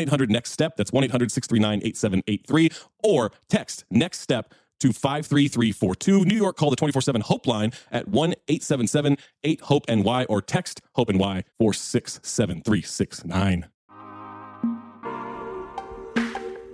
800 0.00 0.30
Next 0.30 0.52
Step. 0.52 0.76
That's 0.76 0.92
1 0.92 1.04
800 1.04 1.30
639 1.30 1.80
8783. 1.84 2.70
Or 3.02 3.32
text 3.48 3.84
Next 3.90 4.20
Step 4.20 4.54
to 4.80 4.92
53342. 4.92 6.24
New 6.24 6.36
York, 6.36 6.56
call 6.56 6.70
the 6.70 6.76
24 6.76 7.02
7 7.02 7.20
Hope 7.22 7.46
line 7.46 7.72
at 7.90 8.08
1 8.08 8.34
877 8.48 9.16
8 9.44 9.60
Hope 9.62 9.88
NY 9.88 10.24
or 10.24 10.42
text 10.42 10.80
Hope 10.94 11.10
NY 11.10 11.44
467369. 11.58 13.66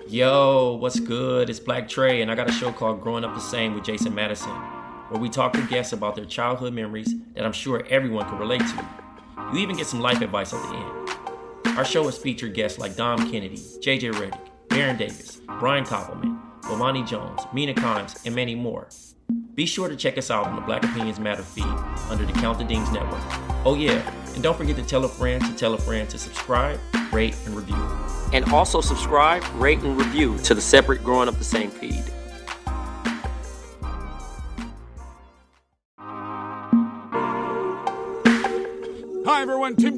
Yo, 0.09 0.75
what's 0.75 1.01
good? 1.01 1.49
It's 1.49 1.59
Black 1.59 1.89
Trey, 1.89 2.21
and 2.21 2.31
I 2.31 2.35
got 2.35 2.47
a 2.47 2.53
show 2.53 2.71
called 2.71 3.01
Growing 3.01 3.25
Up 3.25 3.35
the 3.35 3.41
Same 3.41 3.73
with 3.73 3.83
Jason 3.83 4.15
Madison, 4.15 4.51
where 5.09 5.19
we 5.19 5.31
talk 5.31 5.55
to 5.55 5.67
guests 5.69 5.95
about 5.95 6.17
their 6.17 6.27
childhood 6.27 6.75
memories 6.75 7.15
that 7.35 7.47
I'm 7.47 7.53
sure 7.53 7.83
everyone 7.89 8.29
can 8.29 8.39
relate 8.39 8.61
to. 8.61 8.87
You 9.55 9.61
even 9.61 9.77
get 9.77 9.87
some 9.87 10.01
life 10.01 10.21
advice 10.21 10.53
at 10.53 10.63
the 10.63 10.77
end. 10.77 11.22
Our 11.77 11.87
show 11.87 12.05
has 12.05 12.19
featured 12.19 12.53
guests 12.53 12.79
like 12.79 12.97
Dom 12.97 13.19
Kennedy, 13.31 13.57
JJ 13.57 14.13
Redick, 14.13 14.39
Baron 14.69 14.99
Davis, 14.99 15.41
Brian 15.59 15.85
Koppelman, 15.85 16.39
Bomani 16.61 17.07
Jones, 17.09 17.41
Mina 17.55 17.73
Kimes, 17.73 18.27
and 18.27 18.35
many 18.35 18.55
more. 18.55 18.89
Be 19.55 19.65
sure 19.65 19.89
to 19.89 19.97
check 19.97 20.19
us 20.19 20.31
out 20.31 20.47
on 20.47 20.55
the 20.55 20.61
Black 20.61 20.85
Opinions 20.85 21.19
Matter 21.19 21.43
feed 21.43 21.65
under 22.11 22.27
the 22.27 22.33
Count 22.35 22.59
the 22.59 22.65
Dings 22.65 22.93
Network. 22.93 23.23
Oh 23.65 23.75
yeah, 23.75 24.07
and 24.35 24.43
don't 24.43 24.57
forget 24.57 24.77
to 24.77 24.83
tell 24.83 25.03
a 25.07 25.09
friend 25.09 25.43
to 25.47 25.55
tell 25.55 25.73
a 25.73 25.79
friend 25.79 26.11
to 26.11 26.19
subscribe, 26.19 26.79
rate, 27.11 27.35
and 27.47 27.57
review. 27.57 27.89
And 28.35 28.45
also 28.53 28.83
subscribe, 28.83 29.43
rate, 29.55 29.79
and 29.79 29.97
review 29.97 30.37
to 30.41 30.55
the 30.55 30.61
separate 30.61 31.03
Growing 31.03 31.27
Up 31.27 31.39
the 31.39 31.45
Same 31.45 31.71
feed. 31.71 32.05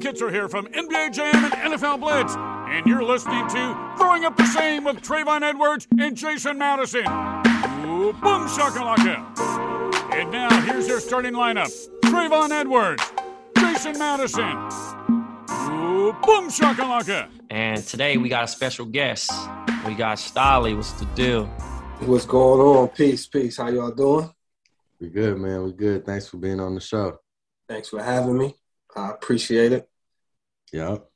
Kitzrow 0.04 0.30
here 0.30 0.50
from 0.50 0.66
NBA 0.66 1.14
Jam 1.14 1.34
and 1.46 1.54
NFL 1.54 1.98
Blitz. 1.98 2.36
And 2.36 2.84
you're 2.86 3.02
listening 3.02 3.48
to 3.48 3.94
Growing 3.96 4.26
Up 4.26 4.36
the 4.36 4.44
Same 4.44 4.84
with 4.84 4.96
Trayvon 4.96 5.40
Edwards 5.40 5.88
and 5.98 6.14
Jason 6.14 6.58
Madison. 6.58 7.06
Ooh, 7.86 8.12
boom 8.12 8.46
shakalaka. 8.46 9.24
And 10.12 10.30
now, 10.30 10.60
here's 10.60 10.86
your 10.86 11.00
starting 11.00 11.32
lineup 11.32 11.72
Trayvon 12.02 12.50
Edwards, 12.50 13.02
Jason 13.56 13.98
Madison. 13.98 14.52
Ooh, 15.72 16.12
boom 16.22 16.50
shakalaka. 16.50 17.30
And 17.48 17.82
today 17.82 18.18
we 18.18 18.28
got 18.28 18.44
a 18.44 18.48
special 18.48 18.84
guest. 18.84 19.32
We 19.86 19.94
got 19.94 20.18
Stalley. 20.18 20.76
What's 20.76 20.92
the 20.92 21.06
deal? 21.14 21.46
What's 22.00 22.26
going 22.26 22.60
on? 22.60 22.88
Peace, 22.88 23.26
peace. 23.26 23.56
How 23.56 23.70
y'all 23.70 23.90
doing? 23.90 24.30
We 25.00 25.08
good, 25.08 25.38
man. 25.38 25.64
We 25.64 25.72
good. 25.72 26.04
Thanks 26.04 26.28
for 26.28 26.36
being 26.36 26.60
on 26.60 26.74
the 26.74 26.80
show. 26.82 27.20
Thanks 27.70 27.88
for 27.88 28.02
having 28.02 28.36
me. 28.36 28.54
I 28.94 29.10
appreciate 29.10 29.72
it. 29.72 29.88
Yep. 30.74 31.08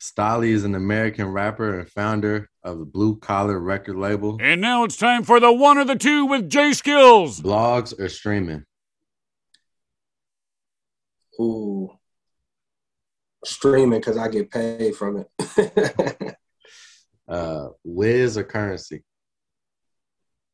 Stalley 0.00 0.50
is 0.50 0.62
an 0.62 0.76
American 0.76 1.32
rapper 1.32 1.80
and 1.80 1.90
founder 1.90 2.48
of 2.62 2.78
the 2.78 2.84
Blue 2.84 3.16
Collar 3.16 3.58
record 3.58 3.96
label. 3.96 4.38
And 4.40 4.60
now 4.60 4.84
it's 4.84 4.96
time 4.96 5.24
for 5.24 5.40
the 5.40 5.52
one 5.52 5.78
or 5.78 5.84
the 5.84 5.96
two 5.96 6.26
with 6.26 6.48
J 6.48 6.72
Skills. 6.74 7.40
Blogs 7.40 7.98
or 7.98 8.08
streaming? 8.08 8.64
Ooh, 11.40 11.90
streaming 13.44 13.98
because 13.98 14.16
I 14.16 14.28
get 14.28 14.48
paid 14.48 14.94
from 14.94 15.24
it. 15.38 16.36
uh, 17.28 17.70
Wiz 17.82 18.38
or 18.38 18.44
Curren$y? 18.44 19.02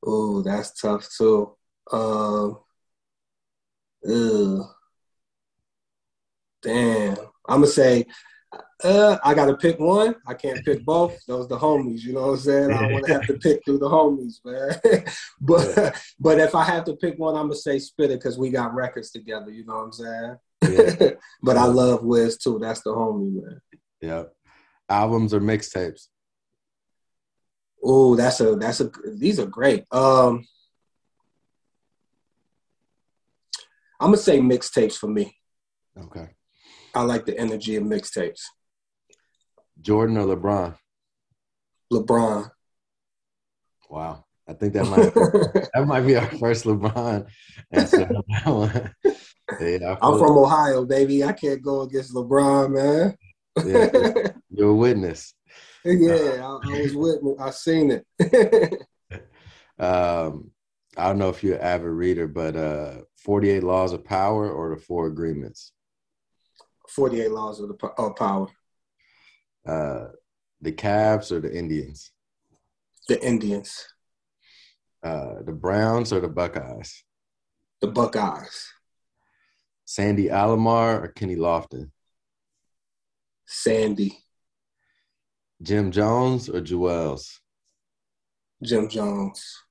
Ooh, 0.09 0.43
that's 0.43 0.81
tough 0.81 1.07
too. 1.15 1.55
Um, 1.93 2.61
ugh. 4.09 4.63
Damn. 6.63 7.17
I'm 7.49 7.61
gonna 7.61 7.67
say 7.67 8.07
uh, 8.85 9.17
I 9.25 9.35
gotta 9.35 9.57
pick 9.57 9.79
one. 9.81 10.17
I 10.27 10.35
can't 10.35 10.65
pick 10.65 10.85
both. 10.85 11.25
Those 11.27 11.49
the 11.49 11.59
homies, 11.59 12.03
you 12.03 12.13
know 12.13 12.23
what 12.23 12.33
I'm 12.33 12.37
saying? 12.39 12.73
I 12.73 12.93
want 12.93 13.07
to 13.07 13.13
have 13.15 13.27
to 13.27 13.35
pick 13.35 13.65
through 13.65 13.79
the 13.79 13.89
homies, 13.89 14.45
man. 14.45 15.03
but 15.41 15.97
but 16.21 16.39
if 16.39 16.55
I 16.55 16.65
have 16.65 16.85
to 16.85 16.97
pick 16.97 17.19
one, 17.19 17.35
I'm 17.35 17.45
gonna 17.45 17.57
say 17.57 17.77
Spitta 17.77 18.17
because 18.17 18.39
we 18.39 18.51
got 18.51 18.75
records 18.75 19.11
together. 19.11 19.51
You 19.51 19.65
know 19.65 19.77
what 19.77 19.85
I'm 19.85 19.93
saying? 19.93 20.37
Yeah. 20.69 21.11
but 21.43 21.57
I 21.57 21.65
love 21.65 22.03
Wiz 22.03 22.37
too. 22.37 22.59
That's 22.61 22.83
the 22.83 22.91
homie, 22.91 23.43
man. 23.43 23.61
Yep. 24.03 24.33
Albums 24.89 25.33
or 25.33 25.41
mixtapes? 25.41 26.09
Oh, 27.83 28.15
that's 28.15 28.41
a 28.41 28.57
that's 28.57 28.81
a 28.81 28.91
these 29.15 29.41
are 29.41 29.47
great. 29.47 29.85
Um, 29.91 30.45
I'm 33.99 34.09
gonna 34.09 34.19
say 34.19 34.39
mixtapes 34.39 34.97
for 34.97 35.09
me. 35.09 35.35
Okay. 35.99 36.29
I 36.95 37.03
like 37.03 37.25
the 37.25 37.39
energy 37.39 37.77
of 37.77 37.85
mixtapes. 37.85 38.43
Jordan 39.81 40.17
or 40.17 40.37
LeBron? 40.37 40.77
LeBron. 41.93 42.51
Wow. 43.89 44.25
I 44.49 44.53
think 44.53 44.75
that 44.75 44.87
might 44.87 45.13
that 45.75 45.87
might 45.87 46.03
be 46.03 46.17
our 46.17 46.31
first 46.39 46.65
LeBron 46.65 47.27
answer. 47.73 48.09
yeah, 49.61 49.97
I'm 50.01 50.19
from 50.19 50.39
Ohio, 50.39 50.85
baby. 50.85 51.25
I 51.25 51.33
can't 51.33 51.63
go 51.63 51.83
against 51.83 52.15
LeBron, 52.15 52.71
man. 52.71 53.17
yeah, 53.67 54.29
you're 54.51 54.71
a 54.71 54.75
witness. 54.75 55.35
Yeah, 55.85 56.47
I, 56.47 56.59
I 56.65 56.81
was 56.83 56.95
with. 56.95 57.41
I 57.41 57.51
seen 57.51 57.91
it. 57.91 58.07
um, 59.79 60.51
I 60.97 61.09
don't 61.09 61.19
know 61.19 61.29
if 61.29 61.43
you're 61.43 61.57
an 61.57 61.63
avid 61.63 61.89
reader, 61.89 62.29
but 62.29 62.57
uh, 62.57 62.95
48 63.17 63.63
Laws 63.63 63.93
of 63.93 64.05
Power 64.05 64.51
or 64.51 64.75
the 64.75 64.81
Four 64.81 65.07
Agreements. 65.09 65.73
48 66.89 67.31
Laws 67.33 67.61
of 67.61 67.69
the 67.69 67.89
of 67.99 68.15
Power. 68.15 68.47
Uh, 69.67 70.09
the 70.61 70.73
Cavs 70.73 71.33
or 71.33 71.41
the 71.41 71.55
Indians? 71.55 72.13
The 73.09 73.23
Indians. 73.25 73.87
Uh, 75.03 75.43
the 75.45 75.53
Browns 75.53 76.13
or 76.13 76.21
the 76.21 76.29
Buckeyes? 76.29 77.05
The 77.81 77.89
Buckeyes. 77.89 78.73
Sandy 79.85 80.27
Alomar 80.27 81.03
or 81.03 81.09
Kenny 81.09 81.37
Lofton? 81.37 81.91
Sandy. 83.47 84.19
Jim 85.63 85.91
Jones 85.91 86.49
or 86.49 86.61
Juelz? 86.61 87.39
Jim 88.63 88.89
Jones. 88.89 89.63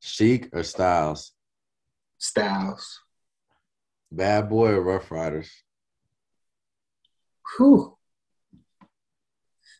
Sheek 0.00 0.48
or 0.52 0.62
Styles? 0.62 1.32
Styles. 2.18 3.00
Bad 4.10 4.48
Boy 4.48 4.70
or 4.70 4.82
Ruff 4.82 5.10
Ryders? 5.10 5.50
Whew. 7.56 7.93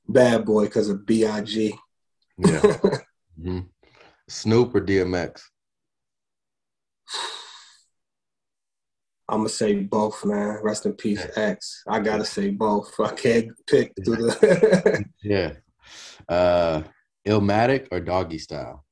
Bad 0.09 0.45
boy 0.45 0.65
because 0.65 0.89
of 0.89 1.07
B.I.G. 1.07 1.75
Yeah. 2.39 2.61
hmm 3.41 3.61
Snoop 4.29 4.75
or 4.75 4.81
DMX? 4.81 5.43
I'm 9.29 9.39
gonna 9.39 9.49
say 9.49 9.75
both, 9.75 10.25
man. 10.25 10.59
Rest 10.63 10.87
in 10.87 10.93
peace, 10.93 11.27
X. 11.37 11.83
I 11.89 12.01
gotta 12.01 12.25
say 12.25 12.51
both. 12.51 12.99
I 13.01 13.13
can't 13.13 13.49
pick 13.67 13.93
through 14.05 14.17
the 14.17 15.05
Yeah. 15.23 15.53
Uh, 16.29 16.83
Illmatic 17.27 17.89
or 17.91 18.01
Doggy 18.01 18.39
Style? 18.39 18.85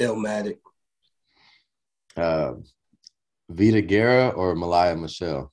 Illmatic. 0.00 0.58
Uh, 2.16 2.54
Vida 3.48 3.80
Guerra 3.80 4.28
or 4.30 4.54
Malaya 4.54 4.96
Michelle? 4.96 5.52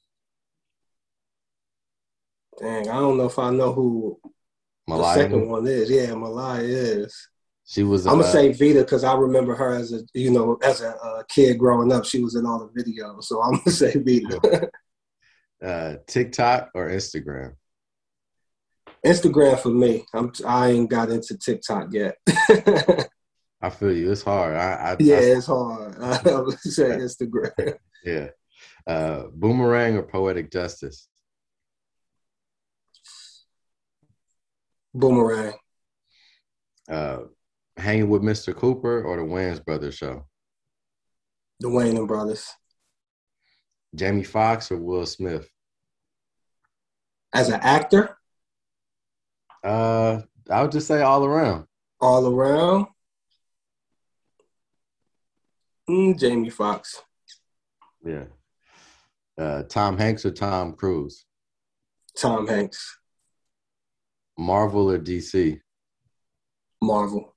Dang, 2.60 2.90
I 2.90 3.00
don't 3.00 3.18
know 3.18 3.26
if 3.26 3.38
I 3.38 3.52
know 3.52 3.72
who 3.72 4.20
Malaya. 4.88 5.18
the 5.18 5.24
second 5.24 5.50
one 5.50 5.68
is. 5.68 5.90
Yeah, 5.90 6.14
Malaya 6.16 6.64
is. 6.64 7.28
She 7.66 7.84
was. 7.84 8.08
I'm 8.08 8.14
gonna 8.16 8.28
uh, 8.28 8.32
say 8.32 8.54
Vida 8.54 8.80
because 8.84 9.04
I 9.04 9.14
remember 9.16 9.54
her 9.56 9.76
as 9.76 9.92
a 9.94 10.02
you 10.14 10.32
know 10.32 10.58
as 10.64 10.82
a 10.82 10.96
uh, 10.96 11.24
kid 11.28 11.58
growing 11.60 11.92
up. 11.92 12.06
She 12.06 12.24
was 12.24 12.36
in 12.36 12.46
all 12.46 12.60
the 12.74 12.82
videos, 12.84 13.24
so 13.26 13.42
I'm 13.42 13.58
gonna 13.58 13.72
say 13.72 13.94
Vida. 13.98 14.70
uh, 15.64 15.96
TikTok 16.08 16.70
or 16.74 16.90
Instagram? 16.90 17.56
Instagram 19.06 19.60
for 19.60 19.70
me. 19.70 20.06
I'm 20.14 20.32
I 20.46 20.70
ain't 20.70 20.90
got 20.90 21.10
into 21.10 21.38
TikTok 21.38 21.90
yet. 21.92 22.16
I 23.62 23.70
feel 23.72 23.92
you. 23.92 24.12
It's 24.12 24.24
hard. 24.24 24.56
I, 24.56 24.74
I 24.92 24.96
yeah, 25.00 25.16
I- 25.16 25.20
it's 25.20 25.48
hard. 25.48 25.96
I 26.02 26.40
would 26.42 26.60
say 26.60 26.84
Instagram. 26.90 27.76
yeah. 28.06 28.30
Uh, 28.86 29.24
Boomerang 29.34 29.98
or 29.98 30.04
Poetic 30.04 30.52
Justice? 30.52 31.10
Boomerang. 34.98 35.54
Uh, 36.90 37.20
hanging 37.78 38.10
with 38.10 38.22
Mr. 38.24 38.56
Cooper 38.56 39.04
or 39.04 39.18
the 39.18 39.24
Wayans 39.24 39.64
Brothers 39.64 39.96
show? 39.96 40.26
The 41.60 41.68
Wayans 41.68 42.08
Brothers. 42.08 42.48
Jamie 43.96 44.24
Foxx 44.24 44.72
or 44.72 44.78
Will 44.78 45.06
Smith? 45.06 45.48
As 47.34 47.50
an 47.50 47.60
actor, 47.62 48.18
Uh, 49.64 50.22
I 50.50 50.62
would 50.62 50.72
just 50.72 50.88
say 50.88 51.02
all 51.02 51.26
around. 51.26 51.68
all 52.00 52.28
around. 52.34 52.88
Mm, 55.90 56.18
Jamie 56.18 56.50
Foxx. 56.50 57.02
Yeah. 58.06 58.26
Uh, 59.38 59.64
Tom 59.64 59.98
Hanks 59.98 60.26
or 60.26 60.32
Tom 60.32 60.74
Cruise? 60.74 61.26
Tom 62.16 62.48
Hanks. 62.48 62.98
Marvel 64.38 64.92
or 64.92 65.00
DC? 65.00 65.60
Marvel. 66.82 67.36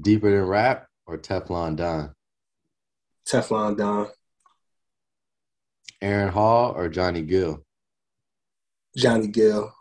Deeper 0.00 0.30
than 0.30 0.46
rap 0.46 0.86
or 1.06 1.18
Teflon 1.18 1.76
Don? 1.76 2.14
Teflon 3.28 3.76
Don. 3.76 4.08
Aaron 6.00 6.32
Hall 6.32 6.72
or 6.74 6.88
Johnny 6.88 7.22
Gill? 7.22 7.62
Johnny 8.96 9.28
Gill. 9.28 9.72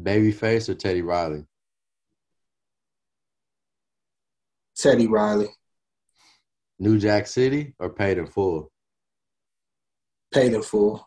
Babyface 0.00 0.68
or 0.68 0.74
Teddy 0.74 1.02
Riley? 1.02 1.44
Teddy 4.76 5.06
Riley. 5.06 5.48
New 6.78 6.98
Jack 6.98 7.26
City 7.26 7.74
or 7.78 7.88
Paid 7.90 8.18
in 8.18 8.26
Full? 8.26 8.70
Paid 10.32 10.52
in 10.52 10.62
full. 10.62 11.06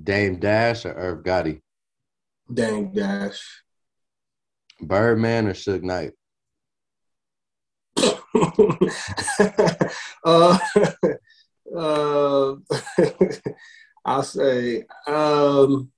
Dame 0.00 0.38
Dash 0.38 0.84
or 0.84 0.92
Irv 0.92 1.24
Gotti? 1.24 1.60
Dame 2.52 2.92
Dash. 2.92 3.62
Birdman 4.80 5.48
or 5.48 5.54
Suge 5.54 5.82
Knight? 5.82 6.12
uh, 10.24 10.58
uh, 11.76 12.54
I'll 14.04 14.22
say, 14.22 14.84
um, 15.06 15.90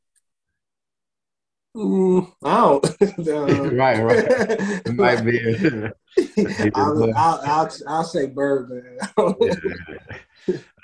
mm, 1.77 2.33
I 2.43 2.57
don't. 2.57 3.29
uh, 3.29 3.71
right, 3.75 4.03
right. 4.03 4.25
It 4.87 4.95
might 4.95 5.25
be. 5.25 5.93
I'll, 6.75 7.13
I'll, 7.15 7.41
I'll, 7.45 7.71
I'll 7.87 8.05
say 8.05 8.27
Birdman. 8.27 8.99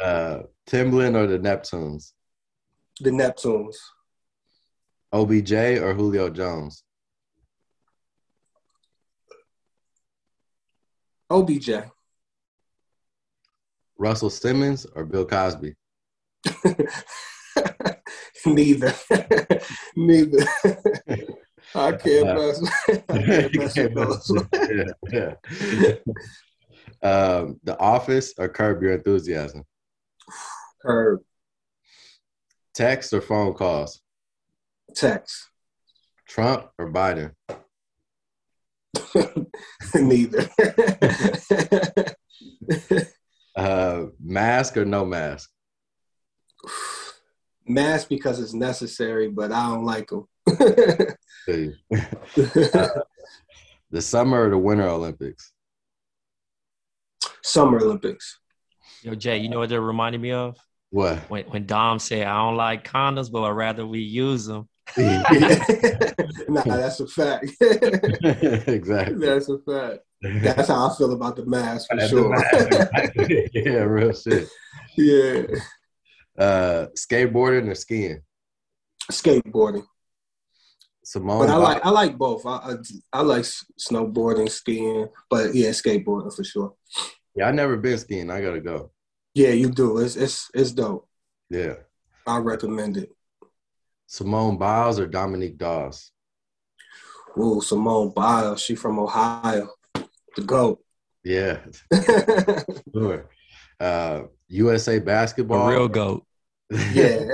uh, 0.00 0.42
Timbaland 0.68 1.16
or 1.16 1.26
the 1.26 1.38
Neptunes? 1.38 2.12
the 3.00 3.10
Neptunes. 3.10 3.76
OBJ 5.16 5.52
or 5.80 5.94
Julio 5.94 6.28
Jones? 6.28 6.84
OBJ. 11.30 11.70
Russell 13.98 14.28
Simmons 14.28 14.84
or 14.94 15.06
Bill 15.06 15.24
Cosby? 15.24 15.74
Neither. 18.44 18.92
Neither. 19.96 20.46
I 21.74 21.92
can't 21.92 22.26
mess. 22.26 22.62
I 23.08 23.68
can't 23.72 23.94
mess 23.94 24.30
yeah, 25.10 25.34
yeah. 25.42 25.94
Um, 27.02 27.58
the 27.64 27.78
Office 27.78 28.34
or 28.38 28.50
Curb 28.50 28.82
Your 28.82 28.92
Enthusiasm? 28.92 29.64
Curb. 30.82 31.20
Text 32.74 33.14
or 33.14 33.22
phone 33.22 33.54
calls? 33.54 34.02
Text. 34.96 35.50
Trump 36.26 36.70
or 36.78 36.90
Biden? 36.90 37.32
Neither. 39.94 40.48
Uh, 43.56 44.08
mask 44.22 44.76
or 44.76 44.84
no 44.84 45.02
mask? 45.02 45.50
Mask 47.66 48.06
because 48.06 48.38
it's 48.38 48.52
necessary, 48.52 49.28
but 49.28 49.50
I 49.50 49.68
don't 49.68 49.84
like 49.84 50.08
them. 50.08 50.28
See. 51.46 51.72
the 53.90 54.02
Summer 54.02 54.44
or 54.44 54.50
the 54.50 54.58
Winter 54.58 54.86
Olympics? 54.86 55.52
Summer 57.42 57.78
Olympics. 57.78 58.38
Yo, 59.00 59.14
Jay, 59.14 59.38
you 59.38 59.48
know 59.48 59.60
what 59.60 59.70
that 59.70 59.80
reminded 59.80 60.20
me 60.20 60.32
of? 60.32 60.58
What? 60.90 61.18
When 61.30 61.44
when 61.46 61.66
Dom 61.66 61.98
said, 61.98 62.26
"I 62.26 62.36
don't 62.36 62.56
like 62.56 62.86
condoms, 62.86 63.30
but 63.32 63.42
I'd 63.42 63.50
rather 63.50 63.86
we 63.86 64.00
use 64.00 64.44
them." 64.44 64.68
nah, 66.48 66.62
that's 66.62 67.00
a 67.00 67.06
fact. 67.06 67.46
exactly. 68.68 69.26
that's 69.26 69.48
a 69.48 69.58
fact. 69.58 69.98
That's 70.22 70.68
how 70.68 70.88
I 70.88 70.96
feel 70.96 71.12
about 71.12 71.36
the 71.36 71.44
mask 71.46 71.88
for 71.90 71.96
That's 71.96 72.10
sure. 72.10 72.34
a- 72.34 73.48
yeah, 73.54 73.82
real 73.82 74.12
shit. 74.12 74.48
yeah. 74.96 75.42
Uh, 76.38 76.86
skateboarding 76.96 77.68
or 77.68 77.74
skiing? 77.74 78.22
Skateboarding. 79.10 79.84
Simone. 81.04 81.46
But 81.46 81.50
I 81.50 81.56
like 81.56 81.86
I 81.86 81.90
like 81.90 82.18
both. 82.18 82.44
I, 82.44 82.56
I 82.56 82.74
I 83.12 83.20
like 83.22 83.44
snowboarding, 83.80 84.50
skiing, 84.50 85.08
but 85.30 85.54
yeah, 85.54 85.70
skateboarding 85.70 86.34
for 86.34 86.42
sure. 86.42 86.74
Yeah, 87.36 87.48
I 87.48 87.52
never 87.52 87.76
been 87.76 87.98
skiing. 87.98 88.30
I 88.30 88.40
gotta 88.40 88.60
go. 88.60 88.90
Yeah, 89.34 89.50
you 89.50 89.70
do. 89.70 89.98
It's 89.98 90.16
it's 90.16 90.50
it's 90.52 90.72
dope. 90.72 91.08
Yeah. 91.48 91.74
I 92.26 92.38
recommend 92.38 92.96
it. 92.96 93.10
Simone 94.06 94.56
Biles 94.56 94.98
or 95.00 95.06
Dominique 95.06 95.58
Dawes? 95.58 96.10
Ooh, 97.38 97.60
Simone 97.60 98.10
Biles. 98.14 98.60
She 98.62 98.74
from 98.74 98.98
Ohio. 98.98 99.68
The 99.94 100.42
goat. 100.44 100.82
Yeah, 101.24 101.58
sure. 102.94 103.28
Uh, 103.80 104.22
USA 104.48 104.96
A 104.96 105.00
basketball. 105.00 105.68
real 105.68 105.88
goat. 105.88 106.24
yeah. 106.92 107.24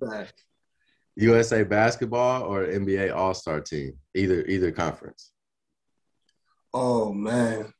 USA 1.16 1.62
basketball 1.64 2.42
or 2.42 2.66
NBA 2.66 3.14
All 3.14 3.34
Star 3.34 3.60
team? 3.60 3.98
Either 4.14 4.44
either 4.46 4.72
conference. 4.72 5.30
oh 6.72 7.12
man. 7.12 7.72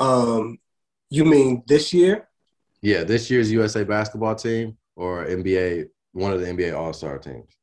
Um, 0.00 0.58
you 1.08 1.24
mean 1.24 1.62
this 1.66 1.94
year? 1.94 2.28
Yeah, 2.82 3.04
this 3.04 3.30
year's 3.30 3.50
USA 3.52 3.84
basketball 3.84 4.34
team 4.34 4.76
or 4.96 5.24
NBA 5.24 5.86
one 6.16 6.32
of 6.32 6.40
the 6.40 6.46
NBA 6.46 6.76
All 6.76 6.94
Star 6.94 7.18
teams. 7.18 7.56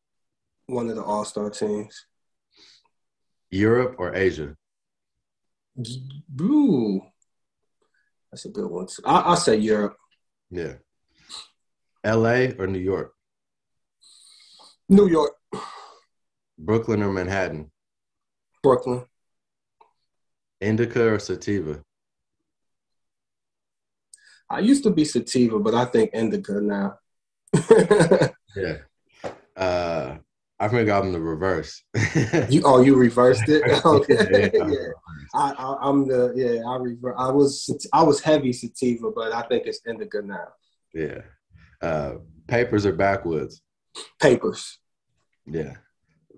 One 0.68 0.88
of 0.90 0.96
the 0.96 1.04
All 1.04 1.26
Star 1.26 1.50
teams. 1.50 2.06
Europe 3.50 3.96
or 3.98 4.16
Asia? 4.16 4.56
Ooh, 6.40 7.02
that's 8.32 8.46
a 8.46 8.50
good 8.50 8.70
one. 8.70 8.88
I, 9.06 9.22
I'll 9.22 9.36
say 9.38 9.58
Europe. 9.58 9.98
Yeah. 10.52 10.74
LA 12.06 12.50
or 12.60 12.68
New 12.68 12.80
York? 12.80 13.14
New 14.88 15.08
York, 15.08 15.34
Brooklyn 16.60 17.02
or 17.02 17.12
Manhattan? 17.12 17.72
Brooklyn. 18.62 19.06
Indica 20.62 21.14
or 21.14 21.20
sativa? 21.20 21.82
I 24.48 24.60
used 24.60 24.84
to 24.84 24.92
be 24.92 25.06
sativa, 25.06 25.58
but 25.58 25.74
I 25.74 25.86
think 25.86 26.12
indica 26.14 26.62
now. 26.62 27.00
Yeah. 28.56 28.78
Uh, 29.56 30.18
I 30.60 30.68
think 30.68 30.90
I'm 30.90 31.12
the 31.12 31.20
reverse. 31.20 31.84
you 32.50 32.62
oh, 32.64 32.82
you 32.82 32.96
reversed 32.96 33.48
it. 33.48 33.64
Okay. 33.86 34.52
Yeah, 34.54 34.68
yeah. 34.68 34.88
I, 35.34 35.52
I, 35.52 35.78
I'm 35.82 36.08
the 36.08 36.32
yeah. 36.36 36.62
I 36.70 36.78
rever- 36.78 37.18
I 37.18 37.30
was 37.32 37.70
I 37.92 38.04
was 38.04 38.22
heavy 38.22 38.54
sativa, 38.54 39.12
but 39.12 39.34
I 39.34 39.42
think 39.44 39.66
it's 39.66 39.82
indica 39.88 40.22
now. 40.22 40.48
yeah. 40.94 41.22
Uh, 41.82 42.14
papers 42.48 42.86
are 42.86 42.94
backwoods. 42.94 43.62
Papers. 44.22 44.80
Yeah. 45.46 45.74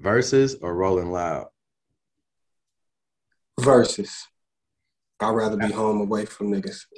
Verzuz 0.01 0.55
or 0.61 0.75
Rolling 0.75 1.11
Loud. 1.11 1.47
Verzuz. 3.59 4.11
I'd 5.19 5.29
rather 5.29 5.55
be 5.55 5.71
home 5.71 6.01
away 6.01 6.25
from 6.25 6.51
niggas. 6.51 6.85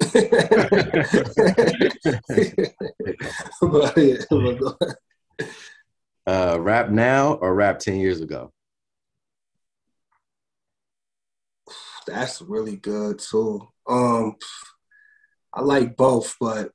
but, 3.60 3.96
yeah, 3.96 4.16
but. 4.30 4.96
Uh, 6.26 6.58
rap 6.60 6.90
now 6.90 7.34
or 7.34 7.54
rap 7.54 7.78
ten 7.78 7.96
years 7.96 8.20
ago. 8.20 8.52
that's 12.06 12.40
really 12.40 12.76
good 12.76 13.18
too. 13.18 13.66
Um, 13.86 14.36
I 15.52 15.60
like 15.62 15.96
both, 15.96 16.36
but 16.40 16.70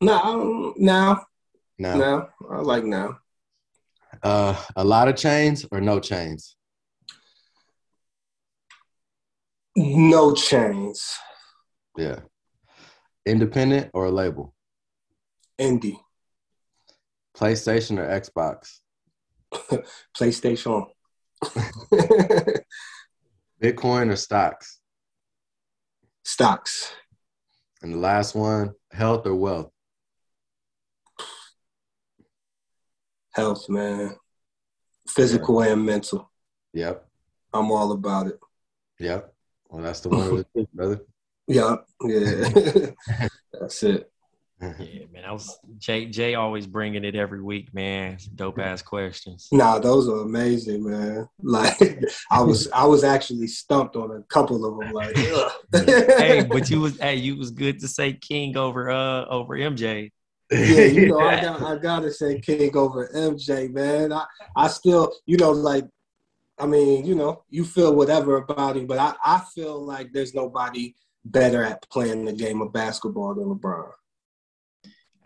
no, 0.00 0.74
now, 0.76 1.24
Now, 1.78 1.96
now, 1.98 2.28
I 2.50 2.60
like 2.60 2.84
now. 2.84 3.18
uh, 4.22 4.60
a 4.76 4.84
lot 4.84 5.08
of 5.08 5.16
chains 5.16 5.64
or 5.70 5.80
no 5.80 6.00
chains. 6.00 6.56
No 9.76 10.34
chains. 10.34 11.16
Yeah. 11.96 12.20
Independent 13.26 13.90
or 13.94 14.06
a 14.06 14.10
label. 14.10 14.54
Indie. 15.60 15.98
PlayStation 17.36 17.98
or 17.98 18.06
Xbox. 18.20 18.80
PlayStation. 20.16 20.86
Bitcoin 23.62 24.10
or 24.10 24.16
stocks. 24.16 24.80
Stocks. 26.24 26.92
And 27.82 27.94
the 27.94 27.98
last 27.98 28.34
one, 28.34 28.72
health 28.92 29.26
or 29.26 29.34
wealth. 29.34 29.70
Health, 33.32 33.68
man. 33.68 34.16
Physical 35.08 35.62
and 35.62 35.84
mental. 35.84 36.30
Yep. 36.74 37.08
I'm 37.52 37.70
all 37.70 37.92
about 37.92 38.28
it. 38.28 38.38
Yep. 38.98 39.32
Well, 39.68 39.82
that's 39.82 40.00
the 40.00 40.10
one, 40.10 40.44
brother. 40.74 41.00
Yeah, 41.48 41.76
yeah. 42.04 42.90
That's 43.52 43.82
it. 43.82 44.11
Yeah, 44.78 45.06
man. 45.12 45.24
I 45.26 45.32
was 45.32 45.58
Jay. 45.78 46.06
Jay 46.06 46.34
always 46.36 46.68
bringing 46.68 47.04
it 47.04 47.16
every 47.16 47.42
week, 47.42 47.74
man. 47.74 48.18
Dope 48.36 48.60
ass 48.60 48.80
questions. 48.80 49.48
Nah, 49.50 49.80
those 49.80 50.08
are 50.08 50.20
amazing, 50.20 50.84
man. 50.88 51.28
Like 51.42 52.04
I 52.30 52.42
was, 52.42 52.70
I 52.70 52.84
was 52.84 53.02
actually 53.02 53.48
stumped 53.48 53.96
on 53.96 54.12
a 54.12 54.22
couple 54.24 54.64
of 54.64 54.78
them. 54.78 54.92
Like, 54.92 55.16
hey, 56.16 56.44
but 56.48 56.70
you 56.70 56.80
was 56.80 56.98
hey, 57.00 57.16
you 57.16 57.36
was 57.36 57.50
good 57.50 57.80
to 57.80 57.88
say 57.88 58.12
King 58.12 58.56
over 58.56 58.90
uh 58.90 59.24
over 59.26 59.56
MJ. 59.56 60.12
yeah, 60.52 60.84
you 60.84 61.08
know, 61.08 61.18
I 61.18 61.40
got, 61.40 61.62
I 61.62 61.76
gotta 61.78 62.12
say 62.12 62.38
King 62.38 62.76
over 62.76 63.08
MJ, 63.14 63.72
man. 63.72 64.12
I, 64.12 64.26
I 64.54 64.68
still, 64.68 65.12
you 65.26 65.38
know, 65.38 65.50
like, 65.50 65.86
I 66.58 66.66
mean, 66.66 67.04
you 67.04 67.16
know, 67.16 67.42
you 67.50 67.64
feel 67.64 67.94
whatever 67.96 68.36
about 68.36 68.76
him, 68.76 68.86
but 68.86 68.98
I, 68.98 69.14
I 69.24 69.42
feel 69.54 69.84
like 69.84 70.12
there's 70.12 70.34
nobody 70.34 70.94
better 71.24 71.64
at 71.64 71.88
playing 71.90 72.26
the 72.26 72.32
game 72.32 72.60
of 72.62 72.72
basketball 72.72 73.34
than 73.34 73.46
LeBron. 73.46 73.90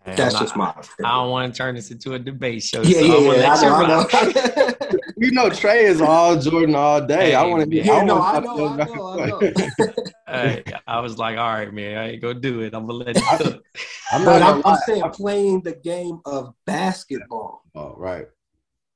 And 0.07 0.17
That's 0.17 0.35
I- 0.35 0.39
just 0.39 0.55
my 0.55 0.73
I 1.03 1.11
don't 1.15 1.29
want 1.31 1.53
to 1.53 1.57
turn 1.57 1.75
this 1.75 1.91
into 1.91 2.13
a 2.13 2.19
debate 2.19 2.63
show. 2.63 2.81
Yeah, 2.81 3.01
so 3.01 3.05
yeah, 3.05 3.17
yeah. 3.17 3.53
let 3.53 3.61
you 3.61 3.67
I 3.67 3.87
know. 3.87 4.07
I 4.13 4.91
know. 4.91 4.97
you 5.17 5.31
know, 5.31 5.49
Trey 5.49 5.83
is 5.85 6.01
all 6.01 6.39
Jordan 6.39 6.75
all 6.75 7.05
day. 7.05 7.35
I 7.35 7.43
want 7.43 7.61
to 7.61 7.67
be. 7.67 7.77
man. 7.77 7.85
yeah, 7.87 8.03
no, 8.03 8.15
wanna 8.15 8.37
I 8.37 8.39
know, 8.39 8.67
I 8.67 8.85
know, 8.85 9.19
I 9.19 9.25
know. 9.27 9.93
Hey, 10.29 10.61
I 10.85 10.99
was 10.99 11.17
like, 11.17 11.37
all 11.37 11.47
right, 11.53 11.73
man, 11.73 11.97
I 11.97 12.11
ain't 12.11 12.21
gonna 12.21 12.39
do 12.39 12.59
it. 12.61 12.73
I'm 12.73 12.85
gonna 12.85 13.03
let 13.05 13.15
you 13.15 13.21
cook. 13.37 13.63
I'm 14.11 14.25
But 14.25 14.39
not 14.39 14.55
I'm, 14.57 14.61
I'm 14.73 14.77
saying 14.85 15.03
playing 15.11 15.61
the 15.61 15.73
game 15.73 16.19
of 16.25 16.53
basketball. 16.65 17.61
Oh, 17.75 17.93
right. 17.97 18.27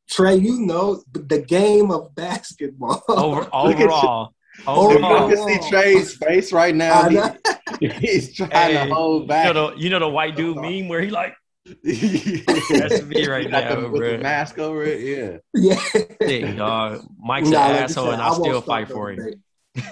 Trey, 0.10 0.36
you 0.36 0.60
know 0.60 1.02
the 1.14 1.40
game 1.42 1.90
of 1.90 2.14
basketball. 2.16 3.02
Over 3.08 3.42
Look 3.44 3.50
at 3.52 3.80
you. 3.80 3.86
overall, 3.86 4.34
If 4.62 4.68
overall. 4.68 5.30
you 5.30 5.36
can 5.36 5.62
see 5.62 5.70
Trey's 5.70 6.16
face 6.16 6.52
right 6.54 6.76
now. 6.76 7.10
He- 7.80 7.88
he's 7.88 8.36
trying 8.36 8.52
Hey, 8.52 8.74
to 8.88 8.94
hold 8.94 9.24
You 9.24 9.28
back. 9.28 9.54
know, 9.56 9.72
the, 9.72 9.80
you 9.82 9.90
know 9.90 10.00
the 10.00 10.10
white 10.10 10.36
dude 10.36 10.58
uh-huh. 10.58 10.70
meme 10.70 10.88
where 10.88 11.02
he 11.02 11.10
like, 11.10 11.34
That's 11.84 13.04
me 13.04 13.28
right 13.28 13.50
now, 13.50 13.82
with 13.82 13.92
bro. 14.00 14.12
the 14.14 14.18
mask 14.18 14.58
over 14.60 14.84
it. 14.84 15.00
Yeah. 15.02 15.38
yeah. 15.54 16.02
"Dick, 16.20 16.58
dog, 16.58 17.06
Mike's 17.20 17.50
Nah, 17.50 17.66
an 17.68 17.72
like 17.74 17.82
asshole, 17.84 18.06
said, 18.06 18.14
and 18.14 18.22
I 18.22 18.30
I 18.30 18.34
still 18.34 18.62
fight 18.62 18.88
for 18.90 19.12
him." 19.12 19.44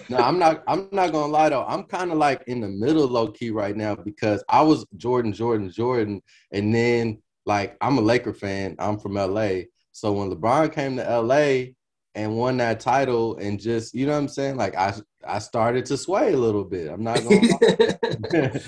No, 0.09 0.17
I'm 0.17 0.39
not. 0.39 0.63
I'm 0.67 0.89
not 0.91 1.11
gonna 1.11 1.31
lie 1.31 1.49
though. 1.49 1.63
I'm 1.65 1.83
kind 1.83 2.11
of 2.11 2.17
like 2.17 2.43
in 2.47 2.59
the 2.59 2.67
middle, 2.67 3.07
low 3.07 3.27
key, 3.31 3.51
right 3.51 3.77
now 3.77 3.95
because 3.95 4.43
I 4.49 4.61
was 4.63 4.85
Jordan, 4.97 5.31
Jordan, 5.31 5.69
Jordan, 5.71 6.21
and 6.51 6.73
then 6.73 7.21
like 7.45 7.77
I'm 7.81 7.97
a 7.97 8.01
Laker 8.01 8.33
fan. 8.33 8.75
I'm 8.79 8.97
from 8.99 9.13
LA, 9.13 9.49
so 9.91 10.11
when 10.11 10.31
LeBron 10.31 10.73
came 10.73 10.97
to 10.97 11.19
LA 11.21 11.71
and 12.15 12.35
won 12.35 12.57
that 12.57 12.79
title, 12.79 13.37
and 13.37 13.59
just 13.59 13.93
you 13.93 14.05
know 14.05 14.13
what 14.13 14.19
I'm 14.19 14.27
saying, 14.27 14.57
like 14.57 14.75
I 14.75 14.93
I 15.27 15.39
started 15.39 15.85
to 15.87 15.97
sway 15.97 16.33
a 16.33 16.37
little 16.37 16.63
bit. 16.63 16.89
I'm 16.89 17.03
not 17.03 17.23
gonna. 17.23 17.39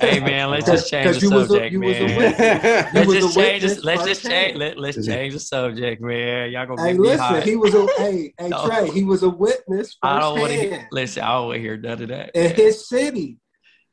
Hey 0.00 0.20
man, 0.20 0.50
let's 0.50 0.66
just 0.66 0.90
change 0.90 1.06
'Cause 1.06 1.20
the 1.20 1.26
you 1.26 1.34
was 1.34 1.50
a- 1.50 1.54
subject, 1.54 1.74
a 1.74 1.78
man. 1.78 2.90
Let's 2.94 3.12
just 3.12 3.34
change 3.36 3.62
this. 3.62 3.70
witness 3.76 3.84
Let's 3.84 4.04
just 4.04 4.22
change. 4.22 4.56
Let, 4.56 4.78
let's 4.78 5.06
change 5.06 5.34
the 5.34 5.40
subject, 5.40 6.00
man. 6.02 6.50
Y'all 6.52 6.66
gonna 6.66 6.82
Hey, 6.82 6.92
get 6.92 7.00
me 7.00 7.08
listen, 7.08 7.18
hot. 7.26 7.42
he 7.42 7.56
was 7.56 7.74
a 7.74 7.86
hey, 7.98 8.34
hey 8.38 8.48
No. 8.48 8.66
Trey, 8.66 8.90
he 8.90 9.02
was 9.04 9.22
a 9.22 9.28
witness 9.30 9.96
I 10.02 10.20
don't 10.20 10.38
want 10.40 10.52
to 10.52 10.80
listen. 10.92 11.22
I 11.22 11.32
don't 11.32 11.46
want 11.48 11.56
to 11.56 11.60
hear 11.60 11.76
none 11.76 12.02
of 12.02 12.08
that. 12.08 12.30
in 12.34 12.44
man. 12.44 12.54
his 12.54 12.88
city. 12.88 13.38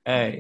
Hey, 0.06 0.40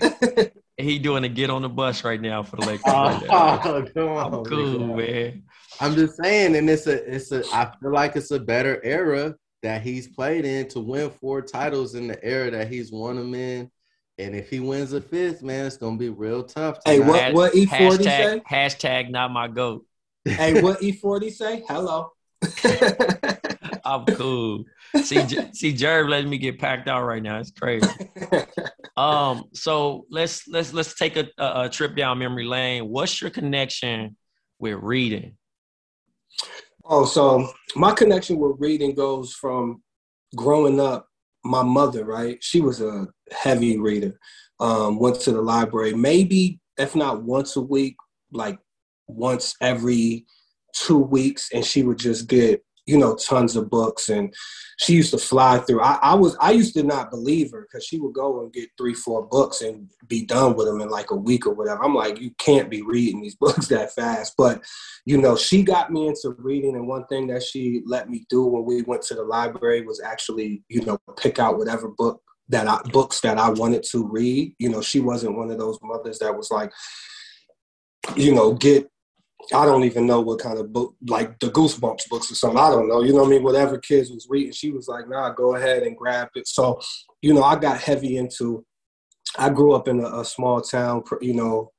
he 0.77 0.97
doing 0.99 1.23
a 1.23 1.29
get 1.29 1.49
on 1.49 1.61
the 1.61 1.69
bus 1.69 2.03
right 2.03 2.19
now 2.21 2.43
for 2.43 2.55
the 2.57 2.65
Lakers. 2.65 2.83
Oh, 2.87 2.91
right 3.03 3.21
now. 3.27 3.61
Oh, 3.63 3.85
come 3.93 4.07
on, 4.09 4.33
I'm 4.33 4.43
cool, 4.45 4.95
man. 4.95 5.43
I'm 5.81 5.95
just 5.95 6.15
saying, 6.21 6.55
and 6.55 6.69
it's 6.69 6.85
a, 6.85 7.13
it's 7.13 7.31
a. 7.31 7.43
I 7.51 7.73
feel 7.81 7.91
like 7.91 8.15
it's 8.15 8.31
a 8.31 8.39
better 8.39 8.79
era 8.83 9.35
that 9.63 9.81
he's 9.81 10.07
played 10.07 10.45
in 10.45 10.67
to 10.69 10.79
win 10.79 11.09
four 11.09 11.41
titles 11.41 11.95
in 11.95 12.07
the 12.07 12.23
era 12.23 12.51
that 12.51 12.71
he's 12.71 12.91
won 12.91 13.15
them 13.15 13.33
in. 13.33 13.69
And 14.17 14.35
if 14.35 14.49
he 14.49 14.59
wins 14.59 14.93
a 14.93 15.01
fifth, 15.01 15.41
man, 15.41 15.65
it's 15.65 15.77
gonna 15.77 15.97
be 15.97 16.09
real 16.09 16.43
tough. 16.43 16.77
Hey, 16.85 16.99
what 16.99 17.33
what 17.33 17.55
E 17.55 17.65
forty 17.65 18.03
say? 18.03 18.41
Hashtag, 18.47 18.77
hashtag 18.77 19.09
not 19.09 19.31
my 19.31 19.47
goat. 19.47 19.85
Hey, 20.25 20.61
what 20.61 20.83
E 20.83 20.91
forty 20.91 21.31
say? 21.31 21.63
Hello. 21.67 22.11
I'm 23.83 24.05
cool. 24.05 24.65
See, 25.01 25.25
J- 25.25 25.51
see, 25.53 25.73
Jerv 25.73 26.09
letting 26.09 26.29
me 26.29 26.37
get 26.37 26.59
packed 26.59 26.87
out 26.87 27.03
right 27.05 27.23
now. 27.23 27.39
It's 27.39 27.51
crazy. 27.51 27.87
Um, 28.97 29.45
so 29.53 30.05
let's 30.11 30.47
let's 30.49 30.73
let's 30.73 30.93
take 30.93 31.15
a, 31.15 31.27
a, 31.37 31.61
a 31.61 31.69
trip 31.69 31.95
down 31.95 32.19
memory 32.19 32.45
lane. 32.45 32.87
What's 32.89 33.21
your 33.21 33.31
connection 33.31 34.17
with 34.59 34.77
reading? 34.81 35.37
Oh, 36.85 37.05
so 37.05 37.51
my 37.75 37.93
connection 37.93 38.37
with 38.37 38.57
reading 38.59 38.95
goes 38.95 39.33
from 39.33 39.81
growing 40.35 40.79
up. 40.79 41.07
My 41.43 41.63
mother, 41.63 42.05
right? 42.05 42.37
She 42.43 42.61
was 42.61 42.81
a 42.81 43.07
heavy 43.31 43.77
reader. 43.79 44.19
Um, 44.59 44.99
went 44.99 45.19
to 45.21 45.31
the 45.31 45.41
library 45.41 45.93
maybe, 45.93 46.59
if 46.77 46.95
not 46.95 47.23
once 47.23 47.55
a 47.55 47.61
week, 47.61 47.95
like 48.31 48.59
once 49.07 49.55
every 49.59 50.25
two 50.75 50.99
weeks, 50.99 51.49
and 51.53 51.65
she 51.65 51.81
would 51.81 51.97
just 51.97 52.27
get 52.27 52.63
you 52.85 52.97
know 52.97 53.15
tons 53.15 53.55
of 53.55 53.69
books. 53.69 54.09
And 54.09 54.33
she 54.77 54.93
used 54.93 55.11
to 55.11 55.17
fly 55.17 55.59
through. 55.59 55.81
I, 55.81 55.99
I 56.01 56.15
was 56.15 56.35
I 56.39 56.51
used 56.51 56.73
to 56.75 56.83
not 56.83 57.11
believe 57.11 57.51
her 57.51 57.67
because 57.69 57.85
she 57.85 57.99
would 57.99 58.13
go 58.13 58.41
and 58.41 58.51
get 58.51 58.69
three, 58.77 58.93
four 58.93 59.27
books 59.27 59.61
and 59.61 59.89
be 60.07 60.25
done 60.25 60.55
with 60.55 60.67
them 60.67 60.81
in 60.81 60.89
like 60.89 61.11
a 61.11 61.15
week 61.15 61.45
or 61.45 61.53
whatever. 61.53 61.83
I'm 61.83 61.95
like, 61.95 62.19
you 62.19 62.31
can't 62.37 62.69
be 62.69 62.81
reading 62.81 63.21
these 63.21 63.35
books 63.39 63.67
that 63.67 63.93
fast, 63.93 64.33
but 64.37 64.63
you 65.05 65.17
know, 65.17 65.35
she 65.35 65.63
got 65.63 65.91
me 65.91 66.07
into 66.07 66.35
reading, 66.37 66.75
and 66.75 66.87
one 66.87 67.05
thing 67.07 67.27
that 67.27 67.43
she 67.43 67.81
let 67.85 68.09
me 68.09 68.25
do 68.29 68.43
when 68.45 68.65
we 68.65 68.81
went 68.83 69.01
to 69.03 69.15
the 69.15 69.23
library 69.23 69.81
was 69.85 70.01
actually, 70.01 70.63
you 70.69 70.83
know, 70.85 70.97
pick 71.17 71.39
out 71.39 71.57
whatever 71.57 71.89
book 71.89 72.21
that 72.49 72.67
I 72.67 72.81
books 72.91 73.21
that 73.21 73.37
I 73.37 73.49
wanted 73.49 73.83
to 73.91 74.07
read. 74.07 74.53
You 74.59 74.69
know, 74.69 74.81
she 74.81 74.99
wasn't 74.99 75.37
one 75.37 75.51
of 75.51 75.57
those 75.57 75.79
mothers 75.81 76.19
that 76.19 76.35
was 76.35 76.51
like, 76.51 76.71
you 78.15 78.33
know, 78.33 78.53
get 78.53 78.89
I 79.53 79.65
don't 79.65 79.83
even 79.83 80.05
know 80.05 80.21
what 80.21 80.39
kind 80.39 80.59
of 80.59 80.71
book, 80.71 80.95
like 81.07 81.39
the 81.39 81.47
Goosebumps 81.47 82.09
books 82.09 82.31
or 82.31 82.35
something. 82.35 82.59
I 82.59 82.69
don't 82.69 82.87
know. 82.87 83.01
You 83.01 83.13
know 83.13 83.19
what 83.19 83.27
I 83.27 83.31
mean? 83.31 83.43
Whatever 83.43 83.77
kids 83.77 84.11
was 84.11 84.27
reading, 84.29 84.53
she 84.53 84.71
was 84.71 84.87
like, 84.87 85.09
nah, 85.09 85.33
go 85.33 85.55
ahead 85.55 85.83
and 85.83 85.97
grab 85.97 86.29
it. 86.35 86.47
So, 86.47 86.79
you 87.21 87.33
know, 87.33 87.43
I 87.43 87.55
got 87.55 87.79
heavy 87.79 88.17
into, 88.17 88.65
I 89.37 89.49
grew 89.49 89.73
up 89.73 89.87
in 89.87 89.99
a, 89.99 90.19
a 90.19 90.25
small 90.25 90.61
town, 90.61 91.03
you 91.21 91.33
know, 91.33 91.71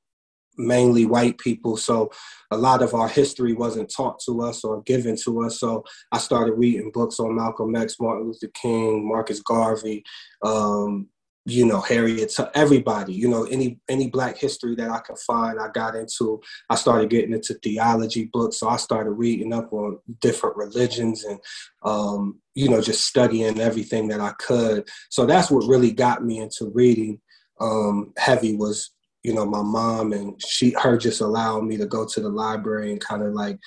mainly 0.58 1.06
white 1.06 1.38
people. 1.38 1.76
So 1.76 2.10
a 2.50 2.56
lot 2.56 2.82
of 2.82 2.94
our 2.94 3.08
history 3.08 3.54
wasn't 3.54 3.92
taught 3.94 4.20
to 4.26 4.42
us 4.42 4.64
or 4.64 4.82
given 4.82 5.16
to 5.24 5.44
us. 5.44 5.58
So 5.58 5.84
I 6.10 6.18
started 6.18 6.54
reading 6.54 6.90
books 6.92 7.18
on 7.20 7.36
Malcolm 7.36 7.74
X, 7.74 7.96
Martin 8.00 8.26
Luther 8.26 8.50
King, 8.54 9.08
Marcus 9.08 9.40
Garvey, 9.40 10.04
um, 10.44 11.08
you 11.44 11.66
know 11.66 11.80
harriet 11.80 12.32
everybody 12.54 13.12
you 13.12 13.28
know 13.28 13.44
any 13.44 13.78
any 13.88 14.08
black 14.08 14.38
history 14.38 14.76
that 14.76 14.90
i 14.90 14.98
could 15.00 15.18
find 15.18 15.58
i 15.58 15.66
got 15.74 15.96
into 15.96 16.40
i 16.70 16.76
started 16.76 17.10
getting 17.10 17.32
into 17.32 17.54
theology 17.54 18.30
books 18.32 18.60
so 18.60 18.68
i 18.68 18.76
started 18.76 19.10
reading 19.10 19.52
up 19.52 19.72
on 19.72 19.98
different 20.20 20.56
religions 20.56 21.24
and 21.24 21.40
um, 21.84 22.38
you 22.54 22.68
know 22.68 22.80
just 22.80 23.06
studying 23.06 23.60
everything 23.60 24.08
that 24.08 24.20
i 24.20 24.32
could. 24.38 24.88
So 25.10 25.26
that's 25.26 25.50
what 25.50 25.66
really 25.66 25.90
got 25.90 26.24
me 26.24 26.38
into 26.38 26.70
reading 26.74 27.20
um, 27.60 28.12
heavy 28.16 28.54
was 28.56 28.90
you 29.22 29.34
know 29.34 29.46
my 29.46 29.62
mom 29.62 30.12
and 30.12 30.40
she 30.44 30.74
her 30.80 30.96
just 30.96 31.20
allowing 31.20 31.68
me 31.68 31.76
to 31.76 31.86
go 31.86 32.06
to 32.06 32.20
the 32.20 32.28
library 32.28 32.90
and 32.90 33.00
kind 33.00 33.22
of 33.22 33.32
like 33.32 33.58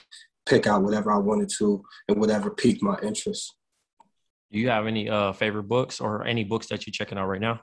pick 0.46 0.68
out 0.68 0.84
whatever 0.84 1.12
i 1.12 1.18
wanted 1.18 1.50
to 1.58 1.84
and 2.08 2.20
whatever 2.20 2.50
piqued 2.50 2.84
my 2.84 2.98
interest 3.02 3.56
do 4.56 4.62
you 4.62 4.70
have 4.70 4.88
any 4.88 5.10
uh, 5.10 5.34
favorite 5.34 5.64
books 5.64 6.00
or 6.00 6.26
any 6.26 6.46
books 6.46 6.68
that 6.68 6.88
you're 6.88 6.94
checking 6.94 7.18
out 7.18 7.28
right 7.28 7.42
now? 7.42 7.60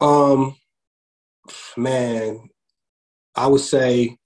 Um, 0.00 0.56
man, 1.76 2.48
I 3.36 3.46
would 3.46 3.60
say, 3.60 4.16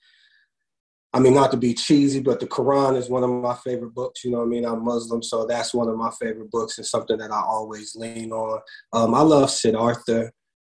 I 1.13 1.19
mean, 1.19 1.35
not 1.35 1.51
to 1.51 1.57
be 1.57 1.75
cheesy, 1.75 2.21
but 2.21 2.39
the 2.39 2.47
Quran 2.47 2.97
is 2.97 3.11
one 3.11 3.25
of 3.25 3.31
my 3.31 3.57
favorite 3.65 3.95
books. 3.95 4.23
You 4.23 4.31
know 4.31 4.43
I 4.43 4.45
mean? 4.45 4.65
I'm 4.65 4.85
Muslim, 4.85 5.25
so 5.25 5.45
that's 5.45 5.75
one 5.75 5.89
of 5.89 5.97
my 5.97 6.13
favorite 6.21 6.53
books 6.53 6.79
and 6.79 6.87
something 6.87 7.19
that 7.19 7.33
I 7.33 7.41
always 7.41 7.97
lean 7.97 8.31
on. 8.31 8.61
Um, 8.93 9.13
I 9.13 9.23
love 9.23 9.51
Siddhartha. 9.51 10.31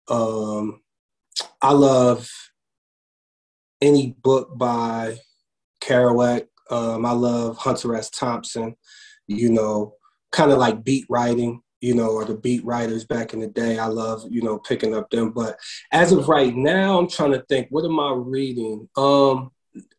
Um, 0.07 0.79
I 1.61 1.73
love 1.73 2.29
any 3.81 4.15
book 4.23 4.57
by 4.57 5.17
Kerouac. 5.81 6.47
Um, 6.71 7.05
I 7.05 7.11
love 7.11 7.57
Hunter 7.57 7.93
S. 7.93 8.09
Thompson. 8.09 8.77
You 9.27 9.51
know, 9.51 9.96
kind 10.31 10.51
of 10.51 10.57
like 10.57 10.83
beat 10.83 11.05
writing, 11.09 11.61
you 11.81 11.95
know, 11.95 12.09
or 12.09 12.25
the 12.25 12.35
beat 12.35 12.65
writers 12.65 13.05
back 13.05 13.33
in 13.33 13.39
the 13.39 13.47
day. 13.47 13.79
I 13.79 13.85
love, 13.85 14.23
you 14.29 14.41
know, 14.41 14.59
picking 14.59 14.95
up 14.95 15.09
them. 15.09 15.31
But 15.31 15.57
as 15.91 16.11
of 16.11 16.27
right 16.27 16.55
now, 16.55 16.99
I'm 16.99 17.09
trying 17.09 17.33
to 17.33 17.43
think, 17.47 17.67
what 17.69 17.85
am 17.85 17.99
I 17.99 18.13
reading? 18.15 18.89
Um, 18.97 19.51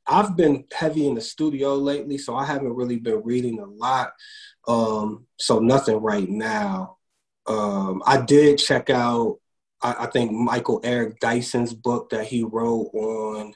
I've 0.07 0.37
been 0.37 0.65
heavy 0.73 1.07
in 1.07 1.15
the 1.15 1.21
studio 1.21 1.75
lately, 1.75 2.19
so 2.19 2.35
I 2.35 2.45
haven't 2.45 2.75
really 2.75 2.97
been 2.97 3.23
reading 3.23 3.61
a 3.61 3.67
lot. 3.67 4.13
Um, 4.67 5.27
so 5.39 5.59
nothing 5.61 5.97
right 5.97 6.29
now. 6.29 6.97
Um, 7.47 8.03
I 8.07 8.21
did 8.21 8.59
check 8.59 8.91
out, 8.91 9.39
I, 9.81 9.95
I 10.01 10.07
think 10.07 10.33
Michael 10.33 10.81
Eric 10.83 11.21
Dyson's 11.21 11.73
book 11.73 12.11
that 12.11 12.27
he 12.27 12.43
wrote 12.43 12.91
on 12.93 13.55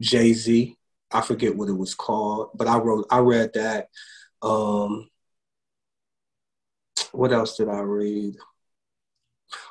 Jay 0.00 0.32
Z. 0.32 0.76
I 1.10 1.20
forget 1.20 1.56
what 1.56 1.68
it 1.68 1.76
was 1.76 1.94
called, 1.94 2.50
but 2.54 2.68
I 2.68 2.78
wrote, 2.78 3.06
I 3.10 3.18
read 3.18 3.52
that. 3.54 3.88
Um, 4.42 5.08
what 7.12 7.32
else 7.32 7.56
did 7.56 7.68
I 7.68 7.80
read? 7.80 8.36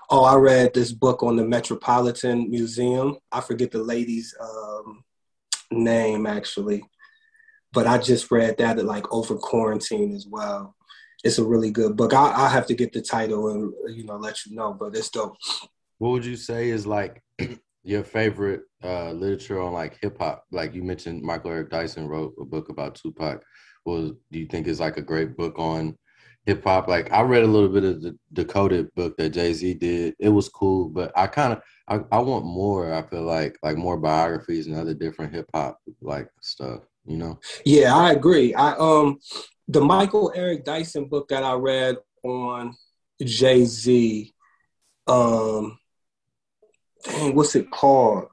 Oh, 0.10 0.24
I 0.24 0.36
read 0.36 0.74
this 0.74 0.92
book 0.92 1.24
on 1.24 1.36
the 1.36 1.46
Metropolitan 1.46 2.50
Museum. 2.50 3.18
I 3.32 3.42
forget 3.42 3.72
the 3.72 3.82
lady's 3.82 4.36
um, 4.40 5.04
name 5.72 6.26
actually, 6.26 6.84
but 7.74 7.88
I 7.88 7.98
just 7.98 8.30
read 8.30 8.58
that 8.58 8.78
at, 8.78 8.86
like 8.86 9.12
over 9.12 9.36
quarantine 9.36 10.14
as 10.14 10.28
well. 10.28 10.76
It's 11.24 11.38
a 11.38 11.46
really 11.46 11.72
good 11.72 11.96
book. 11.96 12.14
I, 12.14 12.32
I 12.46 12.50
have 12.50 12.66
to 12.68 12.74
get 12.74 12.94
the 12.94 13.02
title 13.02 13.50
and 13.50 13.74
you 13.96 14.04
know 14.04 14.18
let 14.18 14.46
you 14.46 14.56
know, 14.56 14.74
but 14.74 14.96
it's 14.96 15.10
dope. 15.10 15.38
What 15.98 16.10
would 16.10 16.26
you 16.26 16.36
say 16.36 16.70
is 16.70 16.86
like 16.86 17.22
your 17.84 18.04
favorite 18.04 18.64
uh, 18.84 19.12
literature 19.12 19.62
on 19.62 19.74
like 19.74 19.98
hip 20.02 20.18
hop? 20.20 20.46
Like 20.52 20.74
you 20.74 20.84
mentioned, 20.84 21.22
Michael 21.22 21.52
Eric 21.52 21.70
Dyson 21.70 22.08
wrote 22.08 22.34
a 22.40 22.46
book 22.46 22.70
about 22.70 22.96
Tupac. 22.96 23.44
Was 23.86 24.12
do 24.32 24.40
you 24.40 24.46
think 24.46 24.68
is 24.68 24.80
like 24.80 24.98
a 24.98 25.02
great 25.02 25.38
book 25.38 25.58
on 25.58 25.98
hip 26.46 26.64
hop. 26.64 26.88
Like 26.88 27.12
I 27.12 27.22
read 27.22 27.44
a 27.44 27.48
little 27.48 27.70
bit 27.70 27.84
of 27.84 28.02
the 28.02 28.18
Decoded 28.34 28.94
book 28.96 29.16
that 29.18 29.30
Jay 29.30 29.54
Z 29.54 29.74
did. 29.76 30.16
It 30.20 30.30
was 30.30 30.50
cool, 30.50 30.90
but 30.90 31.12
I 31.16 31.28
kind 31.28 31.54
of 31.54 31.62
I, 31.88 32.16
I 32.16 32.20
want 32.20 32.46
more. 32.46 32.94
I 32.94 33.02
feel 33.04 33.24
like 33.24 33.58
like 33.64 33.78
more 33.78 33.98
biographies 33.98 34.68
and 34.68 34.76
other 34.76 34.94
different 34.94 35.34
hip 35.34 35.50
hop 35.54 35.80
like 36.02 36.30
stuff. 36.42 36.82
You 37.06 37.18
know? 37.18 37.40
Yeah, 37.66 37.96
I 37.96 38.12
agree. 38.12 38.54
I 38.54 38.74
um 38.74 39.20
the 39.68 39.82
Michael 39.82 40.32
Eric 40.36 40.66
Dyson 40.66 41.06
book 41.06 41.28
that 41.30 41.44
I 41.44 41.54
read 41.54 41.98
on 42.24 42.76
Jay 43.24 43.66
Z. 43.66 44.34
Um, 45.08 45.80
dang, 47.04 47.36
what's 47.36 47.56
it 47.56 47.72
called? 47.72 48.26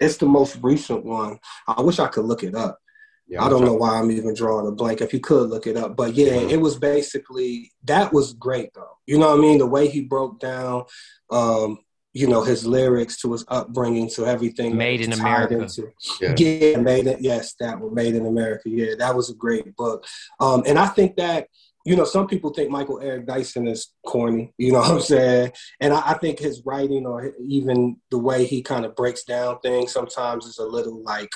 It's 0.00 0.16
the 0.16 0.26
most 0.26 0.58
recent 0.62 1.04
one. 1.04 1.38
I 1.66 1.80
wish 1.80 1.98
I 1.98 2.08
could 2.08 2.24
look 2.24 2.42
it 2.42 2.54
up. 2.54 2.78
Yeah, 3.26 3.42
I 3.42 3.48
don't 3.48 3.64
know 3.64 3.74
why 3.74 3.98
I'm 3.98 4.10
even 4.10 4.34
drawing 4.34 4.66
a 4.66 4.72
blank. 4.72 5.00
If 5.00 5.12
you 5.12 5.20
could 5.20 5.48
look 5.48 5.66
it 5.66 5.76
up, 5.76 5.96
but 5.96 6.14
yeah, 6.14 6.34
it 6.34 6.60
was 6.60 6.76
basically 6.76 7.72
that 7.84 8.12
was 8.12 8.34
great 8.34 8.74
though. 8.74 8.98
You 9.06 9.18
know 9.18 9.30
what 9.30 9.38
I 9.38 9.42
mean? 9.42 9.58
The 9.58 9.66
way 9.66 9.88
he 9.88 10.02
broke 10.02 10.40
down, 10.40 10.84
um, 11.30 11.78
you 12.12 12.26
know, 12.26 12.42
his 12.42 12.66
lyrics 12.66 13.18
to 13.22 13.32
his 13.32 13.44
upbringing 13.48 14.10
to 14.10 14.26
everything. 14.26 14.76
Made 14.76 15.00
in 15.00 15.12
America. 15.12 15.62
Into. 15.62 15.90
Yeah. 16.20 16.34
yeah, 16.36 16.76
made 16.76 17.06
it. 17.06 17.20
Yes, 17.20 17.54
that 17.60 17.80
was 17.80 17.92
Made 17.92 18.14
in 18.14 18.26
America. 18.26 18.68
Yeah, 18.68 18.94
that 18.98 19.16
was 19.16 19.30
a 19.30 19.34
great 19.34 19.74
book. 19.74 20.04
Um, 20.38 20.62
and 20.66 20.78
I 20.78 20.86
think 20.86 21.16
that 21.16 21.48
you 21.84 21.96
know, 21.96 22.04
some 22.04 22.26
people 22.26 22.50
think 22.50 22.70
Michael 22.70 23.00
Eric 23.00 23.26
Dyson 23.26 23.68
is 23.68 23.92
corny, 24.06 24.54
you 24.56 24.72
know 24.72 24.78
what 24.80 24.90
I'm 24.90 25.00
saying? 25.00 25.52
And 25.80 25.92
I, 25.92 26.12
I, 26.12 26.14
think 26.14 26.38
his 26.38 26.62
writing 26.64 27.06
or 27.06 27.32
even 27.46 27.96
the 28.10 28.18
way 28.18 28.46
he 28.46 28.62
kind 28.62 28.84
of 28.84 28.96
breaks 28.96 29.24
down 29.24 29.60
things 29.60 29.92
sometimes 29.92 30.46
is 30.46 30.58
a 30.58 30.64
little 30.64 31.02
like 31.02 31.30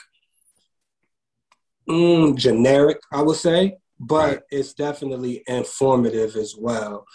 mm, 1.89 2.37
generic, 2.37 3.01
I 3.13 3.23
would 3.23 3.37
say, 3.37 3.79
but 3.99 4.29
right. 4.29 4.41
it's 4.51 4.75
definitely 4.75 5.43
informative 5.47 6.37
as 6.37 6.55
well. 6.57 7.07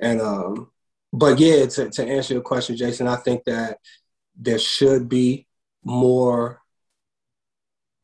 And 0.00 0.20
um, 0.20 0.70
but 1.12 1.38
yeah, 1.38 1.66
to, 1.66 1.90
to 1.90 2.06
answer 2.06 2.34
your 2.34 2.42
question, 2.42 2.76
Jason, 2.76 3.06
I 3.06 3.16
think 3.16 3.44
that 3.44 3.78
there 4.36 4.58
should 4.58 5.08
be 5.08 5.46
more 5.84 6.60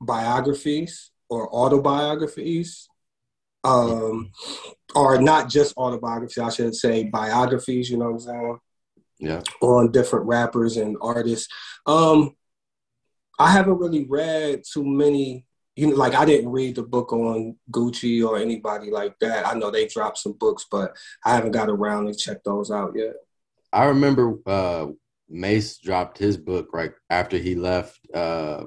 biographies 0.01 1.11
or 1.29 1.49
autobiographies 1.55 2.89
um, 3.65 4.31
or 4.95 5.21
not 5.21 5.49
just 5.49 5.77
autobiographies, 5.77 6.39
I 6.39 6.51
should 6.51 6.75
say 6.75 7.05
biographies, 7.05 7.91
you 7.91 7.97
know 7.97 8.13
what 8.13 8.13
I'm 8.13 8.21
saying? 8.21 8.59
Yeah. 9.19 9.43
On 9.61 9.91
different 9.91 10.27
rappers 10.27 10.77
and 10.77 10.97
artists. 11.01 11.49
Um, 11.87 12.37
I 13.39 13.51
haven't 13.51 13.79
really 13.79 14.05
read 14.05 14.63
too 14.71 14.85
many 14.85 15.46
you 15.77 15.89
know, 15.89 15.97
like 15.97 16.15
I 16.15 16.25
didn't 16.25 16.51
read 16.51 16.75
the 16.75 16.83
book 16.83 17.13
on 17.13 17.57
Gucci 17.71 18.27
or 18.27 18.39
anybody 18.39 18.91
like 18.91 19.19
that. 19.21 19.47
I 19.47 19.55
know 19.55 19.71
they 19.71 19.87
dropped 19.87 20.19
some 20.19 20.33
books, 20.33 20.67
but 20.71 20.97
I 21.25 21.35
haven't 21.35 21.53
got 21.53 21.69
around 21.69 22.07
to 22.07 22.15
check 22.15 22.43
those 22.43 22.71
out 22.71 22.95
yet. 22.97 23.15
I 23.73 23.85
remember 23.85 24.39
uh, 24.47 24.87
Mase 25.29 25.79
dropped 25.79 26.17
his 26.17 26.39
book 26.39 26.71
right 26.73 26.93
after 27.11 27.37
he 27.37 27.55
left 27.55 28.01
uh, 28.15 28.65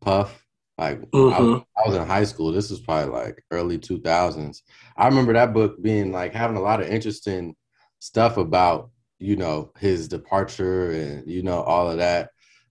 Puff. 0.00 0.44
Like 0.76 1.00
mm-hmm. 1.10 1.34
I, 1.34 1.40
was, 1.40 1.62
I, 1.76 1.88
was, 1.88 1.96
in 1.96 2.06
high 2.06 2.24
school. 2.24 2.52
This 2.52 2.70
was 2.70 2.80
probably 2.80 3.12
like 3.12 3.44
early 3.50 3.78
two 3.78 4.00
thousands. 4.00 4.62
I 4.96 5.08
remember 5.08 5.32
that 5.34 5.52
book 5.52 5.82
being 5.82 6.10
like 6.10 6.32
having 6.32 6.56
a 6.56 6.62
lot 6.62 6.80
of 6.80 6.88
interesting 6.88 7.54
stuff 7.98 8.38
about 8.38 8.90
you 9.18 9.36
know 9.36 9.72
his 9.78 10.08
departure 10.08 10.90
and 10.92 11.30
you 11.30 11.42
know 11.42 11.60
all 11.62 11.90
of 11.90 11.98
that. 11.98 12.30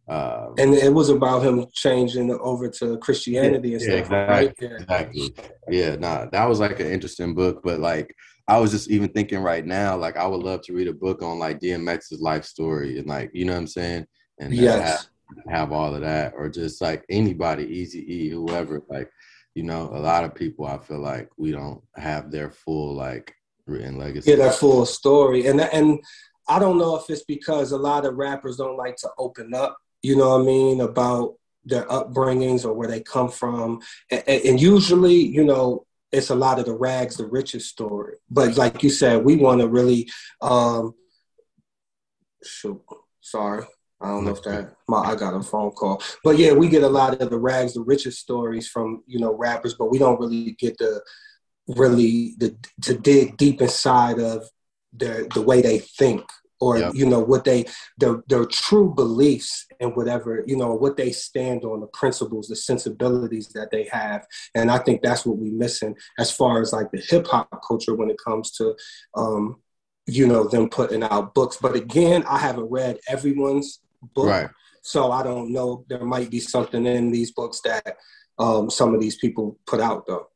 Um, 0.09 0.55
and 0.57 0.73
it 0.73 0.91
was 0.91 1.09
about 1.09 1.43
him 1.43 1.67
changing 1.71 2.31
over 2.41 2.67
to 2.67 2.97
Christianity 2.97 3.69
yeah, 3.69 3.73
and 3.75 3.81
stuff. 3.81 3.93
Yeah, 3.93 3.99
exactly. 3.99 4.35
Right? 4.35 4.55
Yeah. 4.59 4.77
Exactly. 4.77 5.35
Yeah, 5.69 5.95
nah, 5.97 6.25
that 6.31 6.49
was 6.49 6.59
like 6.59 6.79
an 6.79 6.87
interesting 6.87 7.35
book. 7.35 7.61
But 7.63 7.79
like, 7.79 8.15
I 8.47 8.57
was 8.57 8.71
just 8.71 8.89
even 8.89 9.09
thinking 9.09 9.39
right 9.39 9.63
now, 9.63 9.95
like, 9.95 10.17
I 10.17 10.25
would 10.25 10.41
love 10.41 10.63
to 10.63 10.73
read 10.73 10.87
a 10.87 10.93
book 10.93 11.21
on 11.21 11.37
like 11.37 11.59
DMX's 11.59 12.21
life 12.21 12.43
story 12.43 12.97
and 12.97 13.07
like, 13.07 13.29
you 13.33 13.45
know 13.45 13.53
what 13.53 13.59
I'm 13.59 13.67
saying? 13.67 14.07
And 14.39 14.51
yes. 14.51 15.07
have, 15.45 15.47
have 15.47 15.71
all 15.71 15.93
of 15.93 16.01
that, 16.01 16.33
or 16.35 16.49
just 16.49 16.81
like 16.81 17.05
anybody, 17.09 17.65
Easy 17.65 17.99
E, 18.11 18.29
whoever. 18.29 18.81
Like, 18.89 19.11
you 19.53 19.61
know, 19.61 19.91
a 19.93 19.99
lot 19.99 20.23
of 20.23 20.33
people, 20.33 20.65
I 20.65 20.79
feel 20.79 20.99
like 20.99 21.29
we 21.37 21.51
don't 21.51 21.83
have 21.97 22.31
their 22.31 22.49
full 22.49 22.95
like 22.95 23.35
written 23.67 23.99
legacy. 23.99 24.31
Yeah, 24.31 24.37
that 24.37 24.55
full 24.55 24.87
story, 24.87 25.45
and 25.45 25.61
and 25.61 25.99
I 26.47 26.57
don't 26.57 26.79
know 26.79 26.95
if 26.95 27.09
it's 27.09 27.23
because 27.25 27.73
a 27.73 27.77
lot 27.77 28.05
of 28.05 28.15
rappers 28.15 28.57
don't 28.57 28.77
like 28.77 28.95
to 28.97 29.09
open 29.19 29.53
up 29.53 29.77
you 30.01 30.15
know 30.15 30.29
what 30.29 30.41
I 30.41 30.45
mean, 30.45 30.81
about 30.81 31.35
their 31.65 31.85
upbringings 31.85 32.65
or 32.65 32.73
where 32.73 32.87
they 32.87 33.01
come 33.01 33.29
from. 33.29 33.81
And, 34.09 34.23
and, 34.27 34.61
usually, 34.61 35.15
you 35.15 35.43
know, 35.43 35.85
it's 36.11 36.29
a 36.29 36.35
lot 36.35 36.59
of 36.59 36.65
the 36.65 36.73
rags, 36.73 37.17
the 37.17 37.27
riches 37.27 37.69
story. 37.69 38.15
But 38.29 38.57
like 38.57 38.81
you 38.81 38.89
said, 38.89 39.23
we 39.23 39.35
want 39.35 39.61
to 39.61 39.67
really, 39.67 40.09
um, 40.41 40.95
shoot, 42.43 42.81
sorry. 43.21 43.65
I 44.01 44.07
don't 44.07 44.23
know 44.23 44.31
if 44.31 44.41
that 44.43 44.75
my 44.87 44.99
I 44.99 45.15
got 45.15 45.33
a 45.33 45.43
phone 45.43 45.71
call, 45.71 46.01
but 46.23 46.37
yeah, 46.37 46.53
we 46.53 46.69
get 46.69 46.83
a 46.83 46.89
lot 46.89 47.21
of 47.21 47.29
the 47.29 47.37
rags, 47.37 47.73
the 47.73 47.81
richest 47.81 48.19
stories 48.19 48.69
from 48.69 49.03
you 49.07 49.19
know 49.19 49.35
rappers, 49.35 49.73
but 49.73 49.91
we 49.91 49.97
don't 49.99 50.19
really 50.19 50.51
get 50.51 50.77
the 50.77 51.01
really 51.67 52.33
the 52.37 52.55
to 52.83 52.97
dig 52.97 53.35
deep 53.35 53.61
inside 53.61 54.19
of 54.19 54.47
the 54.93 55.29
the 55.33 55.41
way 55.41 55.61
they 55.61 55.79
think 55.79 56.23
or 56.59 56.77
yep. 56.77 56.93
you 56.93 57.05
know 57.05 57.19
what 57.19 57.43
they 57.45 57.65
their 57.97 58.23
their 58.27 58.45
true 58.45 58.93
beliefs 58.93 59.65
and 59.79 59.95
whatever 59.95 60.43
you 60.45 60.57
know 60.57 60.73
what 60.73 60.97
they 60.97 61.11
stand 61.11 61.63
on 61.63 61.79
the 61.79 61.87
principles 61.87 62.47
the 62.47 62.55
sensibilities 62.55 63.47
that 63.49 63.71
they 63.71 63.87
have 63.91 64.25
and 64.55 64.69
i 64.69 64.77
think 64.77 65.01
that's 65.01 65.25
what 65.25 65.37
we're 65.37 65.51
missing 65.51 65.95
as 66.17 66.31
far 66.31 66.61
as 66.61 66.73
like 66.73 66.91
the 66.91 66.99
hip-hop 66.99 67.47
culture 67.65 67.95
when 67.95 68.09
it 68.09 68.17
comes 68.23 68.51
to 68.51 68.75
um 69.15 69.55
you 70.09 70.27
know, 70.27 70.43
them 70.43 70.69
putting 70.69 71.03
out 71.03 71.33
books. 71.33 71.57
But 71.61 71.75
again, 71.75 72.23
I 72.27 72.39
haven't 72.39 72.69
read 72.69 72.97
everyone's 73.07 73.79
book. 74.15 74.27
Right. 74.27 74.49
So 74.81 75.11
I 75.11 75.23
don't 75.23 75.51
know. 75.51 75.85
There 75.87 76.03
might 76.03 76.31
be 76.31 76.39
something 76.39 76.85
in 76.85 77.11
these 77.11 77.31
books 77.31 77.61
that 77.61 77.97
um, 78.39 78.69
some 78.69 78.93
of 78.93 79.01
these 79.01 79.17
people 79.17 79.57
put 79.67 79.79
out, 79.79 80.07
though. 80.07 80.27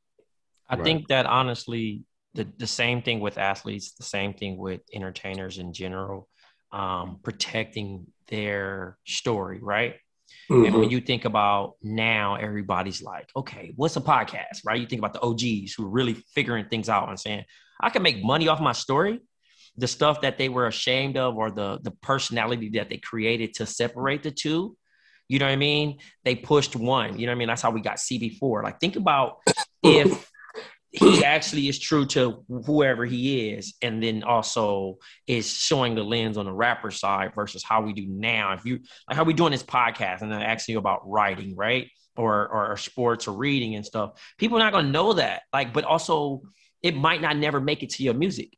I 0.70 0.76
Right. 0.76 0.84
think 0.84 1.08
that 1.08 1.26
honestly, 1.26 2.04
the, 2.34 2.48
the 2.58 2.67
same 2.67 3.02
thing 3.02 3.19
with 3.19 3.38
athletes, 3.38 3.93
the 3.93 4.04
same 4.04 4.34
thing 4.34 4.58
with 4.58 4.82
entertainers 4.93 5.58
in 5.58 5.74
general, 5.74 6.28
um, 6.72 7.19
protecting 7.24 8.08
their 8.28 8.98
story, 9.06 9.60
right? 9.62 9.96
And 10.50 10.65
Mhm. 10.65 10.80
when 10.80 10.89
you 10.89 11.00
think 11.00 11.26
about 11.26 11.76
now, 11.84 12.36
everybody's 12.36 13.02
like, 13.02 13.30
okay, 13.36 13.72
what's 13.76 13.96
a 13.98 14.02
podcast, 14.02 14.62
right? 14.65 14.80
You 14.80 14.88
think 14.88 15.00
about 15.00 15.13
the 15.13 15.22
OGs 15.22 15.74
who 15.74 15.86
are 15.86 15.89
really 15.89 16.15
figuring 16.34 16.65
things 16.69 16.89
out 16.89 17.10
and 17.10 17.19
saying, 17.19 17.43
I 17.80 17.89
can 17.89 18.02
make 18.02 18.24
money 18.24 18.48
off 18.48 18.60
my 18.60 18.72
story. 18.72 19.19
The 19.78 19.88
stuff 19.88 20.22
that 20.22 20.38
they 20.38 20.50
were 20.50 20.67
ashamed 20.67 21.17
of 21.17 21.36
or 21.36 21.50
the 21.52 21.80
the 21.82 21.91
personality 21.91 22.69
that 22.69 22.89
they 22.89 22.98
created 22.98 23.56
to 23.56 23.65
separate 23.65 24.22
the 24.24 24.32
two, 24.32 24.78
you 25.28 25.39
know 25.39 25.46
what 25.46 25.52
I 25.52 25.56
mean? 25.56 26.00
They 26.24 26.36
pushed 26.36 26.76
one, 26.76 27.19
you 27.19 27.26
know 27.26 27.32
what 27.32 27.38
I 27.38 27.39
mean? 27.39 27.48
That's 27.48 27.62
how 27.62 27.72
we 27.72 27.82
got 27.82 27.98
CB4. 27.98 28.63
Like, 28.63 28.80
think 28.80 28.96
about 28.96 29.38
if 29.84 30.30
he 30.94 31.26
actually 31.26 31.68
is 31.68 31.80
true 31.80 32.06
to 32.06 32.46
whoever 32.66 33.04
he 33.04 33.50
is, 33.50 33.74
and 33.82 34.02
then 34.02 34.24
also 34.24 35.00
is 35.26 35.52
showing 35.52 35.96
the 35.96 36.04
lens 36.04 36.38
on 36.38 36.46
the 36.46 36.54
rapper 36.54 36.92
side 36.92 37.34
versus 37.34 37.64
how 37.64 37.82
we 37.82 37.94
do 37.94 38.06
now. 38.08 38.54
If 38.54 38.64
you 38.64 38.80
like 39.10 39.18
how 39.18 39.24
we 39.24 39.34
doing 39.34 39.52
this 39.52 39.64
podcast 39.64 40.22
and 40.22 40.32
then 40.32 40.42
asking 40.42 40.74
you 40.74 40.80
about 40.80 41.10
writing, 41.10 41.56
right? 41.56 41.90
Or, 42.16 42.48
or 42.48 42.78
sports 42.78 43.28
or 43.28 43.36
reading 43.36 43.74
and 43.74 43.84
stuff. 43.84 44.22
People 44.38 44.58
are 44.58 44.60
not 44.60 44.72
gonna 44.72 44.90
know 44.90 45.14
that. 45.14 45.42
Like, 45.52 45.74
but 45.74 45.84
also 45.84 46.44
it 46.84 46.96
might 46.96 47.22
not 47.22 47.38
never 47.38 47.60
make 47.60 47.82
it 47.82 47.90
to 47.92 48.04
your 48.04 48.14
music. 48.14 48.56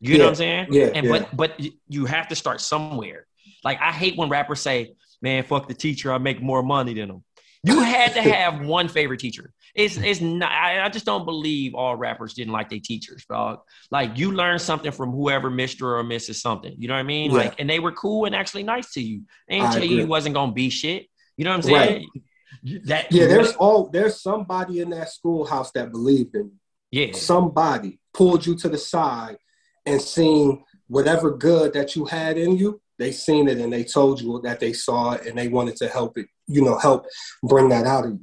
You 0.00 0.18
know 0.18 0.24
what 0.24 0.30
I'm 0.30 0.34
saying? 0.34 0.66
Yeah, 0.72 0.90
And 0.94 1.06
yeah. 1.06 1.12
but 1.12 1.34
but 1.34 1.60
you 1.88 2.04
have 2.04 2.28
to 2.28 2.36
start 2.36 2.60
somewhere. 2.60 3.26
Like 3.64 3.80
I 3.80 3.92
hate 3.92 4.18
when 4.18 4.28
rappers 4.28 4.60
say, 4.60 4.94
"Man, 5.22 5.42
fuck 5.44 5.68
the 5.68 5.74
teacher. 5.74 6.12
I 6.12 6.18
make 6.18 6.42
more 6.42 6.62
money 6.62 6.92
than 6.92 7.08
them 7.08 7.24
You 7.64 7.80
had 7.80 8.12
to 8.14 8.20
have 8.34 8.60
one 8.60 8.88
favorite 8.88 9.20
teacher. 9.20 9.54
It's 9.74 9.96
it's 9.96 10.20
not. 10.20 10.52
I, 10.52 10.84
I 10.84 10.88
just 10.90 11.06
don't 11.06 11.24
believe 11.24 11.74
all 11.74 11.96
rappers 11.96 12.34
didn't 12.34 12.52
like 12.52 12.68
their 12.68 12.78
teachers, 12.78 13.24
dog. 13.24 13.60
Like 13.90 14.18
you 14.18 14.32
learned 14.32 14.60
something 14.60 14.92
from 14.92 15.10
whoever 15.12 15.48
Mister 15.50 15.96
or 15.96 16.04
Mrs. 16.04 16.36
Something. 16.36 16.74
You 16.76 16.88
know 16.88 16.94
what 16.94 17.00
I 17.00 17.04
mean? 17.04 17.30
Yeah. 17.30 17.38
Like, 17.38 17.54
and 17.60 17.70
they 17.70 17.78
were 17.78 17.92
cool 17.92 18.26
and 18.26 18.34
actually 18.34 18.64
nice 18.64 18.92
to 18.92 19.00
you. 19.02 19.22
They 19.48 19.56
didn't 19.56 19.68
I 19.70 19.72
tell 19.72 19.82
you 19.84 19.90
agree. 19.92 20.02
you 20.02 20.06
wasn't 20.08 20.34
gonna 20.34 20.52
be 20.52 20.68
shit. 20.68 21.06
You 21.38 21.44
know 21.46 21.56
what 21.56 21.64
I'm 21.66 21.72
Right. 21.72 21.88
saying? 21.88 22.82
That 22.84 23.10
Yeah, 23.10 23.26
there's 23.28 23.52
all 23.52 23.88
there's 23.88 24.20
somebody 24.20 24.80
in 24.80 24.90
that 24.90 25.10
schoolhouse 25.10 25.70
that 25.72 25.90
believed 25.90 26.34
in 26.34 26.50
you. 26.90 27.06
yeah. 27.06 27.12
Somebody 27.14 27.98
pulled 28.12 28.44
you 28.44 28.54
to 28.56 28.68
the 28.68 28.76
side 28.78 29.38
and 29.86 30.02
seen 30.02 30.62
whatever 30.88 31.30
good 31.30 31.72
that 31.72 31.96
you 31.96 32.04
had 32.04 32.36
in 32.36 32.58
you. 32.58 32.78
They 32.98 33.10
seen 33.10 33.48
it 33.48 33.56
and 33.56 33.72
they 33.72 33.84
told 33.84 34.20
you 34.20 34.38
that 34.44 34.60
they 34.60 34.74
saw 34.74 35.12
it 35.12 35.26
and 35.26 35.36
they 35.36 35.48
wanted 35.48 35.76
to 35.76 35.88
help 35.88 36.18
it, 36.18 36.26
you 36.46 36.62
know, 36.62 36.76
help 36.78 37.06
bring 37.42 37.70
that 37.70 37.86
out 37.86 38.04
of 38.04 38.10
you. 38.12 38.20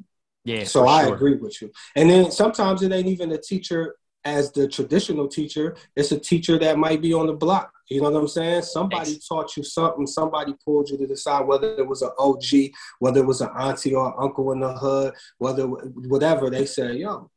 Yeah. 0.50 0.64
so 0.64 0.88
I 0.88 1.06
sure. 1.06 1.16
agree 1.16 1.36
with 1.36 1.62
you. 1.62 1.72
And 1.96 2.10
then 2.10 2.32
sometimes 2.32 2.82
it 2.82 2.92
ain't 2.92 3.08
even 3.08 3.32
a 3.32 3.38
teacher 3.38 3.96
as 4.26 4.52
the 4.52 4.68
traditional 4.68 5.28
teacher. 5.28 5.76
It's 5.96 6.12
a 6.12 6.20
teacher 6.20 6.58
that 6.60 6.78
might 6.78 7.02
be 7.02 7.14
on 7.14 7.28
the 7.28 7.34
block. 7.34 7.72
You 7.90 8.02
know 8.02 8.10
what 8.10 8.20
I'm 8.22 8.28
saying? 8.28 8.64
Somebody 8.64 9.16
Ex- 9.16 9.28
taught 9.28 9.56
you 9.58 9.64
something. 9.64 10.06
Somebody 10.08 10.54
pulled 10.66 10.90
you 10.90 10.98
to 10.98 11.08
decide 11.08 11.46
whether 11.48 11.70
it 11.76 11.88
was 11.88 12.02
an 12.02 12.12
OG, 12.18 12.72
whether 13.00 13.20
it 13.22 13.26
was 13.26 13.42
an 13.42 13.50
auntie 13.58 13.96
or 13.96 14.20
uncle 14.22 14.52
in 14.52 14.60
the 14.60 14.74
hood, 14.74 15.14
whether 15.38 15.66
whatever. 15.68 16.50
They 16.50 16.66
said, 16.66 16.96
"Yo, 16.98 17.32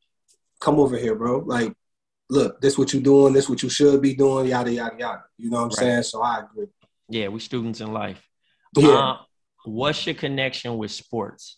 come 0.59 0.79
over 0.79 0.97
here, 0.97 1.15
bro. 1.15 1.39
Like, 1.39 1.73
look, 2.29 2.61
this 2.61 2.77
what 2.77 2.93
you 2.93 2.99
doing. 3.01 3.33
This 3.33 3.49
what 3.49 3.63
you 3.63 3.69
should 3.69 4.01
be 4.01 4.13
doing. 4.13 4.47
Yada 4.47 4.71
yada 4.71 4.95
yada. 4.97 5.23
You 5.37 5.49
know 5.49 5.57
what 5.57 5.63
I'm 5.63 5.69
Right. 5.69 5.77
saying? 5.77 6.03
So 6.03 6.21
I 6.21 6.39
agree. 6.41 6.67
Yeah, 7.09 7.27
we 7.29 7.39
students 7.39 7.79
in 7.81 7.91
life. 7.93 8.21
Yeah, 8.77 8.89
Uh, 8.89 9.17
what's 9.65 10.05
your 10.05 10.15
connection 10.15 10.77
with 10.77 10.91
sports? 10.91 11.57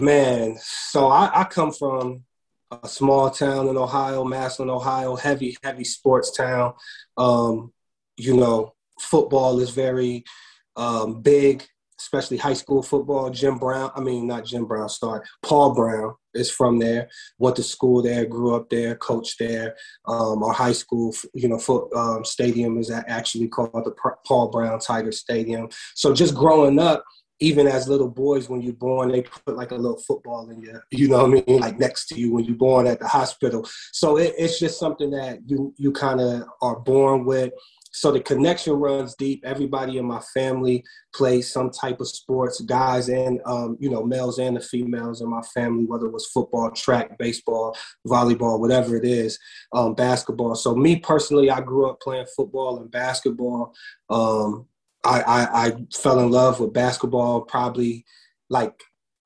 Man, 0.00 0.56
so 0.60 1.08
I, 1.08 1.40
I 1.40 1.44
come 1.44 1.72
from 1.72 2.24
a 2.70 2.88
small 2.88 3.30
town 3.30 3.68
in 3.68 3.76
Ohio, 3.76 4.24
Massillon, 4.24 4.70
Ohio, 4.70 5.16
heavy, 5.16 5.56
heavy 5.64 5.84
sports 5.84 6.36
town. 6.36 6.74
Um, 7.16 7.72
you 8.16 8.36
know, 8.36 8.74
football 9.00 9.58
is 9.60 9.70
very 9.70 10.24
um, 10.76 11.22
big, 11.22 11.66
especially 11.98 12.36
high 12.36 12.54
school 12.54 12.82
football. 12.82 13.30
Jim 13.30 13.58
Brown, 13.58 13.90
I 13.96 14.00
mean, 14.00 14.26
not 14.26 14.44
Jim 14.44 14.66
Brown, 14.66 14.88
sorry, 14.88 15.20
Paul 15.42 15.74
Brown 15.74 16.14
is 16.34 16.50
from 16.50 16.78
there. 16.78 17.08
Went 17.38 17.56
to 17.56 17.62
school 17.62 18.02
there, 18.02 18.24
grew 18.24 18.54
up 18.54 18.70
there, 18.70 18.94
coached 18.96 19.38
there. 19.38 19.74
Um, 20.06 20.42
our 20.42 20.52
high 20.52 20.72
school, 20.72 21.14
you 21.34 21.48
know, 21.48 21.58
foot, 21.58 21.92
um, 21.94 22.24
stadium 22.24 22.78
is 22.78 22.90
actually 22.90 23.48
called 23.48 23.72
the 23.72 23.94
Paul 24.26 24.48
Brown 24.48 24.78
Tiger 24.78 25.12
Stadium. 25.12 25.68
So 25.94 26.14
just 26.14 26.34
growing 26.34 26.78
up, 26.78 27.04
even 27.40 27.66
as 27.66 27.88
little 27.88 28.08
boys, 28.08 28.48
when 28.48 28.60
you're 28.60 28.72
born, 28.74 29.10
they 29.10 29.22
put 29.22 29.56
like 29.56 29.70
a 29.70 29.76
little 29.76 29.98
football 29.98 30.50
in 30.50 30.60
you, 30.60 30.80
you 30.90 31.08
know 31.08 31.26
what 31.26 31.38
I 31.38 31.42
mean, 31.46 31.60
like 31.60 31.78
next 31.78 32.06
to 32.08 32.20
you 32.20 32.32
when 32.32 32.44
you're 32.44 32.54
born 32.54 32.86
at 32.86 33.00
the 33.00 33.08
hospital. 33.08 33.66
So 33.92 34.18
it, 34.18 34.34
it's 34.38 34.58
just 34.58 34.78
something 34.78 35.10
that 35.10 35.40
you 35.46 35.74
you 35.76 35.92
kind 35.92 36.20
of 36.20 36.44
are 36.62 36.78
born 36.80 37.24
with. 37.24 37.52
So 37.92 38.12
the 38.12 38.20
connection 38.20 38.74
runs 38.74 39.16
deep. 39.16 39.42
Everybody 39.44 39.98
in 39.98 40.04
my 40.04 40.20
family 40.32 40.84
plays 41.12 41.50
some 41.50 41.70
type 41.70 42.00
of 42.00 42.08
sports, 42.08 42.60
guys 42.60 43.08
and 43.08 43.40
um, 43.46 43.76
you 43.80 43.90
know 43.90 44.04
males 44.04 44.38
and 44.38 44.56
the 44.56 44.60
females 44.60 45.22
in 45.22 45.28
my 45.28 45.42
family, 45.54 45.84
whether 45.86 46.06
it 46.06 46.12
was 46.12 46.26
football, 46.26 46.70
track, 46.70 47.18
baseball, 47.18 47.76
volleyball, 48.06 48.60
whatever 48.60 48.96
it 48.96 49.04
is, 49.04 49.38
um, 49.72 49.94
basketball. 49.94 50.54
So 50.54 50.74
me 50.76 50.96
personally, 50.96 51.50
I 51.50 51.60
grew 51.60 51.88
up 51.88 52.00
playing 52.00 52.26
football 52.36 52.80
and 52.80 52.90
basketball. 52.90 53.74
Um, 54.08 54.66
I, 55.04 55.20
I, 55.20 55.66
I 55.66 55.72
fell 55.92 56.20
in 56.20 56.30
love 56.30 56.60
with 56.60 56.72
basketball 56.72 57.42
probably 57.42 58.04
like 58.48 58.74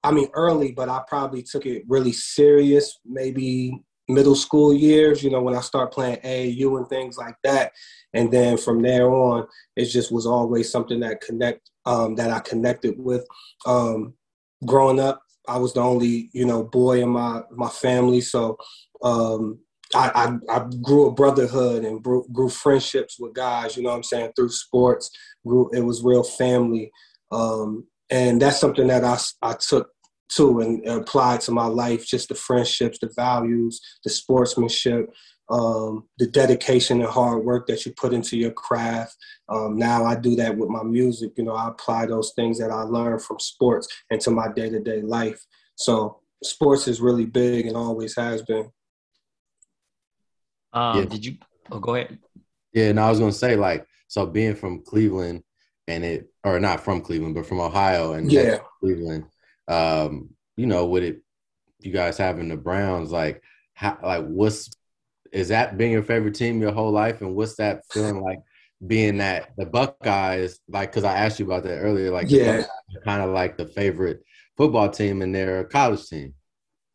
I 0.03 0.13
mean 0.13 0.29
early, 0.35 0.73
but 0.73 0.89
I 0.89 1.03
probably 1.09 1.43
took 1.43 1.67
it 1.67 1.85
really 1.89 2.13
serious 2.13 2.99
maybe 3.05 3.83
middle 4.09 4.35
school 4.35 4.75
years, 4.75 5.23
you 5.23 5.31
know, 5.31 5.41
when 5.41 5.55
I 5.55 5.61
start 5.61 5.93
playing 5.93 6.19
AAU 6.19 6.79
and 6.79 6.89
things 6.89 7.17
like 7.17 7.37
that. 7.43 7.73
And 8.13 8.31
then 8.31 8.57
from 8.57 8.83
there 8.83 9.11
on, 9.11 9.47
it 9.77 9.87
just 9.87 10.13
was 10.13 10.27
always 10.27 10.71
something 10.71 11.01
that 11.01 11.21
connect 11.21 11.71
um, 11.87 12.15
that 12.17 12.31
I 12.31 12.41
connected 12.41 12.95
with. 12.99 13.27
Um, 13.67 14.15
growing 14.67 15.01
up, 15.01 15.23
I 15.49 15.59
was 15.59 15.73
the 15.73 15.81
only, 15.81 16.31
you 16.33 16.45
know, 16.45 16.63
boy 16.65 17.03
in 17.03 17.11
my 17.11 17.43
my 17.51 17.69
family. 17.69 18.21
So 18.21 18.57
um, 19.03 19.59
I, 19.95 20.11
I, 20.15 20.57
I 20.57 20.67
grew 20.83 21.07
a 21.07 21.13
brotherhood 21.13 21.85
and 21.85 22.03
grew, 22.03 22.27
grew 22.33 22.49
friendships 22.49 23.17
with 23.19 23.35
guys, 23.35 23.77
you 23.77 23.83
know 23.83 23.91
what 23.91 23.97
I'm 23.97 24.03
saying, 24.03 24.33
through 24.35 24.51
sports. 24.51 25.11
Grew, 25.47 25.71
it 25.73 25.81
was 25.81 26.03
real 26.03 26.25
family. 26.25 26.91
Um, 27.31 27.87
and 28.11 28.41
that's 28.41 28.61
something 28.61 28.89
that 28.89 29.05
I, 29.05 29.19
I 29.43 29.55
took 29.55 29.91
to 30.37 30.61
and 30.61 30.87
applied 30.87 31.41
to 31.43 31.53
my 31.53 31.67
life, 31.67 32.07
just 32.07 32.29
the 32.29 32.35
friendships, 32.35 32.99
the 32.99 33.11
values, 33.15 33.81
the 34.05 34.11
sportsmanship, 34.11 35.13
um, 35.51 36.05
the 36.19 36.27
dedication 36.27 37.01
and 37.01 37.11
hard 37.11 37.45
work 37.45 37.67
that 37.67 37.85
you 37.85 37.93
put 37.97 38.15
into 38.15 38.37
your 38.37 38.51
craft. 38.51 39.15
Um, 39.49 39.77
now 39.77 40.05
I 40.05 40.17
do 40.17 40.35
that 40.37 40.57
with 40.57 40.71
my 40.71 40.83
music. 40.83 41.33
You 41.37 41.45
know, 41.45 41.55
I 41.55 41.69
apply 41.69 42.07
those 42.07 42.33
things 42.35 42.59
that 42.59 42.71
I 42.71 42.83
learned 42.83 43.23
from 43.23 43.39
sports 43.39 43.87
into 44.11 44.31
my 44.31 44.49
day-to-day 44.53 45.03
life. 45.03 45.41
So 45.77 46.21
sports 46.43 46.89
is 46.89 47.01
really 47.01 47.27
big 47.27 47.67
and 47.67 47.77
always 47.77 48.17
has 48.17 48.43
been. 48.43 48.71
Um, 50.75 50.99
Yeah. 50.99 51.05
Did 51.07 51.25
you? 51.25 51.37
Oh, 51.71 51.79
go 51.79 51.95
ahead. 51.95 52.19
Yeah, 52.73 52.89
and 52.91 53.01
I 53.01 53.09
was 53.09 53.19
gonna 53.21 53.33
say 53.33 53.57
like, 53.57 53.87
so 54.09 54.27
being 54.27 54.55
from 54.55 54.83
Cleveland 54.83 55.43
and 55.89 56.05
it, 56.05 56.29
or 56.45 56.59
not 56.61 56.81
from 56.85 57.01
Cleveland, 57.01 57.35
but 57.35 57.47
from 57.47 57.61
Ohio 57.61 58.13
and 58.15 58.31
Yeah. 58.31 58.59
Cleveland, 58.81 59.25
um, 59.69 60.31
you 60.57 60.67
know, 60.67 60.87
with 60.87 61.03
it, 61.05 61.23
you 61.81 61.93
guys 61.93 62.17
having 62.19 62.49
the 62.49 62.57
Browns, 62.57 63.11
like, 63.13 63.43
how, 63.75 63.99
like, 64.03 64.25
what's 64.27 64.71
is 65.33 65.49
that 65.49 65.77
being 65.77 65.91
your 65.93 66.03
favorite 66.03 66.35
team 66.35 66.61
your 66.61 66.73
whole 66.73 66.93
life, 66.93 67.21
and 67.21 67.35
what's 67.35 67.57
that 67.57 67.83
feeling 67.93 68.21
like 68.23 68.39
being 68.87 69.19
that 69.19 69.51
the 69.57 69.67
Buckeyes, 69.67 70.61
like, 70.69 70.91
because 70.91 71.05
I 71.05 71.17
asked 71.17 71.39
you 71.41 71.47
about 71.47 71.65
that 71.65 71.79
earlier, 71.79 72.11
like, 72.11 72.31
Yeah. 72.31 72.65
Kind 73.05 73.23
of 73.23 73.31
like 73.31 73.57
the 73.57 73.67
favorite 73.67 74.23
football 74.57 74.89
team 74.91 75.23
in 75.23 75.33
their 75.33 75.65
college 75.65 76.07
team. 76.07 76.35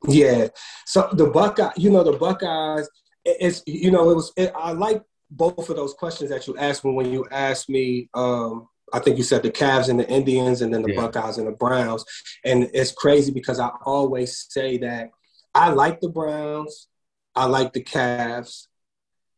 Yeah. 0.08 0.48
So 0.86 1.10
the 1.14 1.28
Buckeye, 1.28 1.72
you 1.76 1.90
know, 1.90 2.04
the 2.04 2.14
Buckeyes, 2.14 2.88
it- 2.88 2.92
it's 3.40 3.64
you 3.66 3.92
know, 3.92 4.10
it 4.10 4.16
was. 4.16 4.32
It, 4.38 4.52
I 4.56 4.72
like 4.72 5.02
both 5.32 5.70
of 5.70 5.76
those 5.76 5.94
questions 5.94 6.30
that 6.32 6.48
you 6.48 6.58
asked 6.58 6.84
me 6.86 6.92
when 6.92 7.12
you 7.12 7.26
asked 7.32 7.70
me. 7.70 8.10
Um, 8.14 8.68
I 8.92 9.00
think 9.00 9.18
you 9.18 9.24
said 9.24 9.44
the 9.44 9.52
Cavs 9.52 9.90
and 9.90 10.00
the 10.00 10.10
Indians, 10.10 10.62
and 10.62 10.74
then 10.74 10.82
the 10.82 10.94
Yeah. 10.94 11.02
Buckeyes 11.02 11.38
and 11.38 11.48
the 11.48 11.52
Browns. 11.52 12.04
And 12.44 12.70
it's 12.74 12.92
crazy 12.92 13.32
because 13.32 13.60
I 13.60 13.70
always 13.86 14.46
say 14.50 14.78
that 14.80 15.12
I 15.54 15.70
like 15.70 16.00
the 16.00 16.10
Browns, 16.10 16.88
I 17.36 17.46
like 17.46 17.74
the 17.74 17.84
Cavs, 17.84 18.68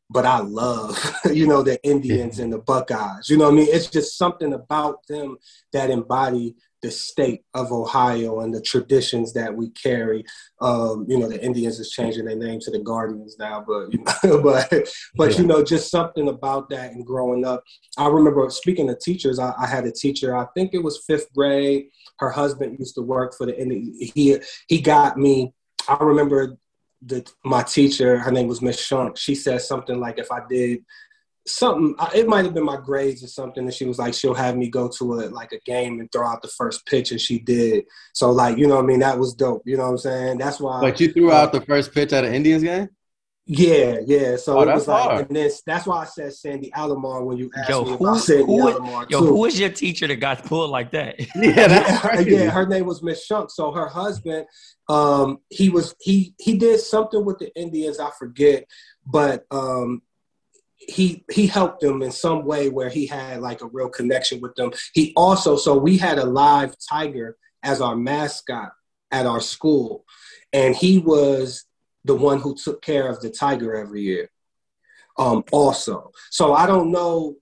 but 0.10 0.25
I 0.25 0.39
love, 0.39 0.97
you 1.34 1.47
know, 1.47 1.63
the 1.63 1.82
Indians 1.84 2.39
and 2.39 2.51
the 2.51 2.60
Buckeyes. 2.60 3.30
You 3.30 3.38
know 3.38 3.45
what 3.45 3.54
I 3.54 3.58
mean? 3.58 3.67
It's 3.69 3.88
just 3.88 4.17
something 4.17 4.54
about 4.54 5.06
them 5.08 5.38
that 5.73 5.89
embody 5.89 6.56
the 6.81 6.91
state 6.91 7.43
of 7.53 7.71
Ohio 7.71 8.39
and 8.39 8.53
the 8.53 8.61
traditions 8.61 9.33
that 9.33 9.55
we 9.55 9.69
carry. 9.69 10.23
Um, 10.59 11.05
you 11.07 11.17
know, 11.17 11.27
the 11.27 11.43
Indians 11.43 11.79
is 11.79 11.91
changing 11.91 12.25
their 12.25 12.35
name 12.35 12.59
to 12.61 12.71
the 12.71 12.79
Guardians 12.79 13.35
now, 13.37 13.63
but 13.65 13.93
you 13.93 14.03
know, 14.23 14.41
but 14.43 14.89
but 15.15 15.31
yeah. 15.31 15.37
you 15.37 15.45
know, 15.45 15.63
just 15.63 15.91
something 15.91 16.27
about 16.27 16.69
that 16.69 16.91
and 16.91 17.05
growing 17.05 17.45
up. 17.45 17.63
I 17.97 18.07
remember 18.07 18.49
speaking 18.49 18.87
to 18.87 18.95
teachers. 18.95 19.39
I, 19.39 19.53
I, 19.59 19.67
had 19.67 19.85
a 19.85 19.91
teacher. 19.91 20.35
I 20.35 20.47
think 20.55 20.73
it 20.73 20.83
was 20.83 21.03
fifth 21.05 21.31
grade. 21.33 21.85
Her 22.19 22.29
husband 22.29 22.77
used 22.79 22.95
to 22.95 23.01
work 23.01 23.35
for 23.37 23.45
the 23.45 23.59
Indians. 23.59 24.11
He 24.13 24.37
he 24.67 24.81
got 24.81 25.17
me. 25.17 25.53
I 25.87 25.97
remember 26.01 26.57
the 27.01 27.27
my 27.43 27.63
teacher. 27.63 28.17
Her 28.17 28.31
name 28.31 28.47
was 28.47 28.61
Miss 28.61 28.79
Shunk. 28.79 29.17
She 29.17 29.35
said 29.35 29.61
something 29.61 29.99
like, 29.99 30.17
"If 30.17 30.31
I 30.31 30.41
did." 30.49 30.79
Something 31.47 31.95
it 32.13 32.27
might 32.27 32.45
have 32.45 32.54
been 32.54 32.63
my 32.63 32.77
grades 32.77 33.23
or 33.23 33.27
something 33.27 33.63
and 33.63 33.73
she 33.73 33.86
was 33.86 33.97
like 33.97 34.13
she'll 34.13 34.34
have 34.34 34.56
me 34.56 34.69
go 34.69 34.88
to 34.88 35.13
a 35.13 35.21
like 35.30 35.51
a 35.51 35.60
game 35.62 35.99
and 35.99 36.12
throw 36.12 36.27
out 36.27 36.41
the 36.41 36.47
first 36.47 36.86
pitch 36.86 37.12
and 37.12 37.19
she 37.19 37.39
did 37.39 37.84
so 38.13 38.30
like 38.32 38.58
you 38.58 38.67
know 38.67 38.77
i 38.77 38.82
mean 38.84 38.99
that 38.99 39.17
was 39.17 39.34
dope 39.34 39.63
you 39.65 39.75
know 39.75 39.84
what 39.84 39.89
i'm 39.89 39.97
saying 39.97 40.38
that's 40.38 40.60
why 40.60 40.80
but 40.80 40.99
you 40.99 41.12
threw 41.12 41.32
uh, 41.32 41.36
out 41.36 41.51
the 41.51 41.62
first 41.62 41.93
pitch 41.93 42.13
at 42.13 42.23
an 42.23 42.34
indians 42.34 42.63
game 42.63 42.88
yeah, 43.54 43.97
yeah. 44.06 44.36
So 44.38 44.60
oh, 44.60 44.62
it 44.62 44.73
was 44.73 44.88
like, 44.88 45.04
hard. 45.04 45.27
and 45.27 45.36
then 45.36 45.49
that's 45.65 45.86
why 45.86 46.04
I 46.04 46.06
said 46.06 46.34
Sandy 46.34 46.71
Alomar 46.71 47.25
when 47.25 47.38
you 47.38 47.51
asked 47.58 47.69
yo, 47.69 47.84
me 47.84 47.93
about 47.95 48.19
Sandy 48.19 48.43
who, 48.43 48.60
Alomar. 48.60 49.10
Yo, 49.10 49.19
too. 49.19 49.25
who 49.25 49.39
was 49.39 49.60
your 49.60 49.69
teacher 49.69 50.08
that 50.08 50.17
got 50.17 50.45
pulled 50.45 50.69
like 50.69 50.91
that? 50.91 51.19
yeah, 51.36 52.13
yeah, 52.15 52.19
yeah, 52.21 52.49
her 52.49 52.67
name 52.67 52.86
was 52.86 53.01
Miss 53.01 53.25
Shunk. 53.25 53.49
So 53.49 53.71
her 53.71 53.88
husband, 53.88 54.45
um, 54.88 55.39
he 55.49 55.69
was 55.69 55.95
he 55.99 56.36
he 56.39 56.58
did 56.58 56.80
something 56.80 57.25
with 57.25 57.39
the 57.39 57.54
Indians. 57.60 57.99
I 57.99 58.12
forget, 58.17 58.65
but 59.06 59.43
um, 59.49 60.04
he 60.91 61.23
he 61.32 61.47
helped 61.47 61.82
them 61.82 62.01
in 62.01 62.12
some 62.12 62.45
way 62.45 62.69
where 62.69 62.89
he 62.89 63.06
had 63.06 63.41
like 63.41 63.62
a 63.62 63.67
real 63.67 63.89
connection 63.89 64.41
with 64.41 64.54
them. 64.56 64.71
He 64.93 65.13
also 65.15 65.56
so 65.56 65.77
we 65.77 65.97
had 65.97 66.19
a 66.19 66.25
live 66.25 66.75
tiger 66.89 67.38
as 67.63 67.82
our 67.82 67.95
mascot 67.95 68.71
at 69.12 69.25
our 69.25 69.41
school, 69.41 70.06
and 70.54 70.75
he 70.75 70.99
was 70.99 71.65
the 72.04 72.15
one 72.15 72.39
who 72.39 72.56
took 72.56 72.82
care 72.82 73.08
of 73.08 73.21
the 73.21 73.30
tiger 73.30 73.75
every 73.75 74.01
year. 74.01 74.30
Um, 75.17 75.43
also, 75.51 76.12
so 76.30 76.54
I 76.54 76.65
don't 76.65 76.91
know 76.91 77.36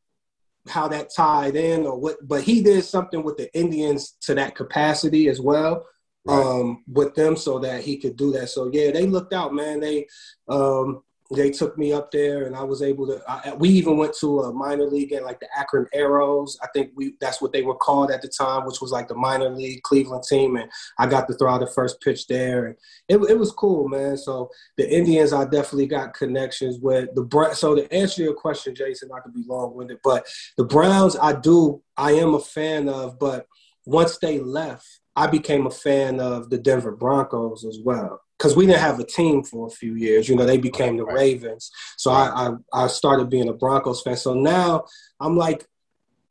how 0.67 0.87
that 0.89 1.13
tied 1.15 1.55
in 1.55 1.85
or 1.85 1.97
what, 1.97 2.15
but 2.27 2.43
he 2.43 2.61
did 2.61 2.83
something 2.83 3.23
with 3.23 3.37
the 3.37 3.53
Indians 3.57 4.15
to 4.21 4.35
that 4.35 4.55
capacity 4.55 5.29
as 5.29 5.39
well. 5.41 5.85
Right. 6.25 6.45
Um, 6.45 6.83
with 6.91 7.15
them 7.15 7.37
so 7.37 7.59
that 7.59 7.81
he 7.81 7.97
could 7.97 8.17
do 8.17 8.31
that. 8.33 8.49
So 8.49 8.69
yeah, 8.73 8.91
they 8.91 9.07
looked 9.07 9.33
out, 9.33 9.53
man. 9.53 9.79
They 9.79 10.05
um, 10.49 11.01
they 11.31 11.51
took 11.51 11.77
me 11.77 11.93
up 11.93 12.09
there 12.11 12.45
and 12.45 12.55
I 12.55 12.63
was 12.63 12.81
able 12.81 13.05
to 13.07 13.21
I, 13.27 13.53
we 13.53 13.69
even 13.69 13.97
went 13.97 14.15
to 14.19 14.41
a 14.41 14.53
minor 14.53 14.85
league 14.85 15.11
and 15.11 15.23
like 15.23 15.39
the 15.39 15.47
Akron 15.55 15.85
Aeros. 15.95 16.57
I 16.63 16.67
think 16.73 16.91
we 16.95 17.13
that's 17.21 17.39
what 17.39 17.53
they 17.53 17.61
were 17.61 17.75
called 17.75 18.09
at 18.09 18.23
the 18.23 18.27
time 18.27 18.65
which 18.65 18.81
was 18.81 18.91
like 18.91 19.07
the 19.07 19.15
minor 19.15 19.49
league 19.49 19.83
Cleveland 19.83 20.23
team. 20.23 20.55
And 20.55 20.69
I 20.97 21.05
got 21.05 21.27
to 21.27 21.35
throw 21.35 21.51
out 21.51 21.59
the 21.59 21.67
first 21.67 22.01
pitch 22.01 22.25
there. 22.27 22.65
And 22.65 22.75
it, 23.07 23.17
it 23.29 23.37
was 23.37 23.51
cool 23.51 23.87
man. 23.87 24.17
So 24.17 24.49
the 24.77 24.89
Indians 24.89 25.31
I 25.31 25.43
definitely 25.43 25.87
got 25.87 26.15
connections 26.15 26.79
with 26.79 27.09
the 27.13 27.53
so 27.53 27.75
to 27.75 27.93
answer 27.93 28.23
your 28.23 28.33
question 28.33 28.73
Jason 28.73 29.09
not 29.09 29.23
to 29.23 29.29
be 29.29 29.43
long-winded 29.47 29.99
but 30.03 30.25
the 30.57 30.65
Browns 30.65 31.15
I 31.15 31.33
do 31.33 31.83
I 31.95 32.13
am 32.13 32.33
a 32.33 32.39
fan 32.39 32.89
of 32.89 33.19
but 33.19 33.45
once 33.85 34.17
they 34.17 34.39
left 34.39 34.87
I 35.15 35.27
became 35.27 35.67
a 35.67 35.71
fan 35.71 36.19
of 36.19 36.49
the 36.49 36.57
Denver 36.57 36.95
Broncos 36.95 37.65
as 37.65 37.77
well 37.83 38.19
because 38.39 38.55
we 38.55 38.65
didn't 38.65 38.79
have 38.79 38.99
a 38.99 39.03
team 39.03 39.43
for 39.43 39.67
a 39.67 39.69
few 39.69 39.95
years. 39.95 40.29
You 40.29 40.37
know, 40.37 40.45
they 40.45 40.57
became 40.57 40.95
the 40.95 41.05
Ravens. 41.05 41.69
So 41.97 42.09
I, 42.11 42.47
I, 42.73 42.83
I 42.85 42.87
started 42.87 43.29
being 43.29 43.49
a 43.49 43.53
Broncos 43.53 44.01
fan. 44.01 44.15
So 44.15 44.33
now 44.33 44.85
I'm 45.19 45.35
like 45.35 45.67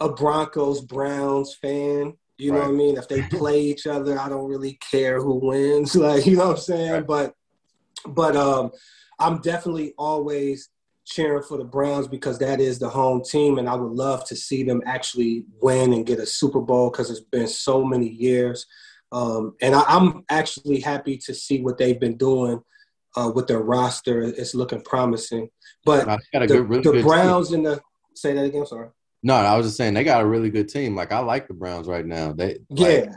a 0.00 0.08
Broncos 0.08 0.80
Browns 0.80 1.54
fan. 1.54 2.14
You 2.38 2.52
know 2.52 2.60
right. 2.60 2.68
what 2.68 2.74
I 2.74 2.76
mean? 2.76 2.96
If 2.96 3.08
they 3.08 3.22
play 3.22 3.60
each 3.64 3.86
other, 3.86 4.18
I 4.18 4.30
don't 4.30 4.48
really 4.48 4.78
care 4.90 5.20
who 5.20 5.34
wins. 5.34 5.94
Like, 5.96 6.24
you 6.24 6.36
know 6.36 6.46
what 6.46 6.56
I'm 6.56 6.62
saying? 6.62 6.92
Right. 6.92 7.06
But 7.06 7.34
but 8.06 8.36
um 8.36 8.70
I'm 9.18 9.40
definitely 9.42 9.92
always 9.98 10.70
cheering 11.04 11.42
for 11.42 11.58
the 11.58 11.64
Browns 11.64 12.08
because 12.08 12.38
that 12.38 12.60
is 12.60 12.78
the 12.78 12.88
home 12.88 13.22
team 13.22 13.58
and 13.58 13.68
I 13.68 13.74
would 13.74 13.92
love 13.92 14.24
to 14.26 14.36
see 14.36 14.62
them 14.62 14.82
actually 14.86 15.44
win 15.60 15.92
and 15.92 16.06
get 16.06 16.20
a 16.20 16.26
Super 16.26 16.60
Bowl 16.60 16.90
because 16.90 17.10
it's 17.10 17.20
been 17.20 17.48
so 17.48 17.84
many 17.84 18.08
years. 18.08 18.66
Um, 19.10 19.54
and 19.62 19.74
I, 19.74 19.84
am 19.88 20.24
actually 20.28 20.80
happy 20.80 21.16
to 21.18 21.34
see 21.34 21.62
what 21.62 21.78
they've 21.78 21.98
been 21.98 22.16
doing 22.16 22.60
uh, 23.16 23.30
with 23.34 23.46
their 23.46 23.60
roster. 23.60 24.22
It's 24.22 24.54
looking 24.54 24.82
promising. 24.82 25.48
But 25.84 26.20
the, 26.32 26.46
good, 26.46 26.68
really 26.68 26.82
the 26.82 27.02
Browns 27.02 27.52
and 27.52 27.64
the 27.64 27.80
say 28.14 28.34
that 28.34 28.44
again. 28.44 28.66
Sorry. 28.66 28.88
No, 29.22 29.34
I 29.34 29.56
was 29.56 29.66
just 29.66 29.76
saying 29.76 29.94
they 29.94 30.04
got 30.04 30.22
a 30.22 30.26
really 30.26 30.50
good 30.50 30.68
team. 30.68 30.94
Like 30.94 31.12
I 31.12 31.20
like 31.20 31.48
the 31.48 31.54
Browns 31.54 31.88
right 31.88 32.04
now. 32.04 32.32
They 32.32 32.58
yeah. 32.70 32.88
Like, 32.88 33.10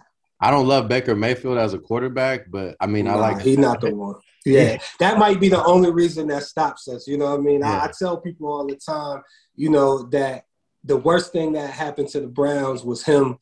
I 0.44 0.50
don't 0.50 0.68
love 0.68 0.88
Baker 0.88 1.16
Mayfield 1.16 1.60
as 1.60 1.76
a 1.76 1.80
quarterback, 1.80 2.50
but 2.50 2.76
I 2.80 2.88
mean 2.88 3.06
nah, 3.06 3.14
I 3.14 3.16
like. 3.18 3.42
He's 3.42 3.58
not 3.58 3.82
the 3.82 3.94
one. 3.94 4.16
Yeah, 4.44 4.78
that 5.00 5.20
might 5.20 5.40
be 5.40 5.50
the 5.50 5.64
only 5.64 5.92
reason 5.92 6.28
that 6.28 6.44
stops 6.44 6.88
us. 6.88 7.08
You 7.08 7.18
know 7.18 7.30
what 7.30 7.40
I 7.40 7.44
mean? 7.44 7.60
Yeah. 7.60 7.80
I, 7.80 7.86
I 7.86 7.92
tell 7.98 8.18
people 8.18 8.52
all 8.52 8.66
the 8.66 8.76
time, 8.76 9.22
you 9.56 9.70
know, 9.70 10.04
that 10.10 10.46
the 10.84 10.98
worst 10.98 11.32
thing 11.32 11.54
that 11.54 11.70
happened 11.70 12.08
to 12.10 12.22
the 12.22 12.28
Browns 12.28 12.84
was 12.84 13.04
him 13.04 13.38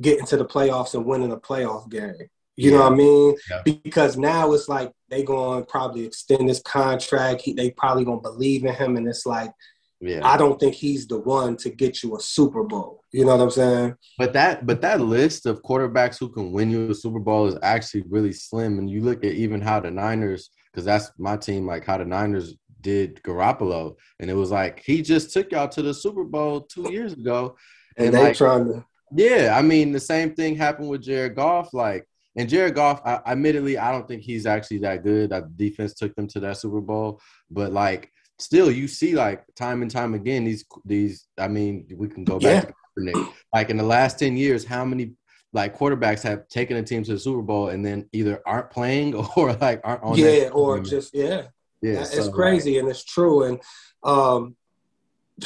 getting 0.00 0.26
to 0.26 0.36
the 0.36 0.44
playoffs 0.44 0.94
and 0.94 1.04
winning 1.04 1.32
a 1.32 1.36
playoff 1.36 1.88
game. 1.90 2.14
You 2.56 2.70
yeah. 2.70 2.76
know 2.76 2.84
what 2.84 2.92
I 2.92 2.96
mean? 2.96 3.36
Yeah. 3.50 3.62
Because 3.82 4.16
now 4.16 4.52
it's 4.52 4.68
like 4.68 4.92
they 5.08 5.22
going 5.22 5.60
to 5.60 5.66
probably 5.66 6.04
extend 6.04 6.48
his 6.48 6.60
contract. 6.60 7.42
He, 7.42 7.54
they 7.54 7.70
probably 7.70 8.04
going 8.04 8.22
to 8.22 8.30
believe 8.30 8.64
in 8.64 8.74
him, 8.74 8.96
and 8.96 9.08
it's 9.08 9.24
like, 9.24 9.50
yeah. 10.00 10.20
I 10.22 10.36
don't 10.36 10.58
think 10.58 10.74
he's 10.74 11.06
the 11.06 11.18
one 11.18 11.56
to 11.58 11.70
get 11.70 12.02
you 12.02 12.16
a 12.16 12.20
Super 12.20 12.64
Bowl. 12.64 13.04
You 13.12 13.24
know 13.24 13.36
what 13.36 13.42
I'm 13.42 13.50
saying? 13.50 13.94
But 14.18 14.32
that 14.32 14.66
but 14.66 14.80
that 14.82 15.00
list 15.00 15.46
of 15.46 15.62
quarterbacks 15.62 16.18
who 16.18 16.28
can 16.28 16.52
win 16.52 16.70
you 16.70 16.90
a 16.90 16.94
Super 16.94 17.20
Bowl 17.20 17.46
is 17.46 17.56
actually 17.62 18.04
really 18.08 18.32
slim. 18.32 18.78
And 18.78 18.90
you 18.90 19.00
look 19.00 19.24
at 19.24 19.32
even 19.32 19.60
how 19.60 19.80
the 19.80 19.90
Niners, 19.90 20.50
because 20.72 20.84
that's 20.84 21.12
my 21.18 21.36
team, 21.36 21.66
like 21.66 21.84
how 21.84 21.98
the 21.98 22.04
Niners 22.04 22.56
did 22.80 23.22
Garoppolo, 23.22 23.94
and 24.18 24.28
it 24.28 24.34
was 24.34 24.50
like 24.50 24.82
he 24.84 25.02
just 25.02 25.32
took 25.32 25.52
y'all 25.52 25.68
to 25.68 25.82
the 25.82 25.94
Super 25.94 26.24
Bowl 26.24 26.62
two 26.62 26.92
years 26.92 27.12
ago, 27.12 27.56
and, 27.96 28.08
and 28.08 28.16
they 28.16 28.22
like, 28.24 28.36
trying 28.36 28.66
to 28.66 28.84
yeah, 29.14 29.54
I 29.56 29.62
mean 29.62 29.92
the 29.92 30.00
same 30.00 30.34
thing 30.34 30.56
happened 30.56 30.88
with 30.88 31.02
Jared 31.02 31.34
Goff. 31.34 31.72
Like, 31.72 32.06
and 32.36 32.48
Jared 32.48 32.74
Goff, 32.74 33.00
I, 33.04 33.20
admittedly, 33.26 33.78
I 33.78 33.92
don't 33.92 34.08
think 34.08 34.22
he's 34.22 34.46
actually 34.46 34.78
that 34.78 35.02
good. 35.02 35.30
That 35.30 35.56
defense 35.56 35.94
took 35.94 36.14
them 36.14 36.26
to 36.28 36.40
that 36.40 36.58
Super 36.58 36.80
Bowl, 36.80 37.20
but 37.50 37.72
like, 37.72 38.10
still, 38.38 38.70
you 38.70 38.88
see 38.88 39.14
like 39.14 39.44
time 39.54 39.82
and 39.82 39.90
time 39.90 40.14
again 40.14 40.44
these 40.44 40.64
these. 40.84 41.26
I 41.38 41.48
mean, 41.48 41.86
we 41.94 42.08
can 42.08 42.24
go 42.24 42.38
back 42.38 42.64
yeah. 42.64 42.70
to 42.70 42.74
Kaepernick. 42.98 43.32
Like 43.52 43.70
in 43.70 43.76
the 43.76 43.84
last 43.84 44.18
ten 44.18 44.36
years, 44.36 44.64
how 44.64 44.84
many 44.84 45.12
like 45.52 45.76
quarterbacks 45.76 46.22
have 46.22 46.48
taken 46.48 46.76
a 46.78 46.82
team 46.82 47.02
to 47.04 47.12
the 47.12 47.18
Super 47.18 47.42
Bowl 47.42 47.68
and 47.68 47.84
then 47.84 48.08
either 48.12 48.40
aren't 48.46 48.70
playing 48.70 49.14
or 49.36 49.52
like 49.54 49.80
aren't 49.84 50.02
on. 50.02 50.16
Yeah, 50.16 50.48
or 50.52 50.80
just 50.80 51.14
yeah, 51.14 51.48
yeah. 51.82 52.00
It's 52.00 52.16
so, 52.16 52.32
crazy 52.32 52.78
and 52.78 52.88
it's 52.88 53.04
true 53.04 53.44
and. 53.44 53.60
um 54.04 54.56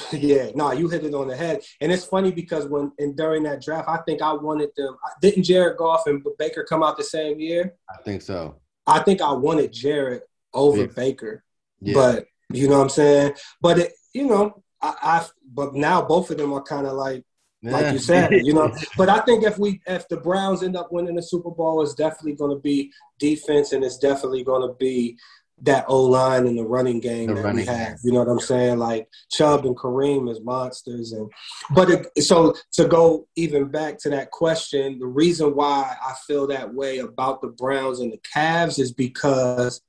Yeah, 0.13 0.51
no, 0.55 0.73
you 0.73 0.89
hit 0.89 1.05
it 1.05 1.15
on 1.15 1.29
the 1.29 1.37
head. 1.37 1.63
And 1.81 1.93
it's 1.93 2.05
funny 2.05 2.33
because 2.33 2.67
when 2.67 2.93
and 2.99 3.17
during 3.17 3.43
that 3.45 3.63
draft, 3.63 3.89
I 3.89 3.99
think 3.99 4.23
I 4.23 4.33
wanted 4.33 4.71
them. 4.77 4.97
Didn't 5.21 5.45
Jared 5.45 5.77
Goff 5.77 6.07
and 6.07 6.25
Baker 6.39 6.65
come 6.65 6.83
out 6.83 6.97
the 6.97 7.05
same 7.05 7.39
year? 7.41 7.75
I 7.89 8.03
think 8.03 8.23
so. 8.23 8.57
I 8.87 9.01
think 9.01 9.21
I 9.21 9.33
wanted 9.33 9.73
Jared 9.73 10.23
over 10.55 10.83
yeah. 10.83 10.87
Baker. 10.95 11.45
Yeah. 11.81 11.95
But 11.95 12.27
you 12.53 12.69
know 12.69 12.79
what 12.79 12.85
I'm 12.85 12.89
saying? 12.91 13.35
But 13.61 13.79
it, 13.79 13.93
you 14.15 14.27
know, 14.27 14.63
I, 14.81 14.95
I 15.03 15.27
but 15.53 15.75
now 15.75 16.03
both 16.03 16.31
of 16.31 16.39
them 16.39 16.53
are 16.53 16.63
kind 16.63 16.87
of 16.87 16.95
like 16.95 17.25
like 17.63 17.93
you 17.93 17.99
said, 17.99 18.31
you 18.33 18.55
know. 18.55 18.73
But 18.97 19.09
I 19.09 19.21
think 19.21 19.45
if 19.45 19.59
we 19.59 19.81
if 19.87 20.09
the 20.09 20.19
Browns 20.19 20.63
end 20.63 20.77
up 20.77 20.93
winning 20.93 21.17
the 21.17 21.23
Super 21.23 21.51
Bowl, 21.51 21.83
it's 21.83 21.95
definitely 21.95 22.35
going 22.35 22.55
to 22.57 22.61
be 22.61 22.93
defense, 23.19 23.73
and 23.73 23.85
it's 23.85 23.99
definitely 23.99 24.45
going 24.45 24.67
to 24.67 24.75
be 24.75 25.19
that 25.63 25.87
O 25.89 26.03
line 26.03 26.47
and 26.47 26.59
the 26.59 26.65
running 26.65 27.01
game 27.01 27.29
the 27.29 27.35
that 27.35 27.43
running 27.43 27.67
we 27.67 27.73
have. 27.73 27.89
Game. 27.89 27.97
You 28.05 28.13
know 28.13 28.19
what 28.21 28.29
I'm 28.29 28.41
saying? 28.41 28.79
Like 28.79 29.09
Chubb 29.31 29.65
and 29.65 29.77
Kareem 29.77 30.31
as 30.31 30.41
monsters, 30.41 31.13
and 31.13 31.31
but 31.71 31.91
it, 31.91 32.23
so 32.23 32.55
to 32.73 32.87
go 32.87 33.27
even 33.37 33.69
back 33.69 33.99
to 34.01 34.11
that 34.11 34.31
question, 34.31 34.99
the 34.99 35.07
reason 35.07 35.55
why 35.55 35.97
I 36.03 36.15
feel 36.27 36.47
that 36.49 36.75
way 36.75 36.99
about 36.99 37.41
the 37.41 37.49
Browns 37.49 38.01
and 38.01 38.13
the 38.13 38.21
Cavs 38.35 38.79
is 38.79 38.93
because 38.93 39.81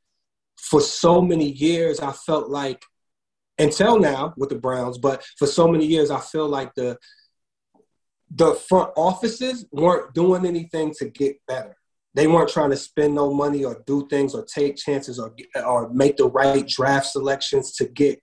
for 0.58 0.82
so 0.82 1.22
many 1.22 1.52
years 1.52 2.00
I 2.00 2.14
felt 2.14 2.50
like 2.50 2.84
until 3.60 4.00
now 4.00 4.34
with 4.38 4.50
the 4.50 4.56
Browns, 4.56 4.98
but 4.98 5.24
for 5.38 5.48
so 5.48 5.68
many 5.68 5.86
years 5.86 6.12
I 6.12 6.20
feel 6.20 6.48
like 6.48 6.74
the 6.76 6.98
the 8.32 8.54
front 8.56 8.92
offices 8.96 9.66
weren't 9.72 10.14
doing 10.14 10.46
anything 10.46 10.94
to 11.00 11.10
get 11.10 11.38
better 11.48 11.77
they 12.18 12.26
weren't 12.26 12.50
trying 12.50 12.72
to 12.72 12.76
spend 12.76 13.14
no 13.14 13.32
money 13.32 13.64
or 13.64 13.84
do 13.86 14.08
things 14.08 14.34
or 14.34 14.44
take 14.44 14.76
chances 14.76 15.20
or 15.20 15.36
or 15.64 15.88
make 15.94 16.18
the 16.18 16.28
right 16.28 16.68
draft 16.68 17.06
selections 17.06 17.74
to 17.74 17.86
get 17.86 18.20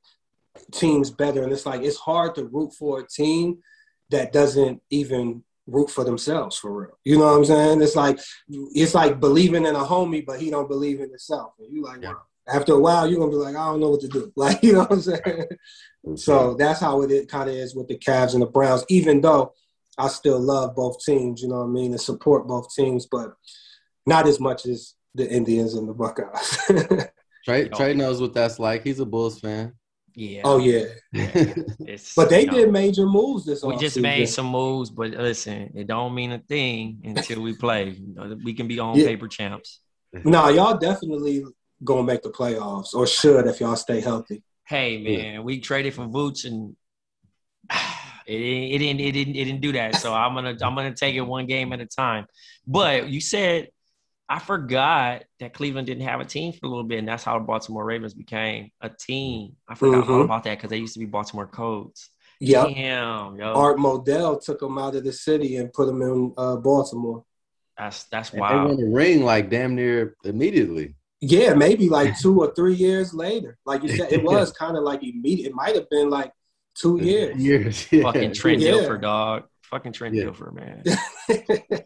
teams 0.73 1.13
better. 1.13 1.45
And 1.45 1.53
it's 1.53 1.65
like 1.65 1.83
it's 1.83 1.97
hard 1.97 2.35
to 2.35 2.47
root 2.47 2.73
for 2.73 2.99
a 2.99 3.07
team 3.07 3.59
that 4.11 4.33
doesn't 4.33 4.83
even 4.91 5.45
root 5.69 5.91
for 5.91 6.03
themselves 6.03 6.57
for 6.59 6.73
real. 6.73 6.99
You 7.05 7.19
know 7.19 7.27
what 7.27 7.39
I'm 7.39 7.45
saying? 7.45 7.83
It's 7.83 7.95
like 7.95 8.19
it's 8.49 8.97
like 8.97 9.21
believing 9.21 9.65
in 9.65 9.77
a 9.77 9.85
homie, 9.85 10.27
but 10.27 10.41
he 10.41 10.51
don't 10.51 10.69
believe 10.69 10.99
in 10.99 11.11
himself. 11.11 11.53
And 11.61 11.73
you 11.73 11.85
like, 11.85 12.03
yeah. 12.03 12.15
after 12.49 12.73
a 12.73 12.81
while, 12.81 13.09
you're 13.09 13.21
gonna 13.21 13.31
be 13.31 13.37
like, 13.37 13.55
I 13.55 13.67
don't 13.67 13.79
know 13.79 13.91
what 13.91 14.01
to 14.01 14.09
do. 14.09 14.33
Like, 14.37 14.61
you 14.65 14.73
know 14.73 14.81
what 14.81 14.91
I'm 14.91 15.03
saying? 15.03 15.47
so 16.17 16.55
that's 16.55 16.81
how 16.81 17.01
it 17.03 17.29
kind 17.29 17.49
of 17.49 17.55
is 17.55 17.77
with 17.77 17.87
the 17.87 17.97
Cavs 17.97 18.33
and 18.33 18.43
the 18.43 18.47
Browns. 18.47 18.85
Even 18.89 19.21
though 19.21 19.53
I 19.97 20.09
still 20.09 20.41
love 20.41 20.75
both 20.75 20.99
teams, 21.05 21.43
you 21.43 21.49
know 21.49 21.59
what 21.59 21.67
I 21.67 21.69
mean, 21.69 21.93
and 21.93 22.01
support 22.01 22.49
both 22.49 22.75
teams, 22.75 23.07
but 23.07 23.35
not 24.07 24.27
as 24.27 24.41
much 24.41 24.67
as 24.67 24.95
the 25.15 25.29
Indians 25.31 25.75
and 25.75 25.89
the 25.89 25.95
Buckeyes. 25.95 26.59
Trey, 27.45 27.69
Trey 27.69 27.95
knows 27.95 28.21
what 28.21 28.33
that's 28.35 28.59
like. 28.59 28.83
He's 28.85 29.01
a 29.01 29.05
Bulls 29.07 29.39
fan. 29.41 29.75
Yeah. 30.17 30.43
oh 30.45 30.59
yeah, 30.59 30.85
It's, 31.13 32.15
but 32.15 32.31
they 32.31 32.43
you 32.43 32.47
know, 32.47 32.53
did 32.53 32.71
major 32.71 33.05
moves 33.05 33.45
this. 33.45 33.65
We 33.65 33.75
just 33.77 33.97
offseason. 33.97 34.03
made 34.03 34.29
some 34.29 34.47
moves, 34.47 34.89
but 34.91 35.11
listen, 35.11 35.73
it 35.75 35.89
don't 35.89 36.15
mean 36.15 36.31
a 36.31 36.39
thing 36.39 37.01
until 37.05 37.43
we 37.43 37.53
play. 37.55 37.91
You 37.91 38.15
know, 38.15 38.39
We 38.45 38.55
can 38.55 38.69
be 38.69 38.79
on 38.79 38.97
Yeah. 38.97 39.07
paper 39.07 39.27
champs. 39.27 39.81
No, 40.25 40.49
y'all 40.51 40.79
definitely 40.79 41.45
gonna 41.83 42.05
make 42.05 42.23
the 42.23 42.31
playoffs, 42.31 42.95
or 42.95 43.09
should 43.09 43.49
if 43.49 43.59
y'all 43.61 43.75
stay 43.75 44.01
healthy. 44.01 44.45
Hey 44.69 44.99
man, 45.03 45.43
we 45.43 45.59
traded 45.61 45.95
for 45.95 46.07
Vooch 46.07 46.45
and 46.45 46.77
it, 48.27 48.35
it 48.75 48.79
didn't 48.79 49.01
it 49.01 49.13
didn't 49.13 49.35
it 49.35 49.45
didn't 49.47 49.61
do 49.63 49.73
that. 49.73 49.97
So 49.97 50.15
I'm 50.15 50.35
gonna 50.35 50.57
I'm 50.63 50.77
gonna 50.77 50.95
take 50.95 51.17
it 51.17 51.23
one 51.23 51.47
game 51.47 51.73
at 51.73 51.81
a 51.81 51.87
time. 51.87 52.27
But 52.69 53.09
you 53.09 53.21
said 53.21 53.71
I 54.29 54.39
forgot 54.39 55.25
that 55.41 55.53
Cleveland 55.53 55.87
didn't 55.87 56.07
have 56.07 56.21
a 56.21 56.25
team 56.25 56.53
for 56.53 56.67
a 56.67 56.69
little 56.69 56.85
bit, 56.85 56.99
and 56.99 57.09
that's 57.09 57.25
how 57.25 57.39
the 57.39 57.45
Baltimore 57.45 57.85
Ravens 57.85 58.15
became 58.15 58.71
a 58.81 58.89
team. 58.89 59.57
I 59.69 59.75
forgot 59.75 60.09
all 60.09 60.21
Mhm. 60.21 60.25
about 60.25 60.45
that 60.45 60.57
because 60.57 60.71
they 60.71 60.79
used 60.79 60.95
to 60.95 60.99
be 61.01 61.05
Baltimore 61.07 61.47
Colts. 61.47 62.11
Yeah, 62.41 62.65
Damn, 62.67 63.37
yo, 63.37 63.53
Art 63.53 63.77
Modell 63.79 64.43
took 64.43 64.61
them 64.61 64.77
out 64.79 64.95
of 64.97 65.05
the 65.05 65.13
city 65.13 65.57
and 65.57 65.73
put 65.73 65.87
them 65.87 66.03
in 66.03 66.33
uh, 66.37 66.57
Baltimore. 66.57 67.25
that's 67.79 68.05
that's 68.05 68.31
And 68.31 68.39
They 68.39 68.41
wild. 68.41 68.71
won 68.79 68.83
a 68.83 68.91
ring 68.91 69.25
like 69.25 69.51
damn 69.51 69.75
near 69.75 70.17
immediately. 70.25 70.95
Yeah, 71.21 71.55
maybe 71.55 71.89
like 71.89 72.19
two 72.21 72.41
or 72.41 72.53
three 72.55 72.75
years 72.75 73.15
later. 73.15 73.57
Like 73.67 73.83
you 73.83 73.89
said, 73.91 74.13
it 74.13 74.23
was 74.33 74.53
kind 74.53 74.77
of 74.77 74.85
like 74.85 75.03
immediate. 75.03 75.49
It 75.49 75.55
might 75.55 75.75
have 75.75 75.89
been 75.91 76.09
like 76.11 76.33
two 76.75 76.99
years. 77.01 77.37
Years. 77.37 77.87
Yeah. 77.93 78.03
Fucking 78.05 78.33
Trent 78.33 78.61
Yeah. 78.61 78.73
Dilfer, 78.73 79.01
dog. 79.01 79.45
Fucking 79.71 79.93
Trent 79.93 80.15
Yeah. 80.15 80.25
Dilfer, 80.25 80.53
man. 80.53 80.83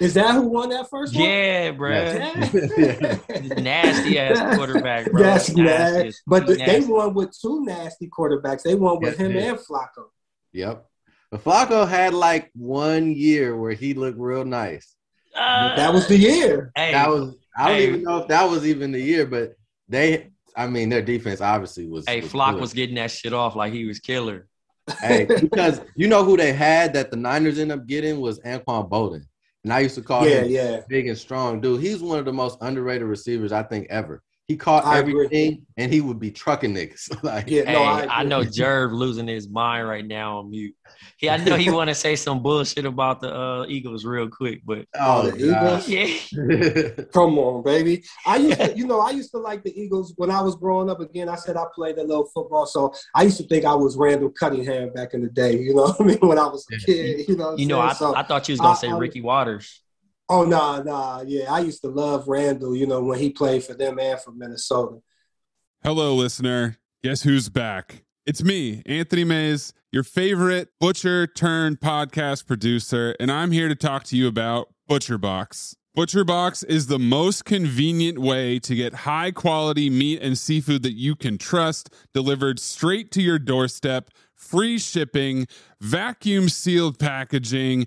Is 0.00 0.14
that 0.14 0.34
who 0.34 0.42
won 0.48 0.70
that 0.70 0.90
first 0.90 1.14
one? 1.14 1.24
Yeah, 1.24 1.70
bro. 1.70 1.90
Yeah. 1.92 3.18
Nasty 3.60 4.18
ass 4.18 4.56
quarterback, 4.56 5.10
bro. 5.10 5.22
That's 5.22 5.48
Nasty 5.54 5.62
nasty. 5.62 6.18
But 6.26 6.46
the, 6.46 6.54
they 6.56 6.80
won 6.80 7.14
with 7.14 7.36
two 7.40 7.64
nasty 7.64 8.08
quarterbacks. 8.08 8.62
They 8.62 8.74
won 8.74 9.00
with 9.00 9.18
Yeah, 9.18 9.26
him 9.26 9.36
yeah. 9.36 9.50
and 9.50 9.58
Flacco. 9.58 10.06
Yep. 10.52 10.86
But 11.30 11.44
Flacco 11.44 11.88
had 11.88 12.12
like 12.14 12.50
one 12.54 13.12
year 13.14 13.56
where 13.56 13.72
he 13.72 13.94
looked 13.94 14.18
real 14.18 14.44
nice. 14.44 14.94
Uh, 15.34 15.76
That 15.76 15.92
was 15.92 16.08
the 16.08 16.18
year. 16.18 16.72
Hey, 16.76 16.92
That 16.92 17.08
was 17.08 17.36
I 17.56 17.68
don't 17.68 17.76
Hey. 17.76 17.88
even 17.88 18.02
know 18.02 18.18
if 18.18 18.28
that 18.28 18.50
was 18.50 18.66
even 18.66 18.92
the 18.92 19.00
year, 19.00 19.26
but 19.26 19.54
they 19.88 20.30
I 20.56 20.66
mean 20.66 20.88
their 20.88 21.02
defense 21.02 21.40
obviously 21.40 21.86
was 21.86 22.06
hey, 22.08 22.20
was 22.22 22.30
Flock 22.30 22.54
good. 22.54 22.60
was 22.60 22.72
getting 22.74 22.96
that 22.96 23.10
shit 23.10 23.32
off 23.32 23.54
like 23.56 23.72
he 23.72 23.84
was 23.86 24.00
killer. 24.00 24.48
Hey, 25.00 25.26
because 25.40 25.80
you 25.96 26.08
know 26.08 26.24
who 26.24 26.36
they 26.36 26.52
had 26.52 26.92
that 26.94 27.10
the 27.10 27.16
Niners 27.16 27.58
end 27.58 27.72
up 27.72 27.86
getting 27.86 28.20
was 28.20 28.40
Anquan 28.40 28.88
Boldin. 28.88 29.24
And 29.64 29.72
I 29.72 29.80
used 29.80 29.94
to 29.94 30.02
call 30.02 30.26
Yeah, 30.26 30.42
him 30.42 30.50
yeah. 30.50 30.80
big 30.88 31.06
and 31.06 31.16
strong 31.16 31.60
dude. 31.60 31.80
He's 31.80 32.02
one 32.02 32.18
of 32.18 32.24
the 32.24 32.32
most 32.32 32.58
underrated 32.60 33.06
receivers 33.06 33.52
I 33.52 33.62
think 33.62 33.86
ever. 33.90 34.22
He 34.52 34.58
caught 34.58 34.84
I 34.84 34.98
agree. 34.98 35.12
everything 35.12 35.64
and 35.78 35.90
he 35.90 36.02
would 36.02 36.20
be 36.20 36.30
trucking 36.30 36.74
niggas. 36.74 37.22
like 37.24 37.48
Yeah, 37.48 37.64
Hey, 37.64 37.72
no, 37.72 37.82
I, 37.84 38.20
I, 38.20 38.22
know 38.22 38.42
Jerv 38.42 38.92
losing 38.92 39.26
his 39.26 39.48
mind 39.48 39.88
right 39.88 40.06
now 40.06 40.40
on 40.40 40.50
mute. 40.50 40.74
He, 41.16 41.30
I 41.30 41.38
know 41.38 41.56
he 41.56 41.70
want 41.78 41.88
to 41.88 41.94
say 41.94 42.16
some 42.16 42.42
bullshit 42.42 42.84
about 42.84 43.20
the 43.22 43.34
uh, 43.34 43.64
Eagles 43.66 44.04
real 44.04 44.28
quick, 44.28 44.60
but 44.66 44.84
oh, 45.00 45.30
the 45.30 45.36
Eagles? 45.38 45.88
yeah, 45.88 47.04
Come 47.14 47.38
on, 47.38 47.62
baby. 47.62 48.04
I 48.26 48.36
used 48.36 48.60
to, 48.60 48.76
you 48.76 48.86
know, 48.86 49.00
I 49.00 49.12
used 49.12 49.30
to 49.30 49.38
like 49.38 49.64
the 49.64 49.74
Eagles 49.80 50.12
when 50.18 50.30
I 50.30 50.42
was 50.42 50.54
growing 50.54 50.90
up. 50.90 51.00
Again, 51.00 51.30
I 51.30 51.36
said 51.36 51.56
I 51.56 51.64
played 51.74 51.96
a 51.96 52.02
little 52.02 52.26
football, 52.34 52.66
so 52.66 52.92
I 53.14 53.22
used 53.22 53.38
to 53.38 53.44
think 53.44 53.64
I 53.64 53.74
was 53.74 53.96
Randall 53.96 54.28
Cunningham 54.38 54.92
back 54.92 55.14
in 55.14 55.22
the 55.22 55.30
day. 55.30 55.58
You 55.58 55.74
know 55.74 55.84
what 55.84 56.00
I 56.02 56.04
mean? 56.04 56.18
When 56.18 56.38
I 56.38 56.46
was 56.46 56.66
a 56.70 56.76
kid, 56.76 57.26
you 57.26 57.36
know. 57.36 57.52
What 57.52 57.58
you 57.58 57.64
I'm 57.64 57.68
know, 57.68 57.80
I. 57.80 57.92
So- 57.94 58.14
I 58.14 58.22
thought 58.22 58.46
you 58.48 58.52
was 58.52 58.60
gonna 58.60 58.72
I- 58.74 58.76
say 58.76 58.92
Ricky 58.92 59.22
Watters. 59.22 59.81
Oh 60.32 60.44
nah, 60.44 60.82
nah, 60.82 61.22
yeah. 61.26 61.52
I 61.52 61.60
used 61.60 61.82
to 61.82 61.88
love 61.88 62.26
Randall. 62.26 62.74
You 62.74 62.86
know 62.86 63.02
when 63.02 63.18
he 63.18 63.30
played 63.30 63.62
for 63.62 63.74
them 63.74 63.98
and 63.98 64.18
for 64.20 64.32
Minnesota. 64.32 64.98
Hello, 65.84 66.14
listener. 66.14 66.78
Guess 67.04 67.22
who's 67.22 67.48
back? 67.48 68.04
It's 68.24 68.42
me, 68.42 68.82
Anthony 68.86 69.24
Mays, 69.24 69.72
your 69.90 70.04
favorite 70.04 70.68
butcher 70.80 71.26
turned 71.26 71.80
podcast 71.80 72.46
producer, 72.46 73.14
and 73.20 73.30
I'm 73.30 73.50
here 73.50 73.68
to 73.68 73.74
talk 73.74 74.04
to 74.04 74.16
you 74.16 74.26
about 74.26 74.68
ButcherBox. 74.88 75.74
ButcherBox 75.96 76.64
is 76.66 76.86
the 76.86 76.98
most 76.98 77.44
convenient 77.44 78.18
way 78.18 78.58
to 78.60 78.74
get 78.74 78.94
high 78.94 79.32
quality 79.32 79.90
meat 79.90 80.22
and 80.22 80.38
seafood 80.38 80.82
that 80.84 80.94
you 80.94 81.14
can 81.14 81.36
trust 81.36 81.92
delivered 82.14 82.58
straight 82.58 83.10
to 83.10 83.20
your 83.20 83.38
doorstep, 83.38 84.08
free 84.34 84.78
shipping, 84.78 85.46
vacuum 85.80 86.48
sealed 86.48 86.98
packaging. 86.98 87.86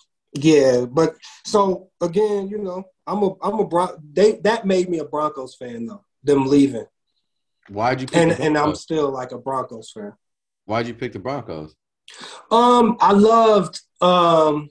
yeah, 0.33 0.85
but 0.85 1.15
so 1.45 1.89
again, 2.01 2.47
you 2.47 2.57
know, 2.57 2.83
I'm 3.05 3.23
a 3.23 3.33
I'm 3.41 3.59
a 3.59 3.65
Bron- 3.67 3.97
they 4.13 4.33
that 4.43 4.65
made 4.65 4.89
me 4.89 4.99
a 4.99 5.05
Broncos 5.05 5.55
fan 5.55 5.85
though. 5.85 6.03
Them 6.23 6.45
leaving, 6.45 6.85
Why'd 7.69 8.01
you 8.01 8.07
pick 8.07 8.17
and 8.17 8.31
and 8.39 8.57
I'm 8.57 8.75
still 8.75 9.11
like 9.11 9.31
a 9.31 9.37
Broncos 9.37 9.91
fan. 9.91 10.13
Why'd 10.65 10.87
you 10.87 10.93
pick 10.93 11.13
the 11.13 11.19
Broncos? 11.19 11.75
Um, 12.49 12.97
I 12.99 13.13
loved. 13.13 13.81
Um, 14.01 14.69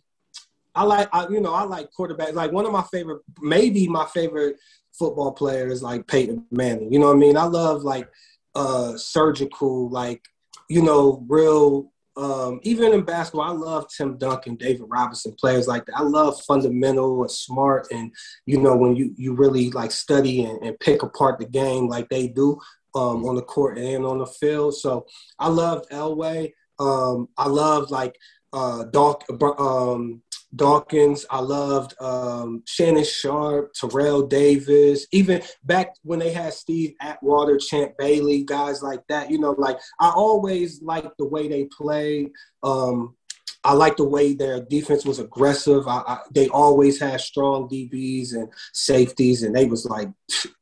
I 0.75 0.85
like. 0.85 1.09
I, 1.13 1.29
you 1.29 1.41
know, 1.41 1.53
I 1.53 1.65
like 1.65 1.91
quarterbacks. 1.99 2.35
Like 2.35 2.53
one 2.53 2.67
of 2.67 2.73
my 2.73 2.85
favorite, 2.93 3.23
maybe 3.41 3.89
my 3.89 4.07
favorite 4.07 4.57
football 4.93 5.33
player 5.33 5.69
is 5.69 5.83
like 5.83 6.07
Peyton 6.07 6.47
Manning. 6.51 6.93
You 6.93 6.99
know 6.99 7.07
what 7.07 7.17
I 7.17 7.19
mean? 7.19 7.37
I 7.37 7.45
love 7.45 7.83
like 7.83 8.09
uh 8.55 8.97
surgical, 8.97 9.89
like 9.91 10.23
you 10.69 10.83
know, 10.83 11.25
real. 11.29 11.93
Um, 12.17 12.61
even 12.63 12.93
in 12.93 13.03
basketball, 13.03 13.49
I 13.49 13.53
love 13.53 13.87
Tim 13.89 14.19
Duncan, 14.19 14.57
David 14.57 14.87
Robinson, 14.89 15.35
players 15.39 15.69
like 15.69 15.87
that. 15.87 15.97
I 15.97 16.03
love 16.03 16.41
fundamental 16.43 17.23
and 17.23 17.31
smart, 17.31 17.87
and 17.93 18.13
you 18.47 18.61
know 18.61 18.77
when 18.77 18.97
you 18.97 19.15
you 19.17 19.35
really 19.35 19.71
like 19.71 19.93
study 19.93 20.45
and, 20.45 20.63
and 20.63 20.79
pick 20.81 21.03
apart 21.03 21.39
the 21.39 21.47
game 21.47 21.89
like 21.89 22.09
they 22.09 22.29
do 22.29 22.59
um, 22.95 23.25
on 23.25 23.37
the 23.37 23.43
court 23.43 23.79
and 23.79 24.05
on 24.05 24.19
the 24.19 24.27
field. 24.27 24.75
So 24.75 25.07
I 25.39 25.49
loved 25.49 25.89
Elway. 25.91 26.53
Um, 26.79 27.29
I 27.37 27.47
loved 27.47 27.91
like 27.91 28.17
uh, 28.53 28.85
Dawk, 28.85 29.25
um, 29.59 30.23
Dawkins. 30.55 31.27
I 31.31 31.41
loved 31.41 31.95
um, 32.01 32.63
Shannon 32.67 33.05
Sharpe, 33.05 33.73
Terrell 33.75 34.27
Davis. 34.27 35.07
Even 35.13 35.43
back 35.65 35.95
when 36.03 36.19
they 36.19 36.33
had 36.33 36.53
Steve 36.53 36.95
Atwater, 37.01 37.59
Champ 37.59 37.93
Bailey, 37.99 38.45
guys 38.45 38.83
like 38.83 39.01
that. 39.09 39.31
You 39.31 39.39
know, 39.39 39.55
like 39.59 39.79
I 39.99 40.11
always 40.11 40.83
liked 40.83 41.17
the 41.19 41.27
way 41.27 41.49
they 41.49 41.65
played. 41.65 42.31
Um, 42.63 43.17
I 43.63 43.75
like 43.75 43.97
the 43.97 44.05
way 44.05 44.33
their 44.33 44.63
defense 44.63 45.05
was 45.05 45.19
aggressive. 45.19 45.87
I, 45.87 46.03
I, 46.07 46.19
they 46.33 46.49
always 46.49 46.99
had 46.99 47.21
strong 47.21 47.69
DBs 47.69 48.35
and 48.35 48.49
safeties, 48.73 49.43
and 49.43 49.55
they 49.55 49.67
was 49.67 49.85
like 49.85 50.09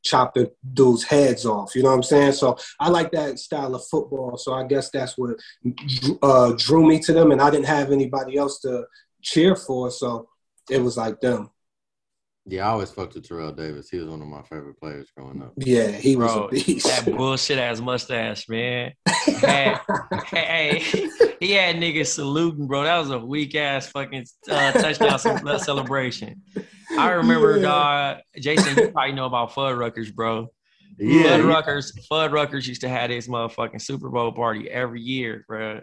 chopping 0.05 0.51
dudes' 0.75 1.05
heads 1.05 1.47
off. 1.47 1.77
You 1.77 1.85
know 1.85 1.91
what 1.91 1.97
I'm 1.97 2.03
saying? 2.03 2.33
So 2.33 2.59
I 2.81 2.89
like 2.89 3.13
that 3.13 3.39
style 3.39 3.75
of 3.77 3.87
football. 3.87 4.37
So 4.37 4.53
I 4.53 4.65
guess 4.65 4.91
that's 4.91 5.17
what 5.17 5.37
uh, 6.23 6.55
drew 6.59 6.89
me 6.89 6.99
to 7.01 7.13
them, 7.13 7.31
and 7.31 7.41
I 7.41 7.51
didn't 7.51 7.67
have 7.67 7.93
anybody 7.93 8.37
else 8.37 8.59
to 8.61 8.85
cheer 9.23 9.55
for, 9.57 9.91
so 9.91 10.29
it 10.71 10.81
was 10.83 10.97
like 10.97 11.21
them. 11.21 11.51
Yeah, 12.51 12.67
I 12.67 12.71
always 12.71 12.91
fucked 12.91 13.13
with 13.15 13.29
Terrell 13.29 13.53
Davis. 13.53 13.91
He 13.91 13.99
was 13.99 14.09
one 14.09 14.23
of 14.23 14.29
my 14.29 14.41
favorite 14.43 14.79
players 14.81 15.11
growing 15.15 15.43
up. 15.43 15.53
Yeah, 15.59 15.89
he 15.91 16.17
was 16.17 16.35
a 16.35 16.49
beast. 16.49 16.87
that 16.87 17.05
bullshit 17.17 17.59
ass 17.59 17.79
mustache, 17.79 18.49
man. 18.49 18.93
Had- 19.43 19.81
hey, 20.33 20.79
he 21.41 21.53
had 21.53 21.77
niggas 21.77 22.07
saluting, 22.07 22.67
bro. 22.67 22.85
That 22.85 22.99
was 23.01 23.11
a 23.11 23.19
weak 23.19 23.55
ass 23.55 23.89
fucking 23.91 24.25
uh, 24.51 24.73
touchdown 24.73 25.19
celebration. 25.59 26.41
I 26.99 27.11
remember, 27.11 27.57
Yeah. 27.57 27.63
dog. 27.63 28.17
Jason, 28.41 28.79
you 28.79 28.89
probably 28.93 29.13
know 29.13 29.27
about 29.27 29.51
Fuddruckers, 29.53 30.15
bro. 30.15 30.49
Yeah, 30.99 31.39
Fuddruckers, 31.39 31.93
Fuddruckers 32.11 32.67
used 32.67 32.81
to 32.81 32.89
have 32.89 33.11
this 33.11 33.29
motherfucking 33.29 33.83
Super 33.83 34.09
Bowl 34.09 34.33
party 34.33 34.71
every 34.71 35.03
year, 35.03 35.45
bro. 35.47 35.83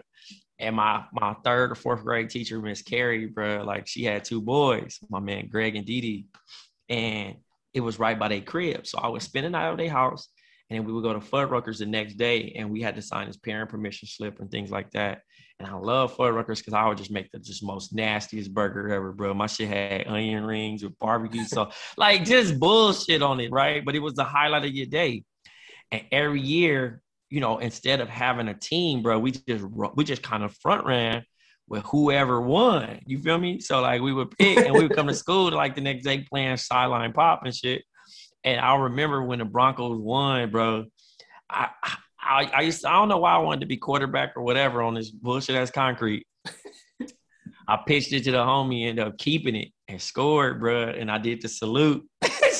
And 0.58 0.76
my 0.76 1.04
my 1.12 1.34
third 1.44 1.72
or 1.72 1.74
fourth 1.74 2.02
grade 2.02 2.30
teacher, 2.30 2.60
Miss 2.60 2.82
Carrie, 2.82 3.26
bro, 3.26 3.62
like 3.64 3.86
she 3.86 4.04
had 4.04 4.24
two 4.24 4.40
boys, 4.40 4.98
my 5.10 5.20
man 5.20 5.48
Greg 5.48 5.76
and 5.76 5.84
Dee 5.84 6.26
and 6.88 7.36
it 7.74 7.80
was 7.80 7.98
right 7.98 8.18
by 8.18 8.28
their 8.28 8.40
crib. 8.40 8.86
So 8.86 8.98
I 8.98 9.08
would 9.08 9.22
spend 9.22 9.46
the 9.46 9.50
night 9.50 9.70
at 9.70 9.76
their 9.76 9.90
house, 9.90 10.28
and 10.70 10.78
then 10.78 10.86
we 10.86 10.92
would 10.92 11.02
go 11.02 11.12
to 11.12 11.20
Fuddruckers 11.20 11.78
the 11.78 11.86
next 11.86 12.14
day, 12.14 12.54
and 12.56 12.70
we 12.70 12.80
had 12.80 12.96
to 12.96 13.02
sign 13.02 13.26
his 13.26 13.36
parent 13.36 13.70
permission 13.70 14.08
slip 14.08 14.40
and 14.40 14.50
things 14.50 14.70
like 14.70 14.90
that. 14.92 15.22
And 15.58 15.68
I 15.68 15.74
love 15.74 16.16
Fuddruckers 16.16 16.58
because 16.58 16.74
I 16.74 16.86
would 16.86 16.98
just 16.98 17.10
make 17.10 17.30
the 17.32 17.38
just 17.38 17.62
most 17.62 17.94
nastiest 17.94 18.52
burger 18.52 18.92
ever, 18.92 19.12
bro. 19.12 19.34
My 19.34 19.46
shit 19.46 19.68
had 19.68 20.06
onion 20.06 20.44
rings 20.44 20.82
with 20.82 20.98
barbecue 20.98 21.44
sauce, 21.46 21.74
like 21.96 22.24
just 22.24 22.58
bullshit 22.58 23.22
on 23.22 23.40
it, 23.40 23.52
right? 23.52 23.84
But 23.84 23.94
it 23.94 24.00
was 24.00 24.14
the 24.14 24.24
highlight 24.24 24.64
of 24.64 24.72
your 24.72 24.86
day. 24.86 25.24
And 25.92 26.02
every 26.10 26.40
year, 26.40 27.00
you 27.36 27.42
know, 27.42 27.58
instead 27.58 28.00
of 28.00 28.08
having 28.08 28.48
a 28.48 28.54
team, 28.54 29.02
bro, 29.02 29.18
we 29.18 29.30
just 29.30 29.62
we 29.94 30.04
just 30.04 30.22
kind 30.22 30.42
of 30.42 30.56
front 30.56 30.86
ran 30.86 31.22
with 31.68 31.82
whoever 31.82 32.40
won. 32.40 32.98
You 33.04 33.18
feel 33.18 33.36
me? 33.36 33.60
So 33.60 33.82
like 33.82 34.00
we 34.00 34.14
would 34.14 34.30
pick 34.30 34.56
and 34.56 34.72
we 34.72 34.84
would 34.84 34.96
come 34.96 35.08
to 35.08 35.14
school 35.24 35.50
like 35.50 35.74
the 35.74 35.82
next 35.82 36.04
day 36.04 36.24
playing 36.32 36.56
sideline 36.56 37.12
pop 37.12 37.42
and 37.44 37.54
shit. 37.54 37.84
And 38.42 38.58
I 38.58 38.74
remember 38.76 39.22
when 39.22 39.40
the 39.40 39.44
Broncos 39.44 40.00
won, 40.00 40.50
bro. 40.50 40.86
I 41.50 41.68
I, 42.18 42.50
I 42.54 42.60
used 42.62 42.80
to, 42.80 42.88
I 42.88 42.94
don't 42.94 43.10
know 43.10 43.18
why 43.18 43.34
I 43.34 43.38
wanted 43.38 43.60
to 43.60 43.66
be 43.66 43.76
quarterback 43.76 44.32
or 44.34 44.42
whatever 44.42 44.80
on 44.80 44.94
this 44.94 45.10
bullshit 45.10 45.56
ass 45.56 45.70
concrete. 45.70 46.26
I 47.68 47.78
pitched 47.86 48.14
it 48.14 48.24
to 48.24 48.30
the 48.30 48.38
homie, 48.38 48.86
ended 48.86 49.06
up 49.06 49.18
keeping 49.18 49.56
it 49.56 49.68
and 49.88 50.00
scored, 50.00 50.58
bro. 50.58 50.84
And 50.84 51.10
I 51.10 51.18
did 51.18 51.42
the 51.42 51.50
salute. 51.50 52.02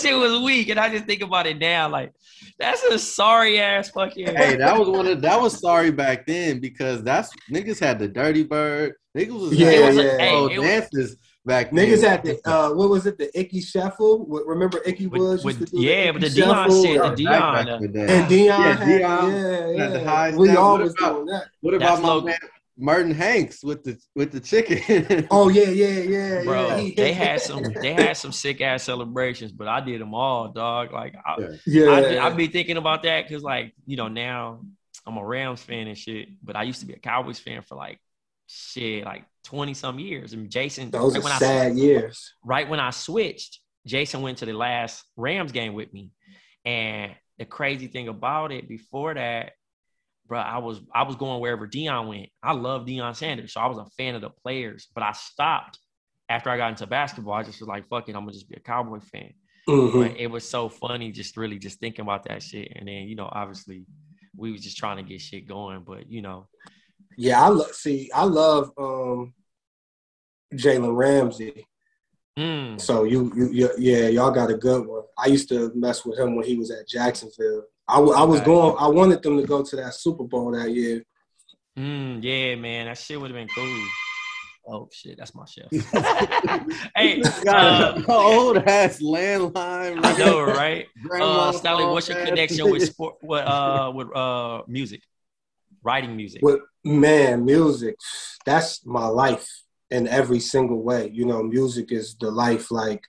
Shit 0.02 0.16
was 0.16 0.40
weak, 0.42 0.68
and 0.68 0.78
I 0.80 0.88
just 0.90 1.04
think 1.04 1.22
about 1.22 1.46
it 1.46 1.58
now, 1.58 1.88
like 1.88 2.12
that's 2.58 2.82
a 2.84 2.98
sorry 2.98 3.60
ass 3.60 3.90
fucking. 3.90 4.26
hey, 4.26 4.56
that 4.56 4.78
was 4.78 4.88
one 4.88 5.06
of 5.06 5.20
that 5.22 5.40
was 5.40 5.58
sorry 5.60 5.90
back 5.90 6.26
then 6.26 6.60
because 6.60 7.02
that's 7.02 7.30
niggas 7.52 7.78
had 7.80 7.98
the 7.98 8.08
dirty 8.08 8.42
bird. 8.44 8.94
Niggas 9.16 9.40
was 9.40 9.52
Yeah, 9.58 9.70
having 9.70 9.82
It 9.82 9.86
was 9.88 9.98
a- 9.98 10.02
yeah. 10.04 10.18
hey, 10.18 10.34
old 10.34 10.52
it 10.52 10.58
was- 10.58 10.68
dances 10.68 11.16
back 11.44 11.70
Niggas 11.70 12.00
then. 12.02 12.10
had 12.10 12.24
the 12.24 12.40
uh, 12.50 12.70
what 12.74 12.88
was 12.90 13.06
it? 13.06 13.16
The 13.18 13.30
Ickey 13.38 13.60
Shuffle. 13.60 14.26
Remember 14.26 14.80
Ickey 14.84 15.06
With- 15.06 15.20
Woods? 15.20 15.44
with- 15.44 15.60
used 15.60 15.72
to 15.72 15.78
do 15.78 15.82
yeah, 15.82 16.06
the 16.06 16.12
but 16.12 16.20
the 16.22 16.26
Ickey 16.28 16.40
Deion 16.42 16.54
Shuffle? 16.64 16.84
shit, 16.84 16.94
the 16.94 17.08
Back- 17.08 17.16
Deion, 17.16 17.54
back 17.54 17.66
uh, 17.68 17.84
in 17.84 17.92
the. 17.92 18.00
And 18.00 18.30
Deion, 18.30 18.44
Yeah, 18.46 18.56
had, 18.74 18.78
Deion 18.80 18.98
yeah, 18.98 19.84
had 19.84 19.92
the 19.92 19.98
yeah. 20.00 20.04
highest 20.04 20.38
We 20.38 20.48
down. 20.48 20.56
What 20.56 20.80
about- 20.82 20.98
doing 21.14 21.26
that. 21.26 21.44
What 21.60 21.70
That's 21.78 21.84
about 21.98 22.02
my 22.02 22.08
low- 22.08 22.20
man 22.22 22.38
Merton 22.78 23.12
Hanks 23.12 23.64
with 23.64 23.84
the 23.84 23.98
with 24.14 24.32
the 24.32 24.40
chicken? 24.40 25.26
Oh 25.30 25.48
yeah, 25.48 25.64
yeah, 25.70 26.00
yeah, 26.00 26.42
bro. 26.44 26.76
yeah. 26.78 26.92
They 26.96 27.12
had 27.12 27.40
some, 27.40 27.62
they 27.62 27.94
had 27.94 28.16
some 28.16 28.32
sick 28.32 28.60
ass 28.60 28.82
celebrations, 28.84 29.52
but 29.52 29.66
I 29.68 29.80
did 29.80 30.00
them 30.00 30.14
all, 30.14 30.48
dog. 30.48 30.92
Like 30.92 31.14
I, 31.24 31.36
Yeah. 31.40 31.48
yeah. 31.66 32.20
I, 32.22 32.26
I 32.26 32.30
be 32.30 32.48
thinking 32.48 32.76
about 32.76 33.02
that 33.04 33.26
because, 33.26 33.42
like, 33.42 33.72
you 33.86 33.96
know, 33.96 34.08
now 34.08 34.60
I'm 35.06 35.16
a 35.16 35.24
Rams 35.24 35.62
fan 35.62 35.86
and 35.86 35.96
shit, 35.96 36.28
but 36.42 36.56
I 36.56 36.64
used 36.64 36.80
to 36.80 36.86
be 36.86 36.92
a 36.94 36.98
Cowboys 36.98 37.38
fan 37.38 37.62
for 37.62 37.76
like 37.76 37.98
shit, 38.46 39.04
like 39.04 39.24
20 39.44 39.74
some 39.74 39.98
years. 39.98 40.32
And 40.32 40.50
Jason, 40.50 40.90
Those 40.90 41.14
right 41.14 41.20
are 41.20 41.24
when 41.24 41.32
I 41.32 41.38
sad 41.38 41.76
years. 41.76 42.34
right 42.44 42.68
when 42.68 42.80
I 42.80 42.90
switched, 42.90 43.60
Jason 43.86 44.20
went 44.22 44.38
to 44.38 44.46
the 44.46 44.52
last 44.52 45.04
Rams 45.16 45.52
game 45.52 45.74
with 45.74 45.92
me. 45.92 46.10
And 46.64 47.12
the 47.38 47.44
crazy 47.44 47.86
thing 47.86 48.08
about 48.08 48.50
it, 48.52 48.68
before 48.68 49.14
that, 49.14 49.52
bro, 50.26 50.38
I 50.38 50.58
was 50.58 50.80
I 50.94 51.02
was 51.04 51.16
going 51.16 51.40
wherever 51.40 51.66
Deion 51.66 52.08
went. 52.08 52.28
I 52.42 52.52
love 52.52 52.86
Deion 52.86 53.14
Sanders, 53.16 53.52
so 53.52 53.60
I 53.60 53.66
was 53.66 53.78
a 53.78 53.86
fan 53.96 54.14
of 54.14 54.20
the 54.22 54.30
players. 54.30 54.88
But 54.94 55.02
I 55.04 55.12
stopped 55.12 55.78
after 56.28 56.50
I 56.50 56.56
got 56.56 56.70
into 56.70 56.86
basketball. 56.86 57.34
I 57.34 57.42
just 57.42 57.60
was 57.60 57.68
like, 57.68 57.88
fuck 57.88 58.08
it, 58.08 58.16
I'm 58.16 58.22
gonna 58.22 58.32
just 58.32 58.48
be 58.48 58.56
a 58.56 58.60
Cowboy 58.60 59.00
fan. 59.00 59.32
Mhm. 59.68 59.92
But 59.92 60.20
it 60.20 60.28
was 60.30 60.48
so 60.48 60.68
funny, 60.68 61.10
just 61.12 61.36
really 61.36 61.58
just 61.58 61.80
thinking 61.80 62.02
about 62.02 62.24
that 62.24 62.42
shit. 62.42 62.72
And 62.76 62.88
then 62.88 63.08
you 63.08 63.16
know, 63.16 63.28
obviously, 63.30 63.84
we 64.36 64.52
was 64.52 64.62
just 64.62 64.76
trying 64.76 64.96
to 64.98 65.02
get 65.02 65.20
shit 65.20 65.46
going. 65.48 65.82
But 65.84 66.10
you 66.10 66.22
know, 66.22 66.48
Yeah, 67.16 67.42
I 67.44 67.48
love. 67.48 67.72
See, 67.74 68.10
I 68.12 68.24
love 68.24 68.70
um, 68.78 69.34
Jalen 70.54 70.94
Ramsey. 70.96 71.66
mm, 72.38 72.80
So 72.80 73.04
you, 73.04 73.32
you, 73.34 73.48
you, 73.52 73.70
yeah, 73.78 74.08
y'all 74.08 74.30
got 74.30 74.50
a 74.50 74.56
good 74.56 74.86
one. 74.86 75.02
I 75.18 75.26
used 75.26 75.48
to 75.48 75.72
mess 75.74 76.04
with 76.04 76.18
him 76.18 76.36
when 76.36 76.46
he 76.46 76.56
was 76.56 76.70
at 76.70 76.88
Jacksonville. 76.88 77.64
I, 77.88 77.96
w- 77.96 78.14
I 78.14 78.22
was 78.24 78.40
Okay. 78.40 78.46
going. 78.46 78.76
I 78.78 78.88
wanted 78.88 79.22
them 79.22 79.36
to 79.38 79.44
go 79.44 79.62
to 79.62 79.76
that 79.76 79.94
Super 79.94 80.24
Bowl 80.24 80.50
that 80.52 80.70
year. 80.70 81.04
mm, 81.78 82.22
yeah, 82.22 82.56
man, 82.56 82.86
that 82.86 82.98
shit 82.98 83.20
would 83.20 83.30
have 83.30 83.36
been 83.38 83.48
cool. 83.54 83.88
Oh 84.68 84.88
shit, 84.92 85.16
that's 85.16 85.34
my 85.34 85.44
chef. 85.44 85.66
hey, 86.96 87.20
Got 87.44 87.62
uh, 87.62 87.94
an 87.96 88.04
old 88.08 88.56
ass 88.58 89.00
landline. 89.00 90.04
I 90.04 90.16
know, 90.18 90.42
right? 90.42 90.86
Grandma 91.00 91.48
Uh, 91.48 91.52
Stalley, 91.52 91.92
what's 91.92 92.08
your 92.08 92.18
connection 92.18 92.68
with 92.68 92.82
sport? 92.82 93.14
What 93.20 93.46
uh, 93.46 93.92
with 93.94 94.14
uh, 94.16 94.62
music, 94.66 95.02
writing 95.84 96.16
music? 96.16 96.42
With 96.42 96.60
man, 96.84 97.44
music, 97.44 97.96
that's 98.44 98.84
my 98.84 99.06
life 99.06 99.48
in 99.92 100.08
every 100.08 100.40
single 100.40 100.82
way. 100.82 101.10
You 101.12 101.26
know, 101.26 101.44
music 101.44 101.92
is 101.92 102.16
the 102.16 102.30
life. 102.30 102.72
Like, 102.72 103.04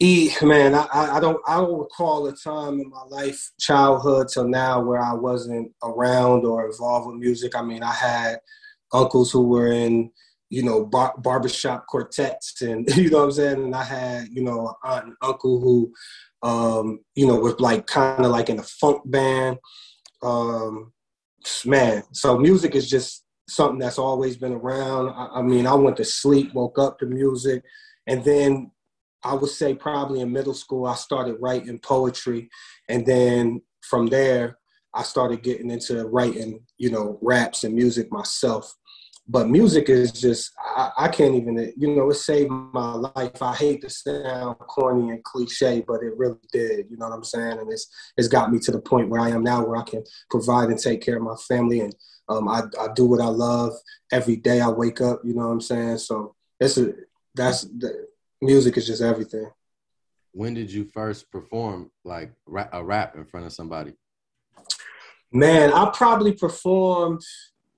e 0.00 0.30
man, 0.42 0.74
I, 0.74 0.86
I 0.92 1.20
don't 1.20 1.40
I 1.46 1.56
don't 1.56 1.78
recall 1.78 2.26
a 2.26 2.32
time 2.32 2.80
in 2.80 2.88
my 2.88 3.02
life, 3.08 3.50
childhood 3.58 4.28
till 4.32 4.48
now, 4.48 4.80
where 4.80 5.00
I 5.00 5.14
wasn't 5.14 5.72
around 5.82 6.44
or 6.44 6.66
involved 6.66 7.08
with 7.08 7.16
music. 7.16 7.56
I 7.56 7.62
mean, 7.62 7.82
I 7.82 7.92
had 7.92 8.38
uncles 8.92 9.32
who 9.32 9.42
were 9.42 9.72
in 9.72 10.10
you 10.50 10.62
know 10.62 10.86
bar- 10.86 11.14
barbershop 11.18 11.86
quartets, 11.86 12.62
and 12.62 12.88
you 12.96 13.10
know 13.10 13.18
what 13.18 13.24
I'm 13.24 13.32
saying. 13.32 13.64
And 13.64 13.74
I 13.74 13.84
had 13.84 14.28
you 14.30 14.42
know 14.42 14.74
aunt 14.84 15.06
and 15.06 15.16
uncle 15.22 15.60
who 15.60 15.92
um, 16.42 17.00
you 17.14 17.26
know 17.26 17.36
was 17.36 17.58
like 17.58 17.86
kind 17.86 18.24
of 18.24 18.30
like 18.30 18.50
in 18.50 18.58
a 18.58 18.64
funk 18.64 19.02
band. 19.04 19.58
Um, 20.22 20.92
man, 21.64 22.02
so 22.12 22.38
music 22.38 22.74
is 22.74 22.88
just 22.88 23.24
something 23.48 23.78
that's 23.78 23.98
always 23.98 24.36
been 24.36 24.52
around. 24.52 25.08
I, 25.10 25.38
I 25.38 25.42
mean, 25.42 25.66
I 25.66 25.74
went 25.74 25.96
to 25.96 26.04
sleep, 26.04 26.54
woke 26.54 26.78
up 26.78 26.98
to 26.98 27.06
music, 27.06 27.62
and 28.06 28.22
then 28.24 28.70
I 29.24 29.34
would 29.34 29.50
say 29.50 29.74
probably 29.74 30.20
in 30.20 30.32
middle 30.32 30.54
school 30.54 30.86
I 30.86 30.94
started 30.94 31.36
writing 31.40 31.78
poetry, 31.78 32.48
and 32.88 33.04
then 33.04 33.62
from 33.82 34.06
there 34.06 34.58
I 34.94 35.02
started 35.02 35.42
getting 35.42 35.70
into 35.70 36.06
writing, 36.06 36.60
you 36.78 36.90
know, 36.90 37.18
raps 37.20 37.64
and 37.64 37.74
music 37.74 38.10
myself. 38.10 38.74
But 39.30 39.50
music 39.50 39.90
is 39.90 40.10
just 40.10 40.52
I, 40.58 40.90
I 40.96 41.08
can't 41.08 41.34
even 41.34 41.72
you 41.76 41.94
know 41.94 42.08
it 42.10 42.14
saved 42.14 42.50
my 42.50 42.94
life. 42.94 43.42
I 43.42 43.54
hate 43.54 43.82
to 43.82 43.90
sound 43.90 44.58
corny 44.58 45.10
and 45.10 45.22
cliche, 45.22 45.84
but 45.86 46.02
it 46.02 46.16
really 46.16 46.38
did. 46.50 46.86
You 46.90 46.96
know 46.96 47.08
what 47.08 47.14
I'm 47.14 47.24
saying? 47.24 47.58
And 47.58 47.70
it's 47.70 47.88
it's 48.16 48.28
got 48.28 48.50
me 48.50 48.58
to 48.60 48.72
the 48.72 48.80
point 48.80 49.10
where 49.10 49.20
I 49.20 49.28
am 49.28 49.42
now, 49.42 49.64
where 49.64 49.76
I 49.76 49.82
can 49.82 50.02
provide 50.30 50.70
and 50.70 50.78
take 50.78 51.02
care 51.02 51.18
of 51.18 51.22
my 51.22 51.36
family, 51.46 51.80
and 51.80 51.94
um, 52.30 52.48
I 52.48 52.62
I 52.80 52.88
do 52.94 53.04
what 53.04 53.20
I 53.20 53.26
love 53.26 53.74
every 54.10 54.36
day. 54.36 54.62
I 54.62 54.70
wake 54.70 55.02
up. 55.02 55.20
You 55.24 55.34
know 55.34 55.46
what 55.46 55.52
I'm 55.52 55.60
saying? 55.60 55.98
So 55.98 56.34
it's 56.58 56.78
a 56.78 56.94
that's 57.34 57.62
the 57.62 58.06
music 58.40 58.76
is 58.76 58.86
just 58.86 59.02
everything. 59.02 59.50
When 60.32 60.54
did 60.54 60.70
you 60.70 60.84
first 60.84 61.30
perform 61.30 61.90
like 62.04 62.32
a 62.72 62.84
rap 62.84 63.16
in 63.16 63.24
front 63.24 63.46
of 63.46 63.52
somebody? 63.52 63.94
Man, 65.32 65.72
I 65.72 65.90
probably 65.92 66.32
performed. 66.32 67.22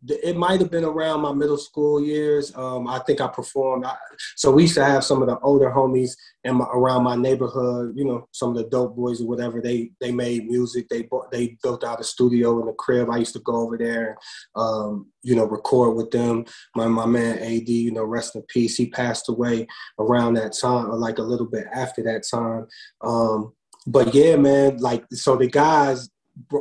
It 0.08 0.36
might 0.36 0.60
have 0.60 0.70
been 0.70 0.84
around 0.84 1.20
my 1.20 1.32
middle 1.32 1.58
school 1.58 2.02
years. 2.02 2.56
Um, 2.56 2.88
I 2.88 3.00
think 3.00 3.20
I 3.20 3.26
performed. 3.28 3.84
I, 3.84 3.94
so 4.36 4.50
we 4.50 4.62
used 4.62 4.76
to 4.76 4.84
have 4.84 5.04
some 5.04 5.20
of 5.20 5.28
the 5.28 5.38
older 5.40 5.70
homies 5.70 6.12
in 6.44 6.56
my, 6.56 6.64
around 6.72 7.04
my 7.04 7.16
neighborhood. 7.16 7.92
You 7.94 8.06
know, 8.06 8.28
some 8.32 8.50
of 8.50 8.56
the 8.56 8.64
dope 8.64 8.96
boys 8.96 9.20
or 9.20 9.28
whatever. 9.28 9.60
They 9.60 9.90
they 10.00 10.10
made 10.10 10.46
music. 10.46 10.88
They 10.88 11.02
bought, 11.02 11.30
they 11.30 11.58
built 11.62 11.84
out 11.84 12.00
a 12.00 12.04
studio 12.04 12.60
in 12.60 12.66
the 12.66 12.72
crib. 12.72 13.10
I 13.10 13.18
used 13.18 13.34
to 13.34 13.40
go 13.40 13.56
over 13.56 13.76
there, 13.76 14.16
and, 14.54 14.64
um, 14.64 15.06
you 15.22 15.36
know, 15.36 15.44
record 15.44 15.96
with 15.96 16.10
them. 16.10 16.46
My 16.74 16.86
my 16.88 17.06
man 17.06 17.38
Ad, 17.38 17.68
you 17.68 17.90
know, 17.90 18.04
rest 18.04 18.36
in 18.36 18.42
peace. 18.42 18.76
He 18.76 18.88
passed 18.88 19.28
away 19.28 19.66
around 19.98 20.34
that 20.34 20.54
time, 20.58 20.90
or 20.90 20.96
like 20.96 21.18
a 21.18 21.22
little 21.22 21.46
bit 21.46 21.66
after 21.74 22.02
that 22.04 22.22
time. 22.30 22.66
Um, 23.02 23.52
but 23.86 24.14
yeah, 24.14 24.36
man, 24.36 24.78
like 24.78 25.04
so 25.12 25.36
the 25.36 25.46
guys 25.46 26.08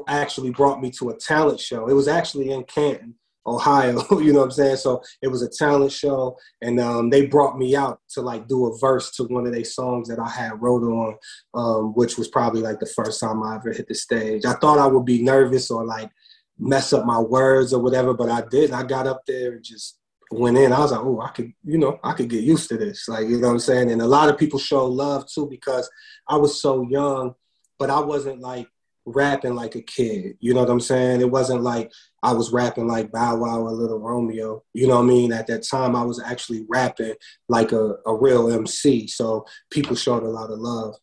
actually 0.10 0.50
brought 0.50 0.82
me 0.82 0.92
to 0.92 1.10
a 1.10 1.18
talent 1.18 1.60
show. 1.60 1.88
It 1.88 1.94
was 1.94 2.10
actually 2.10 2.52
in 2.52 2.64
Canton. 2.66 3.16
Ohio. 3.46 4.04
you 4.20 4.34
know 4.34 4.40
what 4.40 4.46
I'm 4.46 4.52
saying? 4.52 4.78
So 4.78 5.02
it 5.22 5.28
was 5.28 5.42
a 5.42 5.50
talent 5.50 5.92
show, 5.92 6.38
and 6.62 6.80
um, 6.80 7.10
they 7.10 7.26
brought 7.26 7.58
me 7.58 7.76
out 7.76 8.00
to 8.12 8.22
like 8.22 8.48
do 8.48 8.68
a 8.68 8.78
verse 8.78 9.12
to 9.12 9.24
one 9.24 9.46
of 9.46 9.54
their 9.54 9.64
songs 9.64 10.08
that 10.10 10.20
I 10.20 10.30
had 10.30 10.62
wrote 10.62 10.84
on, 10.84 11.18
um, 11.54 11.94
which 11.94 12.18
was 12.18 12.28
probably 12.28 12.62
like 12.62 12.80
the 12.80 12.86
first 12.96 13.20
time 13.20 13.44
I 13.44 13.56
ever 13.56 13.72
hit 13.72 13.88
the 13.88 13.96
stage. 13.96 14.46
I 14.46 14.54
thought 14.54 14.80
I 14.80 14.88
would 14.88 15.06
be 15.06 15.24
nervous 15.24 15.72
or 15.72 15.86
like 15.86 16.10
mess 16.58 16.94
up 16.94 17.06
my 17.06 17.20
words 17.20 17.74
or 17.74 17.82
whatever, 17.82 18.14
but 18.14 18.30
I 18.30 18.44
did. 18.50 18.72
I 18.72 18.84
got 18.84 19.08
up 19.08 19.24
there 19.26 19.54
and 19.54 19.64
just 19.64 19.98
went 20.32 20.58
in. 20.58 20.74
I 20.74 20.80
was 20.80 20.92
like, 20.92 21.02
oh, 21.02 21.22
I 21.22 21.30
could, 21.30 21.54
you 21.64 21.78
know, 21.78 22.00
I 22.04 22.14
could 22.14 22.30
get 22.30 22.44
used 22.44 22.70
to 22.70 22.78
this. 22.78 23.08
Like, 23.08 23.28
you 23.28 23.40
know 23.40 23.48
what 23.48 23.54
I'm 23.54 23.60
saying? 23.60 23.92
And 23.92 24.02
a 24.02 24.08
lot 24.08 24.30
of 24.30 24.38
people 24.38 24.60
show 24.60 24.86
love 24.86 25.26
too 25.28 25.48
because 25.50 25.90
I 26.28 26.36
was 26.38 26.62
so 26.62 26.84
young, 26.90 27.34
but 27.80 27.90
I 27.90 28.00
wasn't 28.00 28.42
like 28.42 28.68
rapping 29.06 29.56
like 29.56 29.76
a 29.76 29.82
kid. 29.82 30.38
You 30.40 30.54
know 30.54 30.62
what 30.62 30.70
I'm 30.70 30.80
saying? 30.80 31.22
It 31.22 31.32
wasn't 31.32 31.62
like 31.62 31.92
I 32.22 32.34
was 32.34 32.52
rapping 32.52 32.88
like 32.88 33.12
Bow 33.12 33.38
Wow 33.38 33.62
or 33.62 33.72
Little 33.72 34.00
Romeo. 34.00 34.64
You 34.74 34.88
know 34.88 34.96
what 34.96 35.04
I 35.04 35.08
mean? 35.08 35.32
At 35.32 35.48
that 35.48 35.64
time, 35.64 35.96
I 35.96 36.04
was 36.04 36.22
actually 36.22 36.66
rapping 36.68 37.16
like 37.48 37.72
a, 37.72 37.96
a 38.06 38.16
real 38.16 38.52
MC. 38.52 39.08
So 39.08 39.46
people 39.72 39.96
showed 39.96 40.24
a 40.24 40.30
lot 40.30 40.52
of 40.52 40.60
love. 40.60 40.96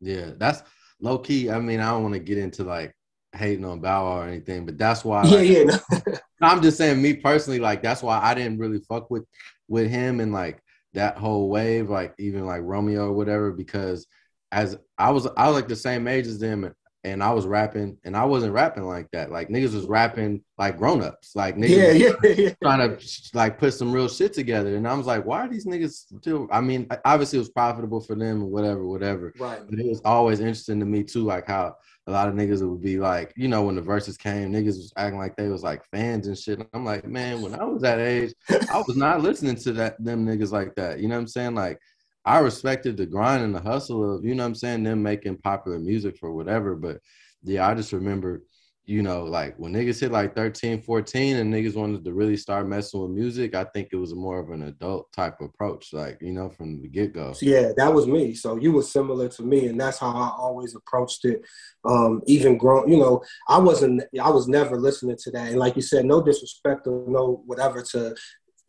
Yeah, 0.00 0.30
that's 0.36 0.62
low 1.00 1.18
key. 1.18 1.50
I 1.50 1.58
mean, 1.58 1.80
I 1.80 1.90
don't 1.90 2.02
want 2.02 2.14
to 2.14 2.20
get 2.20 2.38
into 2.38 2.64
like 2.64 2.94
hating 3.32 3.64
on 3.64 3.80
Bow 3.80 4.04
Wow 4.04 4.18
or 4.20 4.28
anything, 4.28 4.66
but 4.66 4.78
that's 4.78 5.04
why. 5.04 5.22
Like, 5.22 5.48
yeah, 5.48 5.64
yeah. 5.64 5.78
No. 6.00 6.18
I'm 6.48 6.62
just 6.62 6.76
saying, 6.76 7.00
me 7.00 7.14
personally, 7.14 7.60
like 7.60 7.82
that's 7.82 8.02
why 8.02 8.20
I 8.20 8.34
didn't 8.34 8.58
really 8.58 8.80
fuck 8.88 9.10
with 9.10 9.24
with 9.68 9.90
him 9.90 10.20
and 10.20 10.32
like 10.32 10.62
that 10.94 11.16
whole 11.16 11.48
wave, 11.48 11.88
like 11.88 12.14
even 12.18 12.46
like 12.46 12.62
Romeo 12.62 13.06
or 13.06 13.12
whatever, 13.12 13.52
because 13.52 14.06
as 14.50 14.78
I 14.98 15.10
was, 15.10 15.26
I 15.36 15.46
was 15.46 15.54
like 15.54 15.68
the 15.68 15.76
same 15.76 16.06
age 16.06 16.26
as 16.26 16.38
them, 16.38 16.64
and 16.64 16.74
I 17.04 17.32
was 17.32 17.46
rapping, 17.46 17.98
and 18.04 18.16
I 18.16 18.24
wasn't 18.24 18.52
rapping 18.52 18.84
like 18.84 19.10
that. 19.12 19.30
Like 19.30 19.48
niggas 19.48 19.74
was 19.74 19.86
rapping 19.86 20.42
like 20.58 20.78
grown 20.78 21.02
ups, 21.02 21.34
like 21.34 21.56
niggas 21.56 21.98
yeah, 21.98 22.14
yeah, 22.22 22.34
yeah. 22.36 22.54
trying 22.62 22.96
to 22.96 23.04
like 23.34 23.58
put 23.58 23.74
some 23.74 23.92
real 23.92 24.08
shit 24.08 24.32
together. 24.32 24.76
And 24.76 24.86
I 24.86 24.94
was 24.94 25.06
like, 25.06 25.24
why 25.24 25.40
are 25.40 25.48
these 25.48 25.66
niggas 25.66 26.18
still? 26.20 26.48
I 26.52 26.60
mean, 26.60 26.86
obviously 27.04 27.38
it 27.38 27.40
was 27.40 27.50
profitable 27.50 28.00
for 28.00 28.14
them 28.14 28.42
or 28.42 28.46
whatever, 28.46 28.86
whatever. 28.86 29.32
Right. 29.38 29.60
But 29.68 29.80
it 29.80 29.86
was 29.86 30.00
always 30.04 30.38
interesting 30.38 30.78
to 30.80 30.86
me 30.86 31.02
too, 31.02 31.24
like 31.24 31.48
how 31.48 31.76
a 32.06 32.12
lot 32.12 32.28
of 32.28 32.34
niggas 32.34 32.68
would 32.68 32.82
be 32.82 32.98
like, 32.98 33.32
you 33.36 33.48
know, 33.48 33.62
when 33.62 33.76
the 33.76 33.82
verses 33.82 34.16
came, 34.16 34.52
niggas 34.52 34.76
was 34.76 34.92
acting 34.96 35.18
like 35.18 35.36
they 35.36 35.48
was 35.48 35.62
like 35.62 35.84
fans 35.90 36.26
and 36.26 36.36
shit. 36.36 36.60
I'm 36.72 36.84
like, 36.84 37.06
man, 37.06 37.42
when 37.42 37.54
I 37.54 37.64
was 37.64 37.82
that 37.82 38.00
age, 38.00 38.34
I 38.50 38.82
was 38.86 38.96
not 38.96 39.22
listening 39.22 39.56
to 39.56 39.72
that 39.74 40.02
them 40.02 40.26
niggas 40.26 40.50
like 40.50 40.74
that. 40.76 41.00
You 41.00 41.08
know 41.08 41.14
what 41.14 41.22
I'm 41.22 41.28
saying? 41.28 41.54
Like 41.54 41.80
I 42.24 42.38
respected 42.38 42.96
the 42.96 43.06
grind 43.06 43.42
and 43.42 43.54
the 43.54 43.60
hustle 43.60 44.16
of, 44.16 44.24
you 44.24 44.34
know 44.34 44.44
what 44.44 44.48
I'm 44.48 44.54
saying, 44.54 44.84
them 44.84 45.02
making 45.02 45.38
popular 45.38 45.78
music 45.78 46.16
for 46.18 46.32
whatever. 46.32 46.76
But 46.76 46.98
yeah, 47.42 47.68
I 47.68 47.74
just 47.74 47.92
remember, 47.92 48.42
you 48.84 49.02
know, 49.02 49.24
like 49.24 49.56
when 49.58 49.72
niggas 49.72 50.00
hit 50.00 50.10
like 50.10 50.34
13, 50.34 50.82
14 50.82 51.36
and 51.36 51.52
niggas 51.52 51.76
wanted 51.76 52.04
to 52.04 52.12
really 52.12 52.36
start 52.36 52.68
messing 52.68 53.00
with 53.00 53.10
music, 53.10 53.54
I 53.54 53.64
think 53.64 53.88
it 53.92 53.96
was 53.96 54.14
more 54.14 54.40
of 54.40 54.50
an 54.50 54.62
adult 54.64 55.12
type 55.12 55.40
approach, 55.40 55.92
like, 55.92 56.18
you 56.20 56.32
know, 56.32 56.48
from 56.50 56.82
the 56.82 56.88
get 56.88 57.12
go. 57.12 57.32
Yeah, 57.40 57.70
that 57.76 57.92
was 57.92 58.06
me. 58.06 58.34
So 58.34 58.56
you 58.56 58.72
were 58.72 58.82
similar 58.82 59.28
to 59.28 59.42
me, 59.42 59.66
and 59.66 59.80
that's 59.80 59.98
how 59.98 60.10
I 60.10 60.32
always 60.36 60.74
approached 60.74 61.24
it. 61.24 61.42
Um, 61.84 62.22
even 62.26 62.58
grown, 62.58 62.90
you 62.90 62.98
know, 62.98 63.22
I 63.48 63.58
wasn't, 63.58 64.02
I 64.20 64.30
was 64.30 64.48
never 64.48 64.76
listening 64.76 65.16
to 65.22 65.30
that. 65.32 65.48
And 65.48 65.58
like 65.58 65.76
you 65.76 65.82
said, 65.82 66.04
no 66.04 66.20
disrespect 66.20 66.86
or 66.86 67.04
no 67.08 67.42
whatever 67.46 67.82
to 67.92 68.16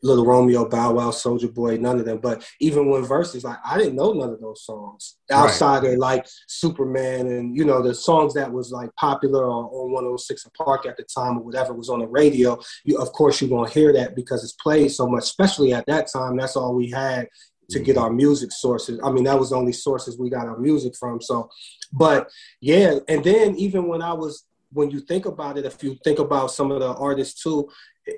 Little 0.03 0.25
Romeo, 0.25 0.67
Bow 0.67 0.93
Wow, 0.93 1.11
Soulja 1.11 1.51
Boy, 1.51 1.77
none 1.77 1.99
of 1.99 2.05
them. 2.05 2.19
But 2.19 2.45
even 2.59 2.89
when 2.89 3.03
verses, 3.03 3.43
like 3.43 3.57
I 3.65 3.77
didn't 3.77 3.95
know 3.95 4.11
none 4.13 4.29
of 4.29 4.41
those 4.41 4.65
songs 4.65 5.15
outside 5.31 5.83
right. 5.83 5.93
of 5.93 5.99
like 5.99 6.27
Superman 6.47 7.27
and 7.27 7.55
you 7.55 7.65
know 7.65 7.81
the 7.81 7.95
songs 7.95 8.33
that 8.33 8.51
was 8.51 8.71
like 8.71 8.93
popular 8.95 9.45
on, 9.45 9.65
on 9.65 9.91
106 9.91 10.43
and 10.43 10.53
Park 10.53 10.85
at 10.85 10.97
the 10.97 11.03
time 11.03 11.37
or 11.37 11.43
whatever 11.43 11.73
was 11.73 11.89
on 11.89 11.99
the 11.99 12.07
radio. 12.07 12.59
You 12.83 12.97
of 12.99 13.11
course 13.13 13.41
you're 13.41 13.49
gonna 13.49 13.69
hear 13.69 13.93
that 13.93 14.15
because 14.15 14.43
it's 14.43 14.53
played 14.53 14.91
so 14.91 15.07
much, 15.07 15.23
especially 15.23 15.73
at 15.73 15.85
that 15.87 16.11
time. 16.11 16.37
That's 16.37 16.55
all 16.55 16.75
we 16.75 16.89
had 16.91 17.27
to 17.69 17.79
get 17.79 17.95
mm-hmm. 17.95 18.05
our 18.05 18.11
music 18.11 18.51
sources. 18.51 18.99
I 19.03 19.11
mean, 19.11 19.23
that 19.23 19.39
was 19.39 19.51
the 19.51 19.55
only 19.55 19.71
sources 19.71 20.19
we 20.19 20.29
got 20.29 20.47
our 20.47 20.57
music 20.57 20.93
from. 20.99 21.21
So, 21.21 21.49
but 21.91 22.29
yeah, 22.61 22.99
and 23.07 23.23
then 23.23 23.55
even 23.55 23.87
when 23.87 24.01
I 24.01 24.13
was 24.13 24.45
when 24.73 24.89
you 24.89 24.99
think 24.99 25.25
about 25.25 25.57
it, 25.57 25.65
if 25.65 25.83
you 25.83 25.97
think 26.03 26.19
about 26.19 26.51
some 26.51 26.71
of 26.71 26.79
the 26.79 26.93
artists 26.95 27.41
too, 27.41 27.69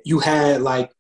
you 0.04 0.20
had 0.20 0.62
like 0.62 0.92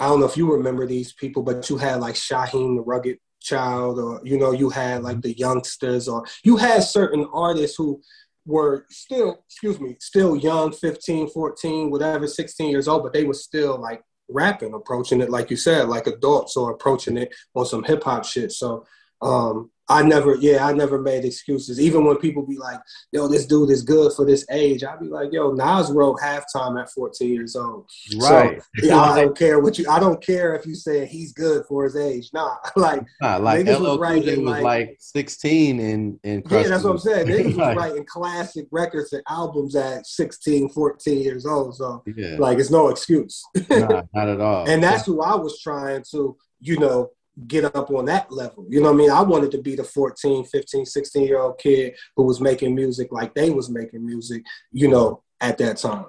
I 0.00 0.06
don't 0.06 0.20
know 0.20 0.26
if 0.26 0.36
you 0.36 0.50
remember 0.50 0.86
these 0.86 1.12
people, 1.12 1.42
but 1.42 1.68
you 1.68 1.76
had 1.76 2.00
like 2.00 2.14
Shyheim 2.14 2.76
the 2.76 2.82
Rugged 2.82 3.18
Child, 3.40 3.98
or 3.98 4.20
you 4.24 4.38
know, 4.38 4.52
you 4.52 4.70
had 4.70 5.02
like 5.02 5.20
the 5.20 5.36
youngsters, 5.36 6.08
or 6.08 6.24
you 6.44 6.56
had 6.56 6.82
certain 6.82 7.26
artists 7.32 7.76
who 7.76 8.00
were 8.46 8.86
still, 8.90 9.42
excuse 9.46 9.80
me, 9.80 9.96
still 10.00 10.36
young, 10.36 10.72
15, 10.72 11.28
14, 11.28 11.90
whatever, 11.90 12.26
16 12.26 12.70
years 12.70 12.88
old, 12.88 13.02
but 13.02 13.12
they 13.12 13.24
were 13.24 13.34
still 13.34 13.80
like 13.80 14.02
rapping, 14.28 14.74
approaching 14.74 15.20
it, 15.20 15.30
like 15.30 15.50
you 15.50 15.56
said, 15.56 15.88
like 15.88 16.06
adults 16.06 16.56
or 16.56 16.70
approaching 16.70 17.16
it 17.16 17.34
on 17.54 17.66
some 17.66 17.84
hip 17.84 18.02
hop 18.02 18.24
shit. 18.24 18.52
So 18.52 18.86
um, 19.20 19.70
I 19.88 20.02
never, 20.02 20.36
yeah, 20.36 20.66
I 20.66 20.72
never 20.72 21.00
made 21.00 21.24
excuses. 21.24 21.80
Even 21.80 22.04
when 22.04 22.16
people 22.16 22.46
be 22.46 22.56
like, 22.56 22.78
"Yo, 23.10 23.26
this 23.26 23.46
dude 23.46 23.70
is 23.70 23.82
good 23.82 24.12
for 24.12 24.24
this 24.24 24.44
age," 24.50 24.84
I'd 24.84 25.00
be 25.00 25.08
like, 25.08 25.32
"Yo, 25.32 25.52
Nas 25.52 25.90
wrote 25.90 26.18
halftime 26.20 26.80
at 26.80 26.90
14 26.90 27.28
years 27.28 27.56
old." 27.56 27.90
Right. 28.16 28.62
So, 28.62 28.86
yeah, 28.86 29.00
I 29.00 29.20
don't 29.20 29.36
care 29.36 29.58
what 29.58 29.78
you. 29.78 29.90
I 29.90 29.98
don't 29.98 30.22
care 30.22 30.54
if 30.54 30.66
you 30.66 30.74
say 30.74 31.04
he's 31.06 31.32
good 31.32 31.64
for 31.66 31.84
his 31.84 31.96
age. 31.96 32.30
Nah, 32.32 32.56
like, 32.76 33.04
nah, 33.20 33.36
like 33.38 33.66
LL 33.66 33.98
was, 33.98 33.98
was 33.98 34.38
like, 34.38 34.62
like, 34.62 34.96
16 35.00 35.80
and 35.80 36.20
and 36.22 36.42
yeah, 36.48 36.62
that's 36.62 36.84
what 36.84 36.90
I'm 36.92 36.98
saying. 36.98 37.26
Niggas 37.26 37.56
was 37.56 37.76
writing 37.76 38.06
classic 38.06 38.66
records 38.70 39.12
and 39.12 39.22
albums 39.28 39.74
at 39.74 40.06
16, 40.06 40.68
14 40.68 41.22
years 41.22 41.44
old. 41.44 41.74
So, 41.74 42.04
yeah. 42.16 42.36
like, 42.38 42.58
it's 42.58 42.70
no 42.70 42.88
excuse. 42.88 43.42
nah, 43.68 44.02
not 44.14 44.28
at 44.28 44.40
all. 44.40 44.64
and 44.68 44.82
that's 44.82 45.06
who 45.06 45.20
I 45.22 45.34
was 45.34 45.60
trying 45.60 46.04
to, 46.12 46.36
you 46.60 46.78
know 46.78 47.10
get 47.46 47.64
up 47.64 47.90
on 47.90 48.04
that 48.06 48.30
level. 48.30 48.66
You 48.68 48.80
know 48.80 48.92
what 48.92 48.94
I 48.94 48.98
mean? 48.98 49.10
I 49.10 49.22
wanted 49.22 49.50
to 49.52 49.62
be 49.62 49.74
the 49.74 49.84
14, 49.84 50.44
15, 50.44 50.84
16 50.86 51.26
year 51.26 51.40
old 51.40 51.58
kid 51.58 51.94
who 52.16 52.24
was 52.24 52.40
making 52.40 52.74
music 52.74 53.08
like 53.10 53.34
they 53.34 53.50
was 53.50 53.70
making 53.70 54.04
music, 54.04 54.44
you 54.70 54.88
know, 54.88 55.22
at 55.40 55.58
that 55.58 55.78
time. 55.78 56.06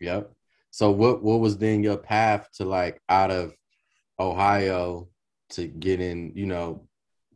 Yep. 0.00 0.30
So 0.70 0.90
what 0.90 1.22
what 1.22 1.40
was 1.40 1.56
then 1.56 1.82
your 1.82 1.96
path 1.96 2.48
to 2.54 2.64
like 2.64 3.00
out 3.08 3.30
of 3.30 3.54
Ohio 4.20 5.08
to 5.50 5.66
getting, 5.66 6.32
you 6.36 6.46
know, 6.46 6.86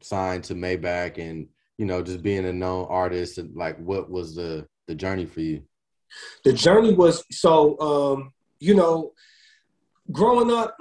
signed 0.02 0.44
to 0.44 0.54
Maybach 0.54 1.18
and, 1.18 1.48
you 1.78 1.86
know, 1.86 2.02
just 2.02 2.22
being 2.22 2.44
a 2.44 2.52
known 2.52 2.86
artist 2.88 3.38
and 3.38 3.56
like 3.56 3.78
what 3.78 4.10
was 4.10 4.34
the 4.34 4.66
the 4.86 4.94
journey 4.94 5.26
for 5.26 5.40
you? 5.40 5.62
The 6.44 6.52
journey 6.52 6.92
was 6.92 7.24
so 7.30 7.80
um, 7.80 8.32
you 8.60 8.74
know, 8.74 9.12
growing 10.12 10.52
up, 10.52 10.76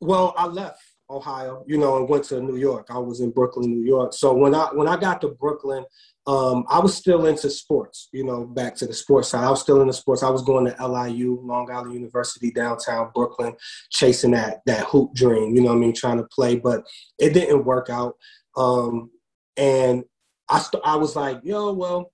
well, 0.00 0.34
I 0.36 0.46
left 0.46 0.82
Ohio, 1.10 1.64
you 1.66 1.76
know, 1.76 1.96
and 1.96 2.08
went 2.08 2.24
to 2.24 2.40
New 2.40 2.56
York. 2.56 2.86
I 2.90 2.98
was 2.98 3.20
in 3.20 3.30
Brooklyn, 3.30 3.70
New 3.70 3.84
York. 3.84 4.12
So 4.12 4.32
when 4.32 4.54
I 4.54 4.68
when 4.72 4.88
I 4.88 4.96
got 4.96 5.20
to 5.22 5.28
Brooklyn, 5.28 5.84
um, 6.26 6.64
I 6.70 6.78
was 6.78 6.96
still 6.96 7.26
into 7.26 7.50
sports. 7.50 8.08
You 8.12 8.24
know, 8.24 8.44
back 8.44 8.76
to 8.76 8.86
the 8.86 8.94
sports 8.94 9.28
side. 9.28 9.44
I 9.44 9.50
was 9.50 9.60
still 9.60 9.80
into 9.80 9.92
sports. 9.92 10.22
I 10.22 10.30
was 10.30 10.42
going 10.42 10.66
to 10.66 10.86
LIU, 10.86 11.40
Long 11.42 11.70
Island 11.70 11.94
University, 11.94 12.50
downtown 12.52 13.10
Brooklyn, 13.14 13.54
chasing 13.90 14.30
that 14.32 14.60
that 14.66 14.86
hoop 14.86 15.12
dream. 15.14 15.54
You 15.54 15.62
know, 15.62 15.72
I 15.72 15.76
mean, 15.76 15.94
trying 15.94 16.18
to 16.18 16.28
play, 16.32 16.56
but 16.56 16.84
it 17.18 17.34
didn't 17.34 17.64
work 17.64 17.90
out. 17.90 18.14
Um, 18.56 19.10
and 19.56 20.04
I 20.48 20.60
st- 20.60 20.84
I 20.84 20.96
was 20.96 21.16
like, 21.16 21.40
yo, 21.42 21.72
well, 21.72 22.12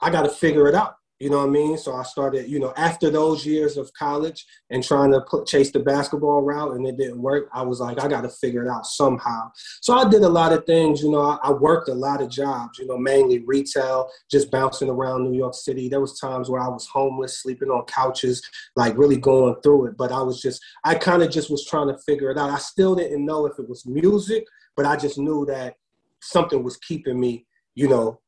I 0.00 0.10
got 0.10 0.22
to 0.22 0.30
figure 0.30 0.68
it 0.68 0.74
out. 0.74 0.96
You 1.18 1.30
know 1.30 1.38
what 1.38 1.48
I 1.48 1.50
mean? 1.50 1.78
So 1.78 1.94
I 1.94 2.02
started, 2.02 2.46
you 2.46 2.58
know, 2.58 2.74
after 2.76 3.08
those 3.08 3.46
years 3.46 3.78
of 3.78 3.90
college 3.94 4.44
and 4.68 4.84
trying 4.84 5.12
to 5.12 5.22
put, 5.22 5.46
chase 5.46 5.70
the 5.70 5.80
basketball 5.80 6.42
route 6.42 6.72
and 6.72 6.86
it 6.86 6.98
didn't 6.98 7.22
work, 7.22 7.48
I 7.54 7.62
was 7.62 7.80
like, 7.80 7.98
I 7.98 8.06
got 8.06 8.20
to 8.22 8.28
figure 8.28 8.62
it 8.62 8.68
out 8.68 8.84
somehow. 8.84 9.50
So 9.80 9.94
I 9.94 10.06
did 10.08 10.22
a 10.22 10.28
lot 10.28 10.52
of 10.52 10.66
things, 10.66 11.02
you 11.02 11.10
know, 11.10 11.22
I, 11.22 11.38
I, 11.42 11.52
worked 11.52 11.88
a 11.88 11.94
lot 11.94 12.20
of 12.20 12.28
jobs, 12.28 12.78
you 12.78 12.86
know, 12.86 12.98
mainly 12.98 13.42
retail, 13.46 14.10
just 14.30 14.50
bouncing 14.50 14.90
around 14.90 15.24
New 15.24 15.36
York 15.36 15.54
City. 15.54 15.88
There 15.88 16.02
was 16.02 16.20
times 16.20 16.50
where 16.50 16.60
I 16.60 16.68
was 16.68 16.86
homeless, 16.86 17.40
sleeping 17.40 17.70
on 17.70 17.86
couches, 17.86 18.42
like 18.76 18.98
really 18.98 19.16
going 19.16 19.56
through 19.62 19.86
it. 19.86 19.96
But 19.96 20.12
I 20.12 20.20
was 20.20 20.42
just, 20.42 20.62
I 20.84 20.96
kind 20.96 21.22
of 21.22 21.30
just 21.30 21.50
was 21.50 21.64
trying 21.64 21.88
to 21.88 21.98
figure 22.06 22.30
it 22.30 22.36
out. 22.36 22.50
I 22.50 22.58
still 22.58 22.94
didn't 22.94 23.24
know 23.24 23.46
if 23.46 23.58
it 23.58 23.66
was 23.66 23.86
music, 23.86 24.44
but 24.76 24.84
I 24.84 24.96
just 24.96 25.16
knew 25.16 25.46
that 25.46 25.76
something 26.20 26.62
was 26.62 26.76
keeping 26.76 27.18
me, 27.18 27.46
you 27.74 27.88
know, 27.88 28.20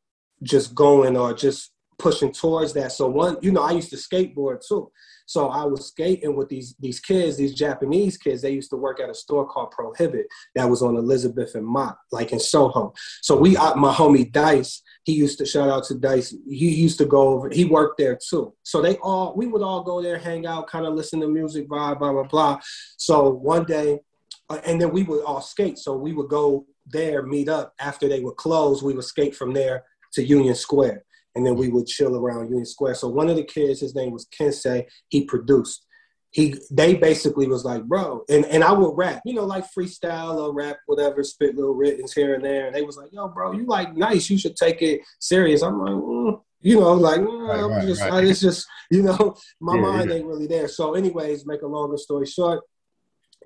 just 0.43 0.75
going 0.75 1.17
or 1.17 1.35
just 1.35 1.73
pushing 1.99 2.33
towards 2.33 2.73
that. 2.75 2.93
So 2.93 3.09
one, 3.09 3.37
you 3.43 3.51
know, 3.51 3.63
I 3.63 3.73
used 3.73 3.91
to 3.91 3.97
skateboard 3.97 4.67
too. 4.67 4.91
So 5.27 5.49
I 5.49 5.65
was 5.65 5.89
skating 5.89 6.35
with 6.37 6.49
these 6.49 6.75
these 6.81 7.01
kids, 7.01 7.37
these 7.37 7.55
Japanese 7.55 8.17
kids. 8.17 8.41
They 8.41 8.53
used 8.53 8.71
to 8.71 8.77
work 8.77 8.99
at 8.99 9.11
a 9.11 9.15
store 9.15 9.47
called 9.47 9.73
Prohibit 9.73 10.27
that 10.55 10.71
was 10.71 10.81
on 10.81 10.97
Elizabeth 10.97 11.55
and 11.55 11.67
Mott, 11.67 11.99
like 12.13 12.33
in 12.33 12.41
Soho. 12.41 12.95
So 13.21 13.37
we, 13.37 13.57
uh, 13.57 13.75
my 13.75 13.93
homie 13.93 14.33
Dice, 14.33 14.83
he 15.05 15.13
used 15.13 15.39
to 15.39 15.47
shout 15.47 15.69
out 15.69 15.85
to 15.85 15.95
Dice. 15.97 16.35
He 16.49 16.75
used 16.75 16.99
to 16.99 17.05
go 17.05 17.29
over. 17.29 17.51
He 17.51 17.67
worked 17.67 17.99
there 17.99 18.17
too. 18.17 18.55
So 18.63 18.81
they 18.81 18.97
all, 18.99 19.35
we 19.37 19.47
would 19.47 19.63
all 19.63 19.83
go 19.83 20.01
there, 20.01 20.19
hang 20.19 20.47
out, 20.47 20.69
kind 20.69 20.87
of 20.87 20.95
listen 20.95 21.21
to 21.21 21.29
music, 21.29 21.69
blah 21.69 21.95
blah 21.95 22.13
blah 22.13 22.23
blah. 22.23 22.61
So 22.97 23.29
one 23.29 23.65
day, 23.65 24.01
uh, 24.49 24.61
and 24.65 24.81
then 24.81 24.93
we 24.93 25.03
would 25.03 25.25
all 25.25 25.43
skate. 25.43 25.79
So 25.79 25.95
we 25.95 26.15
would 26.15 26.29
go 26.29 26.65
there, 26.87 27.23
meet 27.23 27.51
up 27.51 27.75
after 27.81 28.09
they 28.09 28.21
would 28.21 28.37
close. 28.37 28.83
We 28.83 28.95
would 28.95 29.05
skate 29.05 29.37
from 29.37 29.53
there 29.53 29.85
to 30.15 30.25
Union 30.25 30.55
Square 30.55 31.05
and 31.39 31.47
then 31.47 31.55
we 31.55 31.69
would 31.69 31.87
chill 31.87 32.17
around 32.17 32.49
Union 32.49 32.67
Square. 32.67 32.97
So 32.97 33.07
one 33.07 33.31
of 33.31 33.37
the 33.37 33.45
kids, 33.45 33.81
his 33.81 33.95
name 33.95 34.11
was 34.11 34.27
Kensei, 34.27 34.87
he 35.09 35.25
produced. 35.25 35.87
he 36.31 36.57
they 36.71 36.95
basically 36.95 37.47
was 37.47 37.65
like, 37.65 37.85
bro, 37.85 38.25
and, 38.29 38.45
and 38.47 38.65
I 38.65 38.73
would 38.73 38.97
rap, 38.97 39.23
you 39.25 39.35
know, 39.35 39.45
like 39.45 39.65
freestyle 39.73 40.37
or 40.37 40.53
rap, 40.53 40.79
whatever, 40.87 41.23
spit 41.23 41.55
little 41.55 41.75
writtens 41.75 42.13
here 42.13 42.35
and 42.35 42.45
there. 42.45 42.67
And 42.67 42.75
they 42.75 42.83
was 42.83 42.97
like, 42.97 43.11
yo, 43.13 43.29
bro, 43.29 43.53
you 43.53 43.67
like 43.67 43.97
nice, 43.97 44.29
you 44.29 44.37
should 44.37 44.57
take 44.57 44.83
it 44.83 45.01
serious. 45.21 45.63
I'm 45.63 45.79
like, 45.79 45.93
mm. 45.93 46.41
you 46.61 46.81
know, 46.81 46.95
like 46.95 47.21
mm, 47.21 47.49
right, 47.49 47.63
right, 47.63 47.87
just, 47.87 48.03
right. 48.03 48.13
I, 48.15 48.23
it's 48.23 48.41
just, 48.41 48.67
you 48.91 49.05
know, 49.05 49.37
my 49.61 49.77
yeah, 49.77 49.81
mind 49.81 50.11
yeah. 50.11 50.17
ain't 50.17 50.27
really 50.27 50.49
there. 50.49 50.67
So, 50.67 50.95
anyways, 50.95 51.47
make 51.47 51.63
a 51.63 51.69
longer 51.69 51.99
story 51.99 52.27
short, 52.27 52.65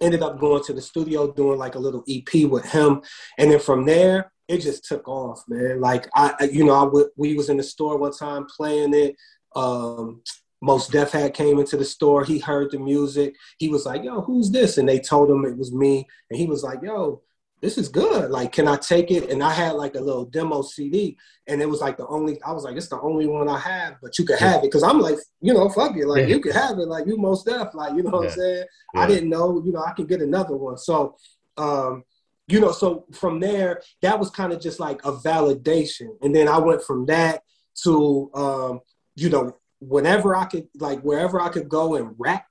ended 0.00 0.22
up 0.22 0.40
going 0.40 0.64
to 0.64 0.72
the 0.72 0.80
studio 0.80 1.30
doing 1.30 1.58
like 1.58 1.74
a 1.74 1.78
little 1.78 2.04
EP 2.08 2.50
with 2.50 2.64
him, 2.64 3.02
and 3.38 3.50
then 3.50 3.60
from 3.60 3.84
there 3.84 4.32
it 4.52 4.60
just 4.60 4.84
took 4.84 5.08
off, 5.08 5.42
man. 5.48 5.80
Like 5.80 6.08
I, 6.14 6.48
you 6.52 6.64
know, 6.64 6.74
I 6.74 6.84
w- 6.84 7.10
we 7.16 7.34
was 7.34 7.48
in 7.48 7.56
the 7.56 7.62
store 7.62 7.96
one 7.96 8.12
time 8.12 8.44
playing 8.44 8.92
it. 8.92 9.16
Um, 9.56 10.22
Mos 10.60 10.88
Def 10.88 11.10
had 11.10 11.32
came 11.32 11.58
into 11.58 11.78
the 11.78 11.84
store. 11.84 12.22
He 12.22 12.38
heard 12.38 12.70
the 12.70 12.78
music. 12.78 13.34
He 13.58 13.68
was 13.68 13.86
like, 13.86 14.04
"Yo, 14.04 14.20
who's 14.20 14.50
this?" 14.50 14.76
And 14.76 14.86
they 14.86 15.00
told 15.00 15.30
him 15.30 15.46
it 15.46 15.56
was 15.56 15.72
me. 15.72 16.06
And 16.30 16.38
he 16.38 16.46
was 16.46 16.62
like, 16.62 16.82
"Yo, 16.82 17.22
this 17.62 17.78
is 17.78 17.88
good. 17.88 18.30
Like, 18.30 18.52
can 18.52 18.68
I 18.68 18.76
take 18.76 19.10
it?" 19.10 19.30
And 19.30 19.42
I 19.42 19.52
had 19.52 19.72
like 19.72 19.94
a 19.94 20.00
little 20.00 20.26
demo 20.26 20.60
CD, 20.60 21.16
and 21.46 21.62
it 21.62 21.68
was 21.68 21.80
like 21.80 21.96
the 21.96 22.06
only. 22.06 22.40
I 22.42 22.52
was 22.52 22.64
like, 22.64 22.76
"It's 22.76 22.88
the 22.88 23.00
only 23.00 23.26
one 23.26 23.48
I 23.48 23.58
have, 23.58 23.94
but 24.02 24.18
you 24.18 24.26
can 24.26 24.36
have 24.36 24.58
it." 24.58 24.64
Because 24.64 24.82
I'm 24.82 25.00
like, 25.00 25.16
you 25.40 25.54
know, 25.54 25.70
fuck 25.70 25.96
it. 25.96 26.06
Like, 26.06 26.28
yeah. 26.28 26.34
you 26.34 26.40
can 26.40 26.52
have 26.52 26.78
it. 26.78 26.88
Like, 26.88 27.06
you 27.06 27.16
Mos 27.16 27.42
Def. 27.42 27.72
Like, 27.72 27.96
you 27.96 28.02
know 28.02 28.10
what 28.10 28.24
yeah. 28.24 28.28
I'm 28.28 28.36
saying? 28.36 28.64
Yeah. 28.94 29.00
I 29.00 29.06
didn't 29.06 29.30
know. 29.30 29.62
You 29.64 29.72
know, 29.72 29.82
I 29.82 29.92
can 29.92 30.06
get 30.06 30.20
another 30.20 30.56
one. 30.56 30.76
So, 30.76 31.16
um, 31.56 32.04
you 32.52 32.60
know, 32.60 32.70
so 32.70 33.06
from 33.12 33.40
there, 33.40 33.80
that 34.02 34.18
was 34.18 34.28
kind 34.28 34.52
of 34.52 34.60
just 34.60 34.78
like 34.78 35.02
a 35.06 35.12
validation, 35.12 36.10
and 36.20 36.34
then 36.34 36.48
I 36.48 36.58
went 36.58 36.82
from 36.82 37.06
that 37.06 37.42
to, 37.84 38.30
um, 38.34 38.80
you 39.14 39.30
know, 39.30 39.56
whenever 39.78 40.36
I 40.36 40.44
could, 40.44 40.68
like 40.78 41.00
wherever 41.00 41.40
I 41.40 41.48
could 41.48 41.70
go 41.70 41.94
and 41.94 42.14
rap, 42.18 42.44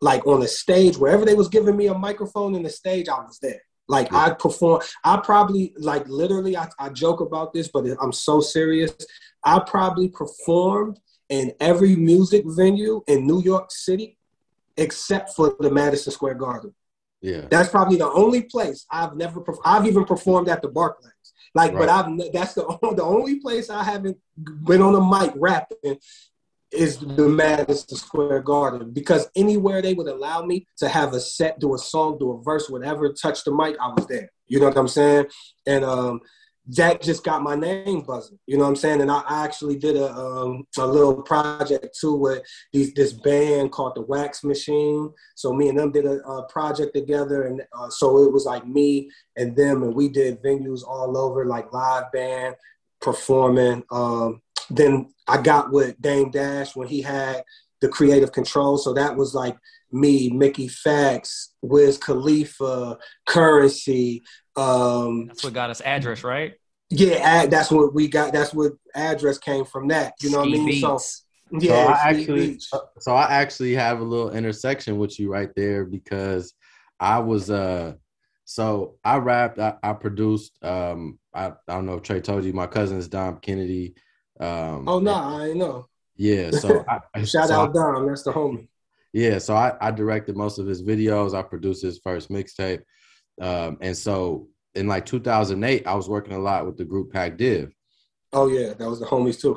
like 0.00 0.26
on 0.26 0.40
the 0.40 0.48
stage, 0.48 0.96
wherever 0.96 1.26
they 1.26 1.34
was 1.34 1.48
giving 1.48 1.76
me 1.76 1.88
a 1.88 1.94
microphone 1.94 2.54
in 2.54 2.62
the 2.62 2.70
stage, 2.70 3.10
I 3.10 3.20
was 3.20 3.38
there. 3.42 3.60
Like 3.88 4.10
yeah. 4.10 4.24
I 4.24 4.30
perform, 4.30 4.80
I 5.04 5.18
probably 5.18 5.74
like 5.76 6.08
literally, 6.08 6.56
I, 6.56 6.68
I 6.78 6.88
joke 6.88 7.20
about 7.20 7.52
this, 7.52 7.68
but 7.68 7.84
I'm 8.00 8.12
so 8.12 8.40
serious. 8.40 8.94
I 9.44 9.58
probably 9.58 10.08
performed 10.08 10.98
in 11.28 11.52
every 11.60 11.94
music 11.94 12.44
venue 12.46 13.02
in 13.06 13.26
New 13.26 13.42
York 13.42 13.70
City, 13.70 14.16
except 14.78 15.34
for 15.36 15.56
the 15.60 15.70
Madison 15.70 16.10
Square 16.10 16.36
Garden. 16.36 16.74
Yeah, 17.22 17.46
that's 17.50 17.68
probably 17.68 17.96
the 17.96 18.10
only 18.10 18.42
place 18.42 18.84
I've 18.90 19.16
never. 19.16 19.42
I've 19.64 19.86
even 19.86 20.04
performed 20.04 20.48
at 20.48 20.60
the 20.60 20.68
Barclays. 20.68 21.12
Like, 21.54 21.72
right. 21.72 21.80
but 21.80 21.88
I've 21.88 22.32
that's 22.32 22.54
the 22.54 22.62
the 22.96 23.04
only 23.04 23.40
place 23.40 23.70
I 23.70 23.82
haven't 23.82 24.18
been 24.64 24.82
on 24.82 24.94
a 24.94 25.00
mic 25.00 25.32
rapping 25.36 25.98
is 26.72 26.98
the 26.98 27.28
Madison 27.28 27.96
Square 27.96 28.40
Garden 28.40 28.92
because 28.92 29.28
anywhere 29.36 29.82
they 29.82 29.92
would 29.94 30.08
allow 30.08 30.42
me 30.42 30.66
to 30.78 30.88
have 30.88 31.12
a 31.12 31.20
set, 31.20 31.58
do 31.60 31.74
a 31.74 31.78
song, 31.78 32.16
do 32.18 32.32
a 32.32 32.42
verse, 32.42 32.68
whatever, 32.70 33.12
touch 33.12 33.44
the 33.44 33.54
mic, 33.54 33.76
I 33.78 33.88
was 33.88 34.06
there. 34.06 34.30
You 34.46 34.58
know 34.58 34.68
what 34.68 34.78
I'm 34.78 34.88
saying? 34.88 35.26
And 35.66 35.84
um, 35.84 36.20
that 36.68 37.02
just 37.02 37.24
got 37.24 37.42
my 37.42 37.56
name 37.56 38.02
buzzing. 38.02 38.38
You 38.46 38.56
know 38.56 38.64
what 38.64 38.70
I'm 38.70 38.76
saying? 38.76 39.00
And 39.00 39.10
I 39.10 39.22
actually 39.28 39.76
did 39.76 39.96
a 39.96 40.12
um, 40.12 40.66
a 40.78 40.86
little 40.86 41.22
project 41.22 41.98
too 42.00 42.14
with 42.14 42.42
these 42.72 42.94
this 42.94 43.12
band 43.12 43.72
called 43.72 43.96
the 43.96 44.02
Wax 44.02 44.44
Machine. 44.44 45.12
So 45.34 45.52
me 45.52 45.68
and 45.68 45.78
them 45.78 45.90
did 45.90 46.04
a, 46.04 46.20
a 46.22 46.46
project 46.48 46.94
together, 46.94 47.44
and 47.44 47.62
uh, 47.76 47.90
so 47.90 48.22
it 48.24 48.32
was 48.32 48.44
like 48.44 48.66
me 48.66 49.10
and 49.36 49.56
them, 49.56 49.82
and 49.82 49.94
we 49.94 50.08
did 50.08 50.42
venues 50.42 50.86
all 50.86 51.16
over, 51.18 51.44
like 51.46 51.72
live 51.72 52.12
band 52.12 52.54
performing. 53.00 53.82
Um, 53.90 54.40
then 54.70 55.12
I 55.26 55.42
got 55.42 55.72
with 55.72 56.00
Dame 56.00 56.30
Dash 56.30 56.76
when 56.76 56.86
he 56.86 57.02
had 57.02 57.42
the 57.80 57.88
creative 57.88 58.32
control. 58.32 58.78
So 58.78 58.94
that 58.94 59.16
was 59.16 59.34
like 59.34 59.56
me, 59.90 60.30
Mickey 60.30 60.68
Factz, 60.68 61.48
Wiz 61.60 61.98
Khalifa, 61.98 62.98
Curren$y. 63.26 64.20
Um, 64.56 65.26
that's 65.26 65.44
what 65.44 65.52
got 65.52 65.70
us 65.70 65.80
address, 65.80 66.24
right? 66.24 66.54
Yeah, 66.90 67.46
that's 67.46 67.70
what 67.70 67.94
we 67.94 68.08
got. 68.08 68.32
That's 68.32 68.52
what 68.52 68.72
address 68.94 69.38
came 69.38 69.64
from. 69.64 69.88
That 69.88 70.14
you 70.20 70.30
know 70.30 70.40
what 70.40 70.48
I 70.48 70.50
mean. 70.50 70.80
So 70.80 70.98
yeah, 71.52 71.86
so 71.86 71.92
I 71.92 72.10
actually, 72.10 72.58
so 72.98 73.14
I 73.14 73.32
actually 73.32 73.74
have 73.74 74.00
a 74.00 74.04
little 74.04 74.30
intersection 74.30 74.98
with 74.98 75.18
you 75.18 75.32
right 75.32 75.50
there 75.54 75.84
because 75.84 76.54
I 77.00 77.18
was 77.18 77.50
uh, 77.50 77.94
so 78.44 78.96
I 79.04 79.16
rapped, 79.16 79.58
I, 79.58 79.74
I 79.82 79.92
produced. 79.94 80.62
Um, 80.62 81.18
I, 81.34 81.46
I 81.46 81.52
don't 81.74 81.86
know 81.86 81.94
if 81.94 82.02
Trey 82.02 82.20
told 82.20 82.44
you, 82.44 82.52
my 82.52 82.66
cousin 82.66 82.98
is 82.98 83.08
Dom 83.08 83.38
Kennedy. 83.38 83.94
Um, 84.38 84.88
oh 84.88 84.98
no, 84.98 85.12
nah, 85.12 85.42
I 85.42 85.52
know. 85.52 85.86
Yeah, 86.16 86.50
so 86.50 86.84
I, 87.14 87.24
shout 87.24 87.48
so 87.48 87.54
out 87.54 87.70
I, 87.70 87.72
Dom, 87.72 88.06
that's 88.06 88.22
the 88.22 88.32
homie. 88.32 88.68
Yeah, 89.12 89.38
so 89.38 89.54
I, 89.54 89.74
I 89.80 89.90
directed 89.90 90.36
most 90.36 90.58
of 90.58 90.66
his 90.66 90.82
videos. 90.82 91.34
I 91.34 91.42
produced 91.42 91.82
his 91.82 91.98
first 91.98 92.30
mixtape, 92.30 92.82
um, 93.40 93.78
and 93.80 93.96
so 93.96 94.48
in 94.74 94.86
like 94.86 95.06
2008, 95.06 95.86
I 95.86 95.94
was 95.94 96.08
working 96.08 96.34
a 96.34 96.38
lot 96.38 96.66
with 96.66 96.76
the 96.76 96.84
group 96.84 97.12
Pac 97.12 97.36
Div. 97.36 97.72
Oh 98.32 98.48
yeah, 98.48 98.72
that 98.74 98.88
was 98.88 99.00
the 99.00 99.06
homies 99.06 99.40
too. 99.40 99.56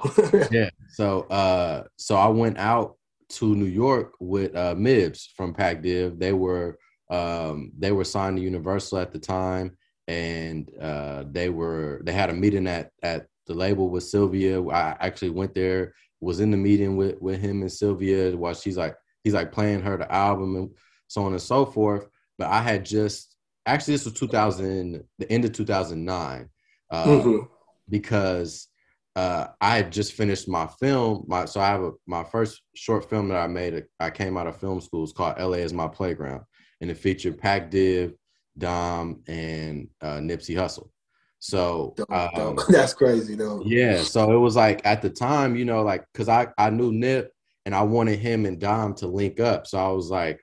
yeah, 0.51 0.69
so 0.89 1.21
uh, 1.23 1.83
so 1.97 2.15
I 2.15 2.27
went 2.27 2.57
out 2.57 2.97
to 3.29 3.55
New 3.55 3.65
York 3.65 4.13
with 4.19 4.55
uh, 4.55 4.75
Mibs 4.75 5.27
from 5.35 5.53
Pac 5.53 5.81
Div. 5.81 6.19
They 6.19 6.33
were 6.33 6.77
um, 7.09 7.71
they 7.77 7.91
were 7.91 8.03
signed 8.03 8.37
to 8.37 8.43
Universal 8.43 8.99
at 8.99 9.13
the 9.13 9.19
time, 9.19 9.77
and 10.07 10.69
uh, 10.81 11.23
they 11.31 11.49
were 11.49 12.01
they 12.03 12.11
had 12.11 12.29
a 12.29 12.33
meeting 12.33 12.67
at 12.67 12.91
at 13.01 13.27
the 13.47 13.53
label 13.53 13.89
with 13.89 14.03
Sylvia. 14.03 14.61
I 14.67 14.97
actually 14.99 15.29
went 15.29 15.53
there, 15.53 15.93
was 16.19 16.39
in 16.39 16.51
the 16.51 16.57
meeting 16.57 16.97
with 16.97 17.21
with 17.21 17.39
him 17.39 17.61
and 17.61 17.71
Sylvia 17.71 18.35
while 18.35 18.53
she's 18.53 18.77
like 18.77 18.95
he's 19.23 19.33
like 19.33 19.51
playing 19.51 19.81
her 19.81 19.97
the 19.97 20.11
album 20.11 20.55
and 20.55 20.69
so 21.07 21.23
on 21.23 21.31
and 21.31 21.41
so 21.41 21.65
forth. 21.65 22.07
But 22.37 22.47
I 22.47 22.61
had 22.61 22.83
just 22.83 23.34
actually 23.65 23.95
this 23.95 24.05
was 24.05 24.13
2000, 24.13 25.03
the 25.17 25.31
end 25.31 25.45
of 25.45 25.53
2009, 25.53 26.49
uh, 26.91 27.05
mm-hmm. 27.05 27.45
because 27.89 28.67
uh, 29.15 29.47
I 29.61 29.77
had 29.77 29.91
just 29.91 30.13
finished 30.13 30.47
my 30.47 30.67
film. 30.79 31.25
My 31.27 31.45
so 31.45 31.61
I 31.61 31.67
have 31.67 31.83
a, 31.83 31.91
my 32.05 32.23
first 32.23 32.61
short 32.75 33.09
film 33.09 33.29
that 33.29 33.37
I 33.37 33.47
made. 33.47 33.85
I 33.99 34.09
came 34.09 34.37
out 34.37 34.47
of 34.47 34.59
film 34.59 34.81
school. 34.81 35.03
It's 35.03 35.13
called 35.13 35.39
"LA 35.39 35.57
is 35.57 35.73
My 35.73 35.87
Playground," 35.87 36.43
and 36.81 36.91
it 36.91 36.97
featured 36.97 37.37
Pac 37.37 37.71
Div, 37.71 38.13
Dom, 38.57 39.21
and 39.27 39.87
uh, 40.01 40.17
Nipsey 40.17 40.55
Hussle. 40.55 40.89
So 41.39 41.95
um, 42.09 42.59
that's 42.69 42.93
crazy 42.93 43.35
though. 43.35 43.61
Yeah. 43.65 44.01
So 44.01 44.31
it 44.35 44.39
was 44.39 44.55
like 44.55 44.85
at 44.85 45.01
the 45.01 45.09
time, 45.09 45.55
you 45.55 45.63
know, 45.63 45.83
like 45.83 46.05
because 46.11 46.27
I 46.27 46.47
I 46.57 46.69
knew 46.69 46.91
Nip 46.91 47.31
and 47.65 47.73
I 47.73 47.83
wanted 47.83 48.19
him 48.19 48.45
and 48.45 48.59
Dom 48.59 48.95
to 48.95 49.07
link 49.07 49.39
up. 49.39 49.67
So 49.67 49.77
I 49.77 49.89
was 49.89 50.09
like, 50.09 50.39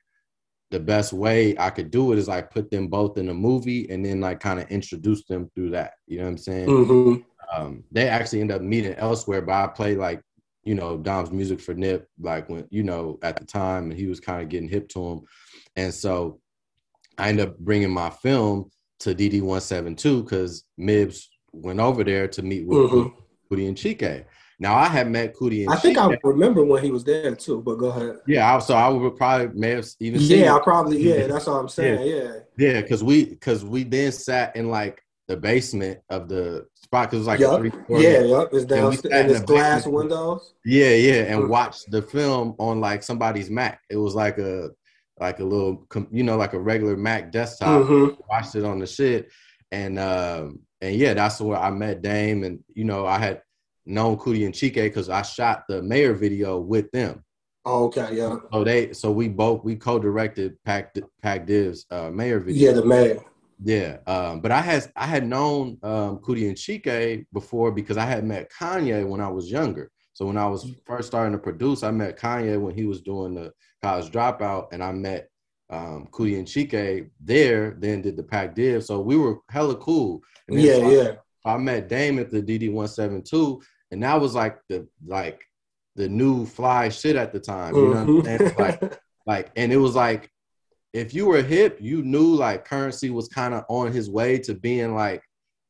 the 0.72 0.80
best 0.80 1.12
way 1.12 1.54
I 1.58 1.68
could 1.68 1.90
do 1.90 2.12
it 2.12 2.18
is 2.18 2.28
like 2.28 2.50
put 2.50 2.70
them 2.70 2.88
both 2.88 3.18
in 3.18 3.28
a 3.28 3.34
movie 3.34 3.88
and 3.90 4.04
then 4.04 4.20
like 4.20 4.40
kind 4.40 4.58
of 4.58 4.68
introduce 4.70 5.22
them 5.24 5.50
through 5.54 5.70
that. 5.70 5.92
You 6.06 6.18
know 6.18 6.24
what 6.24 6.30
I'm 6.30 6.38
saying? 6.38 6.68
Mm-hmm. 6.68 7.22
Um, 7.54 7.84
they 7.92 8.08
actually 8.08 8.40
end 8.40 8.50
up 8.50 8.62
meeting 8.62 8.94
elsewhere, 8.94 9.42
but 9.42 9.52
I 9.52 9.66
played 9.66 9.98
like 9.98 10.22
you 10.64 10.74
know 10.74 10.96
Dom's 10.96 11.30
music 11.30 11.60
for 11.60 11.74
Nip, 11.74 12.08
like 12.18 12.48
when 12.48 12.66
you 12.70 12.82
know 12.82 13.18
at 13.22 13.36
the 13.36 13.44
time, 13.44 13.90
and 13.90 14.00
he 14.00 14.06
was 14.06 14.18
kind 14.18 14.42
of 14.42 14.48
getting 14.48 14.68
hip 14.68 14.88
to 14.90 15.04
him, 15.04 15.20
and 15.76 15.92
so 15.92 16.40
I 17.18 17.28
ended 17.28 17.48
up 17.48 17.58
bringing 17.58 17.90
my 17.90 18.08
film 18.08 18.70
to 19.00 19.14
DD 19.14 19.42
one 19.42 19.60
seven 19.60 19.94
two 19.94 20.22
because 20.22 20.64
Mibs 20.80 21.26
went 21.52 21.80
over 21.80 22.02
there 22.02 22.28
to 22.28 22.42
meet 22.42 22.66
with 22.66 22.78
mm-hmm. 22.78 23.60
and 23.60 23.76
Chike. 23.76 24.24
Now 24.62 24.76
I 24.76 24.86
have 24.86 25.08
met 25.08 25.34
Coodie 25.34 25.64
and 25.64 25.72
I 25.72 25.76
think. 25.76 25.98
I 25.98 26.16
remember 26.22 26.64
when 26.64 26.84
he 26.84 26.92
was 26.92 27.02
there 27.02 27.34
too, 27.34 27.60
but 27.62 27.78
go 27.78 27.86
ahead. 27.86 28.20
Yeah, 28.28 28.54
I, 28.54 28.60
so 28.60 28.74
I 28.76 28.88
would 28.88 29.16
probably 29.16 29.48
may 29.58 29.70
have 29.70 29.88
even. 29.98 30.20
Yeah, 30.20 30.54
I 30.54 30.60
probably 30.60 31.02
yeah. 31.02 31.26
That's 31.26 31.46
what 31.46 31.54
I'm 31.54 31.68
saying. 31.68 32.08
Yeah, 32.08 32.38
yeah, 32.56 32.80
because 32.80 33.02
we 33.02 33.24
because 33.24 33.64
we 33.64 33.82
then 33.82 34.12
sat 34.12 34.54
in 34.54 34.70
like 34.70 35.02
the 35.26 35.36
basement 35.36 35.98
of 36.10 36.28
the 36.28 36.68
spot 36.76 37.10
because 37.10 37.16
it 37.16 37.18
was 37.18 37.26
like 37.26 37.40
yep. 37.40 37.58
three 37.58 38.02
yeah, 38.04 38.20
yep. 38.20 38.50
It's 38.52 38.64
down 38.64 38.92
and 38.92 39.30
it's 39.32 39.40
glass 39.40 39.78
basement. 39.78 39.96
windows. 39.96 40.54
Yeah, 40.64 40.90
yeah, 40.90 41.22
and 41.22 41.40
mm-hmm. 41.40 41.50
watched 41.50 41.90
the 41.90 42.02
film 42.02 42.54
on 42.60 42.80
like 42.80 43.02
somebody's 43.02 43.50
Mac. 43.50 43.80
It 43.90 43.96
was 43.96 44.14
like 44.14 44.38
a 44.38 44.70
like 45.18 45.40
a 45.40 45.44
little, 45.44 45.88
you 46.12 46.22
know, 46.22 46.36
like 46.36 46.52
a 46.52 46.60
regular 46.60 46.96
Mac 46.96 47.32
desktop. 47.32 47.82
Mm-hmm. 47.82 48.20
Watched 48.30 48.54
it 48.54 48.64
on 48.64 48.78
the 48.78 48.86
shit, 48.86 49.28
and 49.72 49.98
um, 49.98 50.60
and 50.80 50.94
yeah, 50.94 51.14
that's 51.14 51.40
where 51.40 51.58
I 51.58 51.70
met 51.70 52.00
Dame, 52.00 52.44
and 52.44 52.60
you 52.72 52.84
know, 52.84 53.06
I 53.06 53.18
had 53.18 53.42
known 53.86 54.16
Coodie 54.16 54.46
and 54.46 54.54
Chike 54.54 54.74
because 54.74 55.08
I 55.08 55.22
shot 55.22 55.64
the 55.68 55.82
mayor 55.82 56.14
video 56.14 56.58
with 56.58 56.90
them. 56.90 57.24
Oh, 57.64 57.84
okay, 57.84 58.08
yeah. 58.12 58.36
So 58.52 58.64
they, 58.64 58.92
so 58.92 59.12
we 59.12 59.28
both 59.28 59.62
we 59.62 59.76
co-directed 59.76 60.56
Pac 60.64 60.96
Pac 61.22 61.46
Div's 61.46 61.86
uh, 61.90 62.10
mayor 62.10 62.40
video. 62.40 62.68
Yeah, 62.68 62.76
the 62.76 62.84
mayor. 62.84 63.22
Yeah, 63.64 63.98
um, 64.08 64.40
but 64.40 64.50
I 64.50 64.60
had 64.60 64.90
I 64.96 65.06
had 65.06 65.26
known 65.26 65.78
um, 65.82 66.18
Coodie 66.18 66.48
and 66.48 66.56
Chike 66.56 67.26
before 67.32 67.70
because 67.70 67.96
I 67.96 68.04
had 68.04 68.24
met 68.24 68.50
Kanye 68.50 69.06
when 69.06 69.20
I 69.20 69.28
was 69.28 69.50
younger. 69.50 69.90
So 70.14 70.26
when 70.26 70.36
I 70.36 70.46
was 70.46 70.70
first 70.84 71.08
starting 71.08 71.32
to 71.32 71.38
produce, 71.38 71.82
I 71.82 71.90
met 71.90 72.18
Kanye 72.18 72.60
when 72.60 72.74
he 72.74 72.84
was 72.84 73.00
doing 73.00 73.34
the 73.34 73.52
college 73.82 74.10
dropout, 74.10 74.72
and 74.72 74.82
I 74.82 74.92
met 74.92 75.28
um, 75.70 76.08
Coodie 76.10 76.38
and 76.38 76.46
Chike 76.46 77.10
there. 77.20 77.76
Then 77.78 78.02
did 78.02 78.16
the 78.16 78.24
Pac 78.24 78.56
Div, 78.56 78.82
so 78.82 79.00
we 79.00 79.16
were 79.16 79.38
hella 79.48 79.76
cool. 79.76 80.20
yeah, 80.48 80.74
so 80.74 80.90
yeah. 80.90 81.12
I, 81.44 81.54
I 81.54 81.58
met 81.58 81.88
Dame 81.88 82.18
at 82.18 82.30
the 82.30 82.42
DD 82.42 82.72
one 82.72 82.88
seven 82.88 83.22
two, 83.22 83.62
and 83.92 84.02
that 84.02 84.20
was 84.20 84.34
like 84.34 84.58
the 84.68 84.88
like 85.06 85.40
the 85.94 86.08
new 86.08 86.44
fly 86.46 86.88
shit 86.88 87.14
at 87.14 87.32
the 87.32 87.38
time. 87.38 87.76
You 87.76 87.94
know, 87.94 88.06
mm-hmm. 88.06 88.60
like 88.60 88.98
Like, 89.26 89.50
and 89.56 89.72
it 89.72 89.76
was 89.76 89.94
like, 89.94 90.30
if 90.92 91.14
you 91.14 91.26
were 91.26 91.42
hip, 91.42 91.78
you 91.80 92.02
knew 92.02 92.34
like 92.34 92.64
Curren$y 92.64 93.10
was 93.10 93.28
kind 93.28 93.54
of 93.54 93.64
on 93.68 93.92
his 93.92 94.10
way 94.10 94.38
to 94.40 94.54
being 94.54 94.94
like 94.94 95.22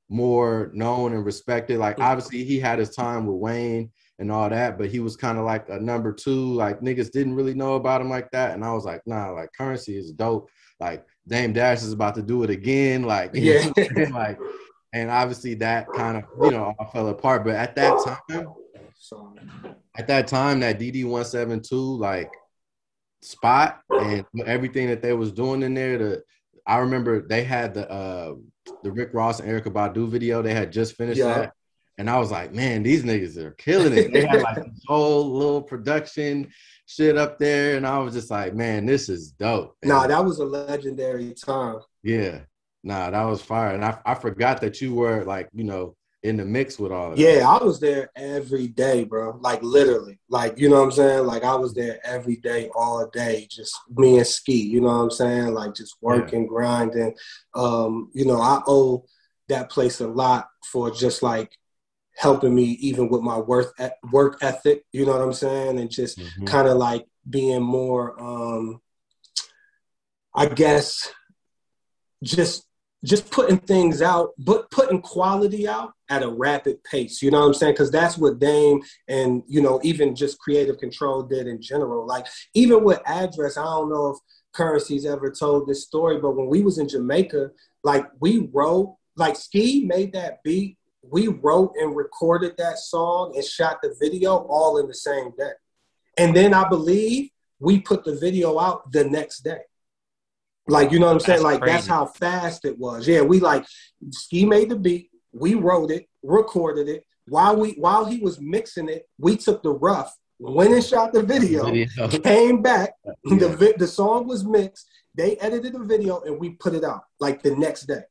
more 0.08 0.70
known 0.74 1.14
and 1.14 1.24
respected. 1.24 1.78
Like, 1.78 2.00
obviously, 2.00 2.44
he 2.44 2.58
had 2.58 2.78
his 2.78 2.94
time 2.94 3.26
with 3.26 3.36
Wayne 3.36 3.92
and 4.18 4.32
all 4.32 4.48
that, 4.50 4.78
but 4.78 4.90
he 4.90 5.00
was 5.00 5.16
kind 5.16 5.38
of 5.38 5.44
like 5.44 5.68
a 5.68 5.78
number 5.78 6.12
two. 6.12 6.54
Like, 6.54 6.80
niggas 6.80 7.12
didn't 7.12 7.34
really 7.34 7.54
know 7.54 7.74
about 7.74 8.00
him 8.00 8.10
like 8.10 8.30
that. 8.32 8.54
And 8.54 8.64
I 8.64 8.72
was 8.72 8.84
like, 8.84 9.02
nah, 9.06 9.30
like, 9.30 9.50
Curren$y 9.56 9.94
is 9.94 10.12
dope. 10.12 10.50
Like, 10.80 11.06
Dame 11.28 11.52
Dash 11.52 11.82
is 11.82 11.92
about 11.92 12.16
to 12.16 12.22
do 12.22 12.42
it 12.42 12.50
again. 12.50 13.04
Like, 13.04 13.30
Yeah. 13.34 13.70
like, 14.10 14.38
and 14.92 15.10
obviously 15.10 15.54
that 15.54 15.92
kind 15.92 16.16
of, 16.18 16.24
you 16.44 16.50
know, 16.50 16.74
all 16.78 16.90
fell 16.90 17.08
apart. 17.08 17.44
But 17.44 17.54
at 17.54 17.74
that 17.76 17.98
time, 18.04 18.46
So 18.98 19.34
at 19.96 20.06
that 20.08 20.26
time 20.28 20.60
that 20.60 20.78
DD 20.78 21.04
one 21.04 21.24
seven 21.24 21.60
two 21.60 21.96
like 21.96 22.32
spot 23.22 23.80
and 24.00 24.24
everything 24.46 24.88
that 24.88 25.02
they 25.02 25.12
was 25.12 25.32
doing 25.32 25.62
in 25.62 25.74
there. 25.74 25.98
The 25.98 26.22
I 26.66 26.78
remember 26.78 27.26
they 27.26 27.44
had 27.44 27.74
the 27.74 27.90
uh 27.90 28.34
the 28.82 28.92
Rick 28.92 29.10
Ross 29.12 29.40
and 29.40 29.48
Erykah 29.48 29.72
Badu 29.72 30.08
video. 30.08 30.42
They 30.42 30.54
had 30.54 30.72
just 30.72 30.96
finished 30.96 31.18
Yeah. 31.18 31.38
that. 31.38 31.52
And 31.98 32.08
I 32.08 32.18
was 32.18 32.30
like, 32.30 32.52
man, 32.54 32.82
these 32.82 33.04
niggas 33.04 33.36
are 33.36 33.50
killing 33.52 33.92
it. 33.92 34.12
They 34.12 34.24
had 34.26 34.40
like 34.42 34.56
this 34.56 34.82
whole 34.86 35.30
little 35.36 35.62
production 35.62 36.50
shit 36.86 37.18
up 37.18 37.38
there. 37.38 37.76
And 37.76 37.86
I 37.86 37.98
was 37.98 38.14
just 38.14 38.30
like, 38.30 38.54
man, 38.54 38.86
this 38.86 39.08
is 39.08 39.32
dope. 39.32 39.76
nah, 39.84 40.06
that 40.06 40.24
was 40.24 40.38
a 40.38 40.44
legendary 40.44 41.34
time. 41.34 41.76
yeah. 42.02 42.40
Nah, 42.84 43.10
that 43.10 43.24
was 43.24 43.42
fire. 43.42 43.74
And 43.74 43.84
I, 43.84 43.98
I 44.04 44.14
forgot 44.14 44.60
that 44.60 44.80
you 44.80 44.94
were 44.94 45.24
like, 45.24 45.48
you 45.52 45.64
know, 45.64 45.96
in 46.22 46.36
the 46.36 46.44
mix 46.44 46.78
with 46.78 46.92
all 46.92 47.12
of 47.12 47.18
that. 47.18 47.22
Yeah, 47.22 47.48
I 47.48 47.62
was 47.62 47.80
there 47.80 48.10
every 48.14 48.68
day, 48.68 49.04
bro. 49.04 49.38
Like 49.40 49.62
literally. 49.62 50.20
Like, 50.28 50.58
you 50.58 50.68
know 50.68 50.78
what 50.78 50.84
I'm 50.84 50.92
saying? 50.92 51.26
Like 51.26 51.44
I 51.44 51.54
was 51.54 51.74
there 51.74 51.98
every 52.04 52.36
day, 52.36 52.70
all 52.74 53.08
day, 53.12 53.48
just 53.50 53.74
me 53.96 54.18
and 54.18 54.26
Ski, 54.26 54.54
you 54.54 54.80
know 54.80 54.88
what 54.88 55.02
I'm 55.02 55.10
saying? 55.10 55.54
Like 55.54 55.74
just 55.74 55.96
working, 56.00 56.46
grinding. 56.46 57.14
Um, 57.54 58.10
you 58.14 58.24
know, 58.24 58.40
I 58.40 58.62
owe 58.66 59.04
that 59.48 59.70
place 59.70 60.00
a 60.00 60.06
lot 60.06 60.48
for 60.64 60.90
just 60.90 61.22
like 61.22 61.56
helping 62.16 62.54
me 62.54 62.64
even 62.80 63.08
with 63.08 63.22
my 63.22 63.38
work 63.38 63.74
e, 63.80 63.88
work 64.12 64.38
ethic, 64.42 64.84
you 64.92 65.04
know 65.04 65.12
what 65.12 65.22
I'm 65.22 65.32
saying? 65.32 65.78
And 65.80 65.90
just 65.90 66.18
Mhm. 66.18 66.46
kind 66.46 66.68
of 66.68 66.76
like 66.76 67.06
being 67.28 67.62
more 67.62 68.20
um 68.20 68.80
I 70.34 70.46
guess 70.46 71.12
just 72.22 72.64
just 73.04 73.30
putting 73.30 73.58
things 73.58 74.00
out, 74.00 74.30
but 74.38 74.70
putting 74.70 75.00
quality 75.00 75.66
out 75.66 75.92
at 76.08 76.22
a 76.22 76.28
rapid 76.28 76.82
pace. 76.84 77.20
You 77.20 77.30
know 77.30 77.40
what 77.40 77.46
I'm 77.46 77.54
saying? 77.54 77.72
Because 77.74 77.90
that's 77.90 78.16
what 78.16 78.38
Dame 78.38 78.80
and 79.08 79.42
you 79.48 79.60
know 79.60 79.80
even 79.82 80.14
just 80.14 80.38
Creative 80.38 80.78
Control 80.78 81.22
did 81.22 81.46
in 81.46 81.60
general. 81.60 82.06
Like 82.06 82.26
even 82.54 82.84
with 82.84 83.00
Address, 83.06 83.56
I 83.56 83.64
don't 83.64 83.90
know 83.90 84.10
if 84.10 84.18
Curren$y's 84.52 85.06
ever 85.06 85.30
told 85.30 85.66
this 85.66 85.84
story, 85.84 86.18
but 86.18 86.36
when 86.36 86.46
we 86.46 86.62
was 86.62 86.78
in 86.78 86.88
Jamaica, 86.88 87.50
like 87.82 88.06
we 88.20 88.50
wrote, 88.52 88.96
like 89.16 89.36
Ski 89.36 89.84
made 89.84 90.12
that 90.12 90.42
beat. 90.44 90.78
We 91.04 91.26
wrote 91.26 91.72
and 91.80 91.96
recorded 91.96 92.56
that 92.58 92.78
song 92.78 93.32
and 93.34 93.44
shot 93.44 93.78
the 93.82 93.96
video 94.00 94.36
all 94.48 94.78
in 94.78 94.86
the 94.86 94.94
same 94.94 95.32
day. 95.36 95.50
And 96.16 96.36
then 96.36 96.54
I 96.54 96.68
believe 96.68 97.30
we 97.58 97.80
put 97.80 98.04
the 98.04 98.14
video 98.14 98.58
out 98.60 98.92
the 98.92 99.04
next 99.04 99.40
day. 99.40 99.60
Like, 100.68 100.92
you 100.92 100.98
know 101.00 101.06
what 101.06 101.14
I'm 101.14 101.20
saying? 101.20 101.42
That's 101.42 101.60
like, 101.60 101.64
that's 101.64 101.86
how 101.86 102.06
fast 102.06 102.64
it 102.64 102.78
was. 102.78 103.06
Yeah, 103.08 103.22
we 103.22 103.40
like, 103.40 103.66
Ski 104.10 104.46
made 104.46 104.68
the 104.68 104.76
beat, 104.76 105.10
we 105.32 105.54
wrote 105.54 105.90
it, 105.90 106.08
recorded 106.22 106.88
it. 106.88 107.04
While 107.28 107.56
we 107.56 107.72
while 107.72 108.04
he 108.04 108.18
was 108.18 108.40
mixing 108.40 108.88
it, 108.88 109.08
we 109.18 109.36
took 109.36 109.62
the 109.62 109.70
rough, 109.70 110.12
went 110.38 110.72
and 110.74 110.82
shot 110.84 111.12
the 111.12 111.22
video, 111.22 111.64
Video. 111.66 112.08
came 112.22 112.62
back, 112.62 112.94
the 113.24 113.36
Yeah. 113.48 113.54
vi- 113.56 113.74
the 113.78 113.86
song 113.86 114.26
was 114.26 114.44
mixed, 114.44 114.88
they 115.14 115.36
edited 115.36 115.72
the 115.74 115.84
video, 115.84 116.20
and 116.22 116.38
we 116.38 116.50
put 116.50 116.74
it 116.74 116.82
out 116.84 117.02
like 117.20 117.42
the 117.42 117.54
next 117.54 117.82
day. 117.86 118.02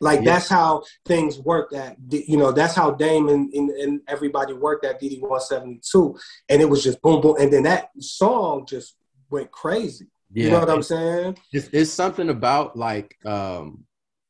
Like 0.00 0.20
Yeah. 0.20 0.32
that's 0.34 0.48
how 0.48 0.84
things 1.06 1.38
worked 1.40 1.74
at 1.74 1.96
you 2.08 2.36
know 2.36 2.52
that's 2.52 2.74
how 2.74 2.92
Dame 2.92 3.28
and, 3.28 3.52
and, 3.52 3.70
and 3.70 4.00
everybody 4.08 4.52
worked 4.52 4.84
at 4.84 5.00
DD 5.00 5.20
one 5.20 5.40
seventy 5.40 5.80
two, 5.88 6.16
and 6.48 6.62
it 6.62 6.68
was 6.68 6.82
just 6.84 7.02
boom 7.02 7.20
boom, 7.20 7.36
and 7.40 7.52
then 7.52 7.64
that 7.64 7.90
song 7.98 8.64
just 8.66 8.94
went 9.28 9.50
crazy. 9.50 10.06
Yeah. 10.32 10.44
You 10.44 10.50
know 10.52 10.60
what 10.60 10.70
I'm 10.70 10.82
saying? 10.82 11.36
it's, 11.52 11.68
it's 11.72 11.90
something 11.90 12.28
about 12.30 12.76
like 12.76 13.14
um 13.26 13.84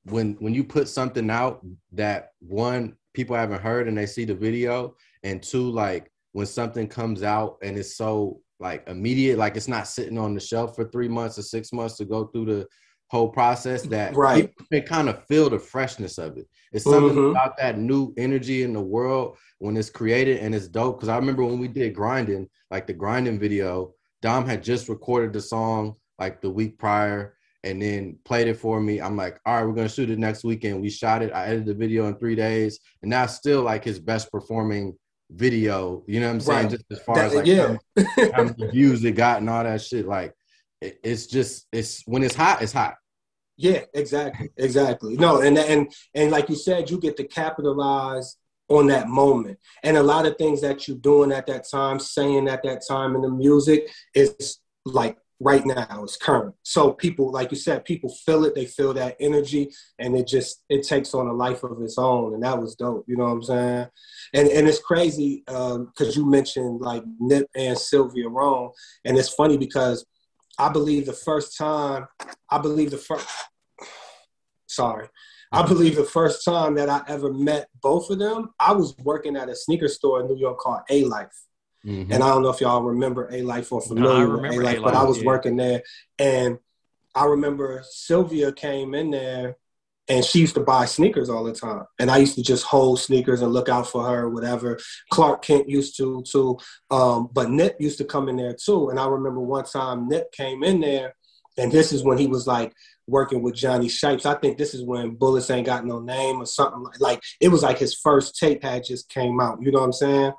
when 0.05 0.35
when 0.41 0.53
you 0.55 0.65
put 0.65 0.89
something 0.89 1.31
out 1.31 1.65
that 1.93 2.31
one 2.41 2.97
people 3.15 3.37
haven't 3.37 3.63
heard 3.63 3.87
and 3.89 3.97
they 3.97 4.07
see 4.07 4.25
the 4.25 4.35
video 4.35 4.95
and 5.23 5.43
two 5.43 5.71
like 5.71 6.11
when 6.33 6.47
something 6.47 6.89
comes 6.89 7.23
out 7.23 7.59
and 7.63 7.77
it's 7.77 7.97
so 7.97 8.41
like 8.59 8.83
immediate 8.89 9.39
like 9.39 9.57
it's 9.57 9.69
not 9.69 9.87
sitting 9.87 10.19
on 10.19 10.35
the 10.35 10.41
shelf 10.41 10.75
for 10.75 10.85
three 10.89 11.09
months 11.09 11.39
or 11.39 11.43
six 11.43 11.73
months 11.73 11.97
to 11.97 12.05
go 12.05 12.27
through 12.27 12.47
the 12.47 12.67
whole 13.09 13.29
process 13.29 13.83
that 13.83 14.17
Right. 14.17 14.49
people 14.51 14.67
can 14.73 14.83
kind 14.83 15.09
of 15.09 15.25
feel 15.27 15.51
the 15.51 15.59
freshness 15.59 16.19
of 16.19 16.37
it 16.39 16.49
it's 16.73 16.85
something 16.85 17.17
Mhm. 17.17 17.31
about 17.31 17.57
that 17.59 17.79
new 17.79 18.13
energy 18.17 18.63
in 18.63 18.73
the 18.73 18.81
world 18.81 19.37
when 19.59 19.77
it's 19.77 19.91
created 19.91 20.39
and 20.39 20.55
it's 20.55 20.67
dope 20.69 20.97
because 20.97 21.11
i 21.11 21.17
remember 21.17 21.45
when 21.45 21.59
we 21.61 21.69
did 21.69 21.95
grinding 21.95 22.49
like 22.71 22.87
the 22.87 22.95
grinding 22.95 23.39
video 23.39 23.93
Dom 24.23 24.47
had 24.47 24.63
just 24.63 24.89
recorded 24.89 25.33
the 25.33 25.41
song 25.41 25.97
like 26.19 26.41
the 26.41 26.49
week 26.49 26.79
prior 26.79 27.37
and 27.65 27.83
then 27.83 28.17
played 28.25 28.49
it 28.49 28.57
for 28.57 28.81
me. 28.81 29.01
I'm 29.01 29.17
like, 29.17 29.39
all 29.45 29.57
right, 29.57 29.67
we're 29.67 29.75
gonna 29.75 29.89
shoot 29.89 30.11
it 30.11 30.19
next 30.19 30.45
weekend. 30.45 30.81
We 30.81 30.91
shot 30.91 31.23
it. 31.23 31.33
I 31.33 31.47
edited 31.47 31.67
the 31.67 31.75
video 31.75 32.07
in 32.07 32.17
three 32.17 32.35
days, 32.37 32.79
and 33.03 33.13
that's 33.13 33.35
still 33.35 33.63
like 33.63 33.85
his 33.85 33.99
best 33.99 34.31
performing 34.33 34.97
video. 35.31 36.03
You 36.07 36.21
know 36.21 36.29
what 36.29 36.35
I'm 36.35 36.41
saying? 36.41 36.63
Right. 36.63 36.71
Just 36.71 36.85
as 36.91 36.99
far 37.01 37.15
That- 37.17 37.27
as 37.27 37.35
like 37.35 37.47
yeah. 37.47 37.77
how 38.35 38.45
many 38.45 38.71
views 38.73 39.05
it 39.05 39.13
got 39.13 39.41
and 39.41 39.51
all 39.51 39.63
that 39.65 39.81
shit. 39.83 40.07
Like, 40.07 40.33
it, 40.81 40.99
it's 41.05 41.27
just 41.27 41.67
it's 41.73 42.03
when 42.07 42.23
it's 42.23 42.35
hot, 42.35 42.63
it's 42.63 42.73
hot. 42.73 42.95
Yeah, 43.57 43.83
exactly, 43.95 44.51
exactly. 44.57 45.17
No, 45.17 45.41
and 45.41 45.59
and 45.59 45.93
and 46.15 46.31
like 46.31 46.49
you 46.49 46.57
said, 46.57 46.91
you 46.91 46.99
get 46.99 47.17
to 47.19 47.25
capitalize 47.25 48.37
on 48.69 48.87
that 48.89 49.09
moment, 49.09 49.59
and 49.83 49.97
a 49.97 50.03
lot 50.03 50.27
of 50.27 50.37
things 50.37 50.61
that 50.63 50.87
you're 50.89 50.97
doing 50.97 51.33
at 51.33 51.47
that 51.47 51.69
time, 51.69 51.99
saying 51.99 52.49
at 52.49 52.63
that 52.63 52.83
time 52.89 53.15
in 53.15 53.23
the 53.23 53.31
music 53.31 53.91
is 54.15 54.59
like 54.85 55.19
right 55.43 55.65
now, 55.67 56.03
it's 56.03 56.17
current. 56.17 56.55
So 56.63 56.93
people, 56.93 57.31
like 57.33 57.51
you 57.51 57.57
said, 57.57 57.85
people 57.85 58.11
feel 58.25 58.45
it, 58.45 58.55
they 58.55 58.67
feel 58.67 58.95
that 58.95 59.17
energy, 59.21 59.71
and 59.99 60.17
it 60.17 60.27
just 60.27 60.63
it 60.69 60.87
takes 60.87 61.15
on 61.15 61.27
a 61.27 61.33
life 61.33 61.63
of 61.65 61.83
its 61.83 61.99
own, 61.99 62.35
and 62.35 62.43
that 62.43 62.59
was 62.59 62.75
dope. 62.75 63.05
You 63.09 63.17
know 63.17 63.25
what 63.25 63.33
I'm 63.33 63.43
saying? 63.43 63.87
And 64.35 64.49
and 64.49 64.69
it's 64.69 64.81
crazy 64.81 65.43
um, 65.49 65.87
because 65.87 66.17
you 66.17 66.29
mentioned 66.29 66.81
like 66.81 67.03
Nip 67.19 67.49
and 67.57 67.77
Sylvia 67.77 68.29
Rhone, 68.29 68.71
and 69.05 69.19
it's 69.19 69.31
funny 69.31 69.59
because 69.59 70.07
I 70.59 70.69
believe 70.69 71.07
the 71.07 71.13
first 71.13 71.57
time, 71.59 72.07
I 72.51 72.59
believe 72.59 72.91
the 72.91 72.99
first 72.99 73.27
sorry. 74.67 75.09
I 75.53 75.67
believe 75.67 75.97
the 75.97 76.05
first 76.05 76.45
time 76.45 76.75
that 76.77 76.89
I 76.89 77.03
ever 77.09 77.33
met 77.33 77.69
both 77.83 78.11
of 78.11 78.19
them, 78.19 78.51
I 78.59 78.73
was 78.73 78.97
working 78.99 79.37
at 79.37 79.49
a 79.49 79.55
sneaker 79.55 79.89
store 79.89 80.21
in 80.21 80.29
New 80.29 80.37
York 80.37 80.59
called 80.59 80.81
A 80.91 81.05
Life. 81.05 81.47
Mhm. 81.85 82.13
And 82.13 82.23
I 82.23 82.29
don't 82.29 82.43
know 82.43 82.51
if 82.51 82.61
y'all 82.61 82.83
remember 82.83 83.29
A 83.33 83.43
Life 83.43 83.73
or 83.73 83.81
familiar 83.81 84.29
No, 84.29 84.35
with 84.35 84.53
A 84.53 84.61
Life, 84.61 84.81
but 84.83 84.95
I 84.95 85.03
was 85.05 85.19
yeah. 85.19 85.27
working 85.27 85.57
there. 85.57 85.83
And 86.19 86.59
I 87.15 87.25
remember 87.27 87.83
Sylvia 87.91 88.53
came 88.53 88.95
in 88.95 89.11
there 89.11 89.57
and 90.09 90.25
she 90.25 90.41
used 90.41 90.55
to 90.55 90.61
buy 90.61 90.85
sneakers 90.85 91.29
all 91.29 91.45
the 91.45 91.53
time. 91.53 91.85
And 91.99 92.11
I 92.11 92.19
used 92.19 92.35
to 92.37 92.43
just 92.43 92.65
hold 92.65 93.01
sneakers 93.01 93.43
and 93.43 93.53
look 93.53 93.69
out 93.69 93.87
for 93.87 94.05
her, 94.05 94.29
whatever. 94.29 94.79
Clark 95.11 95.43
Kent 95.43 95.69
used 95.69 95.97
to 95.99 96.23
too. 96.23 96.59
Um, 96.91 97.29
but 97.33 97.51
Nip 97.51 97.77
used 97.81 97.99
to 97.99 98.05
come 98.05 98.29
in 98.29 98.37
there 98.37 98.55
too. 98.55 98.91
And 98.91 98.99
I 98.99 99.07
remember 99.07 99.41
one 99.41 99.65
time 99.65 100.09
Nip 100.09 100.33
came 100.33 100.63
in 100.63 100.81
there, 100.81 101.15
and 101.59 101.71
this 101.71 101.93
is 101.93 102.03
when 102.03 102.19
he 102.19 102.27
was 102.27 102.47
like 102.47 102.73
working 103.07 103.43
with 103.43 103.55
Johnny 103.55 103.89
Shipes. 103.89 104.27
I 104.27 104.35
think 104.35 104.59
this 104.59 104.75
is 104.75 104.85
when 104.85 105.15
Bullets 105.15 105.51
Ain't 105.51 105.67
Got 105.67 105.87
No 105.87 106.01
Name 106.01 106.41
or 106.41 106.47
something 106.47 106.83
like 106.83 107.01
like 107.01 107.23
it 107.41 107.49
was 107.49 107.63
like 107.63 107.79
his 107.79 107.95
first 107.95 108.37
tape 108.37 108.63
had 108.63 108.85
just 108.85 109.09
came 109.09 109.41
out. 109.41 109.59
You 109.61 109.73
know 109.73 109.81
what 109.81 109.87
I'm 109.87 109.93
saying? 109.93 110.33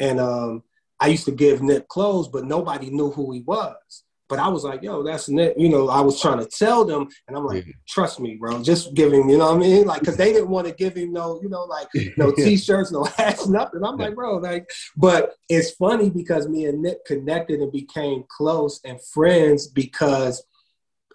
And 0.00 0.20
um, 0.20 0.62
I 1.00 1.08
used 1.08 1.24
to 1.26 1.32
give 1.32 1.62
Nip 1.62 1.88
clothes, 1.88 2.28
but 2.28 2.44
nobody 2.44 2.90
knew 2.90 3.10
who 3.10 3.32
he 3.32 3.40
was. 3.40 4.04
But 4.28 4.38
I 4.38 4.48
was 4.48 4.62
like, 4.62 4.82
yo, 4.82 5.02
that's 5.02 5.30
Nip. 5.30 5.54
You 5.56 5.70
know, 5.70 5.88
I 5.88 6.02
was 6.02 6.20
trying 6.20 6.38
to 6.38 6.46
tell 6.46 6.84
them, 6.84 7.08
and 7.26 7.36
I'm 7.36 7.46
like, 7.46 7.64
trust 7.88 8.20
me, 8.20 8.34
bro. 8.34 8.62
Just 8.62 8.92
give 8.92 9.10
him, 9.10 9.30
you 9.30 9.38
know 9.38 9.46
what 9.46 9.56
I 9.56 9.58
mean? 9.58 9.86
Like, 9.86 10.00
because 10.00 10.18
they 10.18 10.34
didn't 10.34 10.50
want 10.50 10.66
to 10.66 10.74
give 10.74 10.94
him 10.94 11.14
no, 11.14 11.40
you 11.42 11.48
know, 11.48 11.64
like 11.64 11.88
no 12.18 12.30
t-shirts, 12.32 12.92
no 12.92 13.04
hats, 13.04 13.48
nothing. 13.48 13.82
I'm 13.82 13.96
like, 13.96 14.14
bro, 14.14 14.36
like, 14.36 14.68
but 14.98 15.34
it's 15.48 15.70
funny 15.70 16.10
because 16.10 16.46
me 16.46 16.66
and 16.66 16.82
Nip 16.82 17.06
connected 17.06 17.60
and 17.60 17.72
became 17.72 18.24
close 18.28 18.80
and 18.84 19.02
friends 19.02 19.66
because 19.66 20.44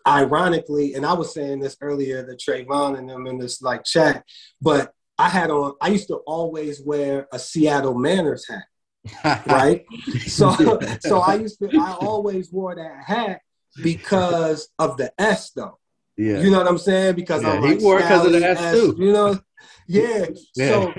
ironically, 0.08 0.94
and 0.96 1.06
I 1.06 1.14
was 1.14 1.34
saying 1.34 1.60
this 1.60 1.78
earlier 1.82 2.26
to 2.26 2.36
Trayvon 2.36 2.98
and 2.98 3.10
them 3.10 3.28
in 3.28 3.38
this 3.38 3.62
like 3.62 3.84
chat, 3.84 4.24
but 4.62 4.92
I 5.18 5.30
had 5.30 5.52
on, 5.52 5.74
I 5.82 5.90
used 5.90 6.08
to 6.10 6.16
always 6.28 6.82
wear 6.82 7.28
a 7.32 7.40
Seattle 7.40 7.94
Mariners 7.98 8.48
hat, 8.48 9.44
right? 9.48 9.86
so, 10.28 10.52
so 11.00 11.20
I 11.20 11.36
used 11.36 11.60
to, 11.60 11.72
I 11.80 11.94
always 11.94 12.52
wore 12.52 12.76
that 12.76 13.04
hat 13.06 13.42
because 13.82 14.70
of 14.80 14.98
the 14.98 15.12
S 15.20 15.52
though. 15.52 15.78
yeah. 16.18 16.42
You 16.42 16.52
know 16.52 16.58
what 16.60 16.68
I'm 16.68 16.78
saying? 16.78 17.16
Because 17.16 17.44
Yeah, 17.44 17.54
I'm 17.54 17.64
he 17.78 17.84
wore 17.84 18.00
it 18.00 18.04
'cause 18.08 18.26
of 18.26 18.32
the 18.32 18.40
Scally 18.40 18.56
S 18.66 18.76
too. 18.76 18.96
You 19.00 19.12
know, 19.14 19.40
yeah. 19.88 20.26
Yeah. 20.56 20.68
So, 20.68 20.94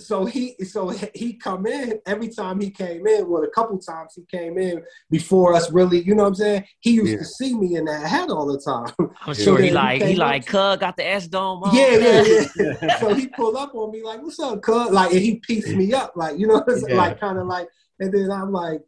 so 0.00 0.24
he 0.24 0.54
so 0.64 0.88
he 1.14 1.34
come 1.34 1.66
in 1.66 2.00
every 2.06 2.28
time 2.28 2.60
he 2.60 2.70
came 2.70 3.06
in. 3.06 3.28
Well, 3.28 3.42
a 3.44 3.48
couple 3.50 3.78
times 3.78 4.14
he 4.16 4.24
came 4.24 4.58
in 4.58 4.82
before 5.10 5.54
us. 5.54 5.70
Really, 5.70 6.02
you 6.02 6.14
know 6.14 6.22
what 6.24 6.28
I'm 6.30 6.34
saying? 6.34 6.64
He 6.80 6.92
used 6.92 7.12
Yeah. 7.12 7.18
to 7.18 7.24
see 7.24 7.54
me 7.54 7.76
in 7.76 7.84
that 7.84 8.06
hat 8.06 8.30
all 8.30 8.46
the 8.46 8.58
time. 8.60 8.92
I'm 9.26 9.34
So 9.34 9.42
sure 9.42 9.58
he 9.58 9.70
like 9.70 10.02
he 10.02 10.08
came 10.08 10.18
like 10.18 10.42
up- 10.42 10.46
cuz 10.48 10.80
got 10.80 10.96
the 10.96 11.06
S 11.06 11.28
dome 11.28 11.62
on. 11.62 11.74
Yeah, 11.76 11.96
yeah, 11.96 12.22
yeah. 12.56 12.96
so 13.00 13.14
he 13.14 13.28
pulled 13.28 13.56
up 13.56 13.74
on 13.74 13.90
me 13.92 14.02
like, 14.02 14.22
"What's 14.22 14.40
up, 14.40 14.60
cuz?" 14.62 14.90
Like, 14.90 15.12
and 15.12 15.20
he 15.20 15.36
pieced 15.36 15.74
me 15.76 15.92
up, 15.92 16.12
like 16.16 16.38
you 16.38 16.46
know, 16.46 16.64
it's 16.66 16.84
Yeah. 16.88 16.96
like 16.96 17.20
kind 17.20 17.38
of 17.38 17.46
like. 17.46 17.68
And 18.00 18.12
then 18.12 18.30
I'm 18.30 18.50
like, 18.52 18.80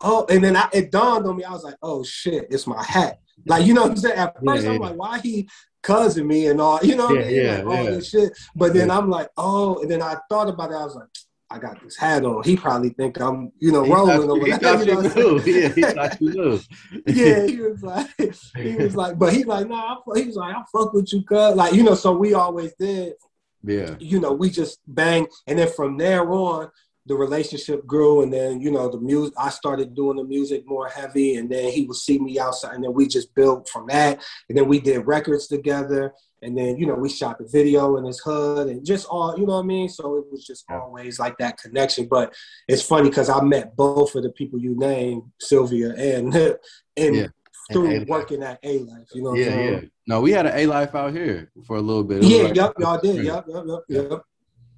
"Oh," 0.00 0.26
and 0.28 0.42
then 0.42 0.56
I, 0.56 0.68
it 0.72 0.90
dawned 0.90 1.26
on 1.26 1.36
me. 1.36 1.44
I 1.44 1.52
was 1.52 1.62
like, 1.64 1.76
"Oh 1.82 2.02
shit, 2.02 2.46
it's 2.50 2.66
my 2.66 2.82
hat." 2.82 3.20
Like 3.46 3.64
you 3.66 3.74
know 3.74 3.82
what 3.82 3.92
I'm 3.92 3.96
saying? 3.96 4.16
At 4.18 4.34
Yeah, 4.42 4.52
first, 4.54 4.66
I'm 4.66 4.72
yeah. 4.74 4.78
like, 4.80 4.96
"Why 4.96 5.18
he 5.20 5.48
cousin 5.86 6.26
me 6.26 6.40
and 6.48 6.60
all?" 6.60 6.80
You 6.82 6.96
know 6.96 7.06
what 7.06 7.18
I 7.18 7.20
Yeah, 7.20 7.26
mean? 7.28 7.44
yeah, 7.44 7.56
like, 7.62 7.66
all 7.78 7.84
yeah. 7.84 7.90
this 7.90 8.08
shit. 8.10 8.30
But 8.54 8.74
then 8.74 8.90
I'm 8.90 9.08
like, 9.16 9.28
"Oh," 9.36 9.80
and 9.80 9.90
then 9.90 10.02
I 10.02 10.14
thought 10.28 10.48
about 10.48 10.70
it. 10.72 10.74
I 10.74 10.84
was 10.84 10.96
like. 10.96 11.08
I 11.48 11.60
got 11.60 11.80
this 11.80 11.96
hat 11.96 12.24
on. 12.24 12.42
He 12.42 12.56
probably 12.56 12.88
think 12.88 13.20
I'm, 13.20 13.52
you 13.60 13.70
know, 13.70 13.84
He 13.84 13.92
rolling 13.92 14.28
or 14.28 14.36
thought, 14.36 14.46
he 14.46 14.50
whatever. 14.50 14.58
thought 14.64 14.80
you 14.80 14.86
know 14.86 14.92
you 14.92 14.96
what 14.96 15.16
I'm 15.16 15.22
knew. 15.22 15.38
saying? 15.38 15.62
Yeah, 15.62 15.68
he 15.78 15.82
thought 15.94 16.20
you 16.20 16.30
knew. 16.34 16.60
yeah, 17.06 17.46
he 17.46 17.60
was 17.60 17.82
like, 17.92 18.10
he 18.56 18.74
was 18.74 18.96
like, 18.96 19.14
but 19.16 19.32
he 19.32 19.44
like, 19.44 19.68
nah, 19.68 19.94
I, 20.12 20.18
he 20.18 20.24
was 20.26 20.34
like, 20.34 20.56
I 20.56 20.62
fuck 20.72 20.92
with 20.92 21.12
you, 21.12 21.22
cuz, 21.22 21.54
like, 21.54 21.72
you 21.72 21.84
know. 21.84 21.94
So 21.94 22.16
we 22.16 22.34
always 22.34 22.72
did 22.74 23.14
yeah. 23.62 23.94
you 24.00 24.20
know, 24.20 24.32
we 24.32 24.50
just 24.50 24.80
bang. 24.86 25.26
And 25.46 25.58
then 25.58 25.68
from 25.68 25.96
there 25.96 26.28
on, 26.30 26.70
the 27.06 27.14
relationship 27.14 27.86
grew. 27.86 28.22
And 28.22 28.32
then, 28.32 28.60
you 28.60 28.70
know, 28.70 28.88
the 28.88 29.00
music, 29.00 29.34
I 29.38 29.50
started 29.50 29.94
doing 29.94 30.16
the 30.16 30.24
music 30.24 30.64
more 30.66 30.88
heavy. 30.88 31.36
And 31.36 31.48
then 31.50 31.70
he 31.72 31.84
would 31.86 31.96
see 31.96 32.18
me 32.18 32.38
outside. 32.38 32.74
And 32.74 32.84
then 32.84 32.92
we 32.92 33.06
just 33.06 33.34
built 33.34 33.68
from 33.68 33.86
that. 33.88 34.22
And 34.48 34.58
then 34.58 34.68
we 34.68 34.80
did 34.80 35.06
records 35.06 35.46
together. 35.46 36.12
And 36.42 36.56
then, 36.56 36.76
you 36.76 36.86
know, 36.86 36.94
we 36.94 37.08
shot 37.08 37.38
the 37.38 37.48
video 37.48 37.96
in 37.96 38.04
his 38.04 38.20
hood 38.20 38.68
and 38.68 38.84
just 38.84 39.06
all, 39.06 39.38
you 39.38 39.46
know 39.46 39.54
what 39.54 39.64
I 39.64 39.66
mean? 39.66 39.88
So 39.88 40.16
it 40.16 40.24
was 40.30 40.44
just 40.44 40.64
always 40.70 41.18
like 41.18 41.38
that 41.38 41.58
connection. 41.58 42.06
But 42.08 42.34
it's 42.68 42.82
funny 42.82 43.08
because 43.08 43.30
I 43.30 43.40
met 43.42 43.74
both 43.74 44.14
of 44.14 44.22
the 44.22 44.30
people 44.30 44.58
you 44.58 44.76
named, 44.76 45.22
Sylvia 45.40 45.94
and, 45.94 46.34
and 46.96 47.16
Yeah. 47.16 47.26
through 47.72 47.96
And 47.96 48.08
working 48.08 48.42
at 48.42 48.58
A 48.62 48.78
Life, 48.80 49.08
you 49.14 49.22
know 49.22 49.30
what 49.30 49.36
I'm 49.36 49.42
Yeah, 49.42 49.48
saying? 49.48 49.72
yeah. 49.72 49.80
No, 50.08 50.20
we 50.20 50.32
had 50.32 50.46
an 50.46 50.52
A 50.54 50.66
life 50.66 50.94
out 50.94 51.12
here 51.12 51.50
for 51.66 51.76
a 51.76 51.80
little 51.80 52.04
bit. 52.04 52.22
Yeah, 52.22 52.52
yep, 52.54 52.74
y'all 52.78 53.00
did. 53.00 53.24
Yep, 53.24 53.46
yep, 53.48 53.64
yep, 53.66 53.80
yep. 53.88 54.22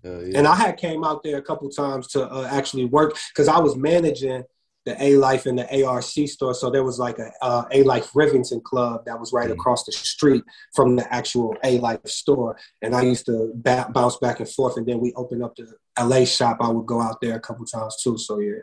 Uh, 0.08 0.20
yeah. 0.20 0.38
And 0.38 0.46
I 0.46 0.54
had 0.54 0.76
came 0.76 1.04
out 1.04 1.22
there 1.22 1.36
a 1.38 1.42
couple 1.42 1.68
times 1.68 2.06
to 2.08 2.24
uh, 2.30 2.48
actually 2.50 2.86
work 2.86 3.16
because 3.34 3.48
I 3.48 3.58
was 3.58 3.76
managing 3.76 4.44
the 4.86 5.02
A 5.02 5.16
Life 5.16 5.44
and 5.44 5.58
the 5.58 5.84
ARC 5.84 6.02
store. 6.04 6.54
So 6.54 6.70
there 6.70 6.82
was 6.84 6.98
like 6.98 7.18
a 7.18 7.30
uh, 7.42 7.64
A 7.72 7.82
Life 7.82 8.10
Rivington 8.14 8.62
Club 8.62 9.04
that 9.04 9.20
was 9.20 9.34
right 9.34 9.48
Mhm. 9.50 9.52
across 9.52 9.84
the 9.84 9.92
street 9.92 10.42
from 10.74 10.96
the 10.96 11.12
actual 11.12 11.54
A 11.62 11.78
Life 11.78 12.06
store. 12.06 12.56
And 12.80 12.94
I 12.94 13.02
used 13.02 13.26
to 13.26 13.52
ba- 13.56 13.90
bounce 13.92 14.16
back 14.16 14.40
and 14.40 14.48
forth. 14.48 14.78
And 14.78 14.86
then 14.86 14.98
we 14.98 15.12
opened 15.14 15.42
up 15.44 15.54
the 15.56 15.66
LA 15.98 16.24
shop. 16.24 16.58
I 16.60 16.68
would 16.68 16.86
go 16.86 17.02
out 17.02 17.20
there 17.20 17.36
a 17.36 17.40
couple 17.40 17.66
times 17.66 18.00
too. 18.02 18.16
So 18.16 18.38
yeah. 18.38 18.60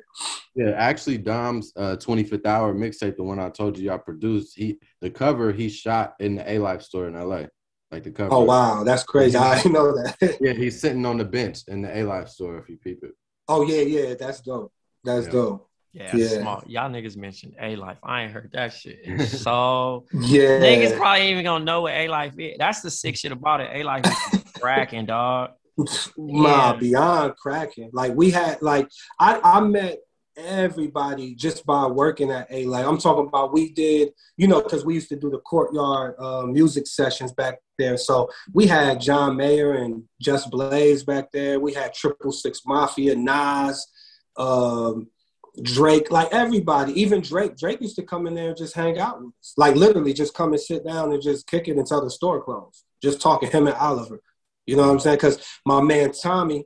Yeah, 0.56 0.72
actually, 0.72 1.20
Dom's 1.20 1.72
uh, 1.76 1.98
25th 1.98 2.46
hour 2.48 2.74
mixtape, 2.74 3.18
the 3.18 3.24
one 3.24 3.38
I 3.40 3.50
told 3.50 3.78
you 3.78 3.92
I 3.92 3.98
produced, 3.98 4.58
he 4.58 4.80
the 5.02 5.12
cover 5.12 5.52
he 5.52 5.70
shot 5.70 6.16
in 6.20 6.36
the 6.38 6.52
A 6.54 6.58
Life 6.58 6.82
store 6.82 7.08
in 7.08 7.14
LA. 7.14 7.44
Like 7.96 8.04
the 8.04 8.12
cover. 8.12 8.36
Oh 8.36 8.44
wow, 8.44 8.84
that's 8.84 9.04
crazy. 9.04 9.38
I 9.38 9.56
didn't 9.56 9.72
know 9.72 9.94
that. 9.96 10.38
Yeah, 10.42 10.52
he's 10.52 10.82
sitting 10.82 11.06
on 11.06 11.18
the 11.18 11.24
bench 11.24 11.60
in 11.70 11.82
the 11.82 11.98
A 11.98 12.04
Life 12.04 12.28
store 12.28 12.58
if 12.58 12.68
you 12.68 12.76
peep 12.76 13.02
it. 13.04 13.12
oh 13.48 13.66
yeah, 13.66 13.84
yeah, 13.84 14.16
that's 14.16 14.42
dope. 14.42 14.74
That's 15.06 15.28
Yeah. 15.28 15.32
dope. 15.32 15.70
Yeah, 15.94 16.16
Yeah. 16.18 16.28
smart. 16.42 16.68
Y'all 16.70 16.90
niggas 16.92 17.16
mentioned 17.16 17.56
A 17.58 17.78
Life. 17.78 17.98
I 18.04 18.24
ain't 18.24 18.34
heard 18.34 18.52
that 18.52 18.74
shit. 18.74 19.00
So 19.30 20.08
Yeah. 20.12 20.60
niggas 20.60 20.98
probably 20.98 21.22
ain't 21.22 21.32
even 21.32 21.46
gonna 21.46 21.64
know 21.64 21.84
what 21.84 21.94
A 21.94 22.10
Life 22.10 22.38
is. 22.38 22.58
That's 22.58 22.82
the 22.82 22.92
sick 22.92 23.16
shit 23.16 23.32
about 23.32 23.62
it. 23.62 23.70
A 23.74 23.84
Life 23.84 24.06
cracking, 24.60 25.06
dog. 25.06 25.52
Nah, 26.18 26.74
Yeah. 26.74 26.78
beyond 26.78 27.38
cracking. 27.38 27.92
Like 27.94 28.14
we 28.14 28.30
had, 28.30 28.62
like 28.62 28.90
I, 29.22 29.40
I 29.42 29.62
met 29.62 30.00
everybody 30.38 31.36
just 31.36 31.66
by 31.66 31.86
working 31.86 32.32
at 32.32 32.48
A. 32.50 32.66
Like 32.66 32.86
I'm 32.86 32.98
talking 32.98 33.28
about, 33.28 33.54
we 33.54 33.72
did, 33.72 34.10
you 34.38 34.48
know, 34.48 34.62
because 34.62 34.86
we 34.86 34.94
used 34.94 35.10
to 35.10 35.16
do 35.16 35.30
the 35.30 35.40
courtyard 35.40 36.16
uh, 36.20 36.44
music 36.44 36.88
sessions 36.88 37.32
back 37.34 37.60
there. 37.78 37.98
So 37.98 38.30
we 38.54 38.68
had 38.68 39.02
John 39.02 39.38
Mayer 39.38 39.74
and 39.74 40.04
Just 40.22 40.50
Blaze 40.52 41.04
back 41.04 41.32
there. 41.32 41.60
We 41.60 41.74
had 41.74 41.94
Triple 41.94 42.32
Six 42.32 42.62
Mafia, 42.66 43.16
Nas, 43.16 43.88
um, 44.38 45.08
Drake, 45.62 46.12
like 46.12 46.34
everybody, 46.34 47.00
even 47.02 47.22
Drake. 47.22 47.56
Drake 47.58 47.82
used 47.82 47.96
to 47.96 48.04
come 48.04 48.28
in 48.28 48.36
there 48.36 48.50
and 48.50 48.58
just 48.58 48.76
hang 48.76 49.00
out 49.00 49.22
with 49.22 49.34
us, 49.40 49.54
like 49.56 49.76
literally 49.76 50.14
just 50.14 50.34
come 50.34 50.52
and 50.52 50.60
sit 50.60 50.86
down 50.86 51.14
and 51.14 51.22
just 51.22 51.48
kick 51.48 51.68
it 51.68 51.78
until 51.78 52.04
the 52.04 52.10
store 52.10 52.44
closed. 52.44 52.84
Just 53.02 53.22
talking 53.22 53.50
him 53.50 53.68
and 53.68 53.76
Oliver. 53.78 54.20
You 54.66 54.76
know 54.76 54.84
what 54.84 54.92
I'm 54.92 55.00
saying? 55.00 55.18
Because 55.18 55.46
my 55.66 55.82
man 55.82 56.12
Tommy, 56.12 56.66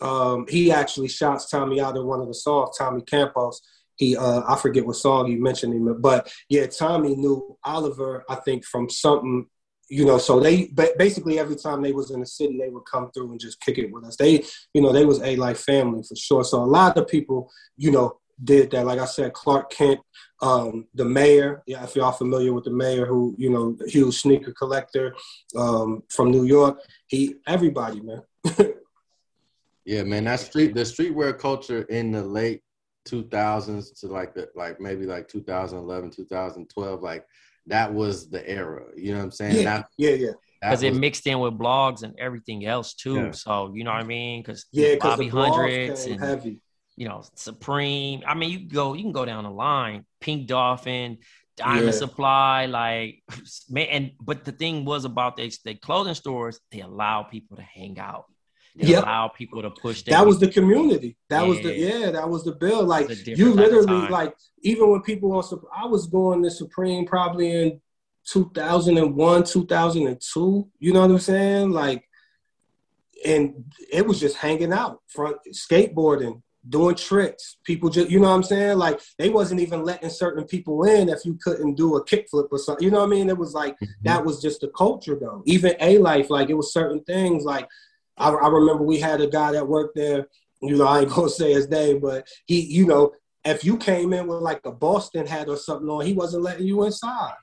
um, 0.00 0.46
he 0.48 0.70
actually 0.70 1.08
shouts 1.08 1.50
Tommy 1.50 1.80
out 1.80 1.96
in 1.96 2.04
one 2.04 2.20
of 2.20 2.28
the 2.28 2.34
songs, 2.34 2.76
Tommy 2.76 3.02
Campos. 3.02 3.60
He, 3.96 4.16
uh, 4.16 4.42
I 4.46 4.56
forget 4.56 4.86
what 4.86 4.96
song 4.96 5.28
you 5.28 5.42
mentioned 5.42 5.72
him, 5.72 6.00
but 6.00 6.30
yeah, 6.50 6.66
Tommy 6.66 7.16
knew 7.16 7.56
Oliver, 7.64 8.24
I 8.28 8.34
think, 8.36 8.64
from 8.64 8.90
something, 8.90 9.46
you 9.88 10.04
know. 10.04 10.18
So 10.18 10.38
they, 10.38 10.70
basically, 10.98 11.38
every 11.38 11.56
time 11.56 11.80
they 11.80 11.92
was 11.92 12.10
in 12.10 12.20
the 12.20 12.26
city, 12.26 12.58
they 12.58 12.68
would 12.68 12.84
come 12.84 13.10
through 13.12 13.30
and 13.30 13.40
just 13.40 13.60
kick 13.60 13.78
it 13.78 13.90
with 13.90 14.04
us. 14.04 14.16
They, 14.16 14.44
you 14.74 14.82
know, 14.82 14.92
they 14.92 15.06
was 15.06 15.22
a 15.22 15.36
life 15.36 15.60
family 15.60 16.02
for 16.02 16.14
sure. 16.14 16.44
So 16.44 16.62
a 16.62 16.64
lot 16.64 16.98
of 16.98 17.08
people, 17.08 17.50
you 17.78 17.90
know, 17.90 18.18
did 18.44 18.70
that. 18.72 18.84
Like 18.84 18.98
I 18.98 19.06
said, 19.06 19.32
Clark 19.32 19.70
Kent, 19.70 20.00
um, 20.42 20.86
the 20.94 21.06
mayor. 21.06 21.62
Yeah, 21.66 21.82
if 21.84 21.96
y'all 21.96 22.12
familiar 22.12 22.52
with 22.52 22.64
the 22.64 22.70
mayor, 22.70 23.06
who 23.06 23.34
you 23.38 23.48
know, 23.48 23.78
huge 23.86 24.20
sneaker 24.20 24.52
collector 24.52 25.16
um, 25.56 26.02
from 26.10 26.30
New 26.30 26.44
York. 26.44 26.80
He, 27.06 27.36
everybody, 27.46 28.00
man. 28.00 28.22
Yeah, 29.86 30.02
man, 30.02 30.24
that 30.24 30.40
street 30.40 30.74
the 30.74 30.82
streetwear 30.82 31.38
culture 31.38 31.82
in 31.82 32.10
the 32.10 32.22
late 32.22 32.60
2000s 33.08 34.00
to 34.00 34.08
like 34.08 34.34
the 34.34 34.48
like 34.56 34.80
maybe 34.80 35.06
like 35.06 35.28
2011, 35.28 36.10
2012, 36.10 37.02
like 37.02 37.24
that 37.66 37.92
was 37.94 38.28
the 38.28 38.46
era. 38.48 38.84
You 38.96 39.12
know 39.12 39.18
what 39.18 39.24
I'm 39.24 39.30
saying? 39.30 39.56
Yeah, 39.58 39.62
That, 39.64 39.86
yeah, 39.96 40.10
yeah. 40.10 40.30
Because 40.60 40.82
it 40.82 40.94
mixed 40.94 41.26
in 41.26 41.38
with 41.38 41.56
blogs 41.56 42.02
and 42.02 42.14
everything 42.18 42.66
else 42.66 42.94
too. 42.94 43.14
Yeah. 43.14 43.30
So 43.30 43.72
you 43.74 43.84
know 43.84 43.92
what 43.92 44.00
I 44.02 44.06
mean? 44.06 44.42
Because 44.42 44.66
Yeah, 44.72 44.94
because 44.94 45.12
Bobby 45.18 45.30
the 45.30 45.36
Hundreds 45.36 46.06
and 46.06 46.20
heavy. 46.20 46.58
you 46.96 47.08
know 47.08 47.22
Supreme. 47.36 48.22
I 48.26 48.34
mean, 48.34 48.50
you 48.50 48.58
can 48.60 48.68
go 48.68 48.94
you 48.94 49.02
can 49.02 49.12
go 49.12 49.24
down 49.24 49.44
the 49.44 49.50
line. 49.50 50.04
Pink 50.20 50.48
Dolphin, 50.48 51.18
Diamond 51.56 51.86
Yeah. 51.86 51.90
Supply, 51.92 52.66
like 52.66 53.22
man. 53.70 53.86
And 53.86 54.10
but 54.20 54.44
the 54.44 54.52
thing 54.52 54.84
was 54.84 55.04
about 55.04 55.36
they 55.36 55.50
they 55.64 55.74
clothing 55.74 56.14
stores, 56.14 56.58
they 56.72 56.80
allow 56.80 57.22
people 57.22 57.56
to 57.58 57.62
hang 57.62 58.00
out. 58.00 58.24
They 58.76 58.88
Yep. 58.88 59.04
allow 59.04 59.28
people 59.28 59.62
to 59.62 59.70
push. 59.70 60.02
That 60.02 60.26
was 60.26 60.38
the 60.38 60.48
community. 60.48 61.16
That 61.30 61.46
was 61.46 61.60
the 61.62 61.74
Yeah. 61.74 61.98
yeah. 61.98 62.10
That 62.10 62.28
was 62.28 62.44
the 62.44 62.52
bill. 62.52 62.84
Like 62.84 63.08
It's 63.08 63.22
a 63.22 63.24
different 63.24 63.38
you 63.38 63.54
literally 63.54 64.08
like 64.08 64.36
even 64.62 64.90
when 64.90 65.02
people 65.02 65.32
on 65.32 65.44
I 65.74 65.86
was 65.86 66.06
going 66.06 66.42
to 66.42 66.50
Supreme 66.50 67.06
probably 67.06 67.50
in 67.50 67.80
2001, 68.26 69.44
2002. 69.44 70.68
You 70.78 70.92
know 70.92 71.00
what 71.00 71.10
I'm 71.10 71.18
saying? 71.18 71.70
Like, 71.70 72.08
and 73.24 73.64
it 73.90 74.06
was 74.06 74.20
just 74.20 74.36
hanging 74.36 74.72
out, 74.72 75.00
front 75.08 75.36
skateboarding, 75.52 76.42
doing 76.68 76.96
tricks. 76.96 77.56
People 77.64 77.88
just 77.88 78.10
you 78.10 78.20
know 78.20 78.28
what 78.28 78.34
I'm 78.34 78.42
saying? 78.42 78.78
Like 78.78 79.00
they 79.18 79.30
wasn't 79.30 79.60
even 79.60 79.84
letting 79.84 80.10
certain 80.10 80.44
people 80.44 80.84
in 80.84 81.08
if 81.08 81.24
you 81.24 81.38
couldn't 81.42 81.74
do 81.74 81.96
a 81.96 82.04
kickflip 82.04 82.48
or 82.50 82.58
something. 82.58 82.84
You 82.84 82.90
know 82.90 82.98
what 82.98 83.06
I 83.06 83.10
mean? 83.10 83.30
It 83.30 83.38
was 83.38 83.54
like 83.54 83.74
mm-hmm. 83.74 83.86
that 84.02 84.24
was 84.24 84.42
just 84.42 84.60
the 84.60 84.68
culture 84.68 85.16
though. 85.18 85.42
Even 85.46 85.74
a 85.80 85.98
life, 85.98 86.28
like 86.30 86.50
it 86.50 86.54
was 86.54 86.72
certain 86.72 87.02
things. 87.04 87.44
Like 87.44 87.68
I, 88.16 88.30
I 88.30 88.48
remember 88.48 88.82
we 88.82 88.98
had 88.98 89.20
a 89.20 89.26
guy 89.26 89.52
that 89.52 89.66
worked 89.66 89.96
there. 89.96 90.26
You 90.62 90.76
know, 90.76 90.86
I 90.86 91.00
ain't 91.00 91.10
gonna 91.14 91.28
say 91.28 91.52
his 91.52 91.68
name, 91.68 92.00
but 92.00 92.26
he, 92.46 92.60
you 92.60 92.86
know, 92.86 93.12
if 93.44 93.64
you 93.64 93.76
came 93.76 94.12
in 94.12 94.26
with 94.26 94.40
like 94.40 94.60
a 94.64 94.72
Boston 94.72 95.26
hat 95.26 95.48
or 95.48 95.56
something 95.56 95.88
on, 95.88 96.04
he 96.04 96.12
wasn't 96.12 96.42
letting 96.42 96.66
you 96.66 96.84
inside. 96.84 97.34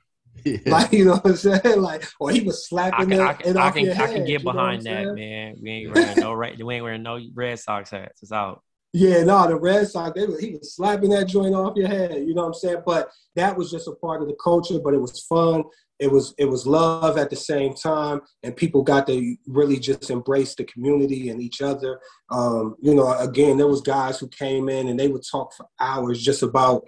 Yeah. 0.44 0.58
Like 0.66 0.92
you 0.92 1.06
know 1.06 1.12
what 1.12 1.26
I'm 1.26 1.36
saying? 1.36 1.80
Like, 1.80 2.06
or 2.20 2.30
he 2.30 2.40
was 2.40 2.64
I 2.64 2.68
slapping 2.68 3.10
can, 3.10 3.20
it, 3.20 3.22
I 3.22 3.30
it 3.30 3.38
can, 3.42 3.56
I 3.56 3.70
can, 3.70 3.84
your 3.84 3.94
I 3.94 4.06
can 4.12 4.24
get 4.24 4.44
know 4.44 4.52
what 4.52 4.58
I'm 4.58 4.78
behind 4.78 4.82
that, 4.82 5.04
saying? 5.04 5.14
man. 5.14 5.56
We 5.62 5.70
ain't 5.70 5.94
wearing 5.94 6.20
no 6.20 6.32
red, 6.34 6.62
we 6.62 6.74
ain't 6.74 6.84
wearing 6.84 7.02
no 7.02 7.20
Red 7.34 7.58
Sox 7.58 7.90
hats. 7.90 8.22
It's 8.22 8.32
out. 8.32 8.62
Yeah, 8.92 9.24
no, 9.24 9.48
the 9.48 9.56
Red 9.56 9.88
Sox, 9.88 10.12
they 10.14 10.24
was, 10.24 10.38
he 10.38 10.52
was 10.52 10.76
slapping 10.76 11.10
that 11.10 11.26
joint 11.26 11.54
off 11.54 11.76
your 11.76 11.88
head. 11.88 12.14
You 12.14 12.32
know 12.34 12.42
what 12.42 12.48
I'm 12.48 12.54
saying? 12.54 12.82
But 12.86 13.10
that 13.34 13.56
was 13.56 13.70
just 13.70 13.88
a 13.88 13.92
part 13.92 14.22
of 14.22 14.28
the 14.28 14.36
culture. 14.42 14.78
But 14.78 14.94
it 14.94 15.00
was 15.00 15.20
fun. 15.24 15.64
It 15.98 16.10
was 16.10 16.34
it 16.38 16.46
was 16.46 16.66
love 16.66 17.16
at 17.18 17.30
the 17.30 17.36
same 17.36 17.74
time, 17.74 18.20
and 18.42 18.56
people 18.56 18.82
got 18.82 19.06
to 19.06 19.36
really 19.46 19.78
just 19.78 20.10
embrace 20.10 20.54
the 20.54 20.64
community 20.64 21.30
and 21.30 21.40
each 21.40 21.62
other. 21.62 22.00
Um, 22.30 22.76
you 22.80 22.94
know, 22.94 23.16
again, 23.18 23.56
there 23.56 23.68
was 23.68 23.80
guys 23.80 24.18
who 24.18 24.28
came 24.28 24.68
in 24.68 24.88
and 24.88 24.98
they 24.98 25.08
would 25.08 25.24
talk 25.30 25.54
for 25.54 25.66
hours 25.80 26.20
just 26.20 26.42
about 26.42 26.84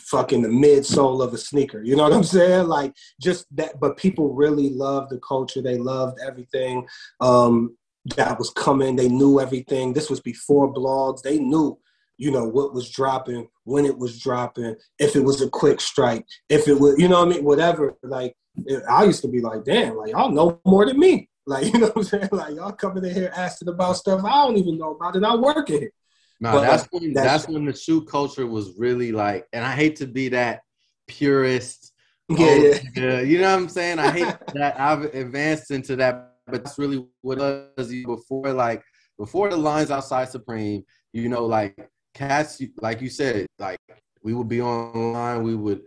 fucking 0.00 0.42
the 0.42 0.48
midsole 0.48 1.22
of 1.22 1.34
a 1.34 1.38
sneaker. 1.38 1.82
You 1.82 1.96
know 1.96 2.04
what 2.04 2.14
I'm 2.14 2.24
saying? 2.24 2.68
Like 2.68 2.94
just 3.20 3.46
that. 3.56 3.78
But 3.78 3.96
people 3.96 4.32
really 4.32 4.70
loved 4.70 5.10
the 5.10 5.18
culture. 5.18 5.62
They 5.62 5.78
loved 5.78 6.18
everything. 6.26 6.86
Um, 7.20 7.76
that 8.16 8.38
was 8.38 8.50
coming. 8.50 8.96
They 8.96 9.08
knew 9.08 9.40
everything. 9.40 9.92
This 9.92 10.10
was 10.10 10.20
before 10.20 10.72
blogs. 10.72 11.22
They 11.22 11.38
knew, 11.38 11.78
you 12.18 12.30
know, 12.30 12.44
what 12.44 12.74
was 12.74 12.90
dropping, 12.90 13.48
when 13.64 13.84
it 13.84 13.96
was 13.96 14.18
dropping, 14.20 14.76
if 14.98 15.16
it 15.16 15.20
was 15.20 15.42
a 15.42 15.48
quick 15.48 15.80
strike, 15.80 16.24
if 16.48 16.68
it 16.68 16.78
was, 16.78 16.96
you 16.98 17.08
know 17.08 17.20
what 17.20 17.28
I 17.28 17.30
mean, 17.32 17.44
whatever. 17.44 17.94
Like, 18.02 18.34
it- 18.66 18.82
I 18.88 19.04
used 19.04 19.22
to 19.22 19.28
be 19.28 19.40
like, 19.40 19.64
damn, 19.64 19.96
like 19.96 20.12
y'all 20.12 20.30
know 20.30 20.60
more 20.64 20.86
than 20.86 20.98
me. 20.98 21.28
Like, 21.44 21.74
you 21.74 21.80
know 21.80 21.88
what 21.88 21.96
I'm 21.96 22.02
saying? 22.04 22.28
Like 22.32 22.54
y'all 22.54 22.70
coming 22.70 23.04
in 23.04 23.12
here 23.12 23.32
asking 23.34 23.66
about 23.66 23.96
stuff 23.96 24.22
I 24.24 24.46
don't 24.46 24.56
even 24.58 24.78
know 24.78 24.94
about, 24.94 25.16
and 25.16 25.26
I 25.26 25.34
work 25.34 25.70
in 25.70 25.80
here. 25.80 25.92
No, 26.40 26.60
that's 26.60 26.86
when 26.92 27.12
that's, 27.12 27.26
that's, 27.26 27.48
when 27.48 27.64
the 27.64 27.72
shoe 27.72 28.04
culture 28.04 28.46
was 28.46 28.78
really 28.78 29.10
like, 29.10 29.48
and 29.52 29.64
I 29.64 29.72
hate 29.72 29.96
to 29.96 30.06
be 30.06 30.28
that 30.28 30.62
purist. 31.08 31.92
Yeah, 32.28 32.38
oh, 32.38 32.80
yeah. 32.94 33.20
you 33.22 33.40
know 33.40 33.50
what 33.50 33.60
I'm 33.62 33.68
saying. 33.68 33.98
I 33.98 34.10
hate 34.12 34.34
that 34.54 34.78
I've 34.78 35.02
advanced 35.02 35.72
into 35.72 35.96
that, 35.96 36.34
but 36.46 36.64
that's 36.64 36.78
really 36.78 37.06
what 37.22 37.40
it 37.40 37.72
was 37.76 37.88
before. 37.88 38.52
Like 38.52 38.84
before 39.18 39.50
the 39.50 39.56
lines 39.56 39.90
outside 39.90 40.28
Supreme, 40.28 40.84
you 41.12 41.28
know, 41.28 41.44
like 41.44 41.76
cats, 42.14 42.62
like 42.80 43.00
you 43.00 43.08
said, 43.08 43.46
like 43.58 43.78
we 44.22 44.34
would 44.34 44.48
be 44.48 44.60
online, 44.60 45.42
we 45.42 45.54
would 45.54 45.82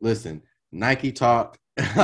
listen, 0.00 0.42
Nike 0.72 1.12
talk. 1.12 1.58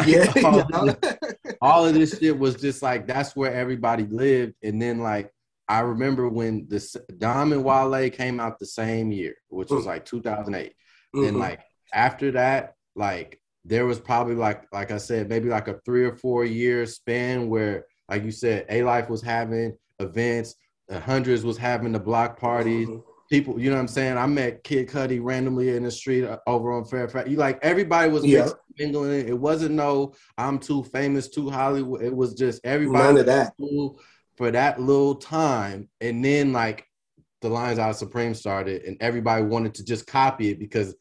yeah, 0.07 0.31
all, 0.45 0.61
of 0.61 1.01
this, 1.01 1.17
all 1.63 1.87
of 1.87 1.95
this 1.95 2.19
shit 2.19 2.39
was 2.39 2.57
just 2.57 2.83
like 2.83 3.07
that's 3.07 3.35
where 3.35 3.55
everybody 3.55 4.05
lived, 4.05 4.55
and 4.63 4.81
then 4.81 4.99
like 4.99 5.33
I 5.69 5.81
remember 5.81 6.29
when 6.29 6.67
the 6.69 7.03
Dom 7.17 7.53
and 7.53 7.65
Wale 7.65 8.11
came 8.11 8.41
out 8.41 8.59
the 8.59 8.67
same 8.67 9.11
year, 9.11 9.35
which 9.49 9.71
was 9.71 9.87
like 9.87 10.05
2008. 10.05 10.75
Mm-hmm. 11.15 11.27
And 11.27 11.39
like 11.39 11.61
after 11.95 12.33
that, 12.33 12.75
like 12.95 13.41
there 13.65 13.87
was 13.87 13.99
probably 13.99 14.35
like 14.35 14.65
like 14.73 14.91
I 14.91 14.99
said, 14.99 15.31
maybe 15.31 15.49
like 15.49 15.69
a 15.69 15.81
three 15.87 16.05
or 16.05 16.17
four 16.17 16.45
year 16.45 16.85
span 16.85 17.49
where, 17.49 17.87
like 18.09 18.25
you 18.25 18.33
said, 18.33 18.67
A 18.69 18.83
Life 18.83 19.09
was 19.09 19.23
having 19.23 19.77
events, 19.99 20.57
the 20.89 21.01
hundreds 21.01 21.45
was 21.45 21.57
having 21.57 21.93
the 21.93 22.01
block 22.01 22.39
parties. 22.39 22.89
Mm-hmm. 22.89 23.12
People, 23.33 23.59
you 23.59 23.71
know 23.71 23.77
what 23.77 23.81
I'm 23.81 23.89
saying? 23.89 24.19
I 24.19 24.27
met 24.27 24.63
Kid 24.63 24.91
Cudi 24.91 25.19
randomly 25.23 25.75
in 25.75 25.85
the 25.85 25.91
street 25.91 26.25
uh, 26.27 26.37
over 26.47 26.71
on 26.71 26.85
Fairfax. 26.85 27.31
You 27.31 27.39
like 27.39 27.59
everybody 27.63 28.11
was 28.11 28.27
yeah. 28.27 28.51
mingling. 28.79 29.27
It 29.27 29.39
wasn't 29.39 29.75
no 29.75 30.13
I'm 30.37 30.59
too 30.59 30.85
famous, 30.85 31.31
too 31.31 31.49
Hollywood. 31.49 32.03
It 32.03 32.15
was 32.15 32.35
just 32.35 32.61
everybody. 32.63 33.05
None 33.05 33.17
of 33.17 33.25
that. 33.25 33.55
Cool 33.59 33.99
for 34.37 34.51
that 34.51 34.79
little 34.79 35.15
time, 35.15 35.89
and 36.03 36.23
then 36.23 36.53
like 36.53 36.87
the 37.41 37.49
lines 37.49 37.79
out 37.79 37.89
of 37.89 37.97
Supreme 37.97 38.35
started, 38.35 38.83
and 38.83 38.99
everybody 39.01 39.43
wanted 39.43 39.77
to 39.77 39.85
just 39.87 40.07
copy 40.07 40.51
it 40.51 40.59
because 40.59 40.95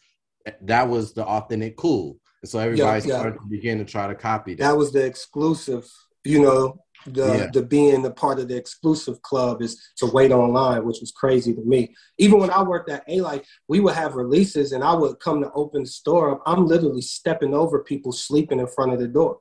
that 0.61 0.87
was 0.87 1.13
the 1.13 1.25
authentic 1.25 1.75
cool. 1.75 2.17
And 2.41 2.49
so 2.49 2.59
everybody 2.59 3.09
yeah, 3.09 3.13
started 3.13 3.31
yeah. 3.31 3.41
to 3.41 3.49
begin 3.49 3.77
to 3.79 3.83
try 3.83 4.07
to 4.07 4.15
copy 4.15 4.53
that. 4.53 4.63
That 4.63 4.77
was 4.77 4.93
the 4.93 5.05
exclusive, 5.05 5.85
you 6.23 6.43
know, 6.43 6.79
the 7.07 7.37
yeah. 7.37 7.47
the 7.51 7.63
being 7.63 8.01
the 8.01 8.11
part 8.11 8.39
of 8.39 8.47
the 8.47 8.55
exclusive 8.55 9.21
club 9.21 9.61
is 9.61 9.91
to 9.97 10.05
wait 10.05 10.31
online, 10.31 10.85
which 10.85 10.99
was 10.99 11.11
crazy 11.11 11.53
to 11.53 11.61
me. 11.61 11.95
Even 12.17 12.39
when 12.39 12.51
I 12.51 12.63
worked 12.63 12.89
at 12.89 13.07
Alife, 13.07 13.45
we 13.67 13.79
would 13.79 13.95
have 13.95 14.15
releases 14.15 14.71
and 14.71 14.83
I 14.83 14.93
would 14.93 15.19
come 15.19 15.41
to 15.41 15.51
open 15.53 15.83
the 15.83 15.89
store 15.89 16.31
up. 16.31 16.43
I'm 16.45 16.65
literally 16.65 17.01
stepping 17.01 17.53
over 17.53 17.83
people 17.83 18.11
sleeping 18.11 18.59
in 18.59 18.67
front 18.67 18.93
of 18.93 18.99
the 18.99 19.07
door. 19.07 19.39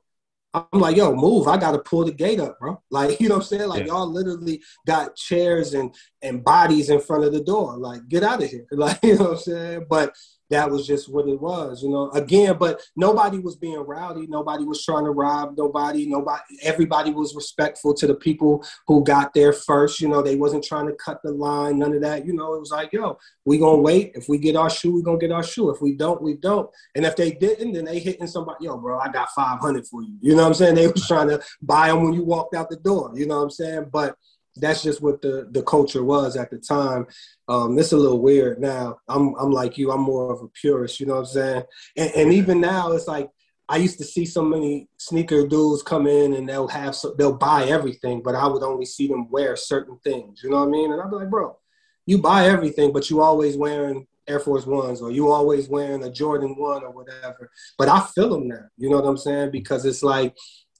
I'm 0.53 0.65
like, 0.73 0.97
yo, 0.97 1.15
move. 1.15 1.47
I 1.47 1.57
gotta 1.57 1.79
pull 1.79 2.03
the 2.05 2.11
gate 2.11 2.39
up, 2.39 2.59
bro. 2.59 2.81
Like, 2.89 3.19
you 3.21 3.29
know 3.29 3.35
what 3.35 3.43
I'm 3.43 3.47
saying? 3.47 3.69
Like 3.69 3.81
yeah. 3.81 3.93
y'all 3.93 4.11
literally 4.11 4.61
got 4.85 5.15
chairs 5.15 5.73
and 5.73 5.93
and 6.21 6.43
bodies 6.43 6.89
in 6.89 6.99
front 6.99 7.23
of 7.23 7.33
the 7.33 7.43
door. 7.43 7.77
Like, 7.77 8.07
get 8.07 8.23
out 8.23 8.43
of 8.43 8.49
here. 8.49 8.65
Like, 8.71 8.99
you 9.03 9.15
know 9.15 9.23
what 9.25 9.31
I'm 9.33 9.37
saying? 9.37 9.85
But 9.89 10.15
that 10.51 10.69
was 10.69 10.85
just 10.85 11.11
what 11.11 11.27
it 11.27 11.41
was, 11.41 11.81
you 11.81 11.89
know. 11.89 12.09
Again, 12.11 12.57
but 12.59 12.81
nobody 12.95 13.39
was 13.39 13.55
being 13.55 13.79
rowdy. 13.79 14.27
Nobody 14.27 14.63
was 14.63 14.83
trying 14.83 15.05
to 15.05 15.11
rob 15.11 15.57
nobody. 15.57 16.05
Nobody. 16.05 16.41
Everybody 16.61 17.11
was 17.11 17.33
respectful 17.35 17.93
to 17.95 18.05
the 18.05 18.15
people 18.15 18.63
who 18.85 19.03
got 19.03 19.33
there 19.33 19.53
first. 19.53 19.99
You 19.99 20.09
know, 20.09 20.21
they 20.21 20.35
wasn't 20.35 20.63
trying 20.63 20.87
to 20.87 20.93
cut 20.93 21.21
the 21.23 21.31
line. 21.31 21.79
None 21.79 21.93
of 21.93 22.01
that. 22.01 22.25
You 22.25 22.33
know, 22.33 22.53
it 22.53 22.59
was 22.59 22.71
like, 22.71 22.93
yo, 22.93 23.17
we 23.45 23.57
gonna 23.57 23.81
wait. 23.81 24.11
If 24.13 24.29
we 24.29 24.37
get 24.37 24.55
our 24.55 24.69
shoe, 24.69 24.93
we 24.93 25.01
gonna 25.01 25.17
get 25.17 25.31
our 25.31 25.43
shoe. 25.43 25.69
If 25.69 25.81
we 25.81 25.95
don't, 25.95 26.21
we 26.21 26.35
don't. 26.35 26.69
And 26.95 27.05
if 27.05 27.15
they 27.15 27.31
didn't, 27.31 27.73
then 27.73 27.85
they 27.85 27.99
hitting 27.99 28.27
somebody. 28.27 28.65
Yo, 28.65 28.77
bro, 28.77 28.99
I 28.99 29.09
got 29.09 29.29
five 29.29 29.59
hundred 29.59 29.87
for 29.87 30.03
you. 30.03 30.17
You 30.21 30.35
know 30.35 30.43
what 30.43 30.49
I'm 30.49 30.53
saying? 30.53 30.75
They 30.75 30.87
was 30.87 31.07
trying 31.07 31.29
to 31.29 31.41
buy 31.61 31.87
them 31.87 32.03
when 32.03 32.13
you 32.13 32.23
walked 32.23 32.55
out 32.55 32.69
the 32.69 32.75
door. 32.75 33.11
You 33.15 33.25
know 33.25 33.37
what 33.37 33.43
I'm 33.43 33.49
saying? 33.51 33.85
But 33.91 34.15
that's 34.57 34.83
just 34.83 35.01
what 35.01 35.21
the 35.21 35.47
the 35.51 35.63
culture 35.63 36.03
was 36.03 36.35
at 36.35 36.49
the 36.51 36.57
time. 36.57 37.05
Um, 37.47 37.77
it's 37.79 37.93
a 37.93 37.97
little 37.97 38.21
weird 38.21 38.59
now. 38.59 38.97
I'm 39.07 39.33
I'm 39.35 39.51
like 39.51 39.77
you. 39.77 39.91
I'm 39.91 40.01
more 40.01 40.33
of 40.33 40.41
a 40.41 40.47
purist. 40.49 40.99
You 40.99 41.05
know 41.05 41.15
what 41.15 41.19
I'm 41.19 41.25
saying? 41.25 41.63
And, 41.97 42.11
and 42.15 42.33
even 42.33 42.59
now, 42.59 42.91
it's 42.91 43.07
like 43.07 43.29
I 43.71 43.77
used 43.77 43.97
to 43.99 44.03
see 44.03 44.25
so 44.25 44.43
many 44.43 44.89
sneaker 44.97 45.47
dudes 45.47 45.81
come 45.81 46.05
in 46.05 46.33
and 46.33 46.47
they'll 46.47 46.67
have 46.67 46.93
so, 46.93 47.15
they'll 47.17 47.37
buy 47.37 47.63
everything, 47.65 48.21
but 48.21 48.35
I 48.35 48.45
would 48.45 48.63
only 48.63 48.85
see 48.85 49.07
them 49.07 49.29
wear 49.29 49.55
certain 49.55 49.97
things. 50.03 50.41
You 50.43 50.49
know 50.49 50.59
what 50.59 50.67
I 50.67 50.71
mean? 50.71 50.91
And 50.91 51.01
I'd 51.01 51.09
be 51.09 51.15
like, 51.15 51.29
bro, 51.29 51.57
you 52.05 52.17
buy 52.17 52.47
everything, 52.47 52.91
but 52.91 53.09
you 53.09 53.21
always 53.21 53.55
wearing 53.55 54.07
Air 54.27 54.41
Force 54.41 54.65
Ones 54.65 55.01
or 55.01 55.09
you 55.11 55.31
always 55.31 55.69
wearing 55.69 56.03
a 56.03 56.11
Jordan 56.11 56.55
One 56.57 56.83
or 56.83 56.91
whatever. 56.91 57.49
But 57.77 57.87
I 57.87 58.01
feel 58.13 58.29
them 58.29 58.49
now. 58.49 58.65
You 58.77 58.89
know 58.89 58.97
what 58.97 59.07
I'm 59.07 59.17
saying? 59.17 59.51
Because 59.51 59.85
it's 59.85 60.03
like 60.03 60.35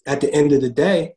at 0.05 0.19
the 0.19 0.33
end 0.33 0.51
of 0.51 0.59
the 0.59 0.69
day, 0.69 1.15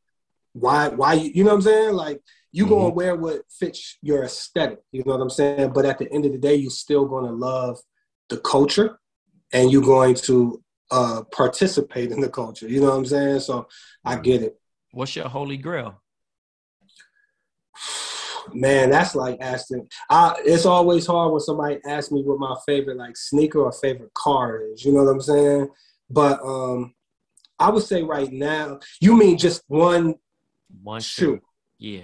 why 0.52 0.88
why 0.88 1.14
you, 1.14 1.32
you 1.34 1.42
know 1.42 1.50
what 1.50 1.56
I'm 1.56 1.62
saying? 1.62 1.94
Like 1.94 2.22
you 2.54 2.66
mm-hmm. 2.66 2.74
gonna 2.74 2.88
wear 2.90 3.16
what 3.16 3.42
fits 3.50 3.98
your 4.00 4.22
aesthetic. 4.22 4.78
You 4.92 5.02
know 5.04 5.14
what 5.14 5.22
I'm 5.22 5.30
saying? 5.30 5.72
But 5.72 5.86
at 5.86 5.98
the 5.98 6.10
end 6.12 6.24
of 6.24 6.30
the 6.30 6.38
day, 6.38 6.54
you're 6.54 6.70
still 6.70 7.04
gonna 7.04 7.32
love 7.32 7.80
the 8.28 8.38
culture, 8.38 9.00
and 9.52 9.72
you're 9.72 9.82
going 9.82 10.14
to 10.14 10.62
uh, 10.92 11.22
participate 11.32 12.12
in 12.12 12.20
the 12.20 12.28
culture. 12.28 12.68
You 12.68 12.80
know 12.80 12.90
what 12.90 12.96
I'm 12.98 13.06
saying? 13.06 13.40
So 13.40 13.66
I 14.04 14.16
get 14.16 14.42
it. 14.42 14.56
What's 14.92 15.16
your 15.16 15.28
holy 15.28 15.56
grail? 15.56 16.00
Man, 18.54 18.90
that's 18.90 19.16
like 19.16 19.38
asking. 19.40 19.88
I, 20.08 20.36
it's 20.44 20.64
always 20.64 21.06
hard 21.06 21.32
when 21.32 21.40
somebody 21.40 21.80
asks 21.84 22.12
me 22.12 22.22
what 22.22 22.38
my 22.38 22.54
favorite 22.66 22.98
like 22.98 23.16
sneaker 23.16 23.62
or 23.62 23.72
favorite 23.72 24.14
car 24.14 24.62
is. 24.62 24.84
You 24.84 24.92
know 24.92 25.02
what 25.02 25.10
I'm 25.10 25.20
saying? 25.20 25.70
But 26.08 26.40
um, 26.40 26.94
I 27.58 27.70
would 27.70 27.82
say 27.82 28.04
right 28.04 28.30
now, 28.32 28.78
you 29.00 29.16
mean 29.16 29.38
just 29.38 29.64
one 29.66 30.14
one 30.82 31.00
shoe? 31.00 31.40
Yeah. 31.78 32.02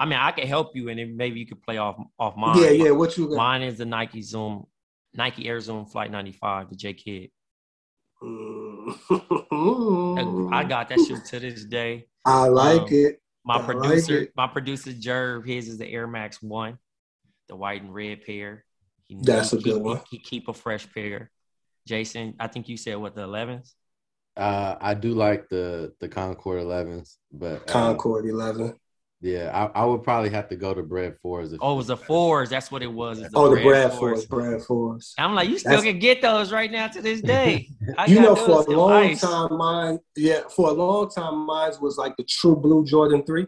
I 0.00 0.06
mean, 0.06 0.18
I 0.18 0.32
can 0.32 0.46
help 0.46 0.74
you, 0.74 0.88
and 0.88 0.98
then 0.98 1.14
maybe 1.14 1.38
you 1.40 1.46
could 1.46 1.62
play 1.62 1.76
off 1.76 2.02
off 2.18 2.34
mine. 2.34 2.56
Yeah, 2.56 2.70
yeah. 2.70 2.90
What 2.90 3.18
you 3.18 3.28
got? 3.28 3.36
Mine 3.36 3.60
is 3.60 3.76
the 3.76 3.84
Nike 3.84 4.22
Zoom, 4.22 4.64
Nike 5.12 5.46
Air 5.46 5.60
Zoom 5.60 5.84
Flight 5.84 6.10
95, 6.10 6.70
the 6.70 6.76
J 6.76 6.94
Kidd. 6.94 7.30
Mm. 8.22 8.94
I 10.52 10.64
got 10.64 10.88
that 10.88 10.98
shit 11.06 11.22
to 11.26 11.38
this 11.38 11.66
day. 11.66 12.06
I 12.24 12.48
like 12.48 12.80
um, 12.80 12.88
it. 12.90 13.20
My 13.44 13.56
I 13.56 13.62
producer, 13.62 14.20
like 14.20 14.32
my 14.34 14.46
producer 14.46 14.90
Jerv, 14.90 15.46
his 15.46 15.68
is 15.68 15.76
the 15.76 15.86
Air 15.86 16.06
Max 16.06 16.42
One, 16.42 16.78
the 17.48 17.56
white 17.56 17.82
and 17.82 17.92
red 17.92 18.24
pair. 18.24 18.64
He, 19.06 19.18
That's 19.20 19.50
he, 19.50 19.58
a 19.58 19.60
good 19.60 19.76
he, 19.76 19.80
one. 19.80 20.00
He, 20.10 20.18
keep 20.18 20.48
a 20.48 20.54
fresh 20.54 20.90
pair. 20.94 21.30
Jason, 21.86 22.36
I 22.40 22.46
think 22.46 22.70
you 22.70 22.78
said 22.78 22.96
what 22.96 23.14
the 23.14 23.26
11s. 23.26 23.74
Uh, 24.34 24.76
I 24.80 24.94
do 24.94 25.12
like 25.12 25.50
the 25.50 25.92
the 26.00 26.08
Concord 26.08 26.62
11s, 26.62 27.16
but 27.30 27.68
uh, 27.68 27.72
Concord 27.72 28.24
11. 28.24 28.74
Yeah, 29.22 29.50
I, 29.74 29.82
I, 29.82 29.84
would 29.84 30.02
probably 30.02 30.30
have 30.30 30.48
to 30.48 30.56
go 30.56 30.72
to 30.72 30.82
Bred 30.82 31.18
Fours. 31.20 31.54
Oh, 31.60 31.74
it 31.74 31.76
was 31.76 31.88
the 31.88 31.96
fours. 31.96 32.48
That's 32.48 32.70
what 32.72 32.82
it 32.82 32.90
was. 32.90 33.20
The 33.20 33.28
oh, 33.34 33.54
the 33.54 33.62
Bred 33.62 33.92
Fours. 33.92 34.24
Bred 34.24 34.62
Fours. 34.62 35.14
I'm 35.18 35.34
like, 35.34 35.50
you 35.50 35.58
still 35.58 35.72
That's... 35.72 35.84
can 35.84 35.98
get 35.98 36.22
those 36.22 36.50
right 36.50 36.72
now 36.72 36.88
to 36.88 37.02
this 37.02 37.20
day. 37.20 37.68
you 38.08 38.20
know, 38.20 38.34
for 38.34 38.62
a 38.62 38.74
long 38.74 38.92
ice. 38.92 39.20
time, 39.20 39.58
mine. 39.58 39.98
Yeah, 40.16 40.40
for 40.48 40.70
a 40.70 40.72
long 40.72 41.10
time, 41.10 41.36
mine 41.44 41.72
was 41.82 41.98
like 41.98 42.16
the 42.16 42.24
True 42.24 42.56
Blue 42.56 42.82
Jordan 42.86 43.22
Three. 43.26 43.46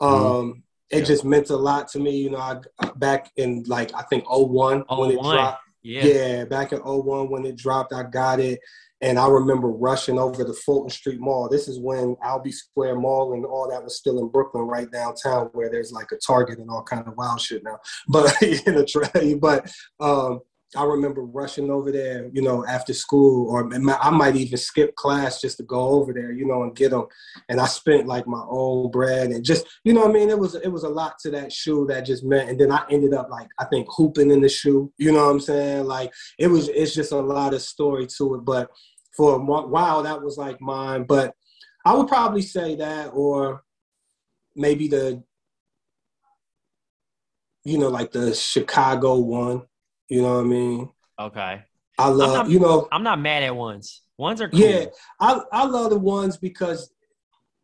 Mm-hmm. 0.00 0.06
Um, 0.06 0.22
mm-hmm. 0.22 0.58
it 0.90 0.98
yeah. 0.98 1.04
just 1.04 1.24
meant 1.24 1.50
a 1.50 1.56
lot 1.56 1.88
to 1.88 1.98
me. 1.98 2.18
You 2.18 2.30
know, 2.30 2.38
I 2.38 2.60
back 2.94 3.32
in 3.36 3.64
like 3.66 3.92
I 3.92 4.02
think 4.02 4.24
01 4.30 4.84
when 4.88 5.10
it 5.10 5.18
oh 5.20 5.32
dropped. 5.32 5.62
Yeah. 5.82 6.04
yeah, 6.04 6.44
back 6.44 6.72
in 6.72 6.78
01 6.78 7.28
when 7.28 7.44
it 7.44 7.56
dropped, 7.56 7.92
I 7.92 8.04
got 8.04 8.38
it. 8.38 8.60
And 9.02 9.18
I 9.18 9.28
remember 9.28 9.68
rushing 9.68 10.18
over 10.18 10.44
to 10.44 10.52
Fulton 10.52 10.90
Street 10.90 11.20
Mall. 11.20 11.48
This 11.48 11.68
is 11.68 11.80
when 11.80 12.16
Albee 12.22 12.52
Square 12.52 12.96
Mall 12.96 13.32
and 13.32 13.46
all 13.46 13.68
that 13.70 13.82
was 13.82 13.96
still 13.96 14.18
in 14.18 14.28
Brooklyn, 14.28 14.64
right 14.64 14.90
downtown, 14.90 15.48
where 15.52 15.70
there's 15.70 15.92
like 15.92 16.12
a 16.12 16.16
Target 16.16 16.58
and 16.58 16.70
all 16.70 16.82
kind 16.82 17.06
of 17.06 17.16
wild 17.16 17.40
shit 17.40 17.62
now. 17.64 17.78
But 18.08 18.42
in 18.42 18.76
a 18.76 18.84
tray, 18.84 19.34
but 19.34 19.70
um, 20.00 20.40
I 20.76 20.84
remember 20.84 21.22
rushing 21.22 21.68
over 21.68 21.90
there, 21.90 22.30
you 22.32 22.42
know, 22.42 22.64
after 22.64 22.94
school, 22.94 23.50
or 23.50 23.68
I 23.74 24.10
might 24.10 24.36
even 24.36 24.56
skip 24.56 24.94
class 24.94 25.40
just 25.40 25.56
to 25.56 25.64
go 25.64 25.80
over 25.80 26.12
there, 26.12 26.30
you 26.30 26.46
know, 26.46 26.62
and 26.62 26.76
get 26.76 26.90
them. 26.90 27.06
And 27.48 27.60
I 27.60 27.66
spent 27.66 28.06
like 28.06 28.28
my 28.28 28.44
own 28.48 28.90
bread 28.92 29.30
and 29.30 29.44
just, 29.44 29.66
you 29.82 29.92
know, 29.92 30.04
I 30.04 30.12
mean, 30.12 30.30
it 30.30 30.38
was 30.38 30.54
it 30.54 30.68
was 30.68 30.84
a 30.84 30.88
lot 30.88 31.18
to 31.20 31.30
that 31.32 31.52
shoe 31.52 31.86
that 31.88 32.06
just 32.06 32.22
meant. 32.22 32.50
And 32.50 32.60
then 32.60 32.70
I 32.70 32.84
ended 32.88 33.14
up 33.14 33.28
like 33.30 33.48
I 33.58 33.64
think 33.64 33.88
hooping 33.90 34.30
in 34.30 34.40
the 34.40 34.48
shoe, 34.48 34.92
you 34.96 35.10
know 35.10 35.24
what 35.24 35.32
I'm 35.32 35.40
saying? 35.40 35.86
Like 35.86 36.12
it 36.38 36.46
was, 36.46 36.68
it's 36.68 36.94
just 36.94 37.10
a 37.10 37.20
lot 37.20 37.52
of 37.52 37.62
story 37.62 38.06
to 38.18 38.36
it. 38.36 38.44
But 38.44 38.70
for 39.16 39.34
a 39.34 39.38
while 39.38 40.04
that 40.04 40.22
was 40.22 40.38
like 40.38 40.60
mine. 40.60 41.02
But 41.02 41.34
I 41.84 41.94
would 41.94 42.08
probably 42.08 42.42
say 42.42 42.76
that, 42.76 43.08
or 43.08 43.64
maybe 44.54 44.86
the, 44.86 45.22
you 47.64 47.78
know, 47.78 47.88
like 47.88 48.12
the 48.12 48.34
Chicago 48.34 49.16
one. 49.16 49.62
You 50.10 50.22
know 50.22 50.34
what 50.34 50.44
I 50.44 50.48
mean? 50.48 50.88
Okay. 51.18 51.62
I 51.98 52.08
love, 52.08 52.32
not, 52.32 52.50
you 52.50 52.58
know. 52.58 52.88
I'm 52.90 53.02
not 53.02 53.20
mad 53.20 53.42
at 53.44 53.54
ones. 53.54 54.02
Ones 54.18 54.40
are 54.40 54.48
cool. 54.48 54.60
Yeah, 54.60 54.86
I 55.18 55.40
I 55.52 55.64
love 55.64 55.90
the 55.90 55.98
ones 55.98 56.36
because, 56.36 56.92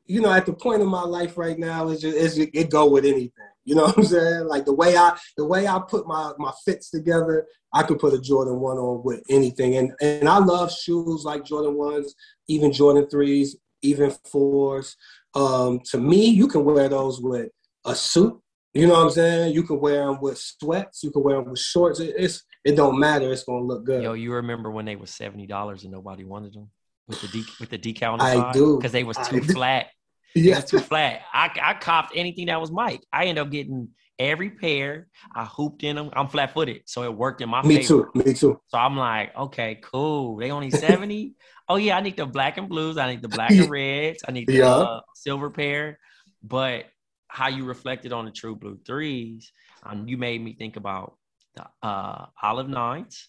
you 0.06 0.20
know, 0.20 0.32
at 0.32 0.46
the 0.46 0.52
point 0.54 0.80
of 0.80 0.88
my 0.88 1.02
life 1.02 1.36
right 1.36 1.58
now, 1.58 1.88
it's 1.88 2.00
just 2.00 2.16
it's, 2.16 2.50
it 2.54 2.70
go 2.70 2.88
with 2.88 3.04
anything. 3.04 3.32
You 3.64 3.74
know 3.74 3.84
what 3.84 3.98
I'm 3.98 4.04
saying? 4.04 4.46
Like 4.46 4.64
the 4.64 4.72
way 4.72 4.96
I 4.96 5.18
the 5.36 5.44
way 5.44 5.66
I 5.66 5.80
put 5.86 6.06
my 6.06 6.32
my 6.38 6.52
fits 6.64 6.90
together, 6.90 7.46
I 7.74 7.82
could 7.82 7.98
put 7.98 8.14
a 8.14 8.20
Jordan 8.20 8.60
one 8.60 8.78
on 8.78 9.02
with 9.04 9.22
anything. 9.28 9.76
And 9.76 9.92
and 10.00 10.28
I 10.28 10.38
love 10.38 10.72
shoes 10.72 11.24
like 11.24 11.44
Jordan 11.44 11.74
ones, 11.74 12.14
even 12.48 12.72
Jordan 12.72 13.08
threes, 13.10 13.56
even 13.82 14.12
fours. 14.30 14.96
Um, 15.34 15.80
to 15.90 15.98
me, 15.98 16.26
you 16.26 16.46
can 16.46 16.64
wear 16.64 16.88
those 16.88 17.20
with 17.20 17.50
a 17.84 17.94
suit. 17.94 18.40
You 18.76 18.86
know 18.86 18.94
what 18.94 19.02
I'm 19.04 19.10
saying? 19.10 19.54
You 19.54 19.62
can 19.62 19.80
wear 19.80 20.06
them 20.06 20.20
with 20.20 20.38
sweats. 20.38 21.02
You 21.02 21.10
can 21.10 21.22
wear 21.22 21.36
them 21.36 21.50
with 21.50 21.58
shorts. 21.60 22.00
It, 22.00 22.14
it's 22.16 22.42
it 22.64 22.76
don't 22.76 22.98
matter. 22.98 23.32
It's 23.32 23.44
gonna 23.44 23.64
look 23.64 23.84
good. 23.84 24.02
Yo, 24.02 24.12
you 24.14 24.32
remember 24.32 24.70
when 24.70 24.84
they 24.84 24.96
were 24.96 25.06
seventy 25.06 25.46
dollars 25.46 25.82
and 25.84 25.92
nobody 25.92 26.24
wanted 26.24 26.54
them 26.54 26.70
with 27.08 27.20
the 27.22 27.28
de- 27.28 27.52
with 27.60 27.70
the 27.70 27.78
decal 27.78 28.12
on 28.12 28.18
the 28.18 28.24
I 28.24 28.34
side 28.34 28.54
do. 28.54 28.76
because 28.76 28.92
they 28.92 29.04
was 29.04 29.16
too 29.28 29.40
do. 29.40 29.52
flat. 29.54 29.86
Yeah. 30.34 30.60
too 30.60 30.80
flat. 30.80 31.22
I 31.32 31.50
I 31.62 31.74
copped 31.74 32.12
anything 32.14 32.46
that 32.48 32.60
was 32.60 32.70
Mike. 32.70 33.00
I 33.10 33.24
ended 33.24 33.38
up 33.42 33.50
getting 33.50 33.88
every 34.18 34.50
pair. 34.50 35.08
I 35.34 35.44
hooped 35.46 35.82
in 35.82 35.96
them. 35.96 36.10
I'm 36.12 36.28
flat 36.28 36.52
footed, 36.52 36.82
so 36.84 37.04
it 37.04 37.14
worked 37.14 37.40
in 37.40 37.48
my 37.48 37.62
Me 37.62 37.76
favor. 37.76 38.10
too. 38.14 38.18
Me 38.22 38.34
too. 38.34 38.60
So 38.68 38.76
I'm 38.76 38.96
like, 38.98 39.34
okay, 39.34 39.78
cool. 39.82 40.36
They 40.36 40.50
only 40.50 40.70
70. 40.88 41.34
oh 41.70 41.76
yeah, 41.76 41.96
I 41.96 42.02
need 42.02 42.18
the 42.18 42.26
black 42.26 42.58
and 42.58 42.68
blues. 42.68 42.98
I 42.98 43.10
need 43.12 43.22
the 43.22 43.28
black 43.28 43.50
and 43.50 43.70
reds. 43.70 44.22
I 44.28 44.32
need 44.32 44.48
the 44.48 44.54
Yeah. 44.58 44.74
uh, 44.74 45.00
silver 45.14 45.48
pair. 45.48 45.98
But 46.42 46.84
how 47.28 47.48
you 47.48 47.64
reflected 47.64 48.12
on 48.12 48.24
the 48.24 48.30
true 48.30 48.54
blue 48.56 48.78
threes, 48.86 49.52
um, 49.82 50.06
you 50.08 50.16
made 50.16 50.42
me 50.42 50.54
think 50.54 50.76
about 50.76 51.16
the 51.54 51.64
uh, 51.86 52.26
olive 52.42 52.68
nines 52.68 53.28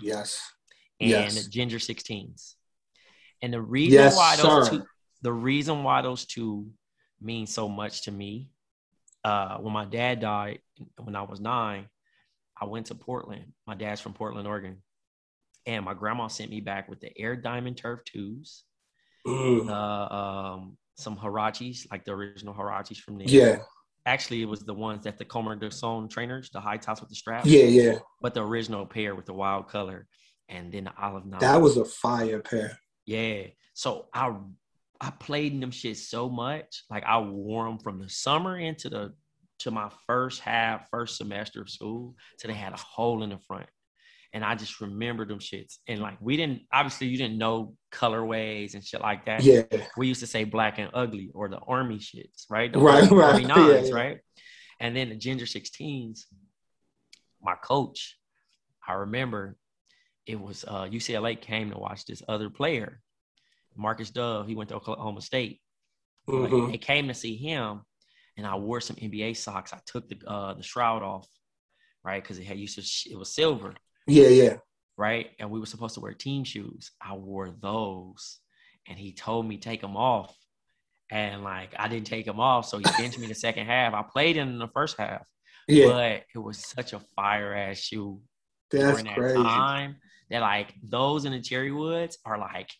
Yes. 0.00 0.40
and 1.00 1.10
Yes. 1.10 1.44
the 1.44 1.50
ginger 1.50 1.78
16s. 1.78 2.54
And 3.42 3.52
the 3.52 3.60
reason 3.60 3.92
Yes, 4.00 4.16
why 4.16 4.36
those 4.36 4.68
sir. 4.68 4.70
two, 4.78 4.86
the 5.22 5.32
reason 5.32 5.82
why 5.82 6.02
those 6.02 6.24
two 6.26 6.70
mean 7.20 7.46
so 7.46 7.68
much 7.68 8.02
to 8.02 8.12
me, 8.12 8.50
uh, 9.24 9.58
when 9.58 9.72
my 9.72 9.84
dad 9.84 10.20
died 10.20 10.60
when 11.02 11.16
I 11.16 11.22
was 11.22 11.40
nine, 11.40 11.88
I 12.60 12.64
went 12.66 12.86
to 12.86 12.94
Portland. 12.94 13.52
My 13.66 13.74
dad's 13.74 14.00
from 14.00 14.14
Portland, 14.14 14.46
Oregon. 14.46 14.82
And 15.66 15.84
my 15.84 15.94
grandma 15.94 16.28
sent 16.28 16.50
me 16.50 16.60
back 16.60 16.88
with 16.88 17.00
the 17.00 17.10
Air 17.18 17.34
Diamond 17.36 17.76
Turf 17.76 18.00
2s, 18.04 18.62
Mm. 19.26 19.68
uh, 19.68 20.14
um, 20.14 20.78
some 20.96 21.16
Huaraches, 21.16 21.90
like 21.90 22.04
the 22.04 22.12
original 22.12 22.54
Huaraches 22.54 22.98
from 22.98 23.18
there. 23.18 23.28
Yeah. 23.28 23.58
Actually, 24.04 24.42
it 24.42 24.48
was 24.48 24.60
the 24.60 24.74
ones 24.74 25.04
that 25.04 25.18
the 25.18 25.24
Comer 25.24 25.56
de 25.56 25.70
Son 25.70 26.08
trainers, 26.08 26.50
the 26.50 26.60
high 26.60 26.76
tops 26.76 27.00
with 27.00 27.10
the 27.10 27.16
strap. 27.16 27.44
Yeah. 27.44 27.64
Yeah. 27.64 27.98
But 28.20 28.34
the 28.34 28.42
original 28.42 28.86
pair 28.86 29.14
with 29.14 29.26
the 29.26 29.34
wild 29.34 29.68
color 29.68 30.06
and 30.48 30.72
then 30.72 30.84
the 30.84 30.92
olive. 31.00 31.24
That 31.40 31.60
was 31.60 31.76
a 31.76 31.84
fire 31.84 32.40
pair. 32.40 32.78
Yeah. 33.04 33.44
So 33.74 34.06
I 34.14 34.34
I 35.00 35.10
played 35.10 35.52
in 35.52 35.60
them 35.60 35.70
shit 35.70 35.98
so 35.98 36.28
much. 36.28 36.84
Like 36.90 37.04
I 37.04 37.18
wore 37.18 37.66
them 37.66 37.78
from 37.78 38.00
the 38.00 38.08
summer 38.08 38.58
into 38.58 38.88
the 38.88 39.12
to 39.60 39.70
my 39.70 39.90
first 40.06 40.40
half, 40.40 40.88
first 40.90 41.16
semester 41.16 41.62
of 41.62 41.70
school, 41.70 42.14
till 42.38 42.50
they 42.50 42.56
had 42.56 42.74
a 42.74 42.76
hole 42.76 43.22
in 43.22 43.30
the 43.30 43.38
front. 43.38 43.66
And 44.36 44.44
I 44.44 44.54
just 44.54 44.82
remember 44.82 45.24
them 45.24 45.38
shits. 45.38 45.78
And 45.88 45.98
like 46.00 46.18
we 46.20 46.36
didn't 46.36 46.60
obviously 46.70 47.06
you 47.06 47.16
didn't 47.16 47.38
know 47.38 47.74
colorways 47.90 48.74
and 48.74 48.84
shit 48.84 49.00
like 49.00 49.24
that. 49.24 49.42
Yeah. 49.42 49.62
We 49.96 50.08
used 50.08 50.20
to 50.20 50.26
say 50.26 50.44
black 50.44 50.78
and 50.78 50.90
ugly 50.92 51.30
or 51.32 51.48
the 51.48 51.56
army 51.56 51.96
shits, 51.98 52.44
right? 52.50 52.70
The 52.70 52.78
Right, 52.78 53.04
army, 53.04 53.16
right. 53.16 53.32
army 53.32 53.44
nines, 53.46 53.88
yeah. 53.88 53.94
right? 53.94 54.18
And 54.78 54.94
then 54.94 55.08
the 55.08 55.14
ginger 55.16 55.46
16s, 55.46 56.26
my 57.40 57.54
coach, 57.54 58.18
I 58.86 58.92
remember 58.92 59.56
it 60.26 60.38
was 60.38 60.66
uh, 60.68 60.84
UCLA 60.84 61.40
came 61.40 61.70
to 61.70 61.78
watch 61.78 62.04
this 62.04 62.22
other 62.28 62.50
player, 62.50 63.00
Marcus 63.74 64.10
Dove. 64.10 64.46
He 64.46 64.54
went 64.54 64.68
to 64.68 64.76
Oklahoma 64.76 65.22
State. 65.22 65.62
Mhm. 66.28 66.72
They 66.72 66.78
came 66.78 67.08
to 67.08 67.14
see 67.14 67.36
him, 67.36 67.80
and 68.36 68.46
I 68.46 68.56
wore 68.56 68.82
some 68.82 68.96
NBA 68.96 69.32
socks. 69.34 69.72
I 69.72 69.80
took 69.86 70.10
the 70.10 70.18
uh, 70.26 70.52
the 70.54 70.62
shroud 70.62 71.02
off, 71.02 71.26
right? 72.04 72.22
Because 72.22 72.38
it 72.38 72.44
had 72.44 72.58
used 72.58 72.74
to 72.78 73.10
it 73.10 73.16
was 73.16 73.34
silver, 73.34 73.72
Yeah. 74.06 74.28
Yeah. 74.28 74.56
right? 74.96 75.30
And 75.38 75.50
we 75.50 75.60
were 75.60 75.66
supposed 75.66 75.94
to 75.94 76.00
wear 76.00 76.12
team 76.14 76.44
shoes. 76.44 76.90
I 77.02 77.14
wore 77.14 77.50
those, 77.60 78.38
and 78.88 78.98
he 78.98 79.12
told 79.12 79.46
me 79.46 79.58
take 79.58 79.80
them 79.80 79.96
off, 79.96 80.34
and 81.10 81.42
like 81.44 81.74
I 81.78 81.88
didn't 81.88 82.06
take 82.06 82.24
them 82.26 82.40
off, 82.40 82.66
so 82.66 82.78
he 82.78 82.84
benched 82.98 83.18
me 83.18 83.26
the 83.26 83.34
second 83.34 83.66
half. 83.66 83.92
I 83.94 84.02
played 84.02 84.36
in 84.36 84.58
the 84.58 84.68
first 84.68 84.96
half, 84.98 85.26
Yeah. 85.68 85.86
but 85.88 86.22
it 86.34 86.38
was 86.38 86.58
such 86.64 86.92
a 86.92 87.00
fire 87.14 87.54
ass 87.54 87.78
shoe 87.78 88.20
That's 88.70 88.90
during 88.92 89.04
that 89.06 89.16
crazy. 89.16 89.42
time 89.42 89.96
that 90.30 90.40
like 90.40 90.72
those 90.82 91.24
in 91.24 91.32
the 91.32 91.40
cherry 91.40 91.72
woods 91.72 92.18
are 92.24 92.38
like 92.38 92.70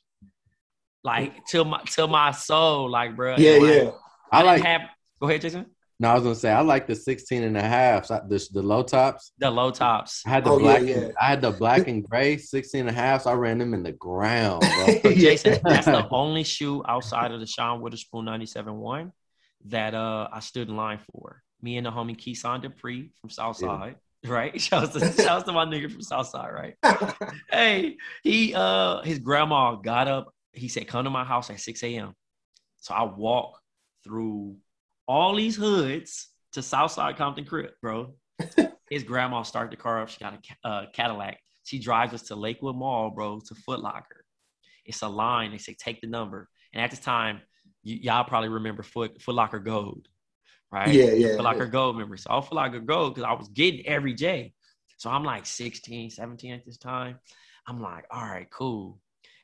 like 1.04 1.44
to 1.46 1.64
my 1.64 1.80
to 1.92 2.06
my 2.08 2.30
soul 2.32 2.90
like 2.90 3.14
bro 3.16 3.36
Yeah. 3.36 3.52
Like, 3.58 3.62
Yeah. 3.74 3.90
I 4.32 4.42
didn't 4.42 4.46
like. 4.46 4.62
have 4.64 4.80
go 5.20 5.28
ahead 5.28 5.40
jason 5.42 5.66
No, 5.98 6.10
I 6.10 6.14
was 6.14 6.22
gonna 6.24 6.34
say 6.34 6.50
I 6.50 6.60
like 6.60 6.86
the 6.86 6.94
16 6.94 7.42
and 7.42 7.56
a 7.56 7.62
half. 7.62 8.06
so 8.06 8.20
The, 8.28 8.46
the 8.52 8.62
low 8.62 8.82
tops. 8.82 9.32
the 9.38 9.50
low 9.50 9.70
tops 9.70 10.22
I 10.26 10.30
had 10.30 10.44
the 10.44 10.50
Oh, 10.50 10.58
black. 10.58 10.82
yeah. 10.82 10.96
And, 10.96 11.14
I 11.20 11.26
had 11.26 11.40
the 11.40 11.52
black 11.52 11.88
and 11.88 12.04
gray 12.08 12.36
16 12.36 12.80
and 12.80 12.90
a 12.90 12.92
half. 12.92 13.22
So 13.22 13.30
I 13.30 13.34
ran 13.34 13.58
them 13.58 13.72
in 13.74 13.82
the 13.82 13.92
ground, 13.92 14.60
bro. 14.60 15.12
Jason 15.14 15.58
that's 15.64 15.86
the 15.86 16.06
only 16.10 16.44
shoe 16.44 16.82
outside 16.86 17.32
of 17.32 17.40
the 17.40 17.46
Sean 17.46 17.80
Wotherspoon 17.80 18.24
97-1 18.26 19.10
that 19.68 19.94
uh 19.94 20.28
i 20.32 20.38
stood 20.40 20.68
in 20.68 20.76
line 20.76 21.00
for 21.10 21.42
me 21.62 21.76
and 21.78 21.86
the 21.86 21.90
homie 21.90 22.16
Keeson 22.16 22.60
Dupree 22.62 23.10
from 23.20 23.30
Southside, 23.30 23.96
right? 24.26 24.60
Shouts 24.66 24.92
to, 24.92 25.22
shouts 25.22 25.44
to 25.44 25.52
my 25.52 25.64
nigga 25.64 25.90
from 25.90 26.02
Southside, 26.02 26.52
right? 26.52 26.74
hey, 27.50 27.96
he 28.22 28.54
uh 28.54 29.00
his 29.02 29.18
grandma 29.18 29.74
got 29.76 30.06
up. 30.08 30.32
He 30.52 30.68
said, 30.68 30.86
"Come 30.86 31.04
to 31.04 31.10
my 31.10 31.24
house 31.24 31.48
at 31.50 31.58
6 31.60 31.82
a.m." 31.82 32.12
So 32.78 32.94
I 32.94 33.02
walk 33.04 33.58
through 34.04 34.56
all 35.06 35.34
these 35.34 35.56
hoods 35.56 36.28
to 36.52 36.62
Southside 36.62 37.16
Compton 37.16 37.44
Crib, 37.44 37.70
bro. 37.80 38.14
his 38.90 39.02
grandma 39.02 39.42
started 39.42 39.72
the 39.72 39.80
car 39.80 40.02
up. 40.02 40.08
She 40.08 40.20
got 40.20 40.38
a 40.64 40.68
uh, 40.68 40.86
Cadillac. 40.92 41.38
She 41.64 41.78
drives 41.78 42.14
us 42.14 42.22
to 42.24 42.36
Lakewood 42.36 42.76
Mall, 42.76 43.10
bro, 43.10 43.40
to 43.46 43.54
Foot 43.54 43.80
Locker. 43.80 44.24
It's 44.84 45.02
a 45.02 45.08
line. 45.08 45.50
They 45.50 45.58
say, 45.58 45.74
"Take 45.78 46.00
the 46.00 46.06
number." 46.06 46.48
And 46.72 46.82
at 46.82 46.90
this 46.90 47.00
time, 47.00 47.40
y- 47.84 47.98
y'all 48.02 48.24
probably 48.24 48.48
remember 48.48 48.82
Foot 48.82 49.20
Foot 49.20 49.34
Locker 49.34 49.58
Gold, 49.58 50.08
right? 50.70 50.92
Yeah, 50.92 51.12
yeah, 51.12 51.36
Foot 51.36 51.44
Locker 51.44 51.66
Gold 51.66 51.96
members. 51.96 52.22
So 52.22 52.30
was 52.34 52.46
Foot 52.46 52.54
Locker 52.54 52.80
Gold 52.80 53.14
because 53.14 53.28
I 53.28 53.32
was 53.32 53.48
getting 53.48 53.84
every 53.86 54.14
J. 54.14 54.52
So 54.98 55.10
I'm 55.10 55.24
like 55.24 55.44
16, 55.44 56.10
17 56.10 56.52
at 56.54 56.64
this 56.64 56.78
time. 56.78 57.18
I'm 57.66 57.82
like, 57.82 58.04
all 58.10 58.22
right, 58.22 58.48
cool. 58.50 58.98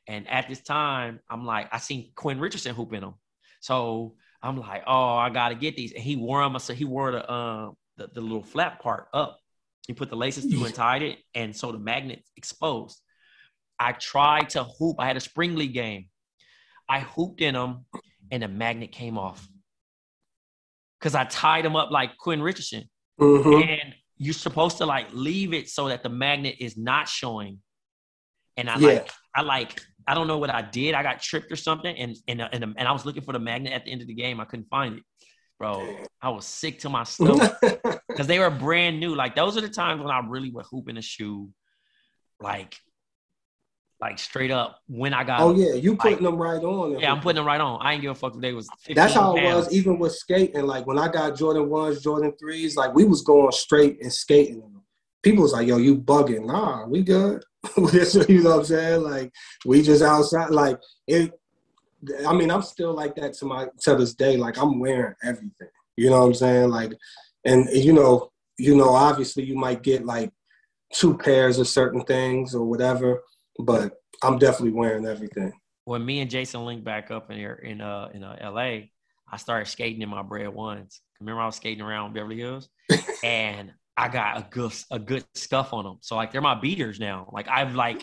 And 0.07 0.27
at 0.29 0.47
this 0.49 0.61
time, 0.61 1.19
I'm 1.29 1.45
like, 1.45 1.69
I 1.71 1.77
seen 1.77 2.11
Quinn 2.15 2.39
Richardson 2.39 2.75
hooping 2.75 3.01
them. 3.01 3.13
So 3.61 4.15
I'm 4.43 4.57
like, 4.57 4.83
oh, 4.85 5.15
I 5.15 5.29
gotta 5.29 5.55
get 5.55 5.75
these. 5.77 5.93
And 5.93 6.03
he 6.03 6.15
wore 6.17 6.43
them. 6.43 6.59
So 6.59 6.73
he 6.73 6.83
wore 6.85 7.11
the 7.13 7.31
um 7.31 7.75
the, 7.97 8.09
the 8.13 8.21
little 8.21 8.43
flap 8.43 8.81
part 8.81 9.07
up. 9.13 9.39
He 9.87 9.93
put 9.93 10.09
the 10.09 10.15
laces 10.15 10.45
through 10.45 10.65
and 10.65 10.75
tied 10.75 11.01
it, 11.01 11.19
and 11.33 11.55
so 11.55 11.71
the 11.71 11.79
magnet 11.79 12.23
exposed. 12.37 12.99
I 13.79 13.91
tried 13.93 14.49
to 14.51 14.63
hoop. 14.63 14.97
I 14.99 15.07
had 15.07 15.17
a 15.17 15.21
spring 15.21 15.55
league 15.55 15.73
game. 15.73 16.09
I 16.87 16.99
hooped 17.01 17.41
in 17.41 17.53
them, 17.53 17.85
and 18.31 18.43
the 18.43 18.47
magnet 18.47 18.91
came 18.91 19.17
off 19.17 19.47
because 20.99 21.15
I 21.15 21.25
tied 21.25 21.65
them 21.65 21.75
up 21.75 21.91
like 21.91 22.17
Quinn 22.17 22.41
Richardson. 22.41 22.89
Mhm. 23.19 23.67
And 23.67 23.95
you're 24.17 24.33
supposed 24.33 24.77
to 24.77 24.85
like 24.85 25.07
leave 25.13 25.53
it 25.53 25.69
so 25.69 25.89
that 25.89 26.01
the 26.03 26.09
magnet 26.09 26.55
is 26.59 26.77
not 26.77 27.07
showing. 27.09 27.59
And 28.55 28.69
I 28.69 28.77
Yeah. 28.79 28.87
like, 28.87 29.11
I 29.35 29.41
like, 29.41 29.81
I 30.07 30.13
don't 30.13 30.27
know 30.27 30.37
what 30.37 30.49
I 30.49 30.61
did. 30.61 30.95
I 30.95 31.03
got 31.03 31.21
tripped 31.21 31.51
or 31.51 31.55
something, 31.55 31.95
and 31.95 32.15
and 32.27 32.41
uh, 32.41 32.49
and, 32.51 32.63
uh, 32.63 32.67
and 32.77 32.87
I 32.87 32.91
was 32.91 33.05
looking 33.05 33.23
for 33.23 33.33
the 33.33 33.39
magnet 33.39 33.73
at 33.73 33.85
the 33.85 33.91
end 33.91 34.01
of 34.01 34.07
the 34.07 34.13
game. 34.13 34.39
I 34.39 34.45
couldn't 34.45 34.69
find 34.69 34.97
it, 34.97 35.03
bro. 35.59 35.95
I 36.21 36.29
was 36.29 36.45
sick 36.45 36.79
to 36.79 36.89
my 36.89 37.03
stomach 37.03 37.55
because 38.07 38.27
they 38.27 38.39
were 38.39 38.49
brand 38.49 38.99
new. 38.99 39.15
Like 39.15 39.35
those 39.35 39.57
are 39.57 39.61
the 39.61 39.69
times 39.69 40.01
when 40.01 40.11
I 40.11 40.19
really 40.27 40.49
would 40.51 40.65
hoop 40.69 40.89
in 40.89 40.97
a 40.97 41.01
shoe, 41.01 41.49
like, 42.41 42.75
like 44.01 44.19
straight 44.19 44.51
up 44.51 44.79
when 44.87 45.13
I 45.13 45.23
got. 45.23 45.39
oh 45.41 45.53
yeah, 45.55 45.73
you 45.73 45.91
Like- 45.91 45.99
putting 45.99 46.23
them 46.23 46.35
right 46.37 46.61
on. 46.61 46.99
yeah, 46.99 47.11
I'm 47.11 47.21
putting 47.21 47.37
them 47.37 47.45
right 47.47 47.61
on. 47.61 47.79
I 47.81 47.93
ain't 47.93 48.01
give 48.01 48.11
a 48.11 48.15
fuck 48.15 48.35
if 48.35 48.41
they 48.41 48.53
was. 48.53 48.67
That's 48.93 49.13
how 49.13 49.35
it 49.35 49.41
pounds. 49.41 49.65
was, 49.67 49.73
even 49.73 49.99
with 49.99 50.13
skating. 50.13 50.65
Like 50.65 50.85
when 50.85 50.97
I 50.99 51.07
got 51.07 51.37
Jordan 51.37 51.69
ones, 51.69 52.01
Jordan 52.01 52.33
threes, 52.39 52.75
like 52.75 52.93
we 52.93 53.05
was 53.05 53.21
going 53.21 53.51
straight 53.51 54.01
and 54.01 54.11
skating. 54.11 54.59
them. 54.59 54.69
People 55.21 55.43
was 55.43 55.53
like, 55.53 55.67
"Yo, 55.67 55.77
you 55.77 55.97
bugging?" 55.97 56.45
Nah, 56.45 56.85
we 56.85 57.01
good. 57.01 57.41
You 57.77 58.43
know 58.43 58.51
what 58.51 58.59
I'm 58.59 58.65
saying? 58.65 59.03
Like 59.03 59.31
we 59.65 59.81
just 59.81 60.03
outside. 60.03 60.51
Like 60.51 60.79
it. 61.07 61.31
I 62.27 62.33
mean, 62.33 62.51
I'm 62.51 62.61
still 62.61 62.93
like 62.93 63.15
that 63.15 63.33
to 63.35 63.45
my 63.45 63.67
to 63.81 63.95
this 63.95 64.13
day. 64.13 64.37
Like 64.37 64.57
I'm 64.57 64.79
wearing 64.79 65.15
everything. 65.23 65.69
You 65.95 66.09
know 66.09 66.19
what 66.19 66.27
I'm 66.27 66.33
saying? 66.33 66.69
Like, 66.69 66.93
and 67.45 67.69
you 67.69 67.93
know, 67.93 68.31
you 68.57 68.75
know, 68.75 68.89
obviously 68.89 69.43
you 69.43 69.55
might 69.55 69.81
get 69.83 70.05
like 70.05 70.31
two 70.93 71.17
pairs 71.17 71.59
of 71.59 71.67
certain 71.67 72.01
things 72.03 72.53
or 72.53 72.65
whatever, 72.65 73.21
but 73.59 73.93
I'm 74.21 74.37
definitely 74.37 74.71
wearing 74.71 75.05
everything. 75.05 75.53
when 75.85 76.05
me 76.05 76.19
and 76.21 76.29
Jason 76.29 76.65
linked 76.65 76.83
back 76.83 77.11
up 77.11 77.29
in 77.31 77.37
here 77.37 77.59
in 77.63 77.81
uh 77.81 78.09
in 78.13 78.23
uh, 78.23 78.37
LA, 78.41 78.87
I 79.31 79.37
started 79.37 79.67
skating 79.69 80.01
in 80.01 80.09
my 80.09 80.21
Bred 80.21 80.49
ones. 80.49 81.01
Remember 81.19 81.41
I 81.41 81.45
was 81.45 81.55
skating 81.55 81.83
around 81.83 82.13
Beverly 82.13 82.37
Hills, 82.37 82.69
and 83.23 83.71
I 83.95 84.07
got 84.09 84.37
a 84.37 84.47
good 84.49 84.73
a 84.91 84.99
good 84.99 85.23
scuff 85.35 85.73
on 85.73 85.83
them. 85.85 85.97
So 86.01 86.15
like 86.15 86.31
they're 86.31 86.41
my 86.41 86.55
beaters 86.59 86.99
now. 86.99 87.29
Like 87.31 87.47
I've 87.47 87.75
like 87.75 88.01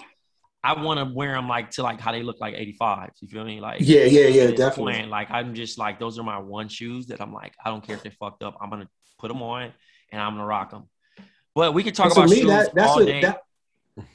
I 0.63 0.81
want 0.81 0.99
to 1.01 1.15
wear 1.15 1.33
them 1.33 1.49
like 1.49 1.71
to 1.73 1.83
like 1.83 2.01
how 2.01 2.13
they 2.13 2.23
look 2.23 2.41
like 2.41 2.55
85s. 2.55 3.13
You 3.21 3.29
feel 3.29 3.45
me? 3.45 3.61
Like 3.61 3.81
Yeah, 3.81 4.05
yeah, 4.05 4.27
yeah, 4.29 4.51
definitely. 4.53 4.95
point, 4.95 5.09
like 5.09 5.31
I'm 5.31 5.55
just 5.55 5.79
like 5.79 5.99
those 5.99 6.19
are 6.19 6.23
my 6.23 6.39
one 6.39 6.69
shoes 6.69 7.07
that 7.07 7.21
I'm 7.21 7.33
like 7.33 7.55
I 7.65 7.71
don't 7.71 7.85
care 7.85 7.97
if 7.97 8.03
they 8.03 8.11
fucked 8.11 8.43
up. 8.43 8.57
I'm 8.61 8.71
gonna 8.71 8.89
put 9.19 9.29
them 9.29 9.43
on 9.43 9.73
and 10.13 10.21
I'm 10.23 10.35
gonna 10.35 10.47
rock 10.47 10.71
them. 10.71 10.85
But 11.55 11.75
we 11.75 11.83
could 11.83 11.95
talk 11.95 12.07
And 12.07 12.13
about 12.19 12.29
me, 12.31 12.37
shoes 12.41 12.49
that, 12.49 12.75
that's 12.75 12.91
all 12.91 13.03
a, 13.03 13.07
day. 13.07 13.21
that, 13.23 13.43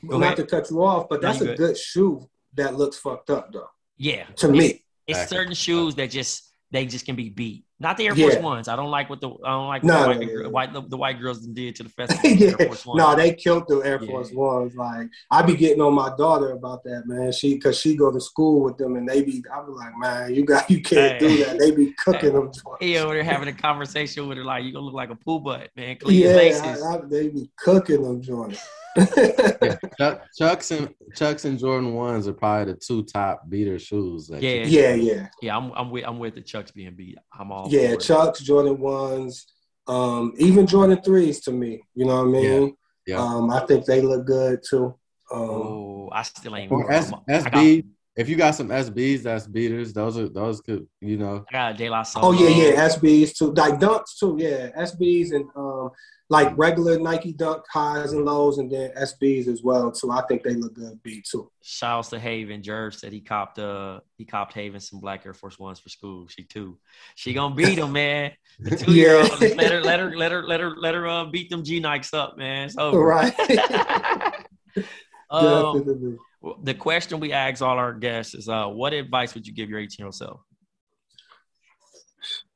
Go 0.08 0.18
not 0.18 0.24
ahead. 0.24 0.38
to 0.38 0.46
cut 0.46 0.70
you 0.72 0.84
off, 0.84 1.10
but 1.10 1.22
that's 1.22 1.40
you 1.40 1.44
a 1.44 1.48
good. 1.50 1.58
good 1.58 1.78
shoe 1.78 2.30
that 2.54 2.76
looks 2.76 2.98
fucked 2.98 3.30
up 3.30 3.52
though. 3.52 3.68
yeah, 3.98 4.24
To 4.38 4.48
me, 4.48 4.60
it's 5.06 5.20
Exactly. 5.20 5.38
certain 5.38 5.54
shoes 5.54 5.96
that 5.96 6.10
just 6.10 6.45
they 6.76 6.86
just 6.86 7.06
can 7.06 7.16
be 7.16 7.30
beat. 7.30 7.64
Not 7.80 7.98
the 7.98 8.06
Air 8.08 8.16
Force 8.16 8.36
Yeah. 8.36 8.40
Ones. 8.42 8.68
I 8.70 8.76
don't 8.78 8.90
like 8.90 9.10
what 9.10 9.20
the 9.20 9.30
I 9.30 9.50
don't 9.52 9.68
like 9.68 9.84
No, 9.84 10.02
the 10.04 10.08
white, 10.08 10.22
yeah, 10.22 10.40
yeah. 10.44 10.48
white 10.48 10.74
the, 10.74 10.82
the 10.82 10.96
white 10.98 11.20
girls 11.20 11.46
did 11.46 11.76
to 11.76 11.84
the 11.84 11.90
festival. 11.98 12.30
yeah. 12.30 12.52
Air 12.60 12.68
Force 12.68 12.86
Ones. 12.86 12.98
No, 12.98 13.16
they 13.16 13.34
killed 13.34 13.64
the 13.68 13.80
Air 13.80 14.00
Yeah. 14.02 14.08
Force 14.08 14.32
Ones. 14.32 14.76
Like 14.76 15.08
I 15.32 15.42
be 15.42 15.56
getting 15.56 15.82
on 15.82 15.94
my 15.94 16.16
daughter 16.18 16.52
about 16.52 16.84
that, 16.86 17.04
man. 17.06 17.32
She 17.34 17.58
cause 17.60 17.78
she 17.80 17.96
go 17.96 18.12
to 18.12 18.22
school 18.22 18.62
with 18.62 18.78
them 18.78 18.96
and 18.96 19.08
they 19.08 19.24
be 19.24 19.44
I 19.54 19.62
be 19.66 19.72
like, 19.72 19.98
man, 19.98 20.34
you 20.34 20.46
got 20.46 20.70
you 20.70 20.82
can't 20.82 21.22
Hey. 21.22 21.28
do 21.28 21.46
that. 21.46 21.60
They 21.60 21.72
be 21.72 21.94
cooking 22.04 22.34
them. 22.34 22.52
He 22.80 22.98
over 22.98 23.14
there 23.14 23.24
having 23.24 23.50
a 23.50 23.54
conversation 23.54 24.28
with 24.30 24.38
her 24.38 24.44
like 24.46 24.64
you 24.64 24.72
gonna 24.72 24.86
look 24.86 24.94
like 24.96 25.10
a 25.10 25.16
poo 25.16 25.40
butt, 25.40 25.70
man. 25.76 25.98
Clean 25.98 26.22
your 26.22 26.42
Yeah. 26.42 26.78
I, 26.84 26.96
I, 26.96 27.02
they 27.06 27.28
be 27.30 27.50
cooking 27.58 28.04
them 28.04 28.22
joints. 28.22 28.66
Yeah, 28.98 29.76
Chuck, 29.98 30.22
Chucks 30.38 30.72
and 30.72 30.94
Chucks 31.16 31.46
and 31.46 31.60
Jordan 31.60 31.94
ones 31.94 32.28
are 32.28 32.34
probably 32.34 32.74
the 32.74 32.80
two 32.80 33.04
top 33.04 33.50
beater 33.50 33.78
shoes. 33.80 34.28
That 34.28 34.42
Yeah. 34.42 34.66
yeah, 34.66 34.94
yeah. 34.96 35.28
Yeah, 35.42 35.58
I'm 35.58 35.72
I'm 35.74 35.90
with 35.92 36.06
I'm 36.08 36.20
with 36.20 36.36
the 36.36 36.42
Chucks 36.42 36.72
being 36.72 36.96
beat. 36.96 37.18
I'm 37.38 37.52
all 37.52 37.68
Yeah, 37.70 37.90
for 37.90 37.94
it. 37.96 38.00
Chucks, 38.02 38.40
Jordan 38.42 38.80
ones, 38.80 39.46
um, 39.88 40.34
even 40.38 40.66
Jordan 40.68 41.02
threes 41.04 41.42
to 41.42 41.52
me. 41.52 41.84
You 41.94 42.06
know 42.06 42.18
what 42.26 42.38
I 42.38 42.42
mean? 42.42 42.76
Yeah. 43.08 43.18
Um, 43.22 43.50
I 43.52 43.60
think 43.66 43.86
they 43.86 44.02
look 44.02 44.26
good 44.26 44.62
too. 44.68 44.96
Um, 45.32 45.40
Oh, 45.50 46.10
I 46.12 46.22
still 46.24 46.56
ain't. 46.56 46.72
Or 46.72 46.92
S- 46.92 47.12
I'm- 47.12 47.22
I 47.28 47.42
got- 47.42 47.54
SB. 47.54 47.86
If 48.18 48.30
you 48.30 48.38
got 48.38 48.56
some 48.56 48.70
SBs, 48.70 49.24
that's 49.24 49.46
beaters. 49.46 49.92
Those 49.92 50.18
are 50.18 50.30
those 50.30 50.62
could 50.62 50.88
you 51.02 51.18
know. 51.18 51.44
I 51.50 51.52
got 51.52 51.74
a 51.76 51.78
De 51.78 51.90
La 51.90 52.02
Soul. 52.04 52.24
oh 52.26 52.32
yeah, 52.32 52.48
yeah, 52.48 52.88
SBs 52.88 53.36
too, 53.36 53.52
like 53.52 53.74
dunks 53.78 54.18
too. 54.18 54.38
Yeah, 54.40 54.70
SBs 54.82 55.32
and 55.34 55.46
um, 55.54 55.90
like 56.30 56.58
regular 56.58 56.98
Nike 57.00 57.34
dunk 57.34 57.64
highs 57.72 58.14
and 58.14 58.26
lows, 58.26 58.58
and 58.58 58.72
then 58.72 58.92
SBs 58.98 59.48
as 59.48 59.62
well 59.62 59.92
too. 59.92 60.12
I 60.12 60.24
think 60.28 60.44
they 60.44 60.56
look 60.56 60.74
good 60.74 61.02
B 61.04 61.24
too. 61.30 61.52
Shouts 61.62 62.10
to 62.10 62.20
Haven. 62.20 62.62
Jerv 62.62 62.96
said 62.96 63.14
he 63.14 63.22
copped 63.22 63.60
uh 63.60 64.00
he 64.18 64.26
copped 64.26 64.54
Haven 64.54 64.80
some 64.80 65.00
black 65.00 65.26
Air 65.26 65.34
Force 65.34 65.60
Ones 65.60 65.80
for 65.80 65.90
school. 65.90 66.28
She 66.28 66.44
too. 66.44 66.80
She 67.16 67.34
gonna 67.34 67.54
beat 67.54 67.78
him, 67.78 67.92
man. 67.92 68.32
The 68.60 68.76
two 68.76 68.94
year 68.94 69.18
old. 69.18 69.40
Yeah. 69.40 69.54
Let 69.56 69.72
her 69.72 69.82
let 69.82 70.00
her 70.00 70.18
let 70.18 70.32
her 70.32 70.44
let 70.44 70.60
her 70.60 70.76
let 70.76 70.96
her 70.96 71.08
uh, 71.08 71.26
beat 71.26 71.50
them 71.50 71.64
G 71.64 71.80
Nikes 71.80 72.14
up, 72.14 72.38
man. 72.38 72.66
It's 72.66 72.78
over. 72.78 73.00
Right. 73.00 73.34
um, 75.30 76.18
the 76.64 76.74
question 76.74 77.20
we 77.20 77.34
ask 77.34 77.62
all 77.62 77.78
our 77.78 77.94
guests 77.94 78.34
is 78.34 78.50
uh 78.50 78.66
what 78.68 78.94
advice 78.94 79.36
would 79.36 79.46
you 79.46 79.54
give 79.54 79.70
your 79.70 79.80
18 79.80 79.96
year 80.00 80.08
old 80.08 80.16
self? 80.16 80.40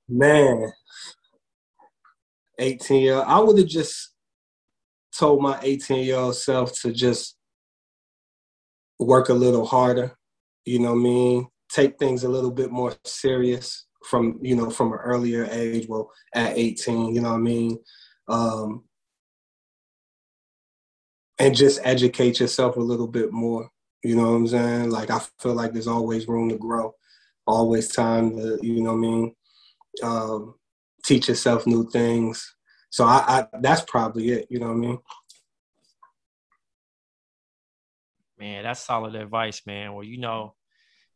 Man, 0.07 0.71
18 2.59 3.01
year 3.01 3.23
I 3.25 3.39
would 3.39 3.57
have 3.57 3.67
just 3.67 4.13
told 5.17 5.41
my 5.41 5.59
18 5.61 6.05
year 6.05 6.17
old 6.17 6.35
self 6.35 6.79
to 6.81 6.91
just 6.91 7.35
work 8.99 9.29
a 9.29 9.33
little 9.33 9.65
harder, 9.65 10.15
you 10.65 10.79
know 10.79 10.93
what 10.93 10.99
I 10.99 11.03
mean? 11.03 11.47
Take 11.71 11.97
things 11.97 12.23
a 12.23 12.29
little 12.29 12.51
bit 12.51 12.71
more 12.71 12.93
serious 13.05 13.85
from, 14.05 14.39
you 14.41 14.55
know, 14.55 14.69
from 14.69 14.93
an 14.93 14.99
earlier 14.99 15.47
age, 15.51 15.87
well, 15.87 16.11
at 16.33 16.57
18, 16.57 17.15
you 17.15 17.21
know 17.21 17.29
what 17.29 17.35
I 17.35 17.39
mean? 17.39 17.79
Um, 18.27 18.83
and 21.39 21.55
just 21.55 21.79
educate 21.83 22.39
yourself 22.39 22.75
a 22.75 22.81
little 22.81 23.07
bit 23.07 23.31
more, 23.31 23.69
you 24.03 24.15
know 24.15 24.23
what 24.23 24.37
I'm 24.37 24.47
saying? 24.47 24.89
Like, 24.89 25.09
I 25.09 25.21
feel 25.39 25.53
like 25.53 25.71
there's 25.71 25.87
always 25.87 26.27
room 26.27 26.49
to 26.49 26.57
grow, 26.57 26.93
always 27.47 27.87
time 27.89 28.35
to, 28.35 28.59
you 28.61 28.81
know 28.81 28.91
what 28.91 28.97
I 28.97 29.01
mean? 29.01 29.35
um, 30.03 30.55
teach 31.09 31.27
yourself 31.27 31.65
new 31.65 31.89
things. 31.89 32.55
So 32.91 33.03
I, 33.03 33.17
I 33.27 33.47
that's 33.61 33.81
probably 33.81 34.29
it. 34.29 34.47
You 34.51 34.59
know 34.59 34.67
what 34.67 34.73
I 34.73 34.77
mean? 34.77 34.99
Man, 38.39 38.63
that's 38.63 38.79
solid 38.79 39.15
advice, 39.15 39.63
man. 39.65 39.93
Well, 39.93 40.03
you 40.03 40.17
know, 40.19 40.53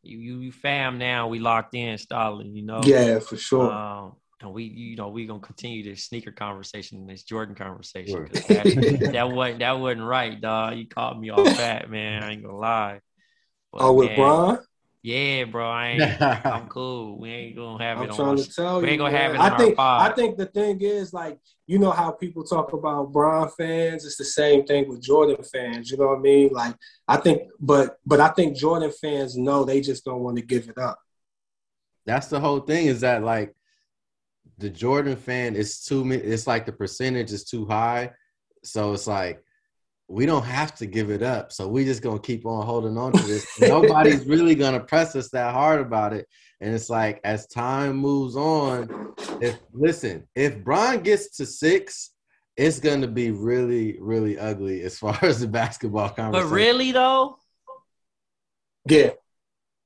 you 0.02 0.18
you, 0.18 0.40
you 0.40 0.52
fam 0.52 0.98
now, 0.98 1.28
we 1.28 1.40
locked 1.40 1.76
in, 1.76 1.98
Stalley, 1.98 2.50
you 2.50 2.64
know. 2.64 2.82
Yeah, 2.84 3.20
for 3.20 3.38
sure. 3.38 3.72
Um, 3.72 4.14
and 4.42 4.52
we, 4.52 4.64
you 4.64 4.96
know, 4.98 5.10
we 5.10 5.26
gonna 5.26 5.40
continue 5.40 5.84
this 5.84 6.04
sneaker 6.06 6.32
conversation, 6.32 7.08
this 7.08 7.24
Jordan 7.24 7.56
conversation. 7.56 8.14
Sure. 8.14 8.28
'cause 8.28 8.44
That, 8.74 9.12
that 9.14 9.30
wasn't 9.30 9.60
that 9.60 9.80
wasn't 9.80 10.04
right, 10.04 10.42
dog. 10.42 10.76
You 10.78 10.88
caught 10.88 11.20
me 11.20 11.30
off 11.30 11.58
that, 11.58 11.90
man. 11.90 12.24
I 12.24 12.32
ain't 12.32 12.44
gonna 12.44 12.58
lie. 12.58 13.00
But, 13.72 13.82
oh, 13.84 13.94
with 13.94 14.08
man, 14.10 14.16
Bron, 14.18 14.60
Yeah, 15.06 15.44
bro. 15.44 15.70
I 15.70 15.88
ain't. 15.90 16.22
I'm 16.46 16.68
cool. 16.70 17.20
We 17.20 17.30
ain't 17.30 17.58
gonna 17.58 17.84
have 17.84 17.98
I'm 17.98 18.04
it 18.06 18.10
on. 18.12 18.16
trying 18.16 18.30
our- 18.30 18.38
to 18.38 18.54
tell 18.54 18.82
we 18.82 18.88
ain't 18.88 19.00
gonna 19.00 19.12
man. 19.12 19.22
have 19.22 19.36
it 19.36 19.40
I 19.40 19.46
on 19.48 19.52
our 19.52 19.58
think 19.60 19.76
pod. 19.76 20.12
I 20.12 20.16
think 20.16 20.38
the 20.38 20.46
thing 20.46 20.80
is 20.80 21.12
like 21.14 21.40
you 21.68 21.78
know 21.78 21.92
how 21.92 22.12
people 22.12 22.44
talk 22.46 22.72
about 22.72 23.12
Bron 23.12 23.50
fans. 23.50 24.06
It's 24.06 24.16
the 24.16 24.24
same 24.24 24.66
thing 24.66 24.88
with 24.88 25.02
Jordan 25.02 25.44
fans. 25.44 25.92
You 25.92 25.98
know 25.98 26.08
what 26.08 26.20
I 26.20 26.22
mean? 26.22 26.50
Like 26.54 26.76
I 27.08 27.18
think, 27.18 27.44
but 27.60 27.98
but 28.06 28.22
I 28.22 28.30
think 28.30 28.56
Jordan 28.56 28.92
fans 29.02 29.38
know 29.38 29.66
they 29.66 29.82
just 29.82 30.06
don't 30.06 30.22
want 30.22 30.38
to 30.38 30.42
give 30.44 30.70
it 30.70 30.78
up. 30.78 30.98
That's 32.06 32.28
the 32.28 32.40
whole 32.40 32.62
thing. 32.62 32.88
Is 32.88 33.02
that 33.02 33.24
like 33.24 33.54
the 34.58 34.70
Jordan 34.70 35.18
fan 35.18 35.58
is 35.58 35.84
too? 35.84 36.10
It's 36.14 36.48
like 36.48 36.66
the 36.66 36.72
percentage 36.72 37.34
is 37.34 37.44
too 37.44 37.66
high, 37.66 38.12
so 38.64 38.94
it's 38.94 39.08
like 39.08 39.43
we 40.14 40.28
don't 40.28 40.46
have 40.46 40.76
to 40.76 40.86
give 40.86 41.10
it 41.10 41.24
up. 41.24 41.52
So 41.52 41.68
we 41.68 41.84
just 41.86 42.04
gonna 42.04 42.20
keep 42.20 42.46
on 42.46 42.64
holding 42.68 42.98
on 43.00 43.14
to 43.14 43.24
this. 43.24 43.60
Nobody's 43.60 44.26
really 44.28 44.54
gonna 44.54 44.80
press 44.80 45.16
us 45.16 45.30
that 45.32 45.54
hard 45.54 45.82
about 45.82 46.14
it. 46.14 46.28
And 46.62 46.74
it's 46.74 46.88
like 46.88 47.20
as 47.24 47.48
time 47.48 47.98
moves 47.98 48.36
on, 48.36 49.16
if 49.42 49.58
listen, 49.74 50.28
if 50.36 50.64
Bron 50.64 51.02
gets 51.02 51.36
to 51.38 51.48
six, 51.48 52.12
it's 52.56 52.80
gonna 52.80 53.08
be 53.08 53.32
really, 53.32 53.98
really 54.00 54.38
ugly 54.38 54.84
as 54.84 55.00
far 55.04 55.18
as 55.24 55.40
the 55.40 55.48
basketball 55.48 56.14
But 56.16 56.46
really 56.46 56.92
though, 56.92 57.40
Yeah, 58.88 59.12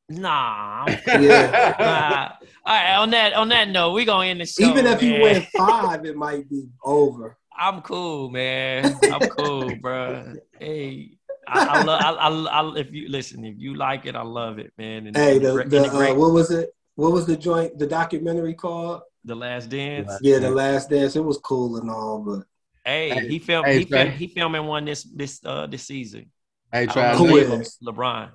nah. 0.10 0.88
Yeah. 1.08 1.76
nah. 1.80 2.48
All 2.66 2.76
right. 2.76 2.96
On 2.98 3.10
that 3.12 3.32
on 3.34 3.48
that 3.48 3.70
note, 3.70 3.94
we 3.94 4.04
gonna 4.04 4.28
end 4.28 4.42
the 4.42 4.46
show. 4.46 4.66
even 4.70 4.88
if 4.88 5.02
you 5.02 5.12
man. 5.14 5.22
win 5.22 5.48
five, 5.56 6.06
it 6.06 6.18
might 6.18 6.50
be 6.50 6.68
over. 6.84 7.38
I'm 7.58 7.82
cool, 7.82 8.30
man. 8.30 9.00
I'm 9.12 9.28
cool, 9.28 9.76
bro. 9.82 10.36
Hey, 10.60 11.18
I, 11.48 11.60
I 11.62 11.78
love. 11.78 12.02
I, 12.02 12.12
I, 12.12 12.62
I, 12.62 12.78
if 12.78 12.92
you 12.94 13.10
listen, 13.10 13.44
if 13.46 13.56
you 13.58 13.74
like 13.76 14.06
it, 14.06 14.16
I 14.16 14.22
love 14.22 14.60
it, 14.60 14.74
man. 14.78 15.08
And, 15.08 15.16
Hey, 15.16 15.38
and 15.38 15.46
the, 15.46 15.54
the 15.64 15.66
the, 15.66 15.92
uh, 15.92 16.14
what 16.14 16.34
was 16.34 16.52
it? 16.52 16.70
What 16.96 17.12
was 17.14 17.26
the 17.26 17.38
joint? 17.38 17.78
The 17.80 17.88
documentary 17.88 18.54
called? 18.54 19.02
the 19.26 19.36
last 19.36 19.70
dance. 19.70 20.10
Yeah, 20.22 20.40
the 20.40 20.50
last 20.50 20.90
dance. 20.90 21.16
It 21.18 21.24
was 21.24 21.38
cool 21.40 21.76
and 21.78 21.90
all, 21.90 22.20
but 22.20 22.44
Hey, 22.86 23.10
Hey, 23.10 23.28
he 23.28 23.40
filmed. 23.40 23.68
hey, 23.68 23.80
he, 23.80 23.86
Trey. 23.86 24.04
filmed 24.06 24.14
he 24.14 24.28
filming 24.28 24.66
one 24.66 24.86
this 24.86 25.04
this 25.04 25.42
uh 25.44 25.68
this 25.68 25.84
season. 25.84 26.32
Hey, 26.72 26.86
try 26.86 26.94
don't 26.94 26.94
Trey, 26.94 27.04
I 27.04 27.12
know 27.12 27.18
know 27.18 27.18
Who 27.18 27.38
the 27.40 27.44
you- 27.44 27.50
name 27.50 27.62
is? 27.62 27.78
LeBron. 27.86 28.30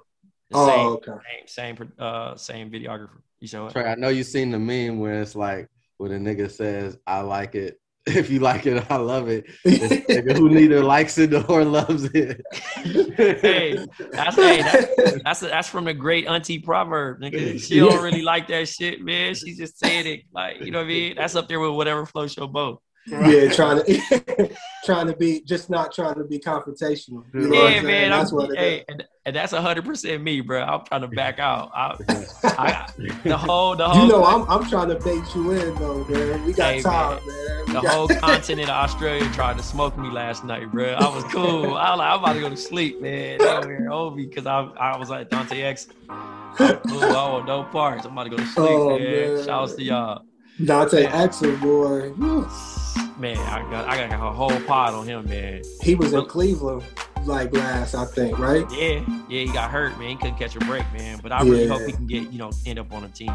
The 0.51 0.59
oh, 0.59 0.67
same, 0.67 0.87
okay. 0.89 1.13
same, 1.49 1.77
same, 1.79 1.93
uh, 1.99 2.37
same 2.37 2.71
videographer. 2.71 3.21
You 3.41 3.49
show 3.49 3.67
it? 3.69 3.73
Trey, 3.73 3.87
I 3.87 3.95
know 3.95 4.09
you 4.11 4.23
seen 4.23 4.51
the 4.51 4.59
meme 4.59 5.01
where 5.01 5.23
it's 5.23 5.35
like 5.35 5.69
when 5.97 6.13
a 6.13 6.19
nigga 6.19 6.51
says, 6.51 6.99
"I 7.07 7.21
like 7.23 7.55
it." 7.55 7.81
If 8.07 8.31
you 8.31 8.41
like 8.41 8.67
it, 8.67 8.85
I 8.91 8.97
love 8.97 9.29
it. 9.29 9.45
It's 9.65 10.33
who 10.39 10.49
neither 10.51 10.83
likes 10.83 11.19
it 11.19 11.33
or 11.49 11.65
loves 11.79 12.05
it. 12.13 12.43
Hey, 12.83 13.79
that's 14.11 14.35
hey, 14.35 14.63
that, 14.63 15.21
that's 15.25 15.41
that's 15.41 15.69
from 15.69 15.85
the 15.85 15.95
great 15.95 16.27
auntie 16.27 16.59
proverb. 16.59 17.21
Nigga. 17.21 17.61
She 17.61 17.79
don't 17.79 18.03
really 18.03 18.23
like 18.23 18.49
that 18.49 18.67
shit, 18.67 19.03
man. 19.03 19.37
She 19.37 19.55
just 19.55 19.79
saying 19.79 20.07
it 20.07 20.23
like 20.35 20.61
you 20.63 20.73
know 20.73 20.79
what 20.79 20.87
I 20.87 20.89
mean. 20.89 21.15
That's 21.17 21.37
up 21.37 21.47
there 21.47 21.61
with 21.61 21.73
whatever 21.73 22.05
floats 22.05 22.37
your 22.37 22.49
boat. 22.49 22.83
Yeah, 23.07 23.51
trying 23.51 23.85
to 23.85 24.51
trying 24.85 25.07
to 25.09 25.17
be 25.17 25.41
just 25.43 25.69
not 25.71 25.93
trying 25.93 26.15
to 26.15 26.25
be 26.25 26.39
confrontational. 26.39 27.25
You 27.35 27.49
know 27.49 27.57
what 27.57 27.73
Yeah, 27.73 27.79
I'm 27.81 27.87
man. 27.87 28.11
That's 28.11 28.31
I'm, 28.31 28.37
what 28.37 28.51
it 28.53 28.59
hey, 28.59 28.79
is. 28.79 28.85
and, 28.89 29.05
and 29.27 29.37
that's 29.37 29.53
hundred 29.53 29.85
percent 29.85 30.23
me, 30.23 30.41
bro. 30.41 30.63
I'm 30.63 30.85
trying 30.85 31.01
to 31.03 31.09
back 31.09 31.39
out. 31.41 31.71
I, 31.75 31.97
I, 32.45 32.87
the 33.25 33.37
whole, 33.37 33.75
the 33.77 33.89
whole, 33.89 34.03
You 34.07 34.13
know, 34.13 34.25
I'm 34.25 34.49
I'm 34.49 34.69
trying 34.69 34.89
to 34.89 34.97
bait 34.97 35.23
you 35.35 35.51
in 35.51 35.75
though, 35.77 36.05
man. 36.05 36.45
We 36.47 36.53
got 36.53 36.75
Hey, 36.75 36.83
time, 36.83 37.27
man. 37.27 37.65
We 37.67 37.73
the 37.73 37.81
got- 37.81 37.87
whole 37.87 38.09
continent 38.21 38.69
of 38.69 38.75
Australia 38.77 39.29
tried 39.33 39.57
to 39.57 39.63
smoke 39.65 39.99
me 39.99 40.09
last 40.11 40.45
night, 40.45 40.71
bro. 40.71 40.93
I 40.93 41.15
was 41.15 41.25
cool. 41.25 41.75
I 41.77 41.91
was 41.91 41.99
like, 41.99 42.11
I'm 42.13 42.19
about 42.21 42.33
to 42.35 42.41
go 42.41 42.51
to 42.51 42.57
sleep, 42.57 43.01
man. 43.01 43.39
They 43.41 43.47
over 43.47 43.69
here 43.69 43.89
hold 43.89 44.17
because 44.17 44.47
I, 44.47 44.61
I 44.63 44.97
was 44.97 45.11
like 45.11 45.29
Dante 45.29 45.61
Exum. 45.61 45.89
I'm 46.09 46.79
cool. 46.87 47.17
I 47.17 47.31
want 47.33 47.47
no 47.47 47.65
parts. 47.65 48.05
I'm 48.05 48.13
about 48.13 48.25
to 48.25 48.31
go 48.31 48.37
to 48.37 48.47
sleep, 48.47 48.65
Oh, 48.65 48.99
man. 48.99 49.35
man. 49.35 49.45
Shouts 49.47 49.75
to 49.75 49.83
y'all. 49.83 50.23
Dante 50.65 51.07
Exum, 51.07 51.61
boy. 51.61 52.13
Man, 53.19 53.37
I 53.39 53.63
got 53.71 53.89
I 53.89 54.09
got 54.09 54.13
a 54.13 54.33
whole 54.33 54.61
pod 54.63 54.95
on 54.95 55.07
him, 55.07 55.29
man. 55.29 55.63
He 55.83 55.95
was 55.95 56.13
in 56.13 56.25
Cleveland 56.27 56.83
like 57.25 57.53
last, 57.55 57.95
I 57.95 58.05
think, 58.05 58.39
right? 58.39 58.65
Yeah, 58.73 59.01
yeah, 59.29 59.45
he 59.45 59.47
got 59.47 59.71
hurt, 59.71 59.99
man. 59.99 60.09
He 60.11 60.17
couldn't 60.17 60.37
catch 60.39 60.57
a 60.57 60.61
break, 60.61 60.85
man. 60.93 61.21
But 61.23 61.33
I 61.33 61.43
really 61.43 61.65
Yeah. 61.65 61.69
hope 61.79 61.83
he 61.83 61.93
can 61.93 62.07
get, 62.07 62.31
you 62.33 62.39
know, 62.39 62.51
end 62.67 62.79
up 62.79 62.93
on 62.93 63.05
a 63.05 63.09
team. 63.09 63.33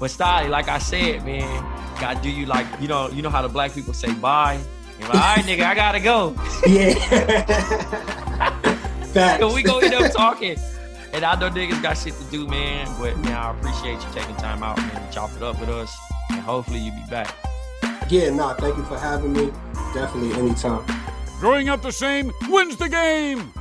But 0.00 0.10
Stalley, 0.10 0.48
like 0.48 0.68
I 0.68 0.78
said, 0.78 1.24
man, 1.24 1.64
gotta 2.00 2.20
do 2.20 2.30
you 2.30 2.46
like, 2.46 2.66
you 2.80 2.88
know, 2.88 3.08
you 3.10 3.22
know 3.22 3.30
how 3.30 3.42
the 3.42 3.48
black 3.48 3.72
people 3.74 3.92
say 3.94 4.12
bye. 4.14 4.58
Like, 5.00 5.08
all 5.10 5.20
right, 5.20 5.44
nigga, 5.44 5.64
I 5.64 5.74
gotta 5.74 6.00
go. 6.00 6.34
Yeah. 6.66 6.94
Facts. 9.14 9.40
So 9.40 9.54
we 9.54 9.62
gonna 9.62 9.86
end 9.86 9.94
up 9.94 10.12
talking. 10.12 10.56
And 11.12 11.24
I 11.24 11.38
know 11.38 11.48
niggas 11.48 11.80
got 11.80 11.96
shit 11.96 12.14
to 12.14 12.24
do, 12.24 12.46
man. 12.48 12.88
But 12.98 13.16
man, 13.18 13.32
I 13.34 13.50
appreciate 13.52 13.94
you 14.02 14.08
taking 14.12 14.34
time 14.36 14.62
out, 14.64 14.76
man, 14.78 14.90
to 15.06 15.12
chop 15.14 15.30
it 15.36 15.42
up 15.42 15.60
with 15.60 15.68
us. 15.68 15.94
And 16.30 16.40
hopefully 16.40 16.80
you'll 16.80 16.96
be 16.96 17.10
back. 17.10 17.34
Yeah, 18.08 18.30
nah, 18.30 18.54
thank 18.54 18.76
you 18.76 18.84
for 18.84 18.98
having 18.98 19.32
me. 19.32 19.50
Definitely 19.92 20.32
anytime. 20.38 20.84
Growing 21.40 21.68
up 21.68 21.82
the 21.82 21.92
same 21.92 22.32
wins 22.48 22.76
the 22.76 22.88
game. 22.88 23.52